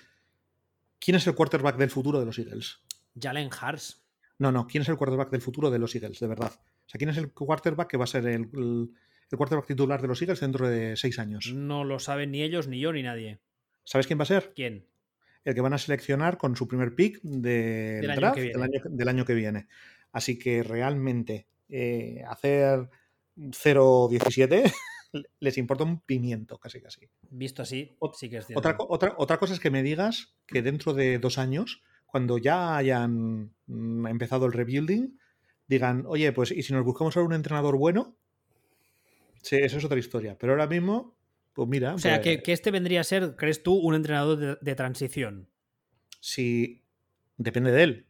¿Quién 0.98 1.16
es 1.16 1.26
el 1.26 1.34
quarterback 1.34 1.76
del 1.76 1.90
futuro 1.90 2.20
de 2.20 2.26
los 2.26 2.38
Eagles? 2.38 2.80
Jalen 3.18 3.50
Hars. 3.58 4.04
No, 4.38 4.52
no. 4.52 4.66
¿Quién 4.66 4.82
es 4.82 4.88
el 4.88 4.96
quarterback 4.96 5.30
del 5.30 5.40
futuro 5.40 5.70
de 5.70 5.78
los 5.78 5.94
Eagles, 5.94 6.20
de 6.20 6.26
verdad? 6.26 6.52
O 6.88 6.90
sea, 6.90 6.98
¿quién 6.98 7.10
es 7.10 7.18
el 7.18 7.32
quarterback 7.32 7.90
que 7.90 7.98
va 7.98 8.04
a 8.04 8.06
ser 8.06 8.26
el, 8.26 8.48
el, 8.54 9.36
quarterback 9.36 9.66
titular 9.66 10.00
de 10.00 10.08
los 10.08 10.22
Eagles 10.22 10.40
dentro 10.40 10.66
de 10.66 10.96
seis 10.96 11.18
años? 11.18 11.52
No 11.54 11.84
lo 11.84 11.98
saben 11.98 12.30
ni 12.30 12.42
ellos, 12.42 12.66
ni 12.66 12.80
yo, 12.80 12.94
ni 12.94 13.02
nadie. 13.02 13.40
¿Sabes 13.84 14.06
quién 14.06 14.18
va 14.18 14.22
a 14.22 14.26
ser? 14.26 14.52
¿Quién? 14.54 14.86
El 15.44 15.54
que 15.54 15.60
van 15.60 15.74
a 15.74 15.78
seleccionar 15.78 16.38
con 16.38 16.56
su 16.56 16.66
primer 16.66 16.94
pick 16.94 17.20
del, 17.22 18.06
draft 18.16 18.38
del, 18.38 19.08
año, 19.08 19.24
que 19.26 19.34
viene. 19.34 19.68
Así 20.12 20.38
que 20.38 20.62
realmente 20.62 21.46
eh, 21.68 22.22
hacer 22.26 22.88
0-17 23.36 24.72
les 25.40 25.58
importa 25.58 25.84
un 25.84 26.00
pimiento, 26.00 26.58
casi 26.58 26.80
casi. 26.80 27.08
Visto 27.30 27.62
así, 27.62 27.96
sí 28.14 28.30
que 28.30 28.38
es 28.38 28.46
cierto. 28.46 28.58
Otra, 28.58 28.76
otra, 28.78 29.14
otra 29.18 29.38
cosa 29.38 29.52
es 29.52 29.60
que 29.60 29.70
me 29.70 29.82
digas 29.82 30.34
que 30.46 30.62
dentro 30.62 30.94
de 30.94 31.18
dos 31.18 31.36
años 31.36 31.82
cuando 32.08 32.38
ya 32.38 32.76
hayan 32.76 33.52
mm, 33.66 34.06
empezado 34.06 34.46
el 34.46 34.52
rebuilding, 34.52 35.18
digan, 35.68 36.04
oye, 36.06 36.32
pues, 36.32 36.50
¿y 36.50 36.62
si 36.62 36.72
nos 36.72 36.84
buscamos 36.84 37.16
ahora 37.16 37.28
un 37.28 37.34
entrenador 37.34 37.76
bueno? 37.76 38.16
Sí, 39.42 39.56
eso 39.56 39.78
es 39.78 39.84
otra 39.84 39.98
historia. 39.98 40.36
Pero 40.38 40.52
ahora 40.52 40.66
mismo, 40.66 41.16
pues 41.52 41.68
mira. 41.68 41.94
O 41.94 41.98
sea, 41.98 42.20
que, 42.20 42.42
que, 42.42 42.52
este 42.52 42.70
vendría 42.70 43.02
a 43.02 43.04
ser, 43.04 43.36
¿crees 43.36 43.62
tú, 43.62 43.74
un 43.74 43.94
entrenador 43.94 44.58
de, 44.60 44.74
transición? 44.74 45.48
Sí, 46.20 46.84
depende 47.36 47.70
de 47.70 47.82
él. 47.82 48.06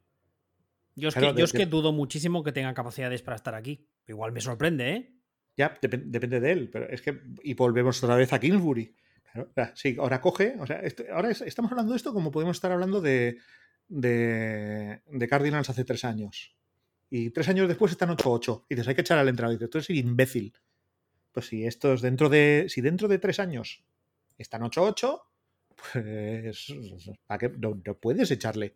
Yo 0.95 1.11
es, 1.11 1.15
que, 1.15 1.33
yo 1.37 1.45
es 1.45 1.53
que 1.53 1.67
dudo 1.67 1.93
muchísimo 1.93 2.43
que 2.43 2.51
tenga 2.53 2.75
capacidades 2.75 3.23
para 3.23 3.37
estar 3.37 3.55
aquí. 3.55 3.89
Igual 4.09 4.33
me 4.33 4.41
sorprende, 4.41 4.91
¿eh? 4.91 5.15
Ya, 5.57 5.79
depende 5.81 6.41
de 6.41 6.53
él, 6.53 6.71
pero 6.71 6.89
es 6.89 7.03
que. 7.03 7.21
Y 7.43 7.55
volvemos 7.55 8.03
otra 8.03 8.17
vez 8.17 8.33
a 8.33 8.41
Kingsbury. 8.41 8.95
sí, 9.75 9.97
ahora 9.99 10.21
coge. 10.21 10.57
O 10.59 10.67
sea, 10.67 10.83
ahora 11.13 11.31
estamos 11.31 11.71
hablando 11.71 11.93
de 11.93 11.97
esto 11.97 12.13
como 12.13 12.31
podemos 12.31 12.57
estar 12.57 12.73
hablando 12.73 13.01
de, 13.01 13.39
de, 13.89 15.03
de 15.07 15.29
Cardinals 15.29 15.71
hace 15.71 15.85
tres 15.85 16.05
años. 16.05 16.58
Y 17.11 17.31
tres 17.31 17.49
años 17.49 17.69
después 17.69 17.93
están 17.93 18.11
8-8. 18.11 18.65
Y 18.69 18.75
dices, 18.75 18.89
hay 18.89 18.95
que 18.95 19.01
echar 19.01 19.19
al 19.19 19.29
entrenador. 19.29 19.55
Y 19.55 19.59
dices, 19.59 19.71
tú 19.71 19.79
eres 19.79 19.91
imbécil. 19.91 20.53
Pues 21.33 21.47
si 21.47 21.65
esto 21.65 21.93
es 21.93 22.03
dentro 22.03 22.29
de. 22.29 22.67
Si 22.69 22.81
dentro 22.81 23.09
de 23.09 23.19
tres 23.19 23.39
años 23.41 23.85
están 24.37 24.63
8-8, 24.63 25.23
pues. 25.93 26.73
¿para 27.27 27.39
qué? 27.39 27.49
No, 27.59 27.77
puedes 28.01 28.31
echarle. 28.31 28.75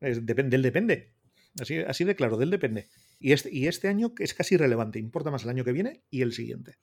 Es, 0.00 0.24
depende, 0.24 0.58
depende. 0.58 1.12
Así, 1.60 1.78
así 1.78 2.04
de 2.04 2.16
claro, 2.16 2.36
del 2.36 2.50
depende. 2.50 2.88
Y 3.20 3.32
este, 3.32 3.54
y 3.54 3.66
este 3.68 3.88
año 3.88 4.12
es 4.18 4.34
casi 4.34 4.56
irrelevante. 4.56 4.98
Importa 4.98 5.30
más 5.30 5.44
el 5.44 5.50
año 5.50 5.64
que 5.64 5.72
viene 5.72 6.02
y 6.10 6.22
el 6.22 6.32
siguiente. 6.32 6.78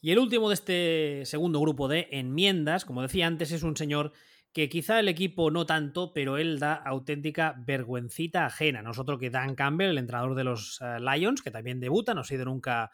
Y 0.00 0.10
el 0.10 0.18
último 0.18 0.50
de 0.50 0.54
este 0.54 1.22
segundo 1.24 1.60
grupo 1.60 1.88
de 1.88 2.08
enmiendas, 2.10 2.84
como 2.84 3.00
decía 3.00 3.26
antes, 3.26 3.52
es 3.52 3.62
un 3.62 3.76
señor 3.76 4.12
que 4.54 4.68
quizá 4.68 5.00
el 5.00 5.08
equipo 5.08 5.50
no 5.50 5.66
tanto, 5.66 6.12
pero 6.14 6.38
él 6.38 6.60
da 6.60 6.74
auténtica 6.74 7.56
vergüencita 7.58 8.46
ajena. 8.46 8.82
Nosotros 8.82 9.18
que 9.18 9.28
Dan 9.28 9.56
Campbell, 9.56 9.90
el 9.90 9.98
entrenador 9.98 10.36
de 10.36 10.44
los 10.44 10.80
eh, 10.80 11.00
Lions, 11.00 11.42
que 11.42 11.50
también 11.50 11.80
debuta, 11.80 12.14
no 12.14 12.20
ha 12.20 12.24
sido 12.24 12.44
nunca... 12.44 12.90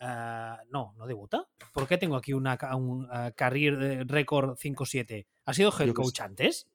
Eh, 0.00 0.56
no, 0.70 0.94
no 0.96 1.06
debuta. 1.06 1.46
¿Por 1.74 1.86
qué 1.86 1.98
tengo 1.98 2.16
aquí 2.16 2.32
una, 2.32 2.58
un 2.74 3.04
uh, 3.04 3.32
career 3.36 4.06
record 4.08 4.56
5-7? 4.56 5.26
¿Ha 5.44 5.52
sido 5.52 5.70
head 5.78 5.92
coach 5.92 6.20
antes? 6.20 6.70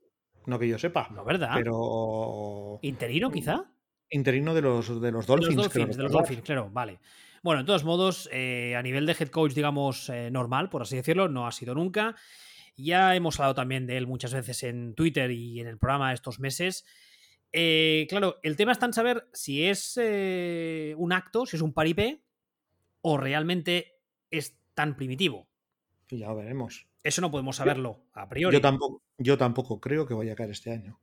No 0.45 0.59
que 0.59 0.67
yo 0.67 0.77
sepa. 0.77 1.09
No, 1.09 1.25
¿verdad? 1.25 1.51
Pero. 1.55 2.79
¿Interino, 2.83 3.31
quizá? 3.31 3.65
Interino 4.11 4.53
de 4.53 4.61
los, 4.61 5.01
de 5.01 5.11
los 5.11 5.25
Dolphins. 5.25 5.49
De 5.49 5.55
los 5.55 5.73
Dolphins, 5.73 5.97
de 5.97 6.03
los 6.03 6.11
Dolphins 6.11 6.41
claro, 6.43 6.69
vale. 6.71 6.99
Bueno, 7.41 7.61
en 7.61 7.65
todos 7.65 7.83
modos, 7.83 8.29
eh, 8.31 8.75
a 8.75 8.81
nivel 8.83 9.05
de 9.05 9.15
head 9.19 9.29
coach, 9.29 9.53
digamos, 9.53 10.11
normal, 10.31 10.69
por 10.69 10.83
así 10.83 10.95
decirlo, 10.95 11.27
no 11.27 11.47
ha 11.47 11.51
sido 11.51 11.73
nunca. 11.73 12.15
Ya 12.83 13.15
hemos 13.15 13.39
hablado 13.39 13.55
también 13.55 13.87
de 13.87 13.97
él 13.97 14.07
muchas 14.07 14.33
veces 14.33 14.63
en 14.63 14.95
Twitter 14.95 15.31
y 15.31 15.59
en 15.59 15.67
el 15.67 15.77
programa 15.77 16.13
estos 16.13 16.39
meses. 16.39 16.85
Eh, 17.51 18.05
claro, 18.09 18.39
el 18.43 18.55
tema 18.55 18.71
está 18.71 18.85
en 18.85 18.93
saber 18.93 19.27
si 19.33 19.65
es 19.65 19.99
eh, 20.01 20.93
un 20.97 21.11
acto, 21.11 21.45
si 21.45 21.57
es 21.57 21.61
un 21.61 21.73
paripé, 21.73 22.23
o 23.01 23.17
realmente 23.17 23.99
es 24.31 24.57
tan 24.73 24.95
primitivo. 24.95 25.47
Ya 26.09 26.27
lo 26.27 26.37
veremos. 26.37 26.87
Eso 27.03 27.21
no 27.21 27.31
podemos 27.31 27.55
saberlo 27.55 28.05
a 28.13 28.27
priori. 28.27 28.55
Yo 28.55 28.61
tampoco, 28.61 29.03
yo 29.17 29.37
tampoco 29.37 29.79
creo 29.79 30.05
que 30.05 30.13
vaya 30.13 30.33
a 30.33 30.35
caer 30.35 30.51
este 30.51 30.71
año. 30.71 30.99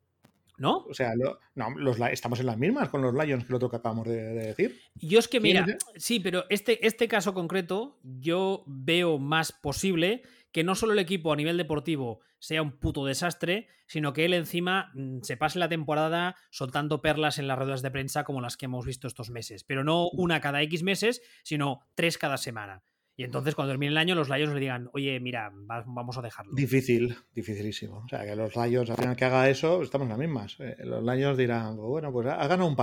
¿No? 0.59 0.79
O 0.89 0.95
sea, 0.95 1.13
no, 1.55 1.71
los, 1.77 2.01
estamos 2.11 2.41
en 2.41 2.47
las 2.47 2.57
mismas 2.57 2.89
con 2.89 3.03
los 3.03 3.13
Lions 3.13 3.45
que 3.45 3.51
lo 3.51 3.57
otro 3.57 3.69
que 3.69 3.77
acabamos 3.77 4.09
de, 4.09 4.23
decir. 4.33 4.81
Yo 4.95 5.19
es 5.19 5.29
que, 5.29 5.39
mira, 5.39 5.67
sí, 5.97 6.19
pero 6.19 6.47
este, 6.49 6.87
este 6.87 7.09
caso 7.09 7.35
concreto 7.35 7.99
yo 8.03 8.65
veo 8.67 9.19
más 9.19 9.53
posible 9.53 10.23
que 10.57 10.65
no 10.65 10.75
solo 10.75 10.95
el 10.95 10.99
equipo 11.01 11.35
a 11.35 11.37
nivel 11.37 11.59
deportivo 11.59 12.21
sea 12.39 12.63
un 12.63 12.79
puto 12.79 13.05
desastre, 13.05 13.69
sino 13.87 14.15
que 14.15 14.25
él 14.25 14.33
encima 14.33 14.91
mm, 14.95 15.19
se 15.21 15.37
pase 15.37 15.59
la 15.59 15.69
temporada 15.69 16.35
soltando 16.49 17.03
perlas 17.03 17.39
en 17.39 17.47
las 17.47 17.59
ruedas 17.59 17.83
de 17.83 17.91
prensa 17.91 18.25
como 18.25 18.41
las 18.41 18.57
que 18.57 18.65
hemos 18.65 18.87
visto 18.87 19.07
estos 19.07 19.29
meses. 19.29 19.65
Pero 19.65 19.85
no 19.85 20.09
una 20.09 20.41
cada 20.41 20.63
X 20.63 20.83
meses, 20.83 21.21
sino 21.43 21.81
tres 21.95 22.17
cada 22.17 22.39
semana. 22.39 22.83
Y 23.17 23.25
entonces 23.25 23.55
cuando 23.55 23.73
termine 23.73 23.91
el 23.91 23.99
año 23.99 24.15
los 24.15 24.31
Lions 24.31 24.55
le 24.55 24.61
digan, 24.61 24.89
oye, 24.95 25.21
mira, 25.21 25.53
vamos 25.53 26.17
a 26.17 26.23
dejarlo. 26.23 26.55
Difícil, 26.55 27.15
dificilísimo. 27.35 27.99
O 27.99 28.09
sea, 28.09 28.25
que 28.25 28.35
los 28.35 28.57
Lions 28.57 28.89
al 28.89 28.97
final 28.97 29.15
que 29.15 29.27
haga 29.27 29.51
eso, 29.51 29.83
estamos 29.83 30.07
en 30.07 30.09
las 30.09 30.19
mismas. 30.19 30.57
Eh, 30.59 30.75
los 30.87 31.05
Lions 31.05 31.37
dirán, 31.37 31.77
pues 31.77 31.87
bueno, 31.87 32.11
pues 32.13 32.29
ha 32.29 32.47
ganado 32.47 32.67
un, 32.67 32.77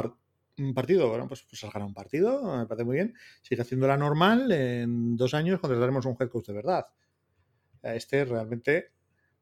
partido. 0.75 1.09
Bueno, 1.09 1.27
pues, 1.27 1.41
pues 1.49 1.63
has 1.63 1.73
ganado 1.73 1.87
un 1.87 1.95
partido, 1.95 2.55
me 2.55 2.67
parece 2.67 2.85
muy 2.85 2.97
bien. 2.97 3.15
Sigue 3.41 3.63
haciéndola 3.63 3.97
normal. 3.97 4.51
En 4.51 5.17
dos 5.17 5.33
años 5.33 5.59
contrataremos 5.59 6.05
un 6.05 6.15
head 6.19 6.29
coach 6.29 6.45
de 6.45 6.53
verdad 6.53 6.85
este 7.83 8.25
realmente, 8.25 8.91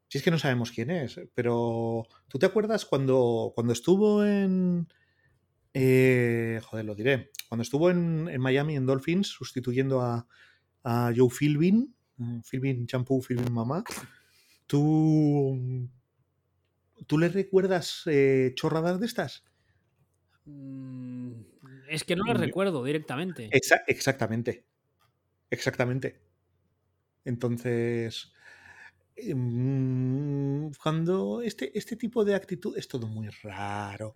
si 0.08 0.18
es 0.18 0.24
que 0.24 0.32
no 0.32 0.40
sabemos 0.40 0.72
quién 0.72 0.90
es, 0.90 1.20
pero 1.34 2.08
¿tú 2.28 2.40
te 2.40 2.46
acuerdas 2.46 2.86
cuando, 2.86 3.52
cuando 3.56 3.74
estuvo 3.74 4.26
en... 4.26 4.88
Eh, 5.74 6.60
joder, 6.64 6.86
lo 6.86 6.96
diré. 6.96 7.32
Cuando 7.48 7.62
estuvo 7.62 7.90
en, 7.90 8.40
Miami 8.42 8.76
en 8.76 8.86
Dolphins 8.86 9.28
sustituyendo 9.28 10.02
a, 10.02 10.28
Joe 10.84 11.30
Philbin, 11.30 11.96
eh, 12.20 12.42
Philbin 12.50 12.88
Champú, 12.88 13.22
Philbin 13.22 13.54
Mamá, 13.54 13.84
¿tú, 14.66 15.88
¿tú 17.06 17.20
le 17.20 17.30
recuerdas 17.30 18.02
eh, 18.08 18.54
chorradas 18.56 19.00
de 19.00 19.06
estas? 19.06 19.44
Mm, 20.46 21.34
es 21.90 22.04
que 22.04 22.16
no 22.16 22.24
las 22.26 22.40
recuerdo 22.40 22.84
directamente. 22.84 23.50
exactamente. 23.52 24.66
Exactamente. 25.52 26.31
Entonces, 27.26 28.34
em, 29.16 30.72
cuando 30.74 31.42
este, 31.42 31.78
este 31.78 31.96
tipo 31.96 32.26
de 32.26 32.36
actitud 32.36 32.78
es 32.78 32.88
todo 32.88 33.08
muy 33.08 33.30
raro. 33.44 34.16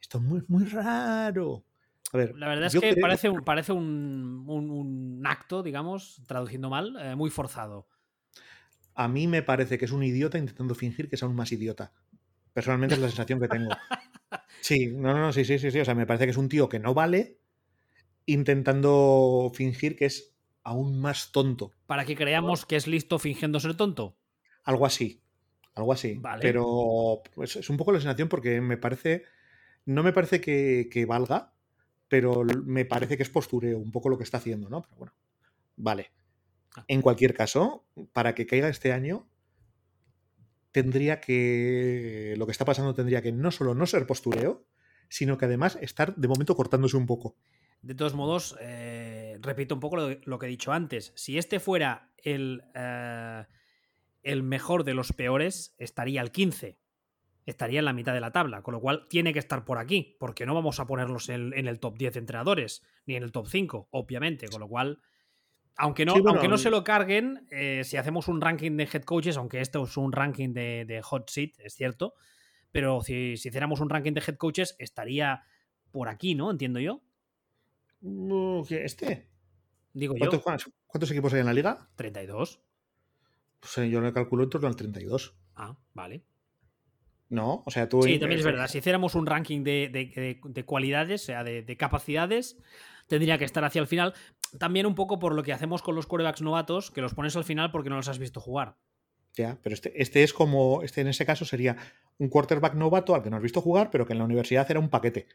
Esto 0.00 0.18
es 0.18 0.24
muy, 0.24 0.42
muy 0.48 0.64
raro. 0.64 1.64
A 2.12 2.16
ver, 2.16 2.34
la 2.36 2.48
verdad 2.48 2.66
es 2.66 2.80
que 2.80 2.96
parece, 2.96 3.28
un, 3.28 3.44
parece 3.44 3.72
un, 3.72 5.22
acto, 5.24 5.62
digamos, 5.62 6.22
traduciendo 6.26 6.68
mal, 6.68 6.96
eh, 7.00 7.14
muy 7.14 7.30
forzado. 7.30 7.86
A 8.94 9.06
mí 9.06 9.28
me 9.28 9.42
parece 9.42 9.78
que 9.78 9.84
es 9.84 9.92
un 9.92 10.02
idiota 10.02 10.36
intentando 10.36 10.74
fingir 10.74 11.08
que 11.08 11.14
es 11.14 11.22
aún 11.22 11.36
más 11.36 11.52
idiota. 11.52 11.92
Personalmente 12.52 12.96
es 12.96 13.00
la 13.00 13.08
sensación 13.08 13.40
que 13.40 13.48
tengo. 13.48 13.70
Sí, 14.60 14.88
no, 14.88 15.14
no, 15.14 15.32
sí, 15.32 15.44
sí, 15.44 15.58
sí, 15.58 15.70
sí. 15.70 15.80
O 15.80 15.84
sea, 15.84 15.94
me 15.94 16.06
parece 16.06 16.26
que 16.26 16.32
es 16.32 16.36
un 16.36 16.48
tío 16.48 16.68
que 16.68 16.78
no 16.78 16.92
vale 16.92 17.40
intentando 18.26 19.50
fingir 19.54 19.96
que 19.96 20.04
es 20.04 20.29
aún 20.62 21.00
más 21.00 21.32
tonto. 21.32 21.72
Para 21.86 22.04
que 22.04 22.16
creamos 22.16 22.66
que 22.66 22.76
es 22.76 22.86
listo 22.86 23.18
fingiendo 23.18 23.60
ser 23.60 23.76
tonto. 23.76 24.16
Algo 24.64 24.86
así. 24.86 25.22
Algo 25.74 25.92
así. 25.92 26.20
Pero 26.40 27.22
pues, 27.34 27.56
es 27.56 27.70
un 27.70 27.76
poco 27.76 27.92
la 27.92 28.00
sensación 28.00 28.28
porque 28.28 28.60
me 28.60 28.76
parece. 28.76 29.24
No 29.86 30.02
me 30.02 30.12
parece 30.12 30.40
que, 30.40 31.04
valga, 31.06 31.54
pero 32.08 32.44
me 32.64 32.84
parece 32.84 33.16
que 33.16 33.22
es 33.22 33.30
postureo 33.30 33.78
un 33.78 33.90
poco 33.90 34.08
lo 34.08 34.18
que 34.18 34.24
está 34.24 34.38
haciendo, 34.38 34.68
¿no? 34.68 34.82
Pero 34.82 34.96
bueno. 34.96 35.12
Vale. 35.76 36.12
Ah. 36.76 36.84
En 36.86 37.00
cualquier 37.00 37.34
caso, 37.34 37.86
para 38.12 38.34
que 38.34 38.46
caiga 38.46 38.68
este 38.68 38.92
año, 38.92 39.26
tendría 40.72 41.20
que. 41.20 42.34
Lo 42.36 42.46
que 42.46 42.52
está 42.52 42.64
pasando 42.64 42.94
tendría 42.94 43.22
que 43.22 43.32
no 43.32 43.50
solo 43.50 43.74
no 43.74 43.86
ser 43.86 44.06
postureo, 44.06 44.66
sino 45.08 45.38
que 45.38 45.46
además 45.46 45.78
estar 45.80 46.14
de 46.14 46.28
momento 46.28 46.54
cortándose 46.54 46.96
un 46.96 47.06
poco. 47.06 47.36
De 47.82 47.94
todos 47.94 48.14
modos, 48.14 48.56
eh, 48.60 49.19
repito 49.40 49.74
un 49.74 49.80
poco 49.80 49.96
lo, 49.96 50.38
que 50.38 50.46
he 50.46 50.48
dicho 50.48 50.72
antes. 50.72 51.12
Si 51.16 51.38
este 51.38 51.60
fuera 51.60 52.12
el, 52.18 52.62
eh, 52.74 53.44
el 54.22 54.42
mejor 54.42 54.84
de 54.84 54.94
los 54.94 55.12
peores, 55.12 55.74
estaría 55.78 56.20
al 56.20 56.30
15. 56.30 56.78
Estaría 57.46 57.78
en 57.78 57.84
la 57.86 57.92
mitad 57.92 58.12
de 58.12 58.20
la 58.20 58.32
tabla, 58.32 58.62
con 58.62 58.74
lo 58.74 58.80
cual 58.80 59.06
tiene 59.08 59.32
que 59.32 59.38
estar 59.38 59.64
por 59.64 59.78
aquí, 59.78 60.16
porque 60.20 60.46
no 60.46 60.54
vamos 60.54 60.78
a 60.78 60.86
ponerlos 60.86 61.28
en, 61.30 61.52
el 61.54 61.80
top 61.80 61.96
10 61.96 62.12
de 62.12 62.18
entrenadores, 62.20 62.82
ni 63.06 63.16
en 63.16 63.22
el 63.22 63.32
top 63.32 63.46
5, 63.48 63.88
obviamente, 63.90 64.48
con 64.48 64.60
lo 64.60 64.68
cual 64.68 65.00
aunque 65.76 66.04
no, 66.04 66.14
aunque 66.14 66.48
no 66.48 66.58
se 66.58 66.68
lo 66.68 66.84
carguen, 66.84 67.46
eh, 67.50 67.82
si 67.84 67.96
hacemos 67.96 68.28
un 68.28 68.42
ranking 68.42 68.76
de 68.76 68.84
head 68.84 69.02
coaches, 69.04 69.38
aunque 69.38 69.62
esto 69.62 69.82
es 69.82 69.96
un 69.96 70.12
ranking 70.12 70.52
de, 70.52 71.00
hot 71.02 71.30
seat, 71.30 71.52
es 71.58 71.74
cierto, 71.74 72.14
pero 72.70 73.00
si, 73.00 73.38
si, 73.38 73.48
hiciéramos 73.48 73.80
un 73.80 73.88
ranking 73.88 74.12
de 74.12 74.20
head 74.20 74.36
coaches, 74.36 74.76
estaría 74.78 75.42
por 75.90 76.08
aquí, 76.08 76.34
¿no? 76.34 76.50
Entiendo 76.50 76.80
yo. 76.80 77.00
¿Este? 78.68 79.29
Digo 79.92 80.14
¿Cuántos, 80.16 80.64
yo. 80.64 80.72
¿Cuántos 80.86 81.10
equipos 81.10 81.32
hay 81.34 81.40
en 81.40 81.46
la 81.46 81.52
liga? 81.52 81.88
32. 81.96 82.60
Pues 83.60 83.78
eh, 83.78 83.90
yo 83.90 84.00
le 84.00 84.12
calculo 84.12 84.44
en 84.44 84.50
torno 84.50 84.68
al 84.68 84.76
32. 84.76 85.34
Ah, 85.56 85.76
vale. 85.94 86.24
No, 87.28 87.62
o 87.64 87.70
sea, 87.70 87.88
tú. 87.88 88.02
Sí, 88.02 88.18
también 88.18 88.40
es 88.40 88.44
verdad. 88.44 88.68
Si 88.68 88.78
hiciéramos 88.78 89.14
un 89.14 89.26
ranking 89.26 89.62
de, 89.62 90.64
cualidades, 90.66 91.22
o 91.22 91.26
sea, 91.26 91.44
de, 91.44 91.76
capacidades, 91.76 92.58
tendría 93.06 93.38
que 93.38 93.44
estar 93.44 93.64
hacia 93.64 93.80
el 93.80 93.86
final. 93.86 94.14
También 94.58 94.86
un 94.86 94.94
poco 94.94 95.18
por 95.18 95.34
lo 95.34 95.42
que 95.42 95.52
hacemos 95.52 95.82
con 95.82 95.94
los 95.94 96.06
quarterbacks 96.06 96.42
novatos, 96.42 96.90
que 96.90 97.00
los 97.00 97.14
pones 97.14 97.36
al 97.36 97.44
final 97.44 97.70
porque 97.70 97.88
no 97.88 97.96
los 97.96 98.08
has 98.08 98.18
visto 98.18 98.40
jugar. 98.40 98.76
Ya, 99.36 99.58
pero 99.62 99.74
este, 99.74 100.00
este 100.00 100.24
es 100.24 100.32
como. 100.32 100.82
Este 100.82 101.02
en 101.02 101.08
ese 101.08 101.24
caso 101.24 101.44
sería 101.44 101.76
un 102.18 102.28
quarterback 102.28 102.74
novato 102.74 103.14
al 103.14 103.22
que 103.22 103.30
no 103.30 103.36
has 103.36 103.42
visto 103.42 103.60
jugar, 103.60 103.90
pero 103.90 104.06
que 104.06 104.12
en 104.12 104.18
la 104.18 104.24
universidad 104.24 104.68
era 104.68 104.80
un 104.80 104.88
paquete. 104.88 105.28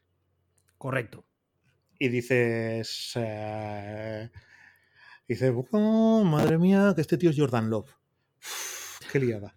Correcto 0.78 1.26
y 2.00 2.10
dices. 2.10 3.14
Eh, 3.16 4.30
dices, 5.28 5.54
oh, 5.72 6.24
madre 6.24 6.58
mía, 6.58 6.94
que 6.96 7.02
este 7.02 7.18
tío 7.18 7.30
es 7.30 7.38
Jordan 7.38 7.70
Love. 7.70 7.92
qué 9.12 9.20
liada. 9.20 9.56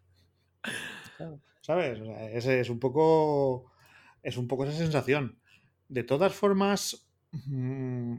¿Sabes? 1.61 2.01
ese 2.33 2.61
es 2.61 2.71
un 2.71 2.79
poco. 2.79 3.71
Es 4.23 4.37
un 4.37 4.49
poco 4.49 4.65
esa 4.65 4.77
sensación. 4.77 5.39
De 5.89 6.03
todas 6.03 6.35
formas. 6.35 7.09
Mm, 7.33 8.17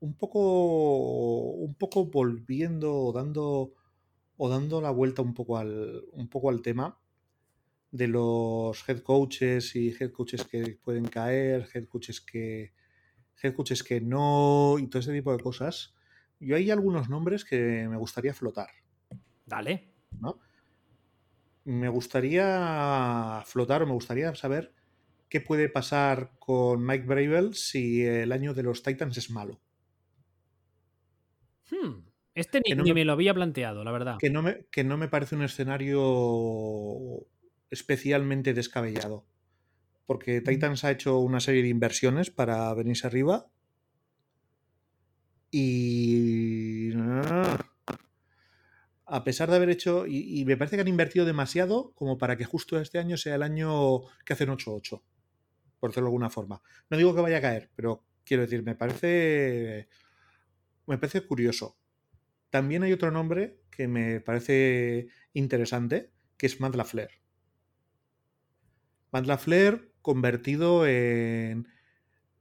un 0.00 0.14
poco. 0.14 1.50
Un 1.54 1.74
poco 1.74 2.06
volviendo 2.06 2.94
o 2.94 3.12
dando. 3.12 3.74
O 4.36 4.48
dando 4.48 4.80
la 4.80 4.90
vuelta 4.90 5.22
un 5.22 5.34
poco 5.34 5.58
al. 5.58 6.04
un 6.12 6.28
poco 6.28 6.50
al 6.50 6.62
tema. 6.62 6.98
de 7.90 8.08
los 8.08 8.88
head 8.88 9.00
coaches 9.02 9.76
y 9.76 9.88
head 9.90 10.12
coaches 10.12 10.44
que 10.44 10.78
pueden 10.82 11.06
caer, 11.06 11.68
head 11.74 11.86
coaches 11.88 12.20
que, 12.20 12.72
head 13.42 13.54
coaches 13.54 13.82
que 13.82 14.00
no, 14.00 14.76
y 14.78 14.86
todo 14.88 15.00
ese 15.00 15.12
tipo 15.12 15.32
de 15.32 15.42
cosas, 15.42 15.94
yo 16.42 16.56
hay 16.56 16.70
algunos 16.70 17.08
nombres 17.08 17.44
que 17.44 17.86
me 17.88 17.96
gustaría 17.96 18.34
flotar. 18.34 18.68
Dale. 19.46 19.92
¿no? 20.20 20.38
Me 21.64 21.88
gustaría 21.88 23.42
flotar 23.46 23.82
o 23.82 23.86
me 23.86 23.92
gustaría 23.92 24.34
saber 24.34 24.74
qué 25.28 25.40
puede 25.40 25.68
pasar 25.68 26.32
con 26.38 26.84
Mike 26.84 27.06
Bravel 27.06 27.54
si 27.54 28.04
el 28.04 28.32
año 28.32 28.54
de 28.54 28.62
los 28.62 28.82
Titans 28.82 29.16
es 29.16 29.30
malo. 29.30 29.60
Hmm, 31.70 32.02
este 32.34 32.60
ni, 32.60 32.92
me, 32.92 33.04
lo 33.04 33.12
había 33.12 33.34
planteado, 33.34 33.84
la 33.84 33.92
verdad. 33.92 34.16
Que 34.18 34.30
no, 34.30 34.42
me, 34.42 34.66
que 34.70 34.84
no 34.84 34.96
me 34.96 35.08
parece 35.08 35.36
un 35.36 35.42
escenario 35.42 37.26
especialmente 37.70 38.54
descabellado. 38.54 39.26
Porque 40.06 40.40
mm. 40.40 40.44
Titans 40.44 40.84
ha 40.84 40.90
hecho 40.90 41.18
una 41.18 41.40
serie 41.40 41.62
de 41.62 41.68
inversiones 41.68 42.30
para 42.30 42.72
venirse 42.74 43.06
arriba. 43.06 43.50
Y. 45.52 46.90
A 49.06 49.22
pesar 49.22 49.50
de 49.50 49.56
haber 49.56 49.70
hecho. 49.70 50.06
Y, 50.08 50.44
me 50.46 50.56
parece 50.56 50.76
que 50.76 50.82
han 50.82 50.88
invertido 50.88 51.26
demasiado 51.26 51.92
como 51.94 52.18
para 52.18 52.36
que 52.36 52.46
justo 52.46 52.80
este 52.80 52.98
año 52.98 53.16
sea 53.16 53.36
el 53.36 53.42
año 53.42 54.00
que 54.24 54.32
hacen 54.32 54.48
8-8. 54.48 55.02
Por 55.78 55.90
decirlo 55.90 56.06
de 56.06 56.08
alguna 56.08 56.30
forma. 56.30 56.62
No 56.88 56.96
digo 56.96 57.14
que 57.14 57.20
vaya 57.20 57.38
a 57.38 57.42
caer, 57.42 57.70
pero 57.76 58.04
quiero 58.24 58.42
decir, 58.42 58.62
me 58.64 58.74
parece. 58.74 59.88
Me 60.86 60.98
parece 60.98 61.20
curioso. 61.26 61.76
También 62.50 62.82
hay 62.82 62.92
otro 62.92 63.10
nombre 63.10 63.60
que 63.70 63.88
me 63.88 64.20
parece 64.20 65.08
interesante, 65.34 66.12
que 66.36 66.46
es 66.46 66.60
Matt 66.60 66.74
LaFleur. 66.74 67.10
Matt 69.12 69.26
convertido 70.00 70.86
en, 70.86 71.68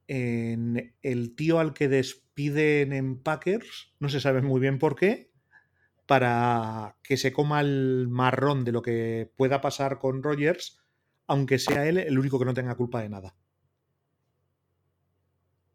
en 0.07 0.95
el 1.01 1.35
tío 1.35 1.59
al 1.59 1.73
que 1.73 1.89
despiden 2.31 2.93
en 2.93 3.21
Packers, 3.21 3.93
no 3.99 4.09
se 4.09 4.21
sabe 4.21 4.41
muy 4.41 4.59
bien 4.61 4.79
por 4.79 4.95
qué, 4.95 5.31
para 6.05 6.97
que 7.03 7.17
se 7.17 7.31
coma 7.31 7.61
el 7.61 8.07
marrón 8.09 8.63
de 8.63 8.71
lo 8.71 8.81
que 8.81 9.31
pueda 9.35 9.61
pasar 9.61 9.99
con 9.99 10.23
Rogers, 10.23 10.79
aunque 11.27 11.59
sea 11.59 11.87
él 11.87 11.97
el 11.97 12.17
único 12.17 12.39
que 12.39 12.45
no 12.45 12.53
tenga 12.53 12.75
culpa 12.75 13.01
de 13.01 13.09
nada. 13.09 13.35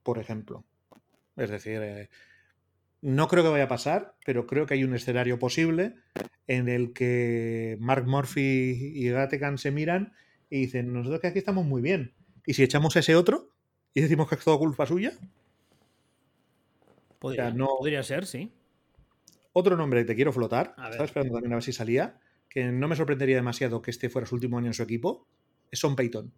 Por 0.03 0.19
ejemplo. 0.19 0.65
Es 1.37 1.51
decir, 1.51 1.81
eh, 1.83 2.09
no 3.03 3.29
creo 3.29 3.43
que 3.43 3.51
vaya 3.51 3.65
a 3.65 3.69
pasar, 3.69 4.17
pero 4.25 4.47
creo 4.47 4.67
que 4.67 4.75
hay 4.75 4.85
un 4.85 4.95
escenario 4.95 5.39
posible 5.39 5.95
en 6.47 6.69
el 6.69 6.93
que 6.93 7.77
Mark 7.81 8.07
Murphy 8.07 8.93
y 8.95 9.09
Gatekan 9.11 9.59
se 9.59 9.71
miran 9.71 10.13
y 10.49 10.61
dicen, 10.61 10.93
nosotros 10.93 11.21
que 11.21 11.27
aquí 11.29 11.39
estamos 11.39 11.67
muy 11.67 11.83
bien. 11.83 12.15
¿Y 12.47 12.55
si 12.55 12.63
echamos 12.63 12.97
a 12.97 13.01
ese 13.01 13.17
otro 13.17 13.51
y 13.93 14.01
decimos 14.01 14.29
que 14.29 14.37
es 14.37 14.45
todo 14.45 14.59
culpa 14.59 14.87
suya? 14.87 15.13
Podría, 17.19 17.51
no... 17.51 17.69
podría 17.79 18.03
ser, 18.03 18.27
sí. 18.27 18.53
Otro 19.53 19.77
nombre 19.77 20.01
que 20.01 20.07
te 20.07 20.15
quiero 20.15 20.33
flotar, 20.33 20.75
estaba 20.77 21.05
esperando 21.05 21.35
también 21.35 21.53
a 21.53 21.57
ver 21.57 21.63
si 21.63 21.73
salía, 21.73 22.21
que 22.49 22.65
no 22.65 22.89
me 22.89 22.97
sorprendería 22.97 23.37
demasiado 23.37 23.81
que 23.81 23.91
este 23.91 24.11
fuera 24.11 24.27
su 24.27 24.35
último 24.35 24.59
año 24.59 24.67
en 24.67 24.75
su 24.75 24.83
equipo, 24.83 25.27
es 25.71 25.79
Sean 25.79 25.97
Payton. 25.97 26.33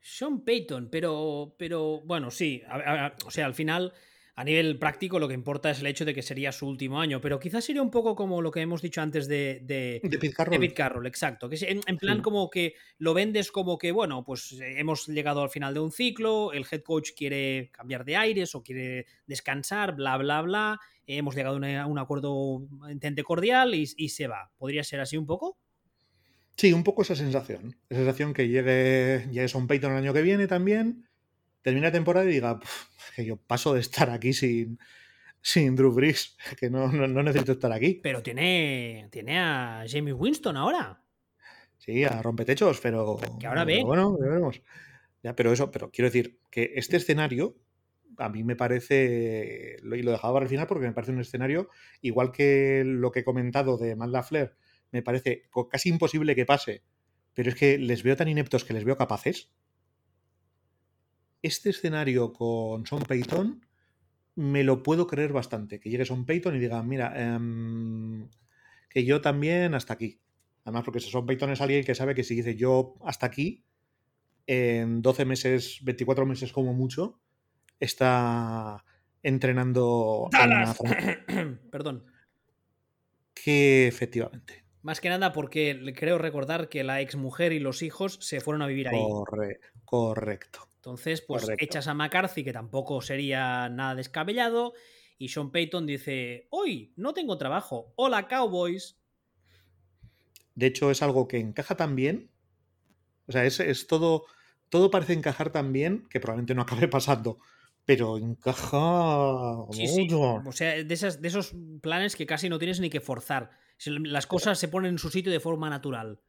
Sean 0.00 0.40
Payton, 0.40 0.88
pero, 0.90 1.54
pero 1.56 2.00
bueno, 2.00 2.30
sí, 2.30 2.62
o 3.24 3.30
sea, 3.30 3.46
al 3.46 3.54
final 3.54 3.92
a 4.38 4.44
nivel 4.44 4.78
práctico 4.78 5.18
lo 5.18 5.26
que 5.26 5.34
importa 5.34 5.68
es 5.68 5.80
el 5.80 5.88
hecho 5.88 6.04
de 6.04 6.14
que 6.14 6.22
sería 6.22 6.52
su 6.52 6.68
último 6.68 7.00
año, 7.00 7.20
pero 7.20 7.40
quizás 7.40 7.64
sería 7.64 7.82
un 7.82 7.90
poco 7.90 8.14
como 8.14 8.40
lo 8.40 8.52
que 8.52 8.60
hemos 8.60 8.80
dicho 8.80 9.02
antes 9.02 9.26
de, 9.26 9.58
de, 9.64 10.00
de 10.04 10.16
Pete 10.16 10.72
Carroll. 10.72 11.08
exacto. 11.08 11.48
Que 11.48 11.56
en, 11.84 11.96
plan 11.96 12.22
como 12.22 12.48
que 12.48 12.74
lo 12.98 13.14
vendes 13.14 13.50
como 13.50 13.78
que, 13.78 13.90
bueno, 13.90 14.22
pues 14.22 14.52
eh, 14.52 14.78
hemos 14.78 15.08
llegado 15.08 15.42
al 15.42 15.50
final 15.50 15.74
de 15.74 15.80
un 15.80 15.90
ciclo, 15.90 16.52
el 16.52 16.64
head 16.70 16.82
coach 16.82 17.10
quiere 17.16 17.70
cambiar 17.72 18.04
de 18.04 18.14
aires 18.14 18.54
o 18.54 18.62
quiere 18.62 19.06
descansar, 19.26 19.96
bla, 19.96 20.16
bla, 20.18 20.40
bla, 20.42 20.80
hemos 21.08 21.34
llegado 21.34 21.56
a 21.56 21.86
un 21.86 21.98
acuerdo 21.98 22.62
entente 22.88 23.24
cordial 23.24 23.74
y, 23.74 23.86
se 23.86 24.28
va. 24.28 24.52
¿Podría 24.56 24.84
ser 24.84 25.00
así 25.00 25.16
un 25.16 25.26
poco? 25.26 25.58
Sí, 26.54 26.72
un 26.72 26.84
poco 26.84 27.02
esa 27.02 27.16
sensación. 27.16 27.76
Esa 27.88 28.02
sensación 28.02 28.34
que 28.34 28.46
llegue 28.46 29.28
Jason 29.34 29.66
Payton 29.66 29.90
el 29.90 29.98
año 29.98 30.14
que 30.14 30.22
viene 30.22 30.46
también, 30.46 31.07
termina 31.68 31.88
la 31.88 31.92
temporada 31.92 32.26
y 32.26 32.32
diga, 32.34 32.58
que 33.14 33.24
yo 33.24 33.36
paso 33.36 33.74
de 33.74 33.80
estar 33.80 34.10
aquí 34.10 34.32
sin, 34.32 34.78
sin 35.40 35.76
Drew 35.76 35.92
Brees, 35.92 36.36
que 36.58 36.70
no, 36.70 36.88
necesito 36.90 37.52
estar 37.52 37.72
aquí. 37.72 38.00
Pero 38.02 38.22
tiene, 38.22 39.08
tiene 39.10 39.38
a 39.38 39.84
Jamie 39.86 40.12
Winston 40.12 40.56
ahora. 40.56 41.02
Sí, 41.76 42.04
a 42.04 42.20
rompetechos, 42.22 42.80
pero. 42.80 43.18
Que 43.38 43.46
ahora 43.46 43.64
ve. 43.64 43.82
Bueno, 43.84 44.16
ya 44.20 44.26
veremos. 44.26 44.62
Ya, 45.22 45.34
pero 45.34 45.52
eso, 45.52 45.70
pero 45.70 45.90
quiero 45.90 46.08
decir 46.08 46.40
que 46.50 46.72
este 46.76 46.96
escenario 46.96 47.56
a 48.18 48.28
mí 48.28 48.42
me 48.42 48.56
parece, 48.56 49.76
y 49.80 50.02
lo 50.02 50.10
dejaba 50.10 50.34
para 50.34 50.44
el 50.44 50.50
final 50.50 50.66
porque 50.66 50.86
me 50.86 50.92
parece 50.92 51.12
un 51.12 51.20
escenario, 51.20 51.70
igual 52.00 52.32
que 52.32 52.82
lo 52.84 53.12
que 53.12 53.20
he 53.20 53.24
comentado 53.24 53.78
de 53.78 53.94
Matt 53.94 54.24
Flair, 54.26 54.56
me 54.90 55.02
parece 55.02 55.44
casi 55.70 55.88
imposible 55.88 56.34
que 56.34 56.44
pase, 56.44 56.82
pero 57.32 57.50
es 57.50 57.54
que 57.54 57.78
les 57.78 58.02
veo 58.02 58.16
tan 58.16 58.26
ineptos 58.26 58.64
que 58.64 58.74
les 58.74 58.84
veo 58.84 58.96
capaces, 58.96 59.52
este 61.42 61.70
escenario 61.70 62.32
con 62.32 62.86
Son 62.86 63.02
Payton 63.02 63.64
me 64.34 64.62
lo 64.62 64.82
puedo 64.82 65.06
creer 65.06 65.32
bastante. 65.32 65.80
Que 65.80 65.90
llegue 65.90 66.04
Son 66.04 66.24
Payton 66.24 66.56
y 66.56 66.60
diga, 66.60 66.82
mira, 66.82 67.12
em, 67.16 68.28
que 68.88 69.04
yo 69.04 69.20
también 69.20 69.74
hasta 69.74 69.94
aquí. 69.94 70.20
Además, 70.64 70.84
porque 70.84 71.00
Son 71.00 71.26
Payton 71.26 71.50
es 71.50 71.60
alguien 71.60 71.84
que 71.84 71.94
sabe 71.94 72.14
que 72.14 72.24
si 72.24 72.36
dice 72.36 72.54
yo 72.54 72.94
hasta 73.04 73.26
aquí, 73.26 73.64
en 74.46 75.02
12 75.02 75.24
meses, 75.24 75.80
24 75.82 76.24
meses 76.24 76.52
como 76.52 76.72
mucho, 76.72 77.20
está 77.80 78.84
entrenando. 79.22 80.28
Perdón. 81.70 82.04
Que 83.34 83.86
efectivamente. 83.86 84.67
Más 84.82 85.00
que 85.00 85.08
nada 85.08 85.32
porque 85.32 85.92
creo 85.96 86.18
recordar 86.18 86.68
que 86.68 86.84
la 86.84 87.00
exmujer 87.00 87.52
y 87.52 87.58
los 87.58 87.82
hijos 87.82 88.18
se 88.20 88.40
fueron 88.40 88.62
a 88.62 88.66
vivir 88.66 88.88
ahí. 88.88 89.02
correcto. 89.84 90.68
Entonces, 90.76 91.20
pues 91.20 91.46
echas 91.58 91.88
a 91.88 91.94
McCarthy, 91.94 92.44
que 92.44 92.52
tampoco 92.52 93.00
sería 93.02 93.68
nada 93.68 93.94
descabellado, 93.94 94.74
y 95.18 95.28
Sean 95.28 95.50
Payton 95.50 95.86
dice, 95.86 96.46
hoy 96.50 96.92
no 96.96 97.12
tengo 97.12 97.36
trabajo, 97.36 97.92
hola 97.96 98.28
Cowboys. 98.28 98.96
De 100.54 100.66
hecho, 100.66 100.90
es 100.90 101.02
algo 101.02 101.26
que 101.26 101.38
encaja 101.38 101.76
tan 101.76 101.96
bien, 101.96 102.30
o 103.26 103.32
sea, 103.32 103.44
es, 103.44 103.86
todo, 103.86 104.24
todo 104.68 104.90
parece 104.90 105.12
encajar 105.12 105.50
tan 105.50 105.72
bien 105.72 106.06
que 106.08 106.20
probablemente 106.20 106.54
no 106.54 106.62
acabe 106.62 106.88
pasando, 106.88 107.38
pero 107.84 108.16
encaja 108.16 109.66
sí, 109.72 110.08
O 110.12 110.52
sea, 110.52 110.82
de, 110.82 110.94
esas, 110.94 111.20
de 111.20 111.28
esos 111.28 111.54
planes 111.82 112.16
que 112.16 112.26
casi 112.26 112.48
no 112.48 112.58
tienes 112.58 112.80
ni 112.80 112.88
que 112.88 113.00
forzar. 113.00 113.50
Las 113.86 114.26
cosas 114.26 114.58
se 114.58 114.68
ponen 114.68 114.92
en 114.92 114.98
su 114.98 115.10
sitio 115.10 115.30
de 115.30 115.40
forma 115.40 115.70
natural. 115.70 116.20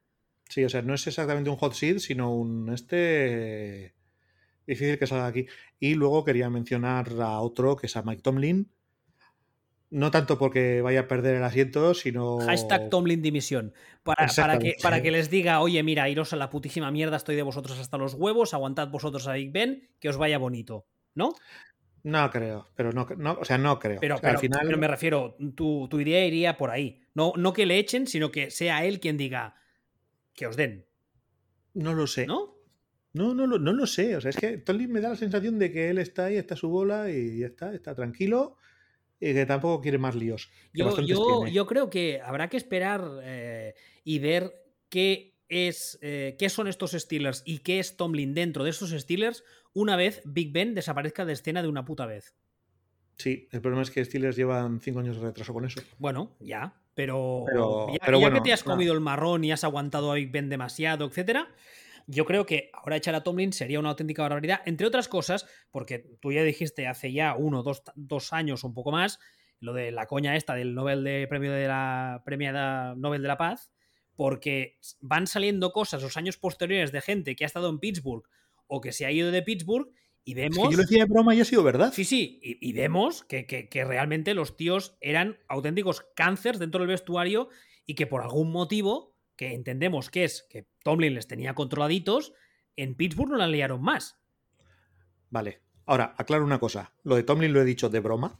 Sí, 0.49 0.63
o 0.63 0.69
sea, 0.69 0.81
no 0.81 0.93
es 0.93 1.05
exactamente 1.05 1.49
un 1.49 1.57
hot 1.57 1.73
seat, 1.73 1.99
sino 1.99 2.34
un 2.34 2.73
este 2.73 3.93
difícil 4.65 4.97
que 4.97 5.07
salga 5.07 5.27
aquí. 5.27 5.47
Y 5.80 5.95
luego 5.95 6.23
quería 6.23 6.49
mencionar 6.49 7.09
a 7.21 7.39
otro, 7.39 7.76
que 7.76 7.88
es 7.88 7.95
a 7.95 8.03
Mike 8.03 8.21
Tomlin. 8.21 8.71
No 9.91 10.11
tanto 10.11 10.38
porque 10.38 10.81
vaya 10.81 11.01
a 11.01 11.07
perder 11.07 11.35
el 11.35 11.43
asiento, 11.43 11.95
sino. 11.95 12.39
Hashtag 12.39 12.89
Tomlin 12.89 13.23
dimisión. 13.23 13.73
Para, 14.03 14.27
para, 14.35 14.59
que, 14.59 14.76
para 14.81 15.01
que 15.01 15.09
les 15.09 15.31
diga, 15.31 15.61
oye, 15.61 15.81
mira, 15.81 16.09
iros 16.09 16.31
a 16.34 16.35
la 16.35 16.51
putísima 16.51 16.91
mierda, 16.91 17.17
estoy 17.17 17.35
de 17.35 17.41
vosotros 17.41 17.80
hasta 17.80 17.97
los 17.97 18.13
huevos, 18.13 18.53
aguantad 18.53 18.89
vosotros 18.89 19.27
a 19.27 19.34
Big 19.34 19.51
Ben, 19.51 19.89
que 19.99 20.09
os 20.09 20.17
vaya 20.17 20.38
bonito. 20.38 20.85
¿No? 21.15 21.34
No 22.03 22.30
creo, 22.31 22.67
pero 22.76 22.91
no, 22.91 23.07
no 23.17 23.34
o 23.39 23.45
sea, 23.45 23.57
no 23.57 23.80
creo. 23.80 23.99
Pero, 23.99 24.19
al 24.21 24.38
final... 24.38 24.61
pero 24.65 24.77
me 24.77 24.88
refiero, 24.88 25.35
tu, 25.55 25.88
tu, 25.89 25.99
idea 25.99 26.26
iría 26.26 26.57
por 26.57 26.69
ahí. 26.69 27.01
No, 27.13 27.34
no 27.35 27.53
que 27.53 27.65
le 27.65 27.77
echen, 27.77 28.07
sino 28.07 28.31
que 28.31 28.51
sea 28.51 28.85
él 28.85 28.99
quien 28.99 29.17
diga 29.17 29.55
que 30.34 30.47
os 30.47 30.55
den. 30.55 30.85
No 31.73 31.93
lo 31.93 32.07
sé. 32.07 32.26
¿No? 32.26 32.55
No, 33.13 33.34
no, 33.34 33.47
no, 33.47 33.57
no 33.57 33.73
lo 33.73 33.85
sé. 33.88 34.15
O 34.15 34.21
sea, 34.21 34.30
es 34.30 34.38
que 34.38 34.57
Tolly 34.57 34.88
me 34.88 35.01
da 35.01 35.09
la 35.09 35.15
sensación 35.15 35.59
de 35.59 35.71
que 35.71 35.89
él 35.89 35.97
está 35.97 36.26
ahí, 36.26 36.38
está 36.38 36.55
su 36.55 36.69
bola 36.69 37.09
y 37.09 37.39
ya 37.39 37.47
está, 37.47 37.73
está 37.73 37.95
tranquilo 37.95 38.57
y 39.19 39.34
que 39.34 39.45
tampoco 39.45 39.81
quiere 39.81 39.97
más 39.97 40.15
líos. 40.15 40.49
Yo, 40.73 41.65
creo 41.65 41.89
que 41.89 42.21
habrá 42.23 42.49
que 42.49 42.57
esperar 42.57 43.03
eh, 43.23 43.76
y 44.03 44.19
ver 44.19 44.53
qué 44.89 45.35
es 45.49 45.97
eh, 46.01 46.35
qué 46.38 46.47
son 46.49 46.67
estos 46.67 46.91
Steelers 46.91 47.41
y 47.43 47.59
qué 47.59 47.80
es 47.80 47.97
Tomlin 47.97 48.34
dentro 48.34 48.63
de 48.63 48.69
estos 48.69 48.91
Steelers 48.91 49.43
una 49.74 49.96
vez 49.96 50.22
Big 50.26 50.52
Ben 50.52 50.76
desaparezca 50.76 51.26
de 51.26 51.34
escena 51.34 51.62
de 51.62 51.68
una 51.68 51.86
puta 51.86 52.06
vez. 52.06 52.36
Sí, 53.18 53.50
el 53.52 53.62
problema 53.62 53.82
es 53.82 53.91
que 53.91 54.04
Steelers 54.04 54.38
llevan 54.38 54.80
cinco 54.80 55.00
años 55.00 55.18
de 55.18 55.28
retraso 55.28 55.54
con 55.54 55.66
eso. 55.66 55.82
Bueno, 55.98 56.38
ya, 56.40 56.74
pero, 56.96 57.46
ya, 57.91 58.34
que 58.34 58.41
te 58.41 58.54
has 58.54 58.64
comido 58.64 58.94
el 58.94 59.02
marrón 59.02 59.44
y 59.44 59.52
has 59.52 59.64
aguantado 59.64 60.12
a 60.12 60.16
Big 60.16 60.32
Ben 60.32 60.50
demasiado, 60.50 61.06
etcétera, 61.06 61.50
yo 62.08 62.26
creo 62.26 62.46
que 62.46 62.72
ahora 62.74 62.96
echar 62.96 63.16
a 63.16 63.24
Tomlin 63.24 63.54
sería 63.54 63.80
una 63.80 63.90
auténtica 63.90 64.24
barbaridad, 64.24 64.62
entre 64.66 64.88
otras 64.88 65.08
cosas, 65.08 65.46
porque 65.70 66.00
tú 66.20 66.32
ya 66.32 66.44
dijiste 66.44 66.88
hace 66.88 67.14
ya 67.14 67.36
uno, 67.36 67.62
dos, 67.62 67.84
dos 67.96 68.34
años 68.34 68.64
o 68.64 68.68
un 68.68 68.74
poco 68.74 68.91
más, 68.91 69.20
lo 69.60 69.74
de 69.74 69.91
la 69.91 70.08
coña 70.08 70.36
esta 70.36 70.56
del 70.56 70.74
Nobel 70.74 71.04
de 71.04 71.28
Premio 71.28 71.52
de 71.52 71.68
la 71.68 72.24
Premiada 72.26 72.96
Nobel 72.96 73.22
de 73.22 73.28
la 73.28 73.38
Paz, 73.38 73.72
porque 74.16 74.80
van 75.02 75.28
saliendo 75.28 75.72
cosas 75.72 76.02
los 76.02 76.18
años 76.18 76.38
posteriores 76.38 76.91
de 76.91 77.02
gente 77.02 77.36
que 77.36 77.44
ha 77.44 77.48
estado 77.48 77.70
en 77.70 77.80
Pittsburgh 77.80 78.24
o 78.70 78.80
que 78.80 78.94
se 78.94 79.06
ha 79.06 79.12
ido 79.12 79.32
de 79.32 79.41
Pittsburgh 79.41 79.90
y 80.24 80.36
vemos... 80.36 80.58
Es 80.58 80.64
que 80.64 80.72
yo 80.72 80.78
lo 80.78 80.84
decía 80.84 81.04
de 81.04 81.10
broma 81.10 81.36
y 81.36 81.41
ha 81.41 81.46
sido 81.46 81.64
verdad. 81.64 81.91
Sí, 81.91 82.06
sí, 82.06 82.40
y, 82.41 82.70
y 82.70 82.74
vemos 82.74 83.24
que, 83.26 83.46
que, 83.46 83.68
que, 83.68 83.84
realmente 83.84 84.34
los 84.34 84.56
tíos 84.56 84.96
eran 85.02 85.40
auténticos 85.50 86.06
cánceres 86.16 86.60
dentro 86.60 86.80
del 86.80 86.88
vestuario 86.88 87.50
y 87.86 87.96
que 87.96 88.08
por 88.08 88.22
algún 88.22 88.52
motivo, 88.52 89.18
que 89.36 89.54
entendemos 89.54 90.10
que 90.10 90.24
es 90.24 90.46
que 90.50 90.68
Tomlin 90.84 91.16
les 91.16 91.28
tenía 91.28 91.56
controladitos, 91.56 92.34
en 92.76 92.96
Pittsburgh 92.96 93.32
no 93.32 93.38
la 93.38 93.48
liaron 93.48 93.82
más. 93.82 94.20
Vale, 95.32 95.62
ahora, 95.86 96.14
aclaro 96.18 96.46
una 96.46 96.60
cosa. 96.60 96.94
Lo 97.04 97.16
de 97.16 97.24
Tomlin 97.24 97.52
lo 97.52 97.62
he 97.62 97.66
dicho 97.66 97.90
de 97.90 98.00
broma. 98.00 98.40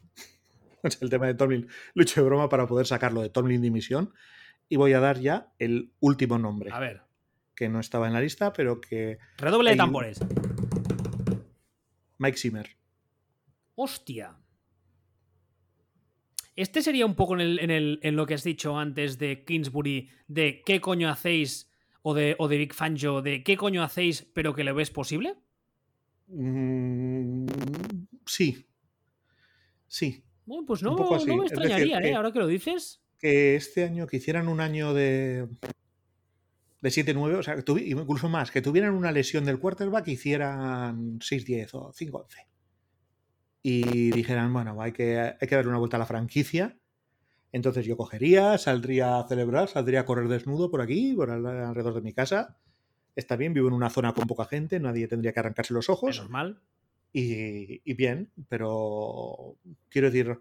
el 1.00 1.10
tema 1.10 1.26
de 1.26 1.34
Tomlin 1.34 1.68
lo 1.94 2.02
he 2.02 2.04
dicho 2.04 2.20
de 2.20 2.26
broma 2.26 2.48
para 2.48 2.66
poder 2.66 2.86
sacarlo 2.86 3.20
de 3.20 3.30
Tomlin 3.30 3.60
dimisión. 3.60 4.14
Y 4.68 4.76
voy 4.76 4.92
a 4.92 5.00
dar 5.00 5.18
ya 5.18 5.52
el 5.58 5.92
último 5.98 6.38
nombre. 6.38 6.70
A 6.72 6.78
ver. 6.78 7.02
Que 7.60 7.68
no 7.68 7.78
estaba 7.78 8.06
en 8.06 8.14
la 8.14 8.22
lista, 8.22 8.54
pero 8.54 8.80
que. 8.80 9.18
Redoble 9.36 9.72
de 9.72 9.76
tambores. 9.76 10.18
Mike 12.16 12.38
Zimmer. 12.38 12.70
Hostia. 13.74 14.34
Este 16.56 16.80
sería 16.80 17.04
un 17.04 17.14
poco 17.14 17.34
en, 17.34 17.42
el, 17.42 17.58
en, 17.58 17.70
el, 17.70 18.00
en, 18.02 18.16
lo 18.16 18.24
que 18.24 18.32
has 18.32 18.44
dicho 18.44 18.78
antes 18.78 19.18
de 19.18 19.44
Kingsbury, 19.44 20.08
de 20.26 20.62
qué 20.64 20.80
coño 20.80 21.10
hacéis, 21.10 21.70
o 22.00 22.14
de, 22.14 22.34
o 22.38 22.48
de 22.48 22.56
Big 22.56 22.72
Fanjo, 22.72 23.20
de 23.20 23.42
qué 23.44 23.58
coño 23.58 23.82
hacéis, 23.82 24.22
pero 24.32 24.54
que 24.54 24.64
lo 24.64 24.74
ves 24.74 24.90
posible. 24.90 25.34
Mm, 26.28 27.44
sí. 28.24 28.66
Sí. 29.86 30.24
Bueno, 30.46 30.64
pues 30.66 30.82
no, 30.82 30.96
no 30.96 31.10
me 31.10 31.44
extrañaría, 31.44 31.98
decir, 31.98 32.12
¿eh? 32.12 32.14
Ahora 32.14 32.32
que 32.32 32.38
lo 32.38 32.46
dices. 32.46 33.02
Que 33.18 33.54
este 33.54 33.84
año, 33.84 34.06
que 34.06 34.16
hicieran 34.16 34.48
un 34.48 34.62
año 34.62 34.94
de. 34.94 35.46
De 36.80 36.88
7-9, 36.88 37.38
o 37.38 37.42
sea, 37.42 37.56
que 37.56 37.72
incluso 37.82 38.28
más, 38.28 38.50
que 38.50 38.62
tuvieran 38.62 38.94
una 38.94 39.12
lesión 39.12 39.44
del 39.44 39.58
quarterback, 39.58 40.08
hicieran 40.08 41.18
6-10 41.18 41.74
o 41.74 41.92
5-11 41.92 42.50
y 43.62 44.10
dijeran, 44.10 44.52
bueno, 44.52 44.80
hay 44.80 44.92
que, 44.92 45.18
hay 45.18 45.48
que 45.48 45.54
darle 45.54 45.68
una 45.68 45.78
vuelta 45.78 45.96
a 45.96 46.00
la 46.00 46.06
franquicia. 46.06 46.78
Entonces 47.52 47.84
yo 47.84 47.96
cogería, 47.96 48.56
saldría 48.58 49.18
a 49.18 49.28
celebrar, 49.28 49.68
saldría 49.68 50.00
a 50.00 50.04
correr 50.04 50.28
desnudo 50.28 50.70
por 50.70 50.80
aquí, 50.80 51.14
por 51.14 51.30
alrededor 51.30 51.94
de 51.94 52.00
mi 52.00 52.12
casa. 52.12 52.56
Está 53.16 53.36
bien, 53.36 53.52
vivo 53.52 53.68
en 53.68 53.74
una 53.74 53.90
zona 53.90 54.14
con 54.14 54.26
poca 54.26 54.44
gente, 54.44 54.78
nadie 54.78 55.08
tendría 55.08 55.32
que 55.32 55.40
arrancarse 55.40 55.74
los 55.74 55.90
ojos. 55.90 56.10
Es 56.16 56.22
normal. 56.22 56.62
Y, 57.12 57.82
y 57.84 57.94
bien, 57.94 58.30
pero 58.48 59.56
quiero 59.88 60.10
decir, 60.10 60.38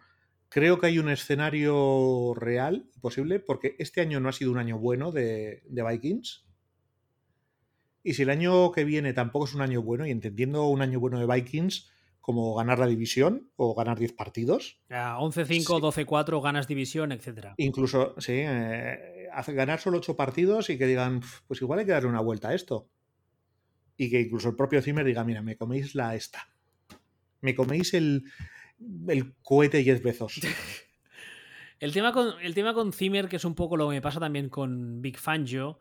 creo 0.50 0.80
que 0.80 0.88
hay 0.88 1.00
un 1.00 1.10
escenario 1.10 2.34
real 2.36 2.90
posible, 3.02 3.40
porque 3.40 3.76
este 3.80 4.02
año 4.02 4.20
no 4.20 4.30
ha 4.30 4.34
sido 4.34 4.52
un 4.52 4.58
año 4.58 4.78
bueno 4.78 5.12
de, 5.12 5.64
de 5.68 5.84
Vikings. 5.84 6.46
Y 8.04 8.14
si 8.14 8.24
el 8.24 8.30
año 8.30 8.72
que 8.72 8.84
viene 8.84 9.14
tampoco 9.14 9.46
es 9.46 9.54
un 9.54 9.62
año 9.62 9.82
bueno, 9.82 10.06
y 10.06 10.12
entendiendo 10.12 10.68
un 10.68 10.82
año 10.82 11.00
bueno 11.00 11.20
de 11.20 11.28
Vikings, 11.28 11.90
como 12.30 12.54
ganar 12.54 12.78
la 12.78 12.86
división 12.86 13.50
o 13.56 13.74
ganar 13.74 13.98
10 13.98 14.14
partidos. 14.14 14.80
11-5, 14.90 15.48
sí. 15.48 16.06
12-4, 16.06 16.44
ganas 16.44 16.68
división, 16.68 17.12
etc. 17.12 17.54
Incluso, 17.58 18.14
sí, 18.20 18.34
eh, 18.36 19.30
ganar 19.48 19.80
solo 19.80 19.98
8 19.98 20.16
partidos 20.16 20.70
y 20.70 20.78
que 20.78 20.86
digan, 20.86 21.22
pues 21.48 21.60
igual 21.62 21.80
hay 21.80 21.86
que 21.86 21.92
darle 21.92 22.10
una 22.10 22.22
vuelta 22.22 22.50
a 22.50 22.54
esto. 22.54 22.88
Y 23.98 24.10
que 24.10 24.22
incluso 24.22 24.50
el 24.50 24.56
propio 24.56 24.82
Zimmer 24.82 25.06
diga, 25.06 25.24
mira, 25.24 25.42
me 25.42 25.58
coméis 25.58 25.96
la 25.96 26.16
esta. 26.16 26.48
Me 27.42 27.56
coméis 27.56 27.94
el, 27.94 28.26
el 29.08 29.34
cohete 29.44 29.80
10 29.80 30.04
veces. 30.04 30.40
el, 31.80 31.92
tema 31.94 32.12
con, 32.14 32.40
el 32.42 32.54
tema 32.54 32.74
con 32.74 32.94
Zimmer, 32.94 33.28
que 33.28 33.38
es 33.38 33.46
un 33.46 33.56
poco 33.56 33.78
lo 33.78 33.90
que 33.90 33.96
me 33.96 34.02
pasa 34.02 34.20
también 34.20 34.50
con 34.50 35.02
Big 35.02 35.18
Fangio, 35.18 35.80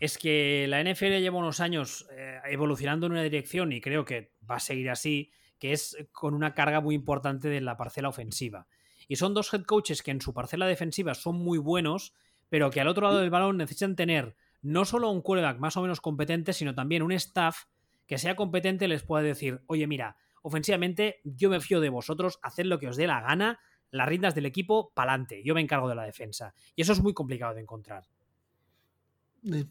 es 0.00 0.18
que 0.18 0.66
la 0.68 0.82
NFL 0.82 1.20
lleva 1.20 1.38
unos 1.38 1.60
años 1.60 2.06
eh, 2.12 2.40
evolucionando 2.50 3.06
en 3.06 3.12
una 3.12 3.22
dirección 3.22 3.72
y 3.72 3.80
creo 3.80 4.04
que 4.04 4.32
va 4.48 4.56
a 4.56 4.60
seguir 4.60 4.90
así 4.90 5.30
que 5.62 5.72
es 5.72 5.96
con 6.10 6.34
una 6.34 6.54
carga 6.54 6.80
muy 6.80 6.96
importante 6.96 7.48
de 7.48 7.60
la 7.60 7.76
parcela 7.76 8.08
ofensiva. 8.08 8.66
Y 9.06 9.14
son 9.14 9.32
dos 9.32 9.54
head 9.54 9.62
coaches 9.62 10.02
que 10.02 10.10
en 10.10 10.20
su 10.20 10.34
parcela 10.34 10.66
defensiva 10.66 11.14
son 11.14 11.36
muy 11.36 11.58
buenos, 11.58 12.14
pero 12.48 12.68
que 12.70 12.80
al 12.80 12.88
otro 12.88 13.06
lado 13.06 13.20
del 13.20 13.30
balón 13.30 13.58
necesitan 13.58 13.94
tener 13.94 14.34
no 14.60 14.84
solo 14.84 15.08
un 15.08 15.22
quarterback 15.22 15.60
más 15.60 15.76
o 15.76 15.82
menos 15.82 16.00
competente, 16.00 16.52
sino 16.52 16.74
también 16.74 17.02
un 17.02 17.12
staff 17.12 17.66
que 18.08 18.18
sea 18.18 18.34
competente 18.34 18.88
les 18.88 19.04
pueda 19.04 19.22
decir, 19.22 19.62
oye, 19.68 19.86
mira, 19.86 20.16
ofensivamente 20.42 21.20
yo 21.24 21.50
me 21.50 21.60
fío 21.60 21.80
de 21.80 21.88
vosotros, 21.88 22.38
haced 22.42 22.64
lo 22.64 22.78
que 22.78 22.88
os 22.88 22.96
dé 22.96 23.06
la 23.06 23.20
gana, 23.20 23.60
las 23.90 24.08
riendas 24.08 24.34
del 24.34 24.46
equipo, 24.46 24.92
pa'lante, 24.94 25.42
yo 25.42 25.54
me 25.54 25.60
encargo 25.60 25.88
de 25.88 25.94
la 25.94 26.04
defensa. 26.04 26.54
Y 26.74 26.82
eso 26.82 26.92
es 26.92 27.00
muy 27.00 27.14
complicado 27.14 27.54
de 27.54 27.60
encontrar. 27.60 28.04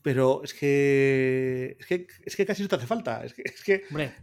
Pero 0.01 0.43
es 0.43 0.53
que, 0.53 1.77
es 1.79 1.85
que, 1.85 2.07
es 2.25 2.35
que 2.35 2.45
casi 2.45 2.61
no 2.61 2.67
te 2.67 2.75
hace 2.75 2.87
falta. 2.87 3.23
Es 3.23 3.33
que, 3.33 3.43
es 3.45 3.63
que 3.63 3.83
Hombre. 3.89 4.13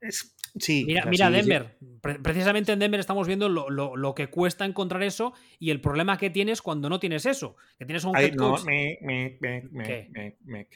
Es, 0.00 0.34
sí. 0.58 0.84
Mira, 0.84 1.06
mira 1.06 1.28
sí, 1.28 1.32
Denver. 1.34 1.76
Sí. 1.78 1.86
Precisamente 2.22 2.72
en 2.72 2.80
Denver 2.80 2.98
estamos 2.98 3.28
viendo 3.28 3.48
lo, 3.48 3.70
lo, 3.70 3.96
lo, 3.96 4.14
que 4.14 4.26
cuesta 4.28 4.64
encontrar 4.64 5.04
eso 5.04 5.34
y 5.60 5.70
el 5.70 5.80
problema 5.80 6.18
que 6.18 6.30
tienes 6.30 6.60
cuando 6.60 6.88
no 6.88 6.98
tienes 6.98 7.26
eso. 7.26 7.56
Que 7.78 7.86
tienes 7.86 8.04
un 8.04 8.16
Ay, 8.16 8.26
head 8.26 8.34
coach. 8.34 8.60
No, 8.60 8.66
me, 8.66 8.98
me, 9.40 9.68
me, 9.70 10.68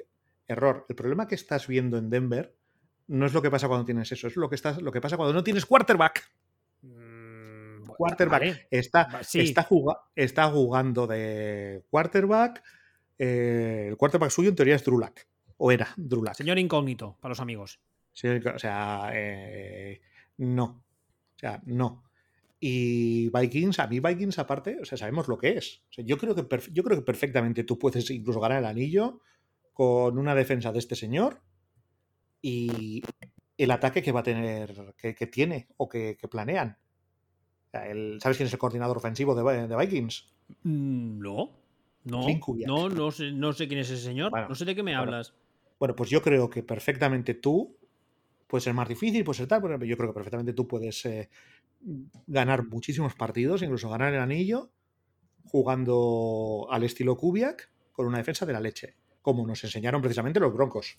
Error. 0.46 0.86
El 0.88 0.94
problema 0.94 1.26
que 1.26 1.34
estás 1.34 1.66
viendo 1.66 1.98
en 1.98 2.08
Denver 2.08 2.54
no 3.08 3.26
es 3.26 3.32
lo 3.32 3.42
que 3.42 3.50
pasa 3.50 3.68
cuando 3.68 3.84
tienes 3.84 4.10
eso, 4.10 4.26
es 4.26 4.36
lo 4.36 4.48
que, 4.48 4.56
estás, 4.56 4.80
lo 4.82 4.92
que 4.92 5.00
pasa 5.00 5.16
cuando 5.16 5.32
no 5.32 5.44
tienes 5.44 5.66
quarterback. 5.66 6.28
Mm, 6.82 7.84
quarterback. 7.86 8.40
vale. 8.40 8.66
Está, 8.70 9.20
está, 9.32 9.62
juga, 9.62 10.00
está, 10.14 10.50
jugando 10.50 11.06
de 11.06 11.84
quarterback. 11.90 12.62
Eh, 13.18 13.86
el 13.88 13.96
quarterback 13.96 14.30
suyo 14.30 14.50
en 14.50 14.56
teoría 14.56 14.74
es 14.74 14.84
Drulak. 14.84 15.26
O 15.58 15.72
era 15.72 15.88
Drulak. 15.96 16.34
Señor 16.34 16.58
incógnito 16.58 17.16
para 17.20 17.30
los 17.30 17.40
amigos. 17.40 17.80
Sí, 18.12 18.28
o 18.28 18.58
sea, 18.58 19.10
eh, 19.14 20.00
no. 20.38 20.82
O 21.36 21.38
sea, 21.38 21.62
no. 21.66 22.04
Y 22.58 23.28
Vikings, 23.28 23.78
a 23.78 23.86
mí 23.86 24.00
Vikings 24.00 24.38
aparte, 24.38 24.78
o 24.80 24.84
sea, 24.84 24.96
sabemos 24.96 25.28
lo 25.28 25.38
que 25.38 25.58
es. 25.58 25.82
O 25.90 25.92
sea, 25.92 26.04
yo, 26.04 26.16
creo 26.16 26.34
que 26.34 26.46
yo 26.72 26.82
creo 26.82 26.98
que 26.98 27.04
perfectamente 27.04 27.64
tú 27.64 27.78
puedes 27.78 28.10
incluso 28.10 28.40
ganar 28.40 28.58
el 28.58 28.64
anillo 28.64 29.20
con 29.72 30.18
una 30.18 30.34
defensa 30.34 30.72
de 30.72 30.78
este 30.78 30.96
señor 30.96 31.42
y 32.48 33.02
el 33.58 33.70
ataque 33.72 34.02
que 34.02 34.12
va 34.12 34.20
a 34.20 34.22
tener, 34.22 34.94
que, 34.96 35.16
que 35.16 35.26
tiene 35.26 35.66
o 35.78 35.88
que, 35.88 36.16
que 36.16 36.28
planean. 36.28 36.78
El, 37.72 38.20
¿Sabes 38.22 38.36
quién 38.36 38.46
es 38.46 38.52
el 38.52 38.58
coordinador 38.60 38.96
ofensivo 38.96 39.34
de, 39.34 39.66
de 39.66 39.76
Vikings? 39.76 40.32
Mm, 40.62 41.18
No, 41.18 41.50
no, 42.04 42.24
no, 42.66 42.88
no 42.88 43.10
sé, 43.10 43.32
no 43.32 43.52
sé 43.52 43.66
quién 43.66 43.80
es 43.80 43.90
ese 43.90 44.04
señor. 44.04 44.30
Bueno, 44.30 44.48
no 44.48 44.54
sé 44.54 44.64
de 44.64 44.76
qué 44.76 44.84
me 44.84 44.92
bueno, 44.92 45.02
hablas. 45.02 45.34
Bueno, 45.80 45.96
pues 45.96 46.08
yo 46.08 46.22
creo 46.22 46.48
que 46.48 46.62
perfectamente 46.62 47.34
tú 47.34 47.76
puede 48.46 48.62
ser 48.62 48.74
más 48.74 48.88
difícil, 48.88 49.24
puede 49.24 49.38
ser 49.38 49.48
tal, 49.48 49.60
pero 49.60 49.84
yo 49.84 49.96
creo 49.96 50.10
que 50.10 50.14
perfectamente 50.14 50.52
tú 50.52 50.68
puedes 50.68 51.04
eh, 51.04 51.28
ganar 52.28 52.64
muchísimos 52.68 53.16
partidos, 53.16 53.62
incluso 53.62 53.90
ganar 53.90 54.14
el 54.14 54.20
anillo, 54.20 54.70
jugando 55.46 56.68
al 56.70 56.84
estilo 56.84 57.16
Kubiak 57.16 57.70
con 57.90 58.06
una 58.06 58.18
defensa 58.18 58.46
de 58.46 58.52
la 58.52 58.60
leche, 58.60 58.94
como 59.20 59.44
nos 59.44 59.64
enseñaron 59.64 60.00
precisamente 60.00 60.38
los 60.38 60.54
Broncos. 60.54 60.96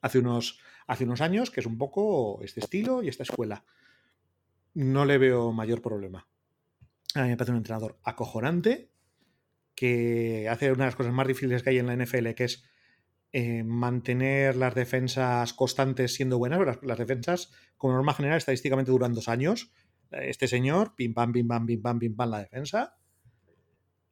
Hace 0.00 0.18
unos, 0.18 0.60
hace 0.86 1.04
unos 1.04 1.20
años, 1.20 1.50
que 1.50 1.60
es 1.60 1.66
un 1.66 1.78
poco 1.78 2.40
este 2.42 2.60
estilo 2.60 3.02
y 3.02 3.08
esta 3.08 3.22
escuela. 3.22 3.64
No 4.74 5.04
le 5.04 5.18
veo 5.18 5.52
mayor 5.52 5.82
problema. 5.82 6.28
A 7.14 7.22
mí 7.22 7.28
me 7.28 7.36
parece 7.36 7.52
un 7.52 7.58
entrenador 7.58 7.98
acojonante, 8.04 8.90
que 9.74 10.48
hace 10.48 10.72
una 10.72 10.84
de 10.84 10.88
las 10.88 10.96
cosas 10.96 11.12
más 11.12 11.26
difíciles 11.26 11.62
que 11.62 11.70
hay 11.70 11.78
en 11.78 11.86
la 11.86 11.96
NFL, 11.96 12.30
que 12.30 12.44
es 12.44 12.64
eh, 13.32 13.62
mantener 13.62 14.56
las 14.56 14.74
defensas 14.74 15.52
constantes 15.52 16.14
siendo 16.14 16.38
buenas. 16.38 16.60
Las, 16.60 16.82
las, 16.82 16.98
defensas, 16.98 17.52
como 17.76 17.94
norma 17.94 18.14
general, 18.14 18.38
estadísticamente 18.38 18.90
duran 18.90 19.14
dos 19.14 19.28
años. 19.28 19.72
Este 20.10 20.48
señor, 20.48 20.94
pim 20.96 21.14
pam, 21.14 21.32
pim 21.32 21.46
pam, 21.46 21.66
pim 21.66 21.82
pam, 21.82 21.98
pim 21.98 22.16
pam, 22.16 22.30
la 22.30 22.40
defensa. 22.40 22.97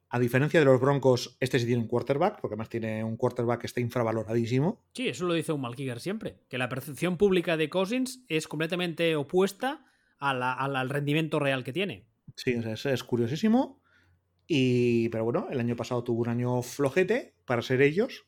A 0.09 0.19
diferencia 0.19 0.59
de 0.59 0.65
los 0.65 0.79
Broncos, 0.79 1.37
este 1.39 1.59
sí 1.59 1.65
tiene 1.65 1.81
un 1.81 1.87
quarterback, 1.87 2.39
porque 2.39 2.53
además 2.53 2.69
tiene 2.69 3.03
un 3.03 3.17
quarterback 3.17 3.61
que 3.61 3.67
está 3.67 3.81
infravaloradísimo. 3.81 4.81
Sí, 4.93 5.09
eso 5.09 5.25
lo 5.25 5.33
dice 5.33 5.51
un 5.51 5.61
Malkiger 5.61 5.99
siempre, 5.99 6.39
que 6.49 6.57
la 6.57 6.69
percepción 6.69 7.17
pública 7.17 7.57
de 7.57 7.69
Cousins 7.69 8.23
es 8.29 8.47
completamente 8.47 9.15
opuesta 9.15 9.85
a 10.17 10.33
la, 10.33 10.53
a 10.53 10.67
la, 10.67 10.79
al 10.79 10.89
rendimiento 10.89 11.39
real 11.39 11.63
que 11.63 11.73
tiene. 11.73 12.05
Sí, 12.35 12.51
es, 12.51 12.85
es 12.85 13.03
curiosísimo. 13.03 13.81
Y, 14.47 15.09
pero 15.09 15.25
bueno, 15.25 15.47
el 15.51 15.59
año 15.59 15.75
pasado 15.75 16.03
tuvo 16.05 16.21
un 16.21 16.29
año 16.29 16.61
flojete 16.61 17.35
para 17.45 17.61
ser 17.61 17.81
ellos, 17.81 18.27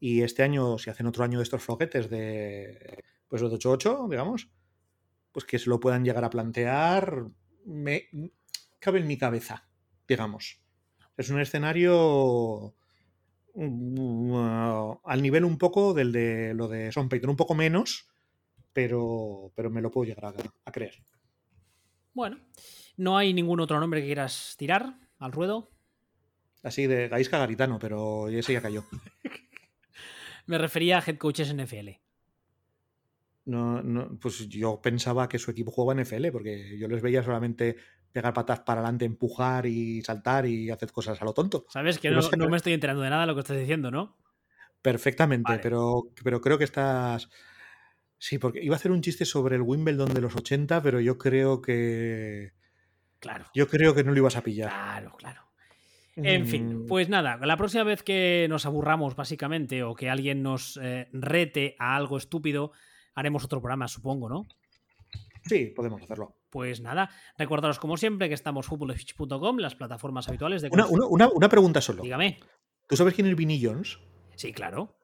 y 0.00 0.22
este 0.22 0.42
año, 0.42 0.78
si 0.78 0.90
hacen 0.90 1.06
otro 1.06 1.24
año 1.24 1.38
de 1.38 1.44
estos 1.44 1.62
floquetes 1.62 2.08
de 2.08 3.04
pues 3.28 3.42
de 3.42 3.48
8-8, 3.48 4.08
digamos, 4.08 4.50
pues 5.32 5.44
que 5.44 5.58
se 5.58 5.68
lo 5.68 5.80
puedan 5.80 6.04
llegar 6.04 6.24
a 6.24 6.30
plantear, 6.30 7.26
me 7.64 8.08
cabe 8.78 9.00
en 9.00 9.06
mi 9.06 9.18
cabeza, 9.18 9.68
digamos. 10.06 10.62
Es 11.18 11.28
un 11.30 11.40
escenario 11.40 12.74
uh, 13.54 14.98
al 15.04 15.20
nivel 15.20 15.44
un 15.44 15.58
poco 15.58 15.92
del 15.92 16.12
de 16.12 16.54
lo 16.54 16.68
de 16.68 16.90
Son 16.92 17.08
Payton, 17.08 17.30
un 17.30 17.36
poco 17.36 17.54
menos, 17.54 18.08
pero, 18.72 19.52
pero 19.54 19.68
me 19.68 19.82
lo 19.82 19.90
puedo 19.90 20.08
llegar 20.08 20.26
a, 20.26 20.34
a 20.64 20.72
creer. 20.72 20.94
Bueno, 22.14 22.38
¿no 22.96 23.18
hay 23.18 23.34
ningún 23.34 23.60
otro 23.60 23.78
nombre 23.80 24.00
que 24.00 24.06
quieras 24.06 24.54
tirar 24.56 24.94
al 25.18 25.32
ruedo? 25.32 25.70
Así 26.62 26.86
de 26.86 27.08
Gaisca 27.08 27.38
Garitano, 27.38 27.78
pero 27.78 28.28
ese 28.28 28.52
ya 28.52 28.62
cayó. 28.62 28.84
Me 30.46 30.56
refería 30.56 30.98
a 30.98 31.04
head 31.06 31.18
coaches 31.18 31.54
NFL. 31.54 31.90
No, 33.44 33.82
no, 33.82 34.18
pues 34.18 34.48
yo 34.48 34.80
pensaba 34.80 35.28
que 35.28 35.38
su 35.38 35.50
equipo 35.50 35.70
jugaba 35.70 35.98
en 35.98 36.06
NFL, 36.06 36.28
porque 36.30 36.78
yo 36.78 36.86
les 36.88 37.02
veía 37.02 37.22
solamente 37.22 37.76
pegar 38.18 38.34
patas 38.34 38.58
para 38.60 38.80
adelante, 38.80 39.04
empujar 39.04 39.64
y 39.64 40.02
saltar 40.02 40.44
y 40.44 40.70
hacer 40.70 40.90
cosas 40.90 41.22
a 41.22 41.24
lo 41.24 41.32
tonto. 41.32 41.66
Sabes 41.68 41.98
que 42.00 42.10
no, 42.10 42.20
no, 42.36 42.48
me 42.48 42.56
estoy 42.56 42.72
enterando 42.72 43.02
de 43.02 43.10
nada 43.10 43.20
de 43.20 43.26
lo 43.28 43.34
que 43.34 43.42
estás 43.42 43.56
diciendo, 43.56 43.92
¿no? 43.92 44.16
Perfectamente, 44.82 45.60
pero, 45.62 46.08
pero 46.24 46.40
creo 46.40 46.58
que 46.58 46.64
estás. 46.64 47.28
Sí, 48.18 48.38
porque 48.38 48.60
iba 48.60 48.74
a 48.74 48.76
hacer 48.76 48.90
un 48.90 49.02
chiste 49.02 49.24
sobre 49.24 49.54
el 49.54 49.62
Wimbledon 49.62 50.12
de 50.12 50.20
los 50.20 50.34
80, 50.34 50.82
pero 50.82 50.98
yo 50.98 51.16
creo 51.16 51.62
que. 51.62 52.54
Claro. 53.20 53.44
Yo 53.54 53.68
creo 53.68 53.94
que 53.94 54.02
no 54.02 54.10
lo 54.10 54.18
ibas 54.18 54.34
a 54.34 54.42
pillar. 54.42 54.70
Claro, 54.70 55.12
claro. 55.16 55.42
En 56.16 56.48
fin, 56.48 56.82
mm. 56.82 56.86
pues 56.86 57.08
nada, 57.08 57.36
la 57.36 57.56
próxima 57.56 57.84
vez 57.84 58.02
que 58.02 58.48
nos 58.50 58.66
aburramos, 58.66 59.14
básicamente, 59.14 59.84
o 59.84 59.94
que 59.94 60.10
alguien 60.10 60.42
nos 60.42 60.76
eh, 60.82 61.08
rete 61.12 61.76
a 61.78 61.94
algo 61.94 62.16
estúpido, 62.16 62.72
haremos 63.14 63.44
otro 63.44 63.60
programa, 63.60 63.86
supongo, 63.86 64.28
¿no? 64.28 64.48
Sí, 65.44 65.66
podemos 65.66 66.02
hacerlo. 66.02 66.37
Pues 66.50 66.80
nada, 66.80 67.10
recordaros 67.36 67.78
como 67.78 67.96
siempre 67.96 68.28
que 68.28 68.34
estamos 68.34 68.66
futbolesfitch.com, 68.66 69.58
las 69.58 69.74
plataformas 69.74 70.28
habituales 70.28 70.62
de... 70.62 70.70
Una, 70.72 70.86
una, 70.86 71.28
una, 71.28 71.48
pregunta 71.48 71.80
solo. 71.80 72.02
Dígame. 72.02 72.38
¿Tú 72.86 72.96
sabes 72.96 73.14
quién 73.14 73.26
es 73.26 73.36
Vinny 73.36 73.62
Jones? 73.62 73.98
Sí, 74.34 74.52
claro. 74.52 74.96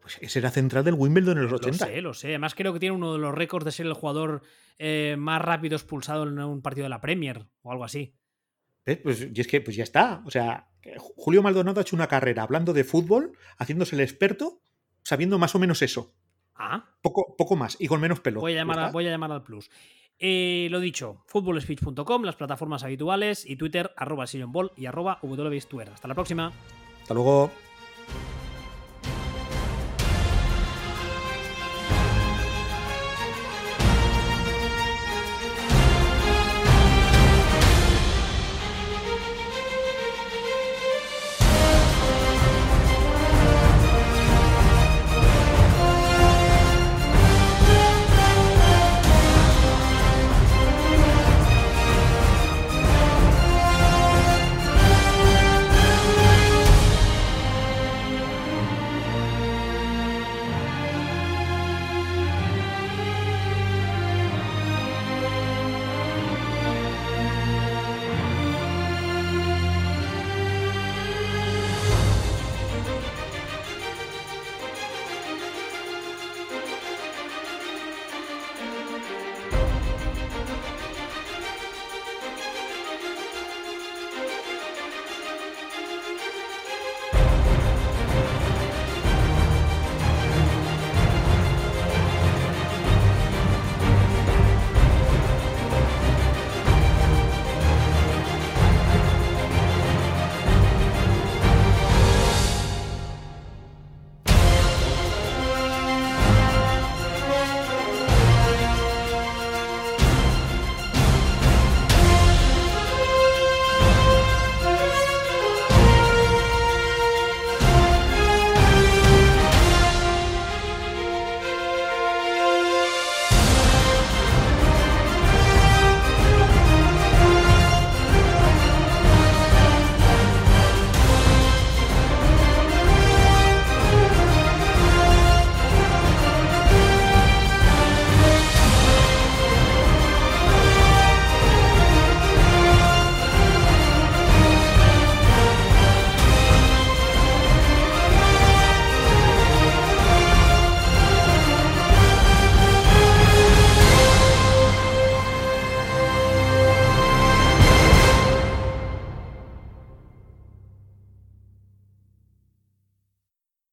Pues 0.00 0.18
ese 0.20 0.38
era 0.38 0.50
central 0.50 0.84
del 0.84 0.94
Wimbledon 0.94 1.38
en 1.38 1.44
los 1.44 1.52
80. 1.52 1.86
Lo 1.86 1.92
sé, 1.92 2.00
lo 2.02 2.14
sé. 2.14 2.28
Además 2.28 2.54
creo 2.54 2.72
que 2.72 2.80
tiene 2.80 2.94
uno 2.94 3.12
de 3.12 3.18
los 3.18 3.34
récords 3.34 3.64
de 3.64 3.72
ser 3.72 3.86
el 3.86 3.94
jugador 3.94 4.42
eh, 4.78 5.16
más 5.18 5.40
rápido 5.40 5.76
expulsado 5.76 6.24
en 6.24 6.38
un 6.38 6.62
partido 6.62 6.84
de 6.84 6.90
la 6.90 7.00
Premier 7.00 7.46
o 7.62 7.72
algo 7.72 7.84
así. 7.84 8.14
Pues, 9.02 9.28
y 9.32 9.40
es 9.40 9.46
que 9.46 9.60
pues 9.60 9.76
ya 9.76 9.84
está. 9.84 10.22
O 10.26 10.30
sea, 10.30 10.68
Julio 10.98 11.42
Maldonado 11.42 11.80
ha 11.80 11.82
hecho 11.82 11.96
una 11.96 12.08
carrera 12.08 12.42
hablando 12.42 12.72
de 12.72 12.84
fútbol, 12.84 13.36
haciéndose 13.58 13.94
el 13.94 14.00
experto, 14.00 14.62
sabiendo 15.02 15.38
más 15.38 15.54
o 15.54 15.58
menos 15.58 15.82
eso. 15.82 16.14
Ah. 16.54 16.84
Poco, 17.02 17.36
poco 17.36 17.56
más 17.56 17.76
y 17.78 17.86
con 17.86 18.00
menos 18.00 18.20
pelo. 18.20 18.40
Voy 18.40 18.52
a 18.52 18.56
llamar, 18.56 18.92
voy 18.92 19.06
a 19.06 19.10
llamar 19.10 19.32
al 19.32 19.42
plus. 19.42 19.70
Eh, 20.22 20.68
lo 20.70 20.80
dicho, 20.80 21.16
futbolspeech.com, 21.26 22.24
las 22.24 22.36
plataformas 22.36 22.84
habituales 22.84 23.44
y 23.46 23.56
Twitter, 23.56 23.92
arroba 23.96 24.26
sillonball 24.26 24.70
y 24.76 24.84
arroba 24.84 25.18
Hasta 25.22 26.08
la 26.08 26.14
próxima. 26.14 26.52
Hasta 27.02 27.14
luego. 27.14 27.50